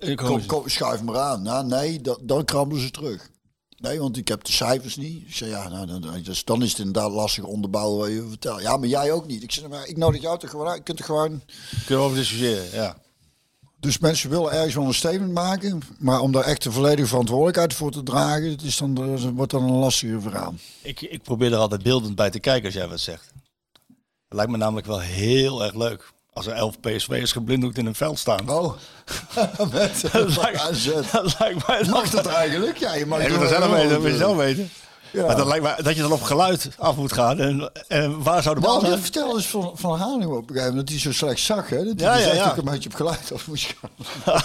kom, 0.47 0.68
schuif 0.68 1.03
maar 1.03 1.18
aan. 1.18 1.43
Nou, 1.43 1.66
nee, 1.66 2.01
dat, 2.01 2.20
dan 2.22 2.45
krabbelen 2.45 2.83
ze 2.83 2.91
terug. 2.91 3.31
Nee, 3.79 4.01
want 4.01 4.16
ik 4.16 4.29
heb 4.29 4.45
de 4.45 4.53
cijfers 4.53 4.97
niet. 4.97 5.26
Ik 5.26 5.35
zei, 5.35 5.51
ja, 5.51 5.68
nou, 5.68 5.87
dan, 5.87 6.22
dus 6.22 6.45
dan 6.45 6.62
is 6.62 6.70
het 6.70 6.79
inderdaad 6.79 7.12
lastig 7.12 7.45
onderbouwen 7.45 7.99
wat 7.99 8.09
je 8.09 8.26
vertelt. 8.29 8.61
Ja, 8.61 8.76
maar 8.76 8.89
jij 8.89 9.12
ook 9.12 9.26
niet. 9.26 9.43
Ik 9.43 9.53
zei, 9.53 9.68
maar 9.68 9.87
ik 9.87 9.97
nodig 9.97 10.20
jou 10.20 10.39
toch 10.39 10.51
gewoon 10.51 10.66
uit. 10.66 10.76
Je 10.76 10.83
kunt 10.83 10.99
er 10.99 11.05
gewoon... 11.05 11.43
Kunnen 11.87 12.05
we 12.05 12.11
over 12.11 12.16
discussiëren, 12.16 12.70
ja. 12.72 12.97
Dus 13.81 13.99
mensen 13.99 14.31
willen 14.31 14.53
ergens 14.53 14.74
wel 14.74 14.85
een 14.85 14.95
statement 14.95 15.33
maken, 15.33 15.81
maar 15.99 16.20
om 16.20 16.33
daar 16.33 16.45
echt 16.45 16.62
de 16.62 16.72
volledige 16.72 17.09
verantwoordelijkheid 17.09 17.74
voor 17.74 17.91
te 17.91 18.03
dragen, 18.03 18.51
het 18.51 18.62
is 18.62 18.76
dan, 18.76 18.95
dat 18.95 19.20
wordt 19.20 19.51
dan 19.51 19.62
een 19.62 19.79
lastiger 19.79 20.22
verhaal. 20.22 20.55
Ik, 20.83 21.01
ik 21.01 21.22
probeer 21.22 21.53
er 21.53 21.59
altijd 21.59 21.83
beeldend 21.83 22.14
bij 22.14 22.31
te 22.31 22.41
kijken 22.41 22.64
als 22.64 22.74
jij 22.74 22.89
wat 22.89 23.01
zegt. 23.01 23.33
Het 24.29 24.37
lijkt 24.37 24.51
me 24.51 24.57
namelijk 24.57 24.87
wel 24.87 25.01
heel 25.01 25.64
erg 25.64 25.74
leuk. 25.74 26.12
Als 26.39 26.47
er 26.47 26.53
elf 26.53 26.80
PSV'ers 26.80 27.32
geblinddoekt 27.32 27.78
in 27.78 27.86
een 27.86 27.95
veld 27.95 28.18
staan. 28.18 28.51
Oh, 28.51 28.72
met 29.72 30.05
Dat 30.12 30.36
lijkt, 30.36 30.61
AZ. 30.61 30.91
dat 31.12 31.36
lijkt 31.39 31.66
mij 31.66 31.84
Mag 31.84 32.11
dat 32.11 32.26
eigenlijk? 32.26 32.76
Ja, 32.76 32.95
je 32.95 33.07
mag 33.07 33.18
Nee, 33.18 33.30
het 33.30 33.51
dat 33.61 33.70
weten, 33.70 34.18
zelf 34.18 34.36
weten. 34.36 34.70
Ja. 35.13 35.27
Maar 35.27 35.37
dat 35.37 35.47
lijkt 35.47 35.65
me 35.65 35.83
dat 35.83 35.95
je 35.97 36.03
dan 36.03 36.13
op 36.13 36.23
geluid 36.23 36.69
af 36.79 36.97
moet 36.97 37.13
gaan. 37.13 37.39
En, 37.41 37.71
en 37.89 38.23
waar 38.23 38.43
zou 38.43 38.55
de 38.55 38.61
bal 38.61 38.81
Nou, 38.81 38.99
vertelde 39.01 39.35
dus 39.35 39.47
van, 39.47 39.73
van 39.75 39.99
Haning 39.99 40.31
op 40.31 40.37
een 40.37 40.47
gegeven 40.47 40.69
moment 40.69 40.75
dat 40.77 40.89
hij 40.89 40.99
zo 40.99 41.13
slecht 41.13 41.41
zag. 41.41 41.69
Hè? 41.69 41.85
Dat 41.85 42.01
Ja, 42.01 42.11
hij 42.13 42.27
ja, 42.27 42.33
ja. 42.33 42.57
een 42.57 42.65
beetje 42.65 42.89
op 42.89 42.95
geluid 42.95 43.33
af 43.33 43.47
moest 43.47 43.75
gaan. 43.81 43.91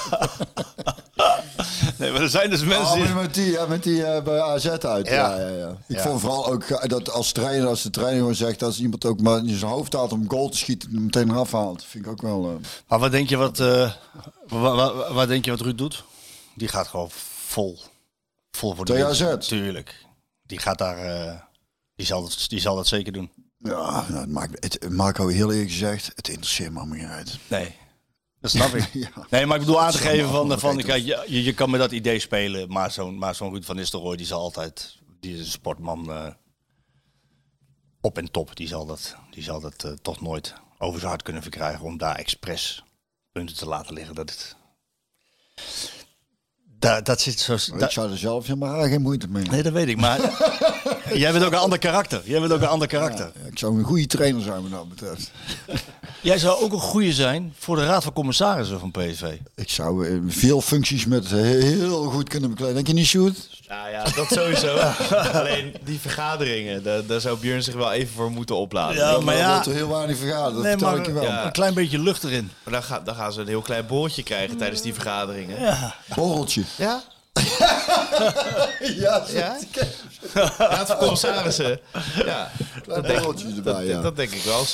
Nee, 1.98 2.12
maar 2.12 2.22
er 2.22 2.30
zijn 2.30 2.50
dus 2.50 2.64
mensen 2.64 2.86
Oh, 2.86 2.94
die... 2.94 3.04
maar 3.04 3.22
met 3.24 3.34
die, 3.34 3.52
ja, 3.52 3.66
met 3.66 3.84
die 3.84 4.06
eh, 4.06 4.24
bij 4.24 4.42
AZ 4.42 4.66
uit. 4.68 5.08
Ja. 5.08 5.40
Ja. 5.40 5.48
Ja, 5.48 5.76
Ik 5.88 6.00
vond 6.00 6.22
vooral 6.22 6.48
ook 6.52 6.64
eh, 6.64 6.90
dat 6.90 7.12
als 7.12 7.32
trainer, 7.32 7.68
als 7.68 7.82
de 7.82 7.90
trainer 7.90 8.18
gewoon 8.20 8.36
zegt, 8.36 8.64
als 8.64 8.80
iemand 8.80 9.06
ook 9.06 9.22
maar 9.22 9.38
in 9.38 9.58
zijn 9.58 9.72
hoofd 9.72 9.94
haalt 9.94 10.12
om 10.12 10.30
goal 10.30 10.50
te 10.50 10.58
schieten, 10.58 10.90
hem 10.94 11.04
meteen 11.04 11.30
eraf 11.30 11.52
haalt. 11.52 11.84
Vind 11.84 12.06
ik 12.06 12.12
ook 12.12 12.22
wel. 12.22 12.44
eh, 12.50 12.68
Maar 12.88 13.00
wat 13.00 13.12
denk 13.12 13.30
je 13.30 13.38
wat, 13.38 13.60
eh 13.60 13.92
wat, 14.48 14.76
wat, 14.76 15.10
wat 15.12 15.28
denk 15.28 15.46
je 15.46 15.52
wat 15.52 15.62
Ruud 15.62 15.78
doet? 15.78 16.04
Die 16.56 16.68
gaat 16.68 16.88
gewoon 16.88 17.10
vol. 17.48 17.80
Vol 18.52 18.76
voor 18.76 18.86
de. 18.86 19.06
AZ? 19.06 19.24
Tuurlijk. 19.40 20.06
Die 20.46 20.60
gaat 20.60 20.78
daar... 20.78 20.98
eh, 20.98 21.40
die, 21.96 22.06
zal 22.06 22.22
dat, 22.22 22.46
die 22.48 22.60
zal 22.60 22.76
dat 22.76 22.88
zeker 22.88 23.14
doen. 23.14 23.32
ja, 23.58 24.06
nou, 24.10 24.14
het 24.20 24.30
maakt, 24.30 24.64
het, 24.64 24.90
Marco, 24.90 25.28
heel 25.28 25.52
eerlijk 25.52 25.72
gezegd, 25.72 26.12
het 26.16 26.28
interesseert 26.28 26.72
me 26.72 26.80
allemaal 26.80 26.98
niet 26.98 27.08
uit. 27.08 27.38
Nee. 27.48 27.76
Dat 28.40 28.52
snap 28.52 28.74
ik. 28.74 28.90
Ja. 28.94 29.10
Nee, 29.30 29.46
maar 29.46 29.56
ik 29.60 29.66
bedoel 29.66 29.82
aan 29.82 29.92
te 29.92 29.98
geven 29.98 30.30
van, 30.30 30.60
van 30.60 30.78
kijk, 30.78 31.04
je, 31.04 31.24
je- 31.28 31.44
je 31.44 31.54
kan 31.54 31.70
met 31.70 31.80
dat 31.80 31.92
idee 31.92 32.20
spelen, 32.20 32.70
maar 32.70 32.92
zo'n 32.92 33.18
maar 33.18 33.36
zo'n 33.36 33.52
Ruud 33.52 33.64
van 33.64 33.76
Nistelrooy, 33.76 34.16
die 34.18 34.26
zal 34.26 34.40
altijd, 34.40 34.98
die 35.20 35.34
is 35.34 35.40
een 35.40 35.46
sportman 35.46 36.12
eh, 36.12 36.28
op 38.02 38.18
en 38.18 38.32
top, 38.32 38.56
die 38.56 38.68
zal 38.68 38.86
dat, 38.86 39.16
die 39.32 39.44
zal 39.44 39.60
dat 39.60 39.84
eh, 39.84 39.92
toch 39.92 40.22
nooit 40.22 40.54
over 40.78 40.98
zijn 41.00 41.10
hart 41.12 41.24
kunnen 41.24 41.42
verkrijgen 41.42 41.86
om 41.86 41.98
daar 41.98 42.16
expres 42.16 42.84
punten 43.32 43.56
te 43.56 43.66
laten 43.68 43.94
liggen. 43.94 44.16
Dat, 44.16 44.30
het, 44.30 44.56
dat, 46.84 47.06
dat 47.06 47.22
zit 47.22 47.40
zo... 47.40 47.54
Ik 47.54 47.92
zou 47.92 48.12
er 48.12 48.18
zelf 48.18 48.48
helemaal 48.48 48.82
geen 48.82 49.02
moeite 49.02 49.28
mee. 49.30 49.44
nee, 49.44 49.64
dat 49.64 49.74
weet 49.74 49.88
ik, 49.88 49.98
maar 49.98 50.20
jij 51.14 51.32
bent 51.32 51.44
ook 51.46 51.52
een 51.52 51.58
ander 51.58 51.80
karakter. 51.80 52.22
Jij 52.26 52.40
bent 52.40 52.52
ook 52.52 52.62
een 52.62 52.68
ander 52.68 52.88
karakter. 52.88 53.32
Ja, 53.42 53.48
ik 53.52 53.60
zou 53.60 53.78
een 53.78 53.84
goede 53.84 54.08
trainer 54.08 54.42
zijn 54.42 54.62
wat 54.62 54.72
dat 54.72 54.90
betreft. 54.90 55.32
Jij 56.22 56.38
zou 56.38 56.64
ook 56.64 56.72
een 56.72 56.80
goede 56.80 57.14
zijn 57.14 57.54
voor 57.58 57.76
de 57.76 57.86
raad 57.86 58.04
van 58.04 58.14
commissarissen 58.14 58.80
van 58.80 58.92
PSV. 58.92 59.34
Ik 59.56 59.70
zou 59.70 60.08
eh, 60.08 60.18
veel 60.28 60.62
functies 60.62 61.06
met 61.06 61.28
heel 61.28 62.04
goed 62.04 62.30
kunnen 62.30 62.50
bekleden. 62.50 62.76
Denk 62.76 62.88
je 62.88 62.94
niet, 62.94 63.06
Sjoerd? 63.06 63.53
Nou 63.68 63.90
ja, 63.90 64.04
dat 64.16 64.28
sowieso. 64.32 64.76
Alleen 65.40 65.76
die 65.84 66.00
vergaderingen, 66.00 66.84
daar, 66.84 67.06
daar 67.06 67.20
zou 67.22 67.38
Björn 67.38 67.64
zich 67.64 67.74
wel 67.74 67.92
even 67.92 68.14
voor 68.16 68.32
moeten 68.32 68.56
opladen. 68.56 68.96
Ja, 68.96 69.20
maar 69.20 69.36
ja- 69.38 69.56
Dat 69.58 69.66
er 69.66 69.74
heel 69.74 69.90
weinig 69.90 70.18
vergaderd, 70.18 70.54
dat 70.54 70.64
Nee, 70.64 70.76
maar 70.78 70.96
ik 70.98 71.06
je 71.06 71.12
wel. 71.14 71.24
Ja. 71.24 71.46
een 71.46 71.52
klein 71.52 71.74
beetje 71.74 72.00
lucht 72.00 72.24
erin. 72.24 72.52
Maar 72.64 72.74
dan, 72.74 72.84
ga- 72.84 73.00
dan 73.00 73.16
gaan 73.16 73.34
ze 73.34 73.42
een 73.42 73.48
heel 73.48 73.62
klein 73.62 73.86
borreltje 73.86 74.24
krijgen 74.24 74.58
tijdens 74.58 74.82
die 74.82 74.94
vergaderingen. 74.94 75.60
Ja? 75.62 75.96
Borreltje. 76.16 76.64
Ja? 76.78 77.02
Ja, 78.80 79.24
Ja? 79.30 79.58
Raad 80.58 80.88
van 80.88 80.98
commissarissen. 80.98 81.80
Ja, 82.26 82.52
Klein 82.84 83.02
dat 83.02 83.04
denk, 83.04 83.18
borreltje 83.18 83.48
erbij, 83.56 83.74
dat, 83.74 83.86
ja. 83.86 84.02
dat 84.02 84.16
denk 84.16 84.32
ik 84.32 84.44
wel. 84.44 84.66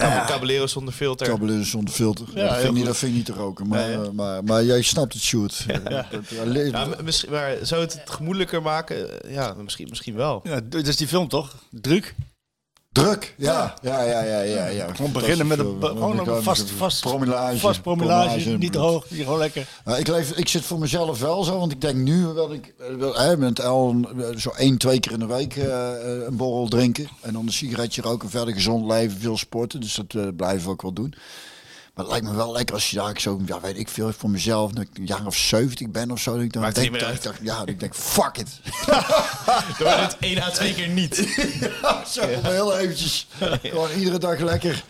Ja. 0.00 0.24
Caballero 0.26 0.66
zonder 0.66 0.94
filter. 0.94 1.26
Kabbelen 1.28 1.64
zonder 1.64 1.94
filter. 1.94 2.24
dat, 2.26 2.34
heel 2.34 2.52
vind 2.54 2.64
ik 2.64 2.72
niet, 2.72 2.84
dat 2.84 2.96
vind 2.96 3.10
ik 3.10 3.16
niet 3.16 3.26
te 3.26 3.32
roken. 3.32 3.68
Maar, 3.68 3.92
eh, 3.92 4.10
maar, 4.12 4.44
maar 4.44 4.64
jij 4.64 4.82
snapt 4.82 5.12
het, 5.12 5.22
Sjoerd. 5.22 5.66
Dat- 5.66 6.28
ja, 6.28 6.44
le- 6.44 6.60
Ja, 6.62 6.88
misschien, 7.04 7.30
maar 7.30 7.56
zou 7.62 7.80
het 7.80 7.92
het 7.92 8.10
gemoedelijker 8.10 8.62
maken? 8.62 9.08
Ja, 9.28 9.54
misschien, 9.54 9.86
misschien 9.88 10.14
wel. 10.14 10.40
Ja, 10.44 10.60
dat 10.64 10.86
is 10.86 10.96
die 10.96 11.08
film 11.08 11.28
toch? 11.28 11.54
Druk. 11.70 12.14
Druk, 12.98 13.34
ja. 13.36 13.74
Ja, 13.82 14.02
ja, 14.02 14.22
ja, 14.22 14.40
ja. 14.40 14.66
ja. 14.66 14.94
Gewoon 14.94 15.12
beginnen 15.12 15.46
met 15.46 15.58
een, 15.58 15.76
gewoon 15.80 16.18
een 16.18 16.42
vast, 16.42 16.70
vast, 16.70 17.00
promillage. 17.00 17.58
vast 17.58 17.82
promillage, 17.82 18.50
niet 18.50 18.72
te 18.72 18.78
hoog, 18.78 19.06
die 19.08 19.22
gewoon 19.22 19.38
lekker. 19.38 19.68
Nou, 19.84 19.98
ik, 19.98 20.08
leef, 20.08 20.30
ik 20.30 20.48
zit 20.48 20.62
voor 20.62 20.78
mezelf 20.78 21.20
wel 21.20 21.44
zo, 21.44 21.58
want 21.58 21.72
ik 21.72 21.80
denk 21.80 21.96
nu 21.96 22.34
dat 22.34 22.52
ik 22.52 22.74
eh, 23.14 23.34
met 23.34 23.58
El 23.58 23.96
eh, 24.18 24.36
zo 24.36 24.50
één, 24.50 24.78
twee 24.78 25.00
keer 25.00 25.12
in 25.12 25.18
de 25.18 25.26
week 25.26 25.56
eh, 25.56 25.90
een 26.26 26.36
borrel 26.36 26.68
drinken. 26.68 27.08
En 27.20 27.32
dan 27.32 27.46
een 27.46 27.52
sigaretje 27.52 28.02
roken, 28.02 28.30
verder 28.30 28.54
gezond 28.54 28.86
leven, 28.86 29.20
veel 29.20 29.36
sporten. 29.36 29.80
Dus 29.80 29.94
dat 29.94 30.36
blijven 30.36 30.64
we 30.64 30.70
ook 30.70 30.82
wel 30.82 30.92
doen. 30.92 31.14
Maar 31.98 32.06
het 32.06 32.16
lijkt 32.16 32.30
me 32.30 32.42
wel 32.42 32.52
lekker 32.52 32.74
als 32.74 32.90
je 32.90 32.96
daar 32.96 33.20
zo, 33.20 33.40
ja, 33.46 33.60
weet 33.60 33.78
ik 33.78 33.88
veel, 33.88 34.12
voor 34.12 34.30
mezelf, 34.30 34.72
dat 34.72 34.82
ik 34.82 34.88
een 34.98 35.06
jaar 35.06 35.26
of 35.26 35.36
70 35.36 35.88
ben 35.90 36.10
of 36.10 36.20
zo. 36.20 36.32
Dat 36.34 36.42
ik 36.42 36.52
dan 36.52 36.62
Maakt 36.62 36.74
denk, 36.74 37.00
dat, 37.00 37.24
ik- 37.24 37.40
ja, 37.42 37.58
dat 37.58 37.68
ik 37.68 37.80
denk, 37.80 37.94
fuck 37.94 38.36
it. 38.36 38.48
Door 39.78 39.88
het 39.88 40.16
één 40.20 40.42
à 40.42 40.50
twee 40.50 40.74
keer 40.74 40.88
niet. 40.88 41.14
Zo, 42.14 42.20
heel 42.26 42.76
eventjes. 42.78 43.26
Gewoon 43.62 43.90
iedere 43.90 44.18
dag 44.18 44.38
lekker. 44.38 44.84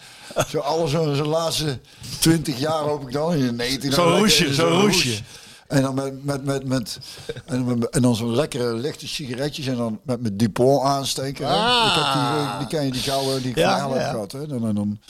Zo 0.48 0.58
alles 0.58 0.90
zo 0.90 1.14
zijn 1.14 1.28
laatste 1.28 1.78
20 2.20 2.58
jaar 2.58 2.82
hoop 2.82 3.02
ik 3.02 3.12
dan. 3.12 3.34
In 3.34 3.56
19 3.56 3.92
Zo'n 3.92 4.04
dan 4.08 4.18
roesje, 4.18 4.54
zo'n 4.54 4.80
roesje. 4.80 5.18
En 5.66 5.82
dan 5.82 5.94
met, 5.94 6.24
met, 6.24 6.44
met, 6.44 6.64
met 6.66 6.98
en, 7.44 7.78
met- 7.78 7.88
en 7.90 8.02
dan 8.02 8.16
zo'n 8.16 8.34
lekkere 8.34 8.72
lichte 8.74 9.08
sigaretjes 9.08 9.66
en 9.66 9.76
dan 9.76 10.00
met 10.02 10.20
mijn 10.20 10.36
Dupont 10.36 10.82
aansteken. 10.84 11.46
hè. 11.48 11.54
Ik 11.86 11.92
heb 11.94 12.12
die, 12.14 12.58
die 12.58 12.66
ken 12.66 12.84
je, 12.86 12.92
die 12.92 13.02
gouden 13.02 13.42
die 13.42 13.50
ik 13.50 13.56
Ja, 13.56 13.76
ja. 13.94 14.10
gehad. 14.10 14.32
Hè. 14.32 14.46
Dan, 14.46 14.66
en, 14.68 14.74
dan, 14.74 15.00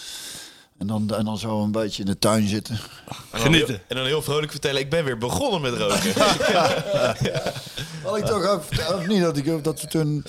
en, 0.78 0.86
dan, 0.86 1.14
en 1.14 1.24
dan 1.24 1.38
zo 1.38 1.62
een 1.62 1.72
beetje 1.72 2.02
in 2.02 2.08
de 2.08 2.18
tuin 2.18 2.48
zitten. 2.48 2.74
En 2.74 3.14
dan 3.30 3.40
Genieten. 3.40 3.68
heel- 3.74 3.82
En 3.88 3.96
dan 3.96 4.04
heel 4.06 4.22
vrolijk 4.22 4.50
vertellen, 4.50 4.80
ik 4.80 4.90
ben 4.90 5.04
weer 5.04 5.18
begonnen 5.18 5.60
met 5.60 5.74
roken. 5.74 6.12
Had 8.02 8.16
ik 8.16 8.24
toch 8.24 8.44
ook 8.46 8.64
verteld, 8.64 8.94
of 9.00 9.06
niet, 9.06 9.20
dat, 9.20 9.36
ik, 9.36 9.64
dat 9.64 9.80
we 9.80 9.86
toen 9.86 10.24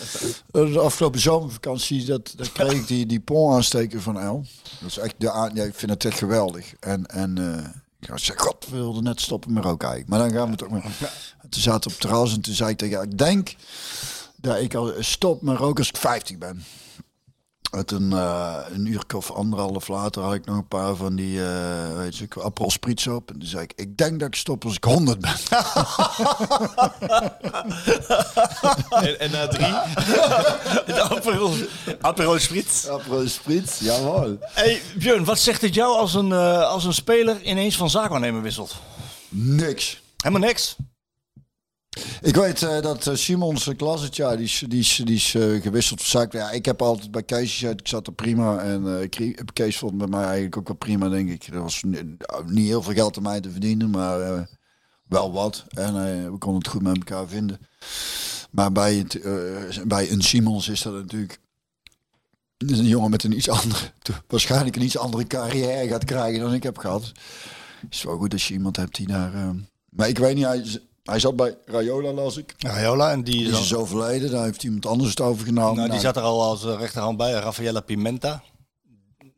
eh, 0.52 0.74
de 0.74 0.80
afgelopen 0.80 1.20
zomervakantie, 1.20 2.06
dat, 2.06 2.34
dat 2.36 2.52
kreeg 2.52 2.72
ik 2.72 2.88
die, 2.88 3.06
die 3.06 3.20
pon 3.20 3.54
aansteken 3.54 4.02
van 4.02 4.20
El. 4.20 4.46
Dat 4.80 4.90
is 4.90 4.98
echt 4.98 5.14
de 5.18 5.50
ja, 5.54 5.64
ik 5.64 5.76
vind 5.76 5.92
het 5.92 6.06
echt 6.06 6.18
geweldig. 6.18 6.74
En, 6.80 7.06
en 7.06 7.38
eh, 7.38 7.66
ik 8.00 8.10
zei, 8.20 8.38
god, 8.38 8.66
we 8.70 8.76
wilden 8.76 9.04
net 9.04 9.22
stoppen 9.22 9.54
met 9.54 9.64
roken 9.64 9.88
eigenlijk. 9.90 10.20
Maar 10.20 10.30
dan 10.30 10.38
gaan 10.40 10.50
we 10.52 10.56
toch 10.58 10.70
maar. 10.70 10.84
En 11.42 11.50
toen 11.50 11.62
zaten 11.62 11.82
we 11.90 11.96
op 11.96 12.02
het 12.02 12.10
terras 12.10 12.34
en 12.34 12.42
toen 12.42 12.54
zei 12.54 12.70
ik 12.70 12.78
tegen 12.78 13.02
ik 13.02 13.18
denk 13.18 13.56
dat 14.36 14.60
ik 14.60 14.74
al 14.76 14.94
stop 15.00 15.42
met 15.42 15.58
roken 15.58 15.78
als 15.78 15.90
ik 15.90 15.98
50 15.98 16.38
ben. 16.38 16.64
En 17.72 17.86
toen, 17.86 18.14
eh, 18.14 18.56
een 18.74 18.86
uur 18.86 19.04
of 19.16 19.32
anderhalf 19.32 19.88
later 19.88 20.22
had 20.24 20.34
ik 20.34 20.46
nog 20.46 20.58
een 20.58 20.68
paar 20.68 20.96
van 20.96 21.16
die, 21.16 21.44
eh 21.44 21.96
weet 21.96 22.18
je, 22.18 22.28
Aperol 22.44 22.72
Spritz 22.72 23.08
op. 23.08 23.32
En 23.32 23.40
toen 23.40 23.48
zei 23.48 23.64
ik, 23.64 23.74
ik 23.76 23.98
denk 23.98 24.20
dat 24.20 24.28
ik 24.28 24.36
stop 24.36 24.66
als 24.66 24.76
ik 24.76 24.84
100 24.84 25.20
ben. 25.20 25.32
en, 29.08 29.20
en 29.20 29.32
na 29.32 29.48
drie, 29.48 29.74
De 30.96 31.02
Aperol, 31.10 31.54
Aperol 32.02 32.40
Spritz. 32.40 32.88
Aperol 32.88 33.28
Spritz, 33.28 33.80
jawel. 33.80 34.38
Hey 34.42 34.82
Björn, 34.96 35.24
wat 35.24 35.40
zegt 35.40 35.62
het 35.62 35.74
jou 35.74 35.98
als 35.98 36.14
een, 36.14 36.32
eh, 36.32 36.70
als 36.70 36.86
een 36.86 36.94
speler 36.94 37.42
ineens 37.42 37.78
van 37.78 37.90
zaakwaarnemer 37.90 38.42
wisselt? 38.42 38.76
Niks. 39.30 40.02
Helemaal 40.18 40.48
niks. 40.48 40.76
Ik 42.22 42.36
weet 42.36 42.62
eh, 42.64 42.82
dat 42.82 43.08
eh, 43.08 43.16
Simons 43.16 43.68
uh, 43.68 43.76
Klasetje, 43.76 44.36
die 44.36 44.46
is, 44.46 44.64
die 44.68 44.80
is, 44.80 45.02
die 45.06 45.16
is 45.16 45.36
eh, 45.36 45.62
gewisseld 45.62 46.02
van 46.02 46.10
zaak. 46.22 46.32
Ja, 46.34 46.52
ik 46.52 46.66
heb 46.66 46.82
altijd 46.82 47.12
bij 47.12 47.24
Kees 47.24 47.52
gezet, 47.52 47.80
ik 47.80 47.88
zat 47.88 48.08
er 48.08 48.14
prima. 48.14 48.60
En 48.60 49.00
eh, 49.02 49.10
Kees 49.54 49.78
vond 49.78 49.98
bij 49.98 50.08
mij 50.08 50.24
eigenlijk 50.24 50.58
ook 50.58 50.68
wel 50.68 50.78
prima, 50.78 51.10
denk 51.10 51.30
ik. 51.30 51.44
Er 51.48 51.62
was 51.62 51.84
ni- 51.84 52.16
niet 52.46 52.68
heel 52.68 52.82
veel 52.84 52.94
geld 52.94 53.18
aan 53.18 53.24
mij 53.24 53.40
te 53.42 53.52
verdienen, 53.52 53.90
maar 53.90 54.22
eh, 54.22 54.42
wel 55.08 55.32
wat. 55.32 55.66
En 55.70 55.88
eh, 55.96 56.32
we 56.32 56.38
konden 56.38 56.58
het 56.62 56.68
goed 56.68 56.82
met 56.82 56.96
elkaar 56.98 57.28
vinden. 57.28 57.60
Maar 58.52 58.72
bij, 58.72 59.06
eh, 59.24 59.84
bij 59.86 60.12
een 60.12 60.22
Simons 60.22 60.68
is 60.68 60.82
dat 60.82 60.94
natuurlijk... 60.94 61.40
Een 62.58 62.86
jongen 62.86 63.10
met 63.10 63.24
een 63.24 63.36
iets 63.38 63.50
andere, 63.50 63.92
waarschijnlijk 64.28 64.76
een 64.76 64.82
iets 64.82 64.98
andere 64.98 65.28
carrière 65.28 65.88
gaat 65.88 66.06
krijgen 66.06 66.40
dan 66.40 66.54
ik 66.54 66.64
heb 66.64 66.78
gehad. 66.78 67.12
Het 67.82 67.94
is 67.94 68.04
wel 68.04 68.18
goed 68.18 68.34
als 68.34 68.48
je 68.48 68.54
iemand 68.54 68.76
hebt 68.76 68.96
die 68.96 69.08
daar... 69.08 69.34
eh, 69.34 69.50
maar 69.90 70.08
ik 70.08 70.18
weet 70.18 70.36
niet, 70.36 70.46
hij, 70.46 70.80
hij 71.10 71.20
zat 71.20 71.36
bij 71.36 71.58
Rayola, 71.66 72.12
las 72.12 72.38
ik. 72.38 72.54
Rayola, 72.58 73.12
en 73.12 73.24
die, 73.24 73.34
Die 73.36 73.44
is 73.46 73.52
is 73.52 73.58
dus 73.60 73.74
overleden, 73.76 74.32
daar 74.32 74.44
heeft 74.44 74.64
iemand 74.64 74.86
anders 74.86 75.10
het 75.10 75.22
overgenomen. 75.22 75.76
nou, 75.76 75.90
die 75.90 75.90
Nou, 75.90 76.02
zat 76.02 76.16
er 76.16 76.22
al 76.22 76.42
als 76.44 76.66
eh, 76.66 76.76
rechterhand 76.80 77.18
bij, 77.18 77.32
Rafaela 77.32 77.80
Pimenta. 77.80 78.44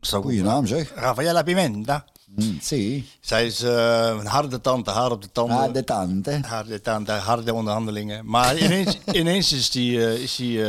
Zo 0.02 0.22
Goeie 0.22 0.44
naam 0.44 0.66
zeg. 0.68 0.92
Rafaela 0.96 1.44
Pimenta. 1.44 2.06
Hm, 2.36 2.42
zie. 2.62 3.10
Zij 3.22 3.46
is 3.46 3.62
eh, 3.64 4.16
een 4.20 4.26
harde 4.26 4.62
tante, 4.62 4.92
haar 4.92 5.12
op 5.12 5.22
de 5.22 5.32
tanden. 5.32 5.58
Ah, 5.58 5.74
de 5.74 5.84
tante. 5.84 6.40
harde 6.46 6.82
tante, 6.82 7.12
harde 7.12 7.54
onderhandelingen. 7.54 8.26
Maar 8.26 8.58
ineens, 8.58 8.98
ineens 9.12 9.54
is 9.54 9.70
die, 9.70 10.06
eh, 10.06 10.22
is 10.22 10.36
die, 10.36 10.62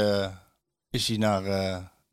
is 0.91 1.07
die 1.07 1.19
naar 1.19 1.43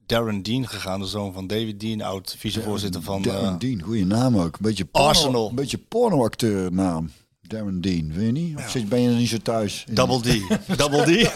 Darren 0.05 0.43
Dean 0.43 0.67
gegaan, 0.67 0.99
de 0.99 1.05
zoon 1.05 1.33
van 1.33 1.47
David 1.47 1.79
Dean, 1.79 2.01
oud 2.01 2.35
vicevoorzitter 2.37 3.01
van... 3.01 3.21
Darren 3.21 3.59
Dean, 3.59 3.81
goede 3.81 4.05
naam 4.05 4.37
ook. 4.37 4.59
Beetje 4.59 4.85
porno, 4.85 5.07
Arsenal. 5.07 5.49
Een 5.49 5.55
beetje 5.55 5.77
pornoacteur 5.77 6.71
naam. 6.71 7.11
Darren 7.49 7.81
Dean, 7.81 8.13
weet 8.13 8.25
je 8.25 8.31
niet? 8.31 8.57
Of 8.57 8.69
zit, 8.69 8.89
ben 8.89 9.01
je 9.01 9.09
er 9.09 9.15
niet 9.15 9.29
zo 9.29 9.37
thuis? 9.37 9.85
Double 9.91 10.19
D. 10.21 10.41
Double 10.77 11.03
D. 11.03 11.09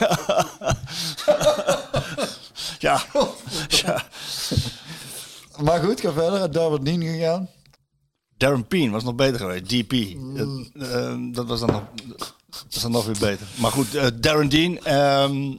ja. 2.86 3.04
ja. 3.68 4.06
Maar 5.62 5.84
goed, 5.84 6.02
ga 6.02 6.12
verder. 6.12 6.52
Darren 6.52 6.84
Dean 6.84 7.02
gegaan. 7.02 7.50
Darren 8.38 8.68
Peen 8.68 8.92
was 8.92 9.04
nog 9.04 9.16
beter 9.16 9.40
geweest. 9.40 9.70
DP. 9.70 9.94
Dat, 10.38 10.90
eh, 10.90 11.16
dat 11.32 11.48
was 11.48 11.60
dan 11.60 11.72
nog, 11.72 11.84
dat 12.08 12.34
was 12.70 12.82
dan 12.82 12.92
nog 12.92 13.06
weer 13.06 13.20
beter. 13.20 13.48
Maar 13.56 13.72
goed, 13.72 13.96
eh, 13.96 14.08
Darren 14.16 14.50
Dean. 14.50 14.78
ehm, 14.78 15.56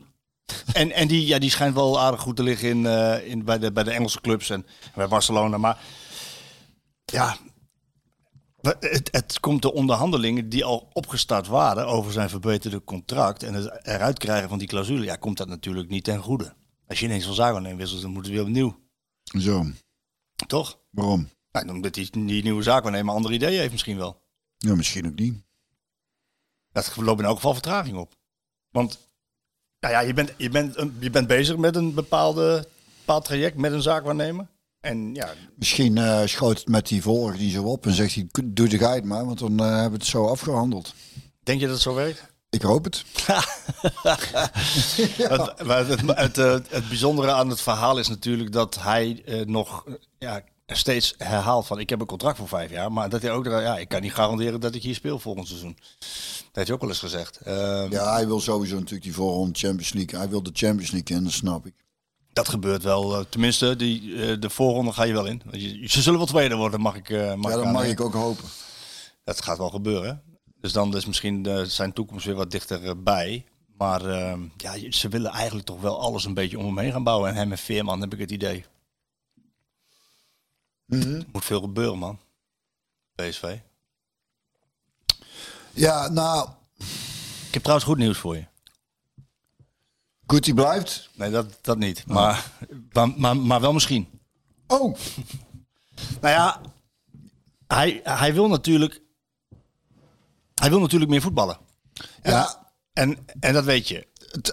en 0.73 0.93
en 0.93 1.09
die, 1.09 1.27
ja, 1.27 1.39
die 1.39 1.51
schijnt 1.51 1.75
wel 1.75 2.01
aardig 2.01 2.21
goed 2.21 2.37
te 2.37 2.43
liggen 2.43 2.69
in, 2.69 2.87
eh, 2.87 3.29
in, 3.29 3.45
bij, 3.45 3.59
de, 3.59 3.73
bij 3.73 3.85
de 3.85 3.91
Engelse 3.91 4.21
clubs 4.21 4.51
en 4.51 4.67
bij 4.95 5.09
Barcelona. 5.09 5.59
Maar 5.59 5.79
ja, 7.05 7.37
het, 8.65 9.09
het 9.11 9.41
komt 9.41 9.63
de 9.63 9.73
onderhandelingen 9.73 10.49
die 10.49 10.65
al 10.65 10.89
opgestart 10.93 11.47
waren 11.47 11.87
over 11.87 12.13
zijn 12.13 12.29
verbeterde 12.29 12.85
contract 12.85 13.43
en 13.43 13.55
het 13.55 13.87
eruit 13.87 14.19
krijgen 14.19 14.49
van 14.49 14.59
die 14.59 14.69
clausule, 14.69 15.05
ja, 15.05 15.17
komt 15.17 15.37
dat 15.37 15.49
natuurlijk 15.49 15.89
niet 15.89 16.05
ten 16.05 16.19
goede. 16.19 16.55
Als 16.87 17.01
je 17.01 17.07
ineens 17.07 17.25
van 17.25 17.35
zaken 17.35 17.63
neemt 17.63 17.79
wisselt, 17.79 18.03
dan 18.03 18.11
moet 18.11 18.25
het 18.25 18.35
weer 18.35 18.43
opnieuw. 18.43 18.79
Zo, 19.39 19.67
Toch? 20.47 20.79
waarom? 20.91 21.29
Nou, 21.51 21.69
omdat 21.69 21.95
die, 21.95 22.11
die 22.11 22.43
nieuwe 22.43 22.63
zaakwaarnemer 22.63 23.15
andere 23.15 23.35
ideeën 23.35 23.59
heeft 23.59 23.73
misschien 23.73 23.97
wel. 23.97 24.23
Ja, 24.57 24.75
misschien 24.75 25.07
ook 25.07 25.19
niet. 25.19 25.43
Dat 26.73 26.97
loopt 26.97 27.21
in 27.21 27.27
elk 27.27 27.37
geval 27.37 27.53
vertraging 27.53 27.97
op. 27.97 28.15
Want 28.71 28.99
nou 29.81 29.95
ja, 29.95 30.01
je, 30.01 30.15
bent, 30.15 30.33
je, 30.37 30.49
bent, 30.49 30.77
je 30.99 31.11
bent 31.11 31.27
bezig 31.27 31.57
met 31.57 31.77
een 31.77 31.95
bepaalde, 31.95 32.69
bepaald 32.99 33.25
traject, 33.25 33.57
met 33.57 33.73
een 33.73 33.83
zaakwaarnemer. 33.83 34.47
En 34.85 35.15
ja, 35.15 35.33
Misschien 35.57 35.99
eh, 35.99 36.21
schoot 36.25 36.59
het 36.59 36.69
met 36.69 36.87
die 36.89 37.03
volger 37.03 37.37
die 37.37 37.51
zo 37.51 37.63
op 37.63 37.87
en 37.87 37.93
zegt 37.93 38.15
hij, 38.15 38.27
doe 38.45 38.69
de 38.69 38.79
guide 38.79 39.07
maar, 39.07 39.27
want 39.27 39.39
dan 39.39 39.59
eh, 39.61 39.67
hebben 39.67 39.91
we 39.91 39.97
het 39.97 40.07
zo 40.07 40.27
afgehandeld. 40.27 40.95
denk 41.43 41.61
je 41.61 41.67
dat 41.67 41.75
het 41.75 41.85
zo 41.85 41.95
werkt? 41.95 42.33
Ik 42.51 42.63
hoop 42.63 42.85
het. 42.85 43.05
Het, 45.17 45.63
maar 45.65 45.87
het, 45.87 46.01
het, 46.07 46.39
eh, 46.39 46.53
het 46.69 46.89
bijzondere 46.89 47.33
aan 47.33 47.49
het 47.49 47.61
verhaal 47.61 47.99
is 47.99 48.09
natuurlijk 48.09 48.53
dat 48.53 48.79
hij 48.81 49.23
nog 49.47 49.85
ja, 50.19 50.43
steeds 50.67 51.15
herhaalt 51.19 51.67
van 51.67 51.79
ik 51.79 51.91
heb 51.91 52.01
een 52.01 52.07
contract 52.07 52.39
voor 52.39 52.49
vijf 52.49 52.71
jaar. 52.71 52.93
Maar 52.93 53.09
dat 53.09 53.23
hij 53.23 53.31
ook, 53.31 53.45
ja, 53.45 53.79
ik 53.79 53.89
kan 53.89 54.03
niet 54.03 54.15
garanderen 54.15 54.61
dat 54.61 54.75
ik 54.75 54.83
hier 54.83 54.95
speel 54.95 55.19
volgend 55.19 55.49
seizoen. 55.49 55.77
Dat 55.79 56.53
heeft 56.53 56.67
hij 56.67 56.75
ook 56.75 56.81
wel 56.81 56.91
eens 56.91 56.99
gezegd. 56.99 57.37
Eh, 57.37 57.87
Ja, 57.91 58.13
hij 58.13 58.27
wil 58.27 58.41
sowieso 58.41 58.75
natuurlijk 58.75 59.03
die 59.03 59.15
voorronde 59.15 59.59
Champions 59.59 59.93
League. 59.93 60.19
Hij 60.19 60.29
wil 60.29 60.43
de 60.43 60.51
Champions 60.53 60.91
League 60.91 61.17
in, 61.17 61.25
dat 61.25 61.33
snap 61.33 61.67
ik. 61.67 61.75
Dat 62.35 62.49
gebeurt 62.49 62.83
wel. 62.83 63.19
eh, 63.19 63.25
tenminste, 63.29 63.77
die, 63.77 64.23
eh, 64.23 64.41
de 64.41 64.51
voorronde 64.51 64.93
ga 64.93 65.03
je 65.03 65.13
wel 65.13 65.27
in. 65.27 65.43
Ze 65.89 66.03
zullen 66.03 66.19
wel 66.19 66.29
tweede 66.29 66.55
worden, 66.55 66.81
mag 66.81 66.95
ik. 66.97 67.11
eh, 67.11 67.35
mag 67.35 67.51
Ja, 67.51 67.57
dat 67.57 67.73
mag 67.73 67.85
ik 67.87 68.01
ook 68.01 68.15
hopen. 68.15 68.45
Dat 69.25 69.43
gaat 69.43 69.59
wel 69.59 69.71
gebeuren. 69.71 70.23
Dus 70.61 70.73
dan 70.73 70.97
is 70.97 71.07
misschien 71.07 71.47
zijn 71.67 71.93
toekomst 71.93 72.27
weer 72.27 72.35
wat 72.35 72.51
dichterbij. 72.51 73.47
Maar 73.77 74.07
eh, 74.07 74.39
ja, 74.57 74.91
ze 74.91 75.09
willen 75.09 75.31
eigenlijk 75.31 75.67
toch 75.67 75.81
wel 75.81 76.01
alles 76.01 76.25
een 76.25 76.35
beetje 76.35 76.59
om 76.59 76.65
hem 76.65 76.79
heen 76.79 76.93
gaan 76.93 77.05
bouwen. 77.05 77.31
En 77.31 77.37
hem 77.37 77.51
en 77.53 77.59
Veerman 77.59 78.01
heb 78.01 78.13
ik 78.13 78.19
het 78.19 78.31
idee. 78.31 78.65
Moet 81.33 81.45
veel 81.45 81.61
gebeuren, 81.61 81.99
man. 81.99 82.19
PSV. 83.15 83.57
Ja, 85.71 86.09
nou, 86.09 86.49
Ik 87.47 87.53
heb 87.55 87.63
trouwens 87.63 87.89
goed 87.89 87.99
nieuws 87.99 88.19
voor 88.19 88.37
je. 88.37 88.45
Goed 90.27 90.45
die 90.45 90.55
blijft. 90.55 91.11
Nee, 91.15 91.31
dat, 91.31 91.59
dat 91.61 91.79
niet. 91.79 92.07
Maar, 92.07 92.51
maar, 92.93 93.09
maar, 93.17 93.37
maar 93.37 93.61
wel 93.61 93.73
misschien. 93.73 94.09
Oh, 94.67 94.97
Nou 96.21 96.35
ja, 96.35 96.61
hij, 97.67 98.01
hij 98.05 98.35
wil 98.35 98.49
natuurlijk. 98.49 99.03
Hij 100.55 100.71
wil 100.71 100.81
natuurlijk 100.81 101.11
meer 101.11 101.21
voetballen. 101.21 101.59
ja. 102.23 102.63
En, 102.93 103.27
en 103.41 103.53
dat 103.53 103.65
weet 103.65 103.89
je. 103.89 104.07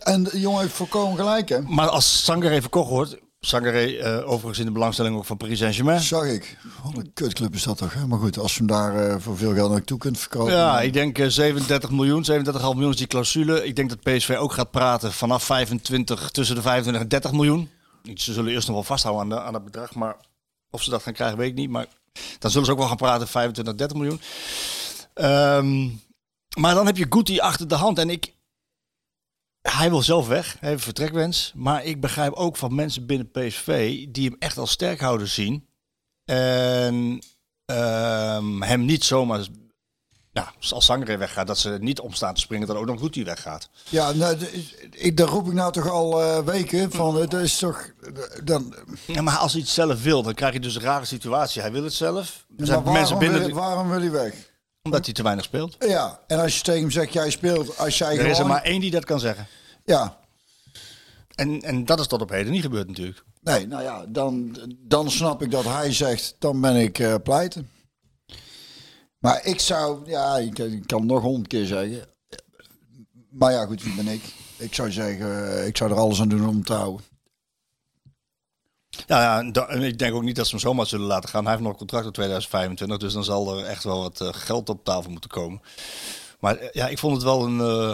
En 0.04 0.24
de 0.24 0.40
jongen 0.40 0.62
heeft 0.62 0.74
volkomen 0.74 1.18
gelijk, 1.18 1.50
hè. 1.50 1.62
Maar 1.62 1.88
als 1.90 2.24
Sangaré 2.24 2.62
verkocht 2.62 2.90
wordt. 2.90 3.18
Sangaré 3.46 3.98
eh, 3.98 4.30
overigens 4.30 4.60
in 4.60 4.66
de 4.66 4.72
belangstelling 4.72 5.16
ook 5.16 5.26
van 5.26 5.38
Paris 5.38 5.60
Saint-Germain. 5.60 6.00
Zag 6.00 6.26
ik. 6.26 6.58
Wat 6.84 6.98
een 6.98 7.14
kutclub 7.14 7.54
is 7.54 7.64
dat 7.64 7.78
toch, 7.78 7.94
hè? 7.94 8.08
Maar 8.08 8.20
goed, 8.20 8.38
als 8.38 8.52
je 8.52 8.58
hem 8.58 8.68
daar 8.68 9.10
eh, 9.10 9.16
voor 9.20 9.38
veel 9.38 9.54
geld 9.54 9.72
naartoe 9.72 9.98
kunt 9.98 10.20
verkopen. 10.20 10.54
Ja, 10.54 10.82
ik 10.82 10.94
denk 10.94 11.18
eh, 11.18 11.28
37 11.28 11.92
miljoen, 11.92 12.26
37,5 12.32 12.34
miljoen 12.54 12.90
is 12.90 12.96
die 12.96 13.08
clausule. 13.08 13.66
Ik 13.66 13.76
denk 13.76 13.90
dat 13.90 14.02
PSV 14.02 14.36
ook 14.40 14.54
gaat 14.54 14.72
praten 14.72 15.14
vanaf 15.14 15.44
25, 15.44 16.30
tussen 16.32 16.56
de 16.56 16.62
25 16.62 17.04
en 17.04 17.10
30 17.10 17.32
miljoen. 17.32 17.70
Ze 18.16 18.34
zullen 18.34 18.52
eerst 18.52 18.68
nog 18.68 18.76
wel 18.76 18.86
vasthouden 18.86 19.24
aan, 19.24 19.30
de, 19.30 19.42
aan 19.42 19.54
het 19.54 19.64
bedrag, 19.64 19.96
maar 19.96 20.16
of 20.70 20.84
ze 20.84 20.90
dat 20.90 21.04
gaan 21.04 21.14
krijgen 21.14 21.38
weet 21.38 21.50
ik 21.50 21.56
niet. 21.56 21.70
Maar 21.70 21.86
dan 22.40 22.52
zullen 22.52 22.66
ze 22.66 22.72
ook 22.72 22.80
wel 22.80 22.88
gaan 22.88 22.98
praten 22.98 23.28
25, 23.28 23.76
30 23.76 23.98
miljoen. 23.98 24.22
Ehm, 25.14 25.90
maar 26.58 26.76
dan 26.76 26.86
heb 26.86 26.98
je 26.98 27.06
Guti 27.10 27.40
achter 27.40 27.68
de 27.68 27.76
hand 27.76 27.98
en 28.00 28.10
ik... 28.10 28.34
Hij 29.62 29.90
wil 29.90 30.02
zelf 30.02 30.28
weg, 30.28 30.56
hij 30.60 30.70
heeft 30.70 30.80
een 30.82 30.86
vertrekwens. 30.86 31.52
Maar 31.56 31.84
ik 31.86 32.02
begrijp 32.02 32.34
ook 32.34 32.58
van 32.58 32.76
mensen 32.76 33.06
binnen 33.06 33.32
PSV 33.32 34.06
die 34.10 34.30
hem 34.30 34.36
echt 34.40 34.58
als 34.58 34.72
sterkhouder 34.72 35.28
zien. 35.28 35.68
En 36.26 37.22
ehm, 37.66 38.62
hem 38.62 38.86
niet 38.86 39.04
zomaar 39.04 39.46
ja, 40.34 40.54
als 40.70 40.86
Sangre 40.86 41.18
weggaat, 41.18 41.48
dat 41.48 41.58
ze 41.58 41.78
niet 41.82 42.00
omstaan 42.00 42.34
te 42.34 42.42
springen, 42.42 42.68
dat 42.68 42.76
ook 42.78 42.86
nog 42.86 43.00
Guti 43.00 43.24
weggaat. 43.24 43.70
Ja, 43.90 44.12
nou, 44.12 44.38
ik, 44.92 45.18
daar 45.18 45.28
roep 45.28 45.48
ik 45.48 45.54
nou 45.54 45.72
toch 45.72 45.90
al 45.90 46.22
eh, 46.22 46.40
weken 46.40 46.92
van. 46.92 47.16
Het 47.16 47.34
is 47.34 47.58
toch. 47.58 47.90
Dan, 48.44 48.76
Ja, 49.08 49.22
maar 49.22 49.38
als 49.38 49.52
hij 49.52 49.62
het 49.62 49.70
zelf 49.70 50.04
wil, 50.04 50.24
dan 50.24 50.34
krijg 50.34 50.54
je 50.54 50.60
dus 50.60 50.76
een 50.76 50.82
rare 50.82 51.06
situatie. 51.06 51.62
Hij 51.62 51.72
wil 51.72 51.84
het 51.84 51.94
zelf. 51.94 52.46
Er 52.58 52.66
zijn 52.66 52.84
maar 52.84 52.94
mensen 52.94 53.16
waarom, 53.16 53.20
binnen, 53.20 53.40
wil, 53.40 53.48
de- 53.50 53.54
waarom 53.68 53.90
wil 53.90 54.00
hij 54.00 54.12
weg? 54.12 54.34
Omdat 54.84 55.06
hij 55.06 55.14
te 55.14 55.24
weinig 55.24 55.46
speelt. 55.46 55.76
Ja, 55.80 56.20
en 56.28 56.40
als 56.40 56.58
je 56.58 56.64
tegen 56.64 56.82
hem 56.82 56.92
zegt, 56.92 57.14
jij 57.14 57.30
speelt, 57.30 57.78
als 57.78 57.98
jij 57.98 58.10
Er 58.10 58.16
gewoon... 58.16 58.32
is 58.32 58.40
er 58.40 58.48
maar 58.48 58.62
één 58.64 58.82
die 58.82 58.92
dat 58.92 59.06
kan 59.06 59.20
zeggen. 59.20 59.48
Ja, 59.86 60.20
En, 61.36 61.62
en 61.62 61.86
dat 61.86 62.00
is 62.00 62.08
tot 62.08 62.22
op 62.22 62.30
heden 62.30 62.52
niet 62.52 62.62
gebeurd 62.62 62.88
natuurlijk. 62.88 63.24
nee, 63.42 63.68
nou 63.68 63.84
ja, 63.84 64.06
dan, 64.08 64.58
dan 64.80 65.12
snap 65.12 65.42
ik 65.42 65.52
dat 65.52 65.64
hij 65.64 65.94
zegt, 65.94 66.36
dan 66.40 66.62
ben 66.62 66.76
ik 66.76 67.00
eh, 67.00 67.16
pleiten. 67.24 67.70
Maar 69.18 69.46
ik 69.46 69.60
zou, 69.60 70.10
ja, 70.10 70.38
ik, 70.38 70.60
ik 70.60 70.88
kan 70.88 71.00
het 71.00 71.10
nog 71.10 71.22
honderd 71.22 71.48
keer 71.48 71.66
zeggen. 71.66 72.06
Maar 73.30 73.52
ja, 73.52 73.66
goed, 73.66 73.84
wie 73.84 73.96
ben 73.96 74.08
ik? 74.08 74.22
Ik 74.58 74.74
zou 74.76 74.92
zeggen, 74.92 75.58
eh, 75.58 75.68
ik 75.68 75.78
zou 75.78 75.92
er 75.92 75.98
alles 75.98 76.22
aan 76.22 76.30
doen 76.30 76.48
om 76.48 76.64
te 76.64 76.74
houden. 76.74 77.06
Ja, 79.08 79.42
ja 79.42 79.52
ik 79.80 80.00
denk 80.00 80.16
ook 80.16 80.24
niet 80.24 80.36
dat 80.36 80.46
ze 80.46 80.52
hem 80.52 80.60
zomaar 80.60 80.86
zullen 80.86 81.08
laten 81.08 81.30
gaan. 81.30 81.42
Hij 81.44 81.52
heeft 81.52 81.64
nog 81.64 81.72
een 81.72 81.78
contract 81.78 82.04
tot 82.04 82.14
2025, 82.14 82.98
dus 82.98 83.14
dan 83.14 83.24
zal 83.24 83.58
er 83.58 83.66
echt 83.66 83.84
wel 83.84 84.02
wat 84.02 84.22
eh, 84.22 84.28
geld 84.32 84.70
op 84.70 84.84
tafel 84.84 85.12
moeten 85.12 85.30
komen. 85.30 85.62
Maar 86.40 86.56
eh, 86.58 86.70
ja, 86.72 86.88
ik 86.88 86.98
vond 87.00 87.14
het 87.14 87.24
wel 87.24 87.46
een... 87.46 87.60
eh, 87.60 87.92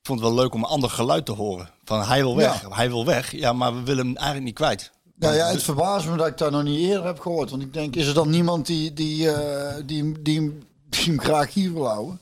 ik 0.00 0.06
vond 0.06 0.20
het 0.20 0.28
wel 0.28 0.38
leuk 0.38 0.54
om 0.54 0.62
een 0.62 0.68
ander 0.70 0.90
geluid 0.90 1.26
te 1.26 1.32
horen. 1.32 1.70
Van 1.84 2.02
hij 2.02 2.20
wil 2.22 2.36
weg, 2.36 2.62
hij 2.76 2.88
wil 2.88 3.04
weg. 3.04 3.32
Ja, 3.32 3.52
maar 3.52 3.74
we 3.74 3.82
willen 3.82 4.06
hem 4.06 4.16
eigenlijk 4.16 4.46
niet 4.46 4.54
kwijt. 4.54 4.90
Nou 5.16 5.34
ja, 5.34 5.46
het 5.46 5.62
verbaast 5.62 6.06
me 6.06 6.16
dat 6.16 6.26
ik 6.26 6.38
dat 6.38 6.50
nog 6.50 6.62
niet 6.62 6.78
eerder 6.88 7.04
heb 7.06 7.20
gehoord. 7.20 7.50
Want 7.50 7.62
ik 7.62 7.72
denk, 7.72 7.96
is 7.96 8.06
er 8.06 8.14
dan 8.14 8.30
niemand 8.30 8.66
die, 8.66 8.92
die, 8.92 9.16
die, 9.26 9.84
die, 9.84 10.02
hem- 10.02 10.62
die 10.88 11.04
hem 11.04 11.20
graag 11.20 11.52
hier 11.54 11.72
wil 11.72 11.86
houden? 11.88 12.20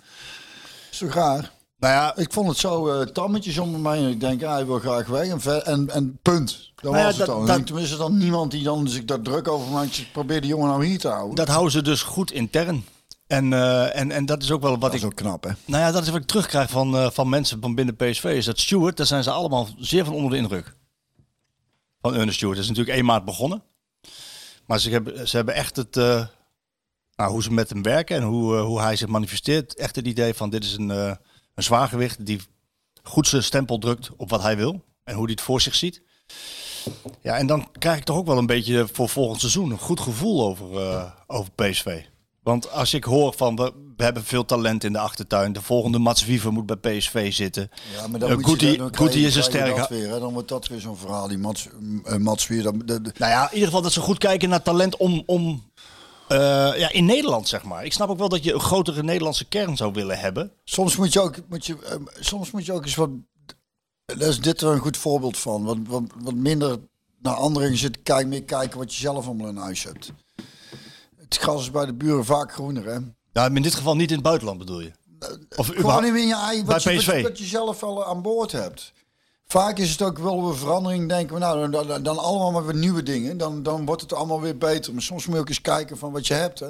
Toch 0.98 1.12
raar? 1.14 1.52
Nou 1.78 1.92
ja, 1.94 2.16
Ik 2.16 2.32
vond 2.32 2.48
het 2.48 2.56
zo 2.56 2.88
eh, 2.88 3.06
tammetjes 3.06 3.58
om 3.58 3.86
heen. 3.86 4.08
Ik 4.10 4.20
denk, 4.20 4.40
ja, 4.40 4.52
hij 4.52 4.66
wil 4.66 4.78
graag 4.78 5.06
weg. 5.06 5.28
En, 5.28 5.40
ver- 5.40 5.62
en, 5.62 5.90
en 5.90 6.18
punt. 6.22 6.70
Dat 6.74 6.84
Nou 6.84 6.96
ja, 6.96 7.04
was 7.04 7.16
het 7.16 7.26
dan. 7.26 7.40
Ik 7.40 7.46
dat- 7.46 7.66
tenminste 7.66 7.96
dan 7.96 8.16
niemand 8.16 8.50
die 8.50 8.62
dan 8.62 8.88
zich 8.88 9.04
daar 9.04 9.20
druk 9.20 9.48
over 9.48 9.72
maakt. 9.72 9.98
Ik 9.98 10.12
probeer 10.12 10.40
die 10.40 10.50
jongen 10.50 10.68
nou 10.68 10.84
hier 10.86 10.98
te 10.98 11.08
houden. 11.08 11.34
dat 11.34 11.48
houden 11.48 11.72
ze 11.72 11.82
dus 11.82 12.02
goed 12.02 12.30
intern. 12.32 12.84
En, 13.26 13.52
eh, 13.52 13.96
en, 13.96 14.10
en 14.10 14.26
dat 14.26 14.42
is 14.42 14.50
ook 14.50 14.60
wel 14.62 14.70
wat 14.70 14.80
dat 14.80 14.90
ik 14.92 14.98
is 14.98 15.04
ook 15.04 15.14
knap, 15.14 15.44
hè? 15.44 15.50
Nou 15.64 15.82
ja, 15.82 15.90
dat 15.92 16.02
is 16.02 16.08
wat 16.08 16.20
ik 16.20 16.26
terugkrijg 16.26 16.70
van, 16.70 16.96
eh, 16.96 17.10
van 17.10 17.28
mensen 17.28 17.60
van 17.60 17.74
binnen 17.74 17.96
PSV. 17.96 18.24
Is 18.24 18.44
dat 18.44 18.58
Stewart, 18.58 18.96
daar 18.96 19.06
zijn 19.06 19.22
ze 19.22 19.30
allemaal 19.30 19.68
zeer 19.78 20.04
van 20.04 20.14
onder 20.14 20.30
de 20.30 20.36
indruk. 20.36 20.74
Van 22.00 22.14
Ernest 22.14 22.36
Stewart. 22.36 22.56
Dat 22.56 22.64
is 22.64 22.70
natuurlijk 22.70 22.96
één 22.96 23.06
maand 23.06 23.24
begonnen. 23.24 23.62
Maar 24.66 24.78
ze 24.80 24.90
hebben, 24.90 25.28
ze 25.28 25.36
hebben 25.36 25.54
echt 25.54 25.76
het... 25.76 25.94
nou, 25.94 27.30
hoe 27.30 27.42
ze 27.42 27.52
met 27.52 27.68
hem 27.70 27.82
werken 27.82 28.16
en 28.16 28.22
hoe, 28.22 28.56
hoe 28.56 28.80
hij 28.80 28.96
zich 28.96 29.08
manifesteert. 29.08 29.76
Echt 29.76 29.96
het 29.96 30.06
idee 30.06 30.34
van 30.34 30.50
dit 30.50 30.64
is 30.64 30.76
een, 30.76 31.18
een 31.58 31.64
zwaargewicht 31.64 32.26
die 32.26 32.40
goed 33.02 33.26
zijn 33.28 33.42
stempel 33.42 33.78
drukt 33.78 34.10
op 34.16 34.30
wat 34.30 34.42
hij 34.42 34.56
wil. 34.56 34.84
En 35.04 35.14
hoe 35.14 35.22
hij 35.24 35.32
het 35.32 35.40
voor 35.40 35.60
zich 35.60 35.74
ziet. 35.74 36.02
Ja, 37.22 37.36
en 37.36 37.46
dan 37.46 37.68
krijg 37.78 37.98
ik 37.98 38.04
toch 38.04 38.16
ook 38.16 38.26
wel 38.26 38.38
een 38.38 38.46
beetje 38.46 38.88
voor 38.92 39.08
volgend 39.08 39.40
seizoen 39.40 39.70
een 39.70 39.78
goed 39.78 40.00
gevoel 40.00 40.46
over, 40.46 40.76
eh, 40.90 41.10
over 41.26 41.50
PSV. 41.52 42.02
Want 42.42 42.70
als 42.70 42.94
ik 42.94 43.04
hoor 43.04 43.32
van 43.36 43.56
we, 43.56 43.72
we 43.96 44.04
hebben 44.04 44.24
veel 44.24 44.44
talent 44.44 44.84
in 44.84 44.92
de 44.92 44.98
achtertuin. 44.98 45.52
De 45.52 45.62
volgende 45.62 45.98
Mats 45.98 46.24
Wiever 46.24 46.52
moet 46.52 46.66
bij 46.66 46.76
PSV 46.76 47.32
zitten. 47.32 47.70
Ja, 47.94 48.06
maar 48.06 48.20
dan 48.20 48.30
Eh, 48.30 48.36
moet 48.36 48.60
je, 48.60 48.76
dan 48.76 49.12
je- 49.12 49.20
is 49.26 49.34
een 49.34 49.42
sterke- 49.42 49.80
dat 49.80 49.88
weer, 49.88 50.08
hè? 50.10 50.18
Dan 50.20 50.32
wordt 50.32 50.48
dat 50.48 50.68
weer 50.68 50.80
zo'n 50.80 50.96
verhaal. 50.96 51.28
Die 51.28 51.38
Mats, 51.38 51.68
uh, 52.04 52.16
Mats 52.16 52.46
de- 52.46 52.60
Nou 52.84 53.32
ja, 53.32 53.42
in 53.46 53.52
ieder 53.52 53.66
geval 53.68 53.82
dat 53.82 53.92
ze 53.92 54.00
goed 54.00 54.18
kijken 54.18 54.48
naar 54.48 54.62
talent 54.62 54.96
om, 54.96 55.22
om 55.26 55.67
eh, 56.28 56.78
ja, 56.78 56.92
in 56.92 57.04
Nederland 57.04 57.48
zeg 57.48 57.62
maar. 57.62 57.84
Ik 57.84 57.92
snap 57.92 58.08
ook 58.08 58.18
wel 58.18 58.28
dat 58.28 58.44
je 58.44 58.52
een 58.52 58.60
grotere 58.60 59.02
Nederlandse 59.02 59.44
kern 59.44 59.76
zou 59.76 59.92
willen 59.92 60.18
hebben. 60.18 60.52
soms 60.64 60.96
moet 60.96 61.12
je 61.12 61.20
ook, 61.20 61.34
moet 61.48 61.66
je, 61.66 61.76
eh, 61.84 61.94
soms 62.20 62.50
moet 62.50 62.66
je 62.66 62.72
ook 62.72 62.84
eens 62.84 62.94
wat. 62.94 63.10
Daar 64.04 64.28
is 64.28 64.40
dit 64.40 64.60
wel 64.60 64.72
een 64.72 64.78
goed 64.78 64.96
voorbeeld 64.96 65.38
van. 65.38 65.64
Wat, 65.64 65.76
wat, 65.86 66.02
wat 66.22 66.34
minder 66.34 66.78
naar 67.22 67.34
anderen 67.34 67.76
zitten 67.76 68.02
kijken, 68.02 68.28
meer 68.28 68.44
kijken 68.44 68.78
wat 68.78 68.94
je 68.94 69.00
zelf 69.00 69.26
allemaal 69.26 69.48
in 69.48 69.56
huis 69.56 69.82
hebt. 69.82 70.12
Het 71.16 71.36
gras 71.36 71.60
is 71.60 71.70
bij 71.70 71.86
de 71.86 71.94
buren 71.94 72.24
vaak 72.24 72.52
groener, 72.52 72.84
hè? 72.84 72.98
Nou, 73.32 73.54
in 73.54 73.62
dit 73.62 73.74
geval 73.74 73.96
niet 73.96 74.08
in 74.08 74.14
het 74.14 74.24
buitenland 74.24 74.58
bedoel 74.58 74.80
je? 74.80 74.92
Of 75.56 75.66
Gewoon 75.66 75.78
überhaupt- 75.80 76.06
in 76.06 76.26
je 76.26 76.34
eigen, 76.34 76.66
wat, 76.66 76.82
je, 76.82 76.94
wat, 77.04 77.22
wat 77.22 77.38
je 77.38 77.44
zelf 77.44 77.80
wel 77.80 78.04
aan 78.06 78.22
boord 78.22 78.52
hebt. 78.52 78.92
Vaak 79.52 79.78
is 79.78 79.90
het 79.90 80.02
ook 80.02 80.18
wel 80.18 80.48
een 80.48 80.56
verandering. 80.56 81.08
Denken 81.08 81.34
we, 81.34 81.40
nou, 81.40 81.70
dan, 82.02 82.18
allemaal 82.18 82.50
maar 82.50 82.66
weer 82.66 82.74
nieuwe 82.74 83.02
dingen. 83.02 83.36
Dan, 83.36 83.62
dan 83.62 83.84
wordt 83.84 84.02
het 84.02 84.12
allemaal 84.12 84.40
weer 84.40 84.58
beter. 84.58 84.92
Maar 84.92 85.02
soms 85.02 85.26
moet 85.26 85.34
je 85.34 85.40
ook 85.40 85.48
eens 85.48 85.60
kijken 85.60 85.98
van 85.98 86.12
wat 86.12 86.26
je 86.26 86.34
hebt, 86.34 86.60
hè? 86.60 86.68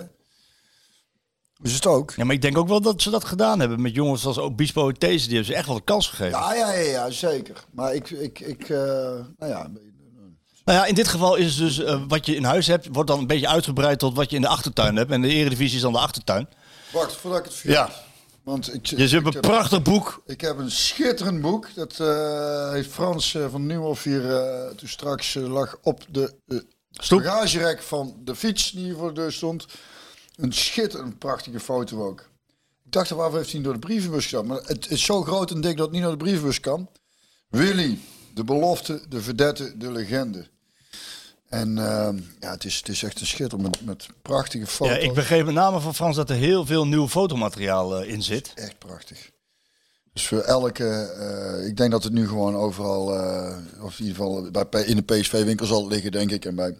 Is 1.62 1.72
het 1.72 1.86
ook? 1.86 2.12
Ja, 2.16 2.24
maar 2.24 2.34
ik 2.34 2.42
denk 2.42 2.58
ook 2.58 2.68
wel 2.68 2.80
dat 2.80 3.02
ze 3.02 3.10
dat 3.10 3.24
gedaan 3.24 3.60
hebben 3.60 3.82
met 3.82 3.94
jongens 3.94 4.26
als 4.26 4.38
Obispo 4.38 4.88
en 4.88 4.98
These. 4.98 5.26
Die 5.26 5.34
hebben 5.34 5.52
ze 5.52 5.54
echt 5.54 5.66
wel 5.66 5.76
een 5.76 5.84
kans 5.84 6.08
gegeven. 6.08 6.38
Ja, 6.38 6.54
ja, 6.54 6.72
ja, 6.72 6.90
ja 6.90 7.10
zeker. 7.10 7.64
Maar 7.70 7.94
ik, 7.94 8.10
ik, 8.10 8.40
ik 8.40 8.62
eh, 8.68 8.78
nou 9.38 9.52
ja, 9.52 9.70
Nou 10.64 10.78
ja, 10.78 10.86
in 10.86 10.94
dit 10.94 11.08
geval 11.08 11.36
is 11.36 11.56
het 11.56 11.58
dus 11.58 11.78
eh, 11.78 12.02
wat 12.08 12.26
je 12.26 12.34
in 12.34 12.44
huis 12.44 12.66
hebt, 12.66 12.88
wordt 12.92 13.08
dan 13.08 13.18
een 13.18 13.26
beetje 13.26 13.48
uitgebreid 13.48 13.98
tot 13.98 14.16
wat 14.16 14.30
je 14.30 14.36
in 14.36 14.42
de 14.42 14.48
achtertuin 14.48 14.96
hebt. 14.96 15.10
En 15.10 15.22
de 15.22 15.28
eredivisie 15.28 15.76
is 15.76 15.82
dan 15.82 15.92
de 15.92 15.98
achtertuin. 15.98 16.48
wacht 16.92 17.16
voordat 17.16 17.38
ik 17.38 17.44
het 17.44 17.54
vergeet. 17.54 17.76
Ja. 17.76 18.06
Want 18.49 18.74
ik, 18.74 18.86
Je 18.86 18.96
hebt 18.96 19.12
een 19.26 19.32
heb- 19.32 19.40
prachtig 19.42 19.82
boek. 19.82 20.22
Ik 20.26 20.40
heb 20.40 20.59
een 20.59 20.70
schitterend 20.70 21.40
boek. 21.40 21.74
Dat 21.74 22.01
eh, 22.01 22.70
heeft 22.70 22.90
Frans 22.90 23.34
eh, 23.34 23.51
van 23.51 23.66
Nieuwhof 23.66 24.03
hier 24.03 24.34
eh, 24.36 24.68
toen 24.68 24.88
straks 24.88 25.34
lag 25.34 25.78
op 25.82 26.05
de 26.11 26.34
bagagerek 27.09 27.82
van 27.82 28.16
de 28.24 28.34
fiets 28.34 28.70
die 28.70 28.94
voor 28.94 29.14
de 29.14 29.20
deur 29.20 29.32
stond. 29.32 29.66
Een 30.36 30.53
schitterend 30.53 31.18
prachtige 31.18 31.61
foto 31.61 32.07
ook. 32.07 32.20
Ik 32.84 32.92
dacht, 32.92 33.11
waarvoor 33.11 33.38
heeft 33.38 33.53
hij 33.53 33.62
door 33.62 33.72
de 33.72 33.78
brievenbus 33.78 34.26
gedaan? 34.26 34.46
Maar 34.46 34.61
het 34.64 34.90
is 34.90 35.05
zo 35.05 35.22
groot 35.22 35.51
en 35.51 35.61
dik 35.61 35.76
dat 35.76 35.84
het 35.86 35.94
niet 35.94 36.03
naar 36.03 36.11
de 36.11 36.16
brievenbus 36.16 36.61
kan. 36.61 36.88
Willy, 37.49 37.99
de 38.34 38.44
belofte, 38.44 39.03
de 39.09 39.20
verdette, 39.22 39.76
de 39.78 39.92
legende. 39.92 40.49
En 41.49 41.78
ehm, 41.78 42.20
ja, 42.40 42.51
het 42.51 42.64
is, 42.64 42.76
het 42.76 42.88
is 42.88 43.03
echt 43.03 43.20
een 43.20 43.26
schitter 43.26 43.61
met, 43.61 43.84
met 43.84 44.07
prachtige 44.22 44.64
Ja, 44.64 44.70
foto's. 44.70 44.99
ik 44.99 45.12
begreep 45.14 45.44
met 45.44 45.55
name 45.55 45.80
van 45.80 45.94
Frans 45.94 46.16
dat 46.16 46.30
er 46.30 46.36
heel 46.36 46.66
veel 46.66 46.86
nieuw 46.86 47.09
fotomateriaal 47.09 48.01
eh, 48.01 48.12
in 48.12 48.22
zit. 48.22 48.53
Echt 48.55 48.78
prachtig. 48.78 49.30
Dus 50.12 50.26
voor 50.26 50.40
elke, 50.40 50.84
eh, 50.88 51.66
ik 51.66 51.76
denk 51.76 51.90
dat 51.90 52.05
het 52.05 52.12
nu 52.12 52.28
gewoon 52.28 52.57
overal, 52.57 53.14
eh, 53.18 53.59
of 53.80 53.99
in 53.99 54.07
ieder 54.07 54.16
geval 54.24 54.51
bij, 54.70 54.84
in 54.84 54.96
de 54.96 55.03
PSV-winkel 55.03 55.66
zal 55.66 55.82
het 55.82 55.92
liggen, 55.92 56.12
denk 56.12 56.30
ik. 56.30 56.44
En 56.44 56.55
bij 56.55 56.76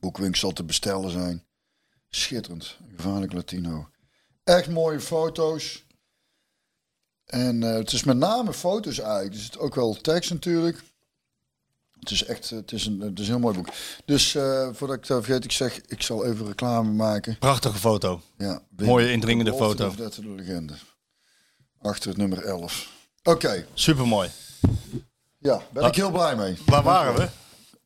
boekwinkels 0.00 0.40
zal 0.40 0.52
te 0.52 0.64
bestellen 0.64 1.10
zijn. 1.10 1.44
Schitterend. 2.08 2.76
Gevaarlijk 2.96 3.32
Latino. 3.32 3.88
Echt 4.44 4.68
mooie 4.68 5.00
foto's. 5.00 5.84
En 7.24 7.60
het 7.60 7.92
is 7.92 8.04
met 8.04 8.16
name 8.16 8.52
foto's 8.52 8.98
eigenlijk. 8.98 9.34
Er 9.34 9.40
zit 9.40 9.58
ook 9.58 9.74
wel 9.74 9.94
tekst 9.94 10.30
natuurlijk. 10.30 10.82
Het 12.04 12.12
is 12.12 12.24
echt, 12.24 12.50
het 12.50 12.72
is 12.72 12.86
een, 12.86 13.00
het 13.00 13.18
is 13.18 13.26
een 13.26 13.32
heel 13.32 13.40
mooi 13.42 13.54
boek. 13.56 13.68
Dus 14.04 14.34
eh, 14.34 14.68
voordat 14.72 14.96
ik 14.96 15.06
dat 15.06 15.24
vergeet, 15.24 15.44
ik 15.44 15.52
zeg, 15.52 15.80
ik 15.86 16.02
zal 16.02 16.24
even 16.26 16.46
reclame 16.46 16.90
maken. 16.90 17.38
Prachtige 17.38 17.78
foto. 17.78 18.20
Ja, 18.38 18.62
Mooie, 18.76 19.10
indringende 19.12 19.50
De 19.50 19.56
foto. 19.56 19.88
verdette, 19.88 20.20
de 20.20 20.28
legende. 20.28 20.74
Achter 21.82 22.08
het 22.08 22.16
nummer 22.18 22.44
11. 22.44 22.88
Oké, 23.22 23.66
Supermooi. 23.74 24.28
ja, 25.38 25.62
ben 25.72 25.84
ik 25.84 25.94
heel 25.94 26.10
blij 26.10 26.36
mee. 26.36 26.56
Waar 26.66 26.82
waren 26.82 27.14
we? 27.14 27.28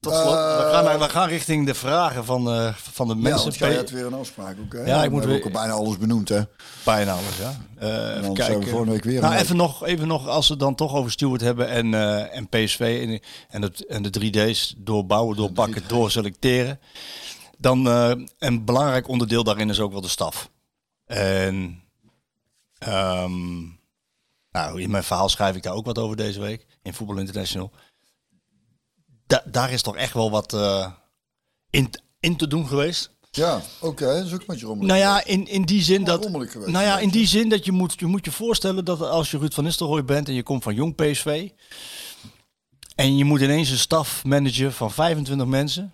Tot 0.01 0.13
slot. 0.15 0.25
Eh, 0.35 0.57
we, 0.57 0.71
gaan, 0.73 0.85
naar- 0.85 0.99
we 0.99 1.09
gaan 1.09 1.29
richting 1.29 1.67
de 1.67 1.75
vragen 1.75 2.25
van, 2.25 2.51
eh, 2.51 2.75
van 2.75 3.09
de 3.09 3.15
Ja, 3.15 3.21
mensen. 3.21 3.43
want 3.43 3.55
jij 3.59 3.73
hebt 3.73 3.91
weer 3.91 4.07
een 4.07 4.15
afspraak, 4.15 4.57
oké? 4.65 4.81
Ja, 4.85 4.99
ik 5.03 5.09
We 5.09 5.15
moet 5.17 5.25
weer- 5.25 5.45
ook 5.45 5.53
bijna 5.53 5.73
alles 5.73 5.99
benoemd, 5.99 6.29
hè? 6.29 6.41
Bijna 6.85 7.13
alles, 7.13 7.37
ja. 7.39 7.53
Eh, 7.79 8.23
dan 8.23 8.29
we 8.29 8.33
kijken. 8.33 8.69
volgende 8.69 8.93
week 8.93 9.05
weer 9.05 9.21
Nou, 9.21 9.35
even 9.35 9.57
nog, 9.57 9.85
even 9.85 10.07
nog, 10.09 10.27
als 10.29 10.47
we 10.47 10.53
het 10.53 10.63
dan 10.63 10.75
toch 10.75 10.95
over 10.95 11.11
Stewart 11.11 11.41
hebben 11.41 11.69
en, 11.69 11.95
eh, 11.95 12.37
en 12.37 12.49
PSV 12.49 12.81
en, 13.09 13.21
en, 13.49 13.63
het, 13.63 13.87
en 13.87 14.03
de 14.03 14.11
3D's 14.11 14.75
doorbouwen, 14.79 15.37
doorpakken, 15.37 15.83
doorselecteren. 15.87 16.81
Dan 17.59 17.89
eh, 17.89 18.13
een 18.39 18.65
belangrijk 18.65 19.09
onderdeel 19.09 19.45
daarin 19.45 19.71
is 19.71 19.81
ook 19.81 19.93
wel 19.93 20.01
de 20.01 20.09
staf. 20.09 20.51
En 21.07 21.83
ehm, 22.79 23.59
nou, 24.51 24.81
in 24.83 24.91
mijn 24.91 25.05
verhaal 25.05 25.29
schrijf 25.29 25.57
ik 25.57 25.63
daar 25.63 25.75
ook 25.75 25.87
wat 25.87 25.99
over 25.99 26.17
deze 26.17 26.41
week 26.41 26.67
in 26.83 26.95
Voetbal 26.95 27.17
International. 27.19 27.71
Da- 29.29 29.43
daar 29.47 29.73
is 29.73 29.83
toch 29.83 29.97
echt 29.97 30.13
wel 30.13 30.31
wat 30.31 30.53
eh, 30.53 30.93
in, 31.71 31.91
in 32.21 32.37
te 32.37 32.47
doen 32.47 32.69
geweest. 32.69 33.11
Ja, 33.31 33.61
oké, 33.81 34.07
dat 34.07 34.25
is 34.25 34.33
ook 34.33 34.41
een 34.41 34.47
beetje 34.47 34.67
rommelig. 34.67 34.89
Nou 34.97 35.01
ja, 35.01 35.25
in, 35.25 35.47
in 35.47 35.63
die 35.63 35.83
zin 35.83 36.05
dat. 36.05 36.25
geweest, 36.27 36.55
Nou 36.55 36.85
ja, 36.85 36.99
in 36.99 37.09
die 37.09 37.27
zin 37.27 37.49
dat 37.49 37.65
je 37.65 37.73
moet, 37.73 37.95
je 37.99 38.07
moet 38.07 38.25
je 38.25 38.33
voorstellen 38.33 38.85
dat 38.85 39.01
als 39.01 39.31
je 39.31 39.39
Ruud 39.39 39.53
van 39.55 39.65
Nistelrooy 39.65 40.05
bent 40.05 40.29
en 40.29 40.35
je 40.35 40.43
komt 40.43 40.63
van 40.63 40.75
jong 40.75 40.95
PSV. 40.95 41.49
En 42.95 43.17
je 43.17 43.25
moet 43.25 43.41
ineens 43.41 43.71
een 43.71 43.79
staf 43.79 44.25
managen 44.25 44.73
van 44.73 44.91
25 44.93 45.47
mensen. 45.47 45.93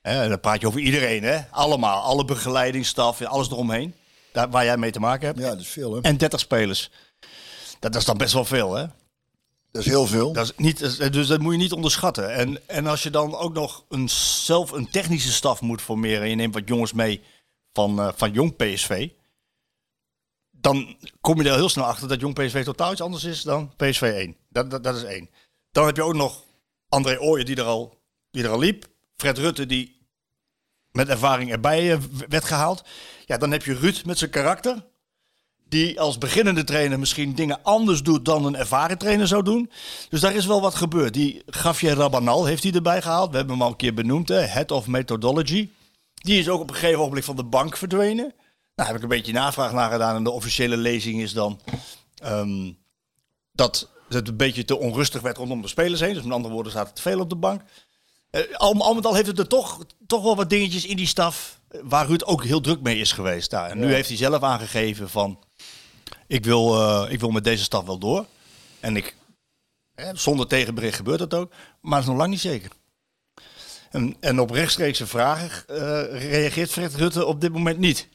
Hè, 0.00 0.22
en 0.22 0.28
dan 0.28 0.40
praat 0.40 0.60
je 0.60 0.66
over 0.66 0.80
iedereen, 0.80 1.22
hè? 1.22 1.40
Allemaal, 1.50 2.02
alle 2.02 2.24
begeleidingsstaf, 2.24 3.22
alles 3.22 3.50
eromheen. 3.50 3.94
Daar, 4.32 4.50
waar 4.50 4.64
jij 4.64 4.76
mee 4.76 4.90
te 4.90 5.00
maken 5.00 5.26
hebt. 5.26 5.38
Ja, 5.38 5.48
dat 5.48 5.60
is 5.60 5.68
veel, 5.68 5.94
hè? 5.94 6.00
En 6.00 6.16
30 6.16 6.40
spelers. 6.40 6.90
Dat, 7.78 7.92
dat 7.92 8.00
is 8.00 8.04
dan 8.06 8.16
best 8.16 8.32
wel 8.32 8.44
veel, 8.44 8.74
hè? 8.74 8.86
Dat 9.74 9.82
is 9.84 9.88
heel 9.88 10.06
veel. 10.06 10.32
Dat 10.32 10.44
is 10.44 10.52
niet, 10.56 10.80
is- 10.80 10.96
dus 10.96 11.26
dat 11.26 11.40
moet 11.40 11.52
je 11.52 11.58
niet 11.58 11.72
onderschatten. 11.72 12.32
En, 12.34 12.68
en 12.68 12.86
als 12.86 13.02
je 13.02 13.10
dan 13.10 13.34
ook 13.36 13.54
nog 13.54 13.84
een, 13.88 14.08
zelf 14.08 14.70
een 14.70 14.90
technische 14.90 15.32
staf 15.32 15.60
moet 15.60 15.82
formeren... 15.82 16.22
en 16.22 16.28
je 16.28 16.34
neemt 16.34 16.54
wat 16.54 16.68
jongens 16.68 16.92
mee 16.92 17.22
van, 17.72 18.00
eh, 18.00 18.08
van 18.14 18.32
jong 18.32 18.56
PSV... 18.56 19.08
dan 20.50 20.96
kom 21.20 21.42
je 21.42 21.48
er 21.48 21.54
heel 21.54 21.68
snel 21.68 21.84
achter 21.84 22.08
dat 22.08 22.20
jong 22.20 22.34
PSV 22.34 22.64
totaal 22.64 22.92
iets 22.92 23.00
anders 23.00 23.24
is 23.24 23.42
dan 23.42 23.72
PSV 23.76 24.02
1. 24.02 24.36
Dat, 24.48 24.70
dat, 24.70 24.84
dat 24.84 24.96
is 24.96 25.02
één. 25.02 25.30
Dan 25.70 25.86
heb 25.86 25.96
je 25.96 26.02
ook 26.02 26.14
nog 26.14 26.44
André 26.88 27.20
Ooyen 27.20 27.46
die 27.46 27.56
er 27.56 27.64
al, 27.64 27.98
die 28.30 28.44
er 28.44 28.50
al 28.50 28.58
liep. 28.58 28.86
Fred 29.16 29.38
Rutte 29.38 29.66
die 29.66 30.06
met 30.90 31.08
ervaring 31.08 31.50
erbij 31.50 31.92
eh, 31.92 31.98
werd 32.28 32.44
gehaald. 32.44 32.84
Ja, 33.24 33.36
dan 33.38 33.50
heb 33.50 33.64
je 33.64 33.74
Ruud 33.74 34.04
met 34.04 34.18
zijn 34.18 34.30
karakter 34.30 34.84
die 35.68 36.00
als 36.00 36.18
beginnende 36.18 36.64
trainer 36.64 36.98
misschien 36.98 37.34
dingen 37.34 37.62
anders 37.62 38.02
doet 38.02 38.24
dan 38.24 38.44
een 38.44 38.56
ervaren 38.56 38.98
trainer 38.98 39.26
zou 39.26 39.42
doen. 39.42 39.70
Dus 40.08 40.20
daar 40.20 40.34
is 40.34 40.46
wel 40.46 40.60
wat 40.60 40.74
gebeurd. 40.74 41.14
Die 41.14 41.42
Javier 41.62 41.94
Rabanal 41.94 42.44
heeft 42.44 42.62
hij 42.62 42.72
erbij 42.72 43.02
gehaald. 43.02 43.30
We 43.30 43.36
hebben 43.36 43.54
hem 43.54 43.64
al 43.64 43.70
een 43.70 43.76
keer 43.76 43.94
benoemd, 43.94 44.28
hè? 44.28 44.40
Head 44.40 44.70
of 44.70 44.86
Methodology. 44.86 45.70
Die 46.14 46.38
is 46.38 46.48
ook 46.48 46.60
op 46.60 46.68
een 46.68 46.74
gegeven 46.74 46.98
ogenblik 46.98 47.24
van 47.24 47.36
de 47.36 47.44
bank 47.44 47.76
verdwenen. 47.76 48.34
Nou, 48.74 48.88
heb 48.88 48.96
ik 48.96 49.02
een 49.02 49.08
beetje 49.08 49.32
navraag 49.32 49.72
naar 49.72 49.90
gedaan. 49.90 50.16
En 50.16 50.24
de 50.24 50.30
officiële 50.30 50.76
lezing 50.76 51.20
is 51.20 51.32
dan 51.32 51.60
ehm, 52.14 52.72
dat 53.52 53.88
het 54.08 54.28
een 54.28 54.36
beetje 54.36 54.64
te 54.64 54.78
onrustig 54.78 55.20
werd 55.20 55.36
rondom 55.36 55.62
de 55.62 55.68
spelers 55.68 56.00
heen. 56.00 56.14
Dus 56.14 56.22
met 56.22 56.32
andere 56.32 56.54
woorden 56.54 56.72
zaten 56.72 56.94
te 56.94 57.02
veel 57.02 57.20
op 57.20 57.28
de 57.28 57.36
bank. 57.36 57.62
Eh, 58.30 58.42
al, 58.56 58.82
al 58.82 58.94
met 58.94 59.06
al 59.06 59.14
heeft 59.14 59.26
het 59.26 59.38
er 59.38 59.48
toch, 59.48 59.86
toch 60.06 60.22
wel 60.22 60.36
wat 60.36 60.50
dingetjes 60.50 60.86
in 60.86 60.96
die 60.96 61.06
staf 61.06 61.60
eh, 61.68 61.80
waar 61.84 62.06
Ruud 62.06 62.24
ook 62.24 62.44
heel 62.44 62.60
druk 62.60 62.80
mee 62.80 62.98
is 62.98 63.12
geweest. 63.12 63.50
Nou, 63.50 63.68
en 63.68 63.78
nu 63.78 63.92
heeft 63.92 64.08
hij 64.08 64.16
zelf 64.16 64.42
aangegeven 64.42 65.10
van 65.10 65.38
ik 66.26 66.44
wil, 66.44 66.74
eh, 66.74 67.12
ik 67.12 67.20
wil 67.20 67.30
met 67.30 67.44
deze 67.44 67.64
staf 67.64 67.84
wel 67.84 67.98
door. 67.98 68.26
En 68.80 68.96
ik, 68.96 69.16
zonder 70.12 70.46
tegenbericht 70.46 70.96
gebeurt 70.96 71.18
dat 71.18 71.34
ook. 71.34 71.52
Maar 71.80 71.92
dat 71.92 72.00
is 72.00 72.06
nog 72.06 72.16
lang 72.16 72.30
niet 72.30 72.40
zeker. 72.40 72.70
En, 73.90 74.16
en 74.20 74.40
op 74.40 74.50
rechtstreekse 74.50 75.06
vragen 75.06 75.68
eh, 75.68 76.30
reageert 76.30 76.70
Fred 76.70 76.94
Rutte 76.94 77.26
op 77.26 77.40
dit 77.40 77.52
moment 77.52 77.78
niet. 77.78 78.08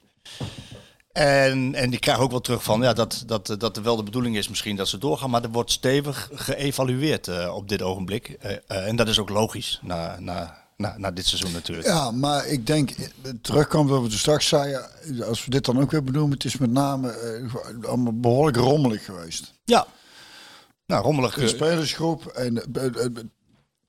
En, 1.12 1.76
en 1.76 1.93
ik 1.93 2.01
krijg 2.01 2.20
ook 2.20 2.32
wel 2.32 2.41
terug 2.41 2.64
van 2.64 2.82
ja, 2.82 2.93
dat, 2.93 3.24
dat, 3.26 3.55
dat 3.57 3.78
er 3.78 3.84
wel 3.84 3.95
de 3.95 4.03
bedoeling 4.03 4.38
is 4.38 4.49
misschien 4.49 4.76
dat 4.76 4.88
ze 4.88 4.97
doorgaan. 4.97 5.30
Maar 5.30 5.43
er 5.43 5.49
wordt 5.51 5.72
stevig 5.72 6.30
geëvalueerd 6.34 7.28
eh, 7.28 7.55
op 7.55 7.70
dit 7.70 7.82
ogenblik. 7.82 8.28
En 8.68 8.95
dat 8.95 9.07
is 9.07 9.20
ook 9.20 9.30
logisch 9.30 9.80
na, 9.82 10.20
na, 10.20 10.68
na, 10.80 10.94
na 10.98 11.12
dit 11.12 11.26
seizoen 11.26 11.52
natuurlijk. 11.52 11.88
Ja, 11.88 12.12
maar 12.12 12.48
ik 12.48 12.68
denk, 12.68 12.92
terugkomt 13.42 13.90
wat 13.90 14.02
we 14.02 14.08
toen 14.08 14.18
straks 14.18 14.48
zeiden, 14.48 14.90
als 15.28 15.46
we 15.46 15.52
dit 15.52 15.66
dan 15.66 15.80
ook 15.82 15.92
weer 15.92 16.04
benoemen, 16.04 16.32
het 16.34 16.46
is 16.46 16.58
met 16.58 16.72
name 16.72 17.12
eh, 17.12 17.86
allemaal 17.86 18.20
behoorlijk 18.20 18.58
rommelig 18.58 19.06
geweest. 19.06 19.54
Ja. 19.66 19.88
Nou, 20.86 21.04
rommelig. 21.04 21.34
De 21.36 21.42
eh, 21.42 21.48
spelersgroep 21.48 22.26
en 22.26 22.74
eh, 22.74 23.06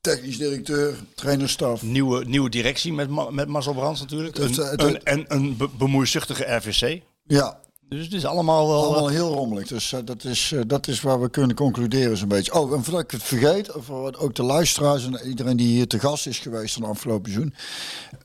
technisch 0.00 0.38
directeur, 0.38 0.94
trainerstaf. 1.14 1.82
nieuwe, 1.82 2.24
nieuwe 2.24 2.48
directie 2.50 2.92
met, 2.92 3.30
met 3.32 3.48
Marcel 3.48 3.74
Brands 3.74 4.00
natuurlijk. 4.00 4.36
Het- 4.36 4.56
Een, 4.58 4.64
het- 4.68 4.82
een, 4.82 5.02
en 5.04 5.24
een 5.28 5.56
be- 5.56 5.68
bemoeizuchtige 5.68 6.44
RVC. 6.54 7.02
Ja, 7.24 7.60
Dus 7.90 8.04
het 8.04 8.12
is 8.12 8.24
allemaal 8.24 8.68
wel... 8.68 8.84
allemaal 8.84 9.08
heel 9.08 9.34
rommelig. 9.34 9.68
Dus 9.68 9.92
eh, 9.92 10.00
dat, 10.04 10.24
is, 10.24 10.52
eh, 10.52 10.60
dat 10.66 10.88
is 10.88 11.00
waar 11.00 11.20
we 11.20 11.30
kunnen 11.30 11.56
concluderen 11.56 12.16
zo'n 12.16 12.28
beetje. 12.28 12.54
Oh, 12.54 12.74
en 12.74 12.84
voordat 12.84 13.02
ik 13.02 13.10
het 13.10 13.22
vergeet, 13.22 13.70
wat 13.86 14.16
ook 14.18 14.34
de 14.34 14.42
luisteraars 14.42 15.04
en 15.04 15.28
iedereen 15.28 15.56
die 15.56 15.66
hier 15.66 15.86
te 15.86 15.98
gast 15.98 16.26
is 16.26 16.38
geweest 16.38 16.74
van 16.74 16.84
afgelopen 16.84 17.32
seizoen. 17.32 17.54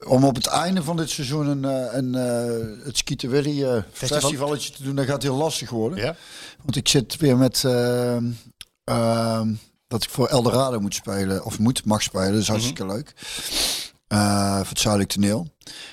Om 0.08 0.24
op 0.24 0.36
het 0.36 0.48
einde 0.48 0.84
van 0.84 0.98
dit 0.98 1.10
seizoen 1.10 1.48
een, 1.48 1.66
eh, 1.66 1.98
een, 1.98 2.16
eh, 2.16 2.86
het 2.86 2.98
Skieten 2.98 3.30
Willy 3.30 3.64
eh, 3.64 3.82
Festival? 3.92 4.20
festivalletje 4.20 4.72
te 4.72 4.84
doen, 4.84 4.96
dat 4.96 5.06
gaat 5.06 5.24
heel 5.24 5.36
lastig 5.36 5.70
worden. 5.70 6.00
ja? 6.00 6.16
Want 6.62 6.76
ik 6.76 6.88
zit 6.88 7.18
weer 7.18 7.38
met 7.38 7.64
eh, 7.64 8.16
ehm, 8.84 9.54
dat 9.88 10.04
ik 10.04 10.10
voor 10.10 10.28
Eldorado 10.28 10.80
moet 10.80 10.96
spelen, 10.96 11.46
of 11.46 11.60
moet, 11.60 11.86
mag 11.86 12.02
spelen. 12.02 12.32
Dat 12.32 12.42
is 12.42 12.48
hartstikke 12.48 12.86
leuk. 12.86 13.14
Eh, 14.08 14.58
voor 14.58 14.68
het 14.70 14.80
Zuidelijk 14.80 15.12
Toneel. 15.12 15.48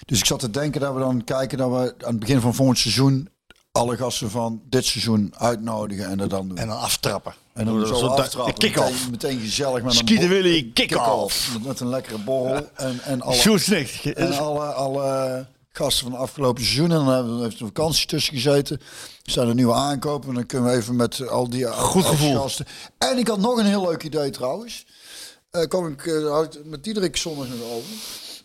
Dus 0.05 0.19
ik 0.19 0.25
zat 0.25 0.41
te 0.41 0.51
denken 0.51 0.81
dat 0.81 0.95
we 0.95 1.01
dan 1.01 1.25
kijken 1.25 1.59
dat 1.59 1.71
we 1.71 1.95
aan 2.05 2.11
het 2.11 2.21
begin 2.21 2.41
van 2.41 2.55
volgend 2.55 2.79
seizoen 2.79 3.29
alle 3.73 3.97
gasten 3.97 4.31
van 4.31 4.63
dit 4.69 4.85
seizoen 4.85 5.35
uitnodigen 5.37 6.07
en 6.07 6.19
dat 6.19 6.31
dan 6.31 6.49
doen. 6.49 6.59
En 6.59 6.69
dan 6.69 6.79
aftrappen. 6.79 7.35
En 7.53 7.65
dan 7.65 7.87
zo 7.87 7.95
Zo 7.95 8.07
aftrappen. 8.07 8.55
Kick-off. 8.55 9.11
Meteen, 9.11 9.41
gezellig 9.41 9.83
met 9.83 10.11
een 10.11 10.29
Willy, 10.29 10.71
kick-off. 10.75 11.53
Met, 11.53 11.65
met 11.65 11.81
een 11.81 11.89
lekkere 11.89 12.19
borrel. 12.19 12.69
En, 12.75 13.01
en 13.01 13.21
alle, 13.21 13.35
en 14.15 14.39
alle, 14.39 14.65
alle 14.65 15.47
gasten 15.73 16.03
van 16.03 16.13
het 16.13 16.21
afgelopen 16.21 16.63
seizoen. 16.63 16.91
En 16.91 16.97
dan 17.05 17.09
hebben 17.09 17.37
we 17.37 17.43
heeft 17.43 17.61
een 17.61 17.67
vakantie 17.67 18.07
tussen 18.07 18.35
gezeten. 18.35 18.81
Er 19.25 19.33
zijn 19.33 19.49
er 19.49 19.55
nieuwe 19.55 19.75
aankopen. 19.75 20.29
En 20.29 20.35
dan 20.35 20.47
kunnen 20.47 20.71
we 20.71 20.77
even 20.77 20.97
met 20.97 21.29
al 21.29 21.49
die 21.51 21.67
Goed 21.67 22.05
gevoel. 22.05 22.41
gasten. 22.41 22.67
En 22.99 23.19
ik 23.19 23.29
had 23.29 23.39
nog 23.39 23.59
een 23.59 23.67
heel 23.67 23.83
leuk 23.89 24.03
idee 24.03 24.31
trouwens. 24.31 24.85
Eh 25.51 25.69
kom 25.69 25.87
ik 25.87 26.07
eh, 26.07 26.31
had 26.31 26.55
ik 26.55 26.65
met 26.65 26.85
Diederik 26.85 27.17
zondag 27.17 27.49
nog 27.49 27.63
over. 27.71 27.91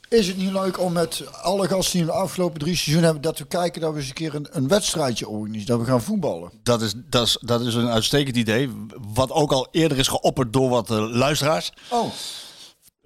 Is 0.09 0.27
het 0.27 0.37
niet 0.37 0.51
leuk 0.51 0.79
om 0.79 0.93
met 0.93 1.23
alle 1.41 1.67
gasten 1.67 1.91
die 1.91 2.01
in 2.01 2.07
de 2.07 2.19
afgelopen 2.19 2.59
drie 2.59 2.75
seizoenen 2.75 3.03
hebben... 3.03 3.21
dat 3.21 3.39
we 3.39 3.45
kijken 3.45 3.81
dat 3.81 3.93
we 3.93 3.99
eens 3.99 4.07
een 4.07 4.13
keer 4.13 4.35
een, 4.35 4.47
een 4.51 4.67
wedstrijdje 4.67 5.27
organiseren. 5.27 5.77
Dat 5.77 5.85
we 5.85 5.91
gaan 5.91 6.01
voetballen. 6.01 6.51
Dat 6.63 6.81
is, 6.81 6.93
dat, 6.95 7.27
is, 7.27 7.37
dat 7.41 7.61
is 7.61 7.73
een 7.73 7.89
uitstekend 7.89 8.35
idee. 8.35 8.69
Wat 9.13 9.31
ook 9.31 9.51
al 9.51 9.67
eerder 9.71 9.97
is 9.97 10.07
geopperd 10.07 10.53
door 10.53 10.69
wat 10.69 10.91
eh, 10.91 11.09
luisteraars. 11.11 11.71
Oh, 11.89 12.11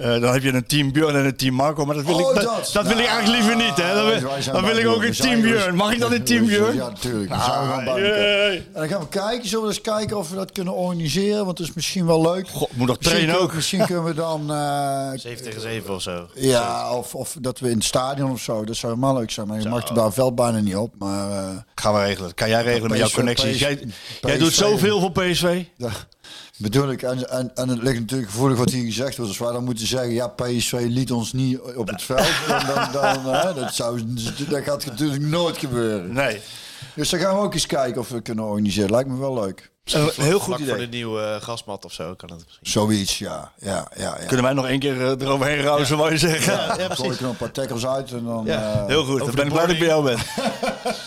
Eh, 0.02 0.22
dan 0.22 0.34
heb 0.34 0.44
je 0.44 0.53
een 0.53 0.65
team 0.65 0.91
Björn 0.91 1.15
en 1.15 1.26
een 1.26 1.36
team 1.36 1.53
Marco. 1.56 1.86
Maar 1.86 1.95
dat 1.95 2.06
wil, 2.06 2.15
Oh, 2.15 2.30
ik, 2.30 2.36
dat, 2.36 2.44
dat. 2.44 2.69
dat 2.73 2.88
wil 2.88 2.98
ik 2.98 3.06
eigenlijk 3.06 3.28
liever 3.41 3.56
niet. 3.65 3.78
Hè. 3.78 3.94
Dan, 3.94 4.06
wil- 4.06 4.53
dan 4.53 4.78
ik 4.78 4.88
ook 4.88 5.03
een 5.03 5.11
team 5.14 5.41
Björn. 5.41 5.76
Mag 5.76 5.91
ik 5.94 5.99
dan 5.99 6.14
een 6.14 6.23
team 6.23 6.45
Björn? 6.45 6.76
Ja, 6.76 6.88
natuurlijk. 6.88 7.30
Dan 7.30 7.40
Ah. 7.40 7.88
En 7.88 8.65
dan 8.73 8.88
gaan 8.88 8.99
we 8.99 9.07
kijken. 9.10 9.48
Zullen 9.49 9.64
we 9.65 9.69
eens 9.69 9.82
kijken 9.82 10.18
of 10.18 10.30
we 10.30 10.36
dat 10.36 10.52
kunnen 10.52 10.73
organiseren? 10.73 11.45
Want 11.45 11.57
het 11.57 11.68
is 11.68 11.73
misschien 11.73 12.06
wel 12.06 12.22
leuk. 12.22 12.48
God, 12.49 12.69
moet 12.76 12.88
nog 12.88 12.98
Misschien 12.98 13.18
trainen 13.19 13.41
ook. 13.41 13.53
Misschien 13.53 13.86
kunnen 13.86 14.03
we 14.03 14.14
dan... 14.14 14.52
eh, 14.52 15.10
7 15.15 15.44
tegen 15.44 15.61
7 15.61 15.94
of 15.94 16.02
zo. 16.02 16.28
ja, 16.36 16.95
of, 16.95 17.15
of 17.15 17.36
dat 17.41 17.60
we 17.60 17.69
in 17.69 17.76
het 17.76 17.84
stadion 17.86 18.32
of 18.32 18.41
zo. 18.41 18.64
Dat 18.64 18.76
zou 18.76 18.94
helemaal 18.94 19.15
leuk 19.18 19.32
zijn. 19.32 19.48
Maar 19.48 19.61
je 19.61 19.69
mag 19.69 19.88
er 19.90 19.95
daar 19.95 20.14
veld 20.14 20.36
bijna 20.36 20.60
niet 20.60 20.76
op. 20.76 20.94
Maar 20.98 21.32
eh, 21.32 21.49
Gaan 21.76 21.94
we 21.94 21.99
regelen. 22.03 22.34
Kan 22.34 22.49
jij 22.49 22.64
regelen 22.64 22.90
met 22.90 22.99
jouw 22.99 23.10
connecties. 23.10 23.60
Jij, 23.60 23.69
jij 24.22 24.32
PSV. 24.36 24.40
doet 24.40 24.53
zoveel 24.53 24.99
voor 24.99 25.11
PSV. 25.11 25.64
ja, 25.78 25.90
bedoel 26.57 26.91
ik. 26.91 27.01
En, 27.01 27.29
en, 27.29 27.51
en 27.55 27.69
het 27.69 27.81
ligt 27.81 27.99
natuurlijk 27.99 28.31
gevoelig 28.31 28.57
wat 28.57 28.69
hier 28.69 28.85
gezegd 28.85 29.17
wordt. 29.17 29.31
Als 29.31 29.39
wij 29.39 29.51
dan 29.51 29.63
moeten 29.63 29.87
zeggen, 29.87 30.13
ja, 30.13 30.27
PSV 30.27 30.85
liet 30.89 31.11
ons 31.11 31.33
niet 31.33 31.59
op 31.59 31.87
het 31.87 32.01
veld. 32.01 32.31
Dan, 32.47 32.65
dan, 32.65 32.91
dan, 32.91 33.33
hè, 33.33 33.53
dat, 33.53 33.73
zou, 33.73 34.03
dat 34.49 34.63
gaat 34.63 34.85
natuurlijk 34.85 35.21
nooit 35.21 35.57
gebeuren. 35.57 36.13
Nee. 36.13 36.41
Dus 36.95 37.09
dan 37.09 37.19
gaan 37.19 37.35
we 37.35 37.41
ook 37.41 37.53
eens 37.53 37.65
kijken 37.65 38.01
of 38.01 38.09
we 38.09 38.21
kunnen 38.21 38.45
organiseren. 38.45 38.91
Lijkt 38.91 39.09
me 39.09 39.17
wel 39.17 39.33
leuk. 39.33 39.70
Een 39.83 40.09
heel 40.15 40.39
goed 40.39 40.43
Vlak 40.55 40.59
voor 40.59 40.67
idee. 40.67 40.89
de 40.89 40.95
nieuwe 40.95 41.21
eh, 41.21 41.41
gasmat 41.41 41.85
of 41.85 41.93
zo 41.93 42.13
kan 42.15 42.29
het 42.29 42.43
misschien. 42.45 42.67
Zoiets, 42.71 43.17
ja. 43.19 43.51
ja, 43.59 43.87
ja, 43.95 44.17
ja. 44.19 44.25
Kunnen 44.25 44.45
wij 44.45 44.53
nog 44.53 44.67
één 44.67 44.79
keer 44.79 45.01
eh, 45.01 45.07
eroverheen 45.27 45.61
rouwen, 45.61 45.97
wou 45.97 46.11
je 46.11 46.17
zeggen? 46.17 46.53
Ja, 46.53 46.65
ja, 46.65 46.73
Gooi 46.73 46.87
precies. 46.87 47.05
ik 47.05 47.15
er 47.17 47.21
nog 47.21 47.31
een 47.31 47.37
paar 47.37 47.51
tackles 47.51 47.85
uit 47.87 48.11
en 48.11 48.23
dan... 48.25 48.45
Ja, 48.45 48.73
eh, 48.81 48.85
Heel 48.87 49.03
goed, 49.05 49.19
dan 49.19 49.35
ben 49.35 49.45
ik 49.45 49.51
blij 49.51 49.65
dat 49.65 49.73
ik 49.73 49.79
bij 49.79 49.87
jou 49.87 50.03
ben. 50.03 50.17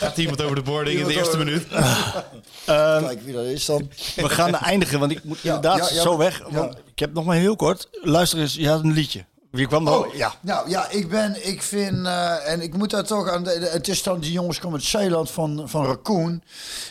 Gaat 0.00 0.16
iemand 0.18 0.42
over 0.42 0.56
de 0.56 0.62
boarding 0.62 0.98
in 0.98 1.06
de 1.06 1.12
eerste 1.14 1.28
over- 1.34 1.44
minuut? 1.44 1.66
Kijken 2.64 3.24
wie 3.24 3.34
dat 3.34 3.44
is 3.44 3.64
dan. 3.64 3.90
We 4.16 4.28
gaan 4.28 4.54
eindigen, 4.54 4.98
want 4.98 5.10
ik 5.12 5.24
moet 5.24 5.40
Ja, 5.40 5.54
inderdaad 5.54 5.88
ja, 5.88 5.94
ja. 5.94 6.02
zo 6.02 6.16
weg. 6.16 6.38
Ja. 6.38 6.44
Want 6.58 6.76
ik 6.92 6.98
heb 6.98 7.12
nog 7.14 7.24
maar 7.24 7.36
heel 7.36 7.56
kort. 7.56 7.88
Luister 8.02 8.38
eens, 8.38 8.54
je 8.54 8.68
had 8.68 8.82
een 8.82 8.92
liedje. 8.92 9.24
Je 9.56 9.66
kwam 9.66 9.82
nog... 9.84 10.06
Oh, 10.06 10.14
ja. 10.14 10.34
Nou 10.40 10.68
ja, 10.68 10.88
ik 10.90 11.08
ben, 11.08 11.48
ik 11.48 11.62
vind, 11.62 12.06
eh, 12.06 12.48
en 12.52 12.60
ik 12.60 12.76
moet 12.76 12.90
daar 12.90 13.04
toch 13.04 13.28
aan, 13.28 13.44
de- 13.44 13.68
het 13.72 13.88
is 13.88 14.02
dan 14.02 14.20
die 14.20 14.32
jongens 14.32 14.58
komen 14.58 14.78
uit 14.78 14.88
Zeeland 14.88 15.30
van, 15.30 15.68
van 15.68 15.84
Raccoon. 15.86 16.42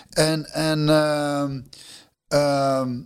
En, 0.09 0.45
en 0.53 0.89
ehm, 0.89 1.61
ehm, 2.27 2.99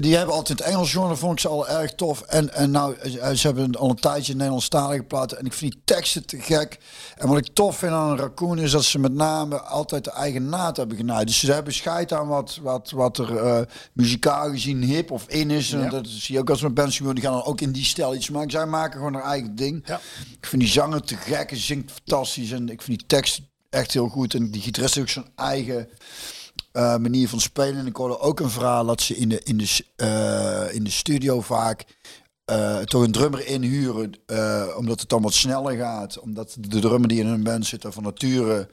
die 0.00 0.16
hebben 0.16 0.34
altijd 0.34 0.60
Engels 0.60 0.92
jongen, 0.92 1.18
vond 1.18 1.32
ik 1.32 1.40
ze 1.40 1.48
al 1.48 1.68
erg 1.68 1.94
tof. 1.94 2.20
En, 2.20 2.54
en 2.54 2.70
nou, 2.70 2.94
eh, 2.96 3.30
ze 3.30 3.46
hebben 3.46 3.74
al 3.76 3.90
een 3.90 3.96
tijdje 3.96 4.34
Nederlandstalige 4.34 5.02
platen. 5.02 5.38
En 5.38 5.46
ik 5.46 5.52
vind 5.52 5.72
die 5.72 5.82
teksten 5.84 6.26
te 6.26 6.40
gek. 6.40 6.78
En 7.16 7.28
wat 7.28 7.38
ik 7.38 7.48
tof 7.52 7.76
vind 7.76 7.92
aan 7.92 8.16
Raccoon 8.16 8.58
is 8.58 8.70
dat 8.70 8.84
ze 8.84 8.98
met 8.98 9.12
name 9.12 9.60
altijd 9.60 10.04
de 10.04 10.10
eigen 10.10 10.48
naad 10.48 10.76
hebben 10.76 10.96
genaaid. 10.96 11.26
Dus 11.26 11.38
ze 11.38 11.52
hebben 11.52 11.72
scheid 11.72 12.12
aan 12.12 12.26
wat, 12.26 12.58
wat, 12.62 12.90
wat 12.90 13.18
er 13.18 13.36
eh, 13.36 13.60
muzikaal 13.92 14.50
gezien 14.50 14.82
hip 14.82 15.10
of 15.10 15.24
in 15.28 15.50
is. 15.50 15.72
En 15.72 15.88
dat 15.88 16.06
zie 16.08 16.34
je 16.34 16.40
ook 16.40 16.50
als 16.50 16.62
met 16.62 16.74
bands 16.74 16.98
die 16.98 17.06
gaan 17.06 17.32
dan 17.32 17.44
ook 17.44 17.60
in 17.60 17.72
die 17.72 17.84
stijl 17.84 18.14
iets 18.14 18.30
maken. 18.30 18.50
Zij 18.50 18.66
maken 18.66 18.98
gewoon 18.98 19.14
hun 19.14 19.22
eigen 19.22 19.54
ding. 19.54 19.82
Ja. 19.86 20.00
Ik 20.40 20.46
vind 20.46 20.62
die 20.62 20.70
zanger 20.70 21.02
te 21.02 21.16
gek. 21.16 21.50
Hij 21.50 21.58
zingt 21.58 21.92
fantastisch. 21.92 22.50
En 22.50 22.68
ik 22.68 22.82
vind 22.82 22.98
die 22.98 23.06
tekst 23.06 23.40
echt 23.70 23.92
heel 23.92 24.08
goed. 24.08 24.34
En 24.34 24.50
die 24.50 24.62
gitarist 24.62 24.94
heeft 24.94 25.06
ook 25.06 25.12
zijn 25.12 25.32
eigen 25.36 25.88
eh, 26.72 26.96
manier 26.96 27.28
van 27.28 27.40
spelen. 27.40 27.76
En 27.76 27.86
ik 27.86 27.96
hoorde 27.96 28.18
ook 28.18 28.40
een 28.40 28.50
verhaal 28.50 28.86
dat 28.86 29.00
ze 29.00 29.16
in 29.16 29.28
de, 29.28 29.40
in 29.42 29.56
de, 29.58 29.84
eh, 29.96 30.74
in 30.74 30.84
de 30.84 30.90
studio 30.90 31.40
vaak 31.40 31.84
eh, 32.44 32.78
toch 32.78 33.02
een 33.02 33.12
drummer 33.12 33.46
inhuren. 33.46 34.12
omdat 34.76 35.00
het 35.00 35.08
dan 35.08 35.22
wat 35.22 35.34
sneller 35.34 35.76
gaat. 35.76 36.18
Omdat 36.18 36.56
de 36.58 36.80
drummer 36.80 37.08
die 37.08 37.20
in 37.20 37.26
een 37.26 37.42
band 37.42 37.66
zit 37.66 37.84
er 37.84 37.92
van 37.92 38.02
nature 38.02 38.68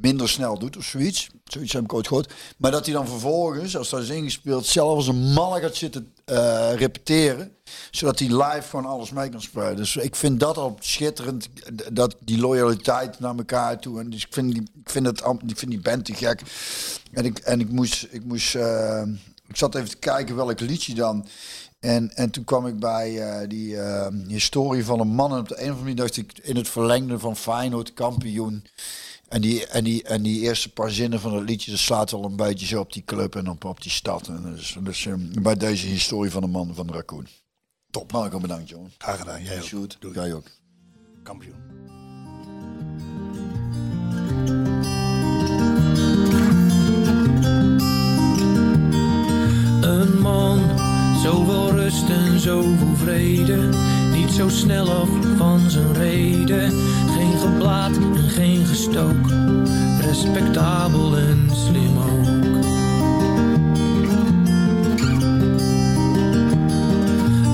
minder 0.00 0.28
snel 0.28 0.58
doet 0.58 0.76
of 0.76 0.84
zoiets. 0.84 1.28
Zoiets 1.44 1.72
heb 1.72 1.82
ik 1.82 1.92
ooit 1.92 2.06
gehoord. 2.06 2.32
Maar 2.56 2.70
dat 2.70 2.84
hij 2.84 2.94
dan 2.94 3.08
vervolgens, 3.08 3.76
als 3.76 3.90
dat 3.90 4.02
is 4.02 4.08
ingespeeld, 4.08 4.66
zelf 4.66 4.94
als 4.94 5.08
een 5.08 5.32
malle 5.32 5.60
gaat 5.60 5.76
zitten 5.76 6.12
eh, 6.24 6.72
repeteren. 6.74 7.52
Zodat 7.90 8.18
hij 8.18 8.28
live 8.28 8.68
gewoon 8.68 8.86
alles 8.86 9.10
mee 9.10 9.28
kan 9.28 9.42
spelen. 9.42 9.76
Dus 9.76 9.96
ik 9.96 10.16
vind 10.16 10.40
dat 10.40 10.56
al 10.56 10.76
schitterend. 10.80 11.48
Dat 11.92 12.16
die 12.20 12.38
loyaliteit 12.38 13.20
naar 13.20 13.36
elkaar 13.36 13.78
toe. 13.78 14.00
En 14.00 14.10
dus 14.10 14.24
ik 14.24 14.32
vind, 14.32 14.52
die, 14.52 14.62
ik 14.62 14.90
vind, 14.90 15.06
het, 15.06 15.22
ik 15.46 15.58
vind 15.58 15.70
die 15.70 15.80
band 15.80 16.04
te 16.04 16.14
gek. 16.14 16.42
En 17.12 17.24
ik, 17.24 17.38
en 17.38 17.60
ik 17.60 17.70
moest, 17.70 18.06
ik 18.10 18.24
moest, 18.24 18.54
eh, 18.54 19.02
ik 19.46 19.56
zat 19.56 19.74
even 19.74 19.88
te 19.88 19.96
kijken 19.96 20.36
welk 20.36 20.60
liedje 20.60 20.94
dan. 20.94 21.26
En, 21.80 22.14
en 22.14 22.30
toen 22.30 22.44
kwam 22.44 22.66
ik 22.66 22.78
bij 22.78 23.20
eh, 23.20 23.48
die 23.48 23.76
historie 24.28 24.84
van 24.84 25.00
een 25.00 25.08
man. 25.08 25.32
En 25.32 25.38
op 25.38 25.48
de 25.48 25.54
een 25.54 25.60
of 25.60 25.66
andere 25.66 25.80
manier 25.80 25.96
dacht 25.96 26.16
ik 26.16 26.38
in 26.42 26.56
het 26.56 26.68
verlengde 26.68 27.18
van 27.18 27.36
Feyenoord 27.36 27.92
kampioen. 27.92 28.64
En 29.28 29.40
die, 29.40 29.66
en, 29.66 29.84
die, 29.84 30.02
en 30.02 30.22
die 30.22 30.40
eerste 30.40 30.72
paar 30.72 30.90
zinnen 30.90 31.20
van 31.20 31.34
het 31.34 31.48
liedje, 31.48 31.70
dat 31.70 31.80
slaat 31.80 32.10
wel 32.10 32.24
een 32.24 32.36
beetje 32.36 32.66
zo 32.66 32.80
op 32.80 32.92
die 32.92 33.04
club 33.04 33.36
en 33.36 33.50
op, 33.50 33.64
op 33.64 33.82
die 33.82 33.90
stad. 33.90 34.28
En 34.28 34.54
dus, 34.54 34.76
dus 34.80 35.06
eh, 35.06 35.14
bij 35.42 35.56
deze 35.56 35.86
historie 35.86 36.30
van 36.30 36.42
de 36.42 36.48
man 36.48 36.74
van 36.74 36.86
de 36.86 36.92
raccoon. 36.92 37.26
Top. 37.90 38.12
Marco, 38.12 38.40
bedankt 38.40 38.68
jongen. 38.68 38.92
Graag 38.98 39.18
gedaan. 39.18 39.42
Jij 39.42 39.56
ook. 39.56 39.64
Shoot. 39.64 39.96
Doei. 40.00 40.14
Jij 40.14 40.34
ook. 40.34 40.50
Kampioen. 41.22 41.54
Een 49.80 50.20
man, 50.20 50.75
zoveel 51.26 51.70
rust 51.70 52.08
en 52.08 52.40
zoveel 52.40 52.94
vrede. 52.94 53.68
Niet 54.12 54.30
zo 54.30 54.48
snel 54.48 54.90
af 54.90 55.08
van 55.36 55.60
zijn 55.70 55.92
reden. 55.92 56.72
Geen 57.16 57.38
geblaat 57.38 57.96
en 57.96 58.28
geen 58.28 58.66
gestook. 58.66 59.30
Respectabel 60.00 61.16
en 61.16 61.48
slim 61.66 61.98
ook. 61.98 62.26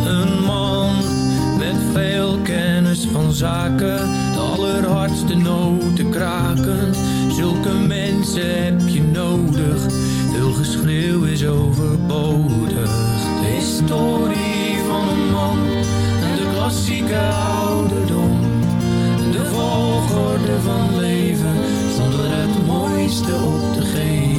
Een 0.07 0.45
man 0.45 0.95
met 1.59 1.77
veel 1.93 2.39
kennis 2.43 3.07
van 3.13 3.33
zaken. 3.33 3.99
De 4.33 4.41
allerhardste 4.57 5.35
noten 5.37 6.11
krakend. 6.11 6.97
Zulke 7.31 7.73
mensen 7.73 8.65
heb 8.65 8.89
je 8.89 9.03
nodig. 9.03 9.87
Veel 10.43 10.53
geschreeuw 10.53 11.23
is 11.25 11.47
overbodig. 11.47 12.91
De 13.41 13.47
historie 13.47 14.79
van 14.89 15.09
een 15.09 15.31
man. 15.31 15.59
En 16.23 16.37
de 16.37 16.51
klassieke 16.55 17.19
ouderdom. 17.67 18.41
De 19.31 19.45
volgorde 19.45 20.61
van 20.61 20.99
leven. 20.99 21.57
Zonder 21.97 22.37
het 22.37 22.67
mooiste 22.67 23.33
op 23.33 23.75
te 23.75 23.83
geven. 23.83 24.32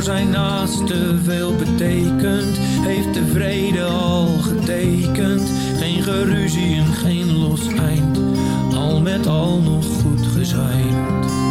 Voor 0.00 0.12
zijn 0.12 0.30
naaste 0.30 1.18
veel 1.24 1.56
betekent, 1.56 2.58
heeft 2.60 3.14
de 3.14 3.26
vrede 3.26 3.84
al 3.84 4.26
getekend. 4.26 5.50
Geen 5.78 6.02
geruzie 6.02 6.76
en 6.76 6.92
geen 6.92 7.38
los 7.38 7.66
eind, 7.66 8.18
al 8.74 9.00
met 9.00 9.26
al 9.26 9.60
nog 9.60 9.84
goed 9.84 10.26
gezwijnd. 10.26 11.49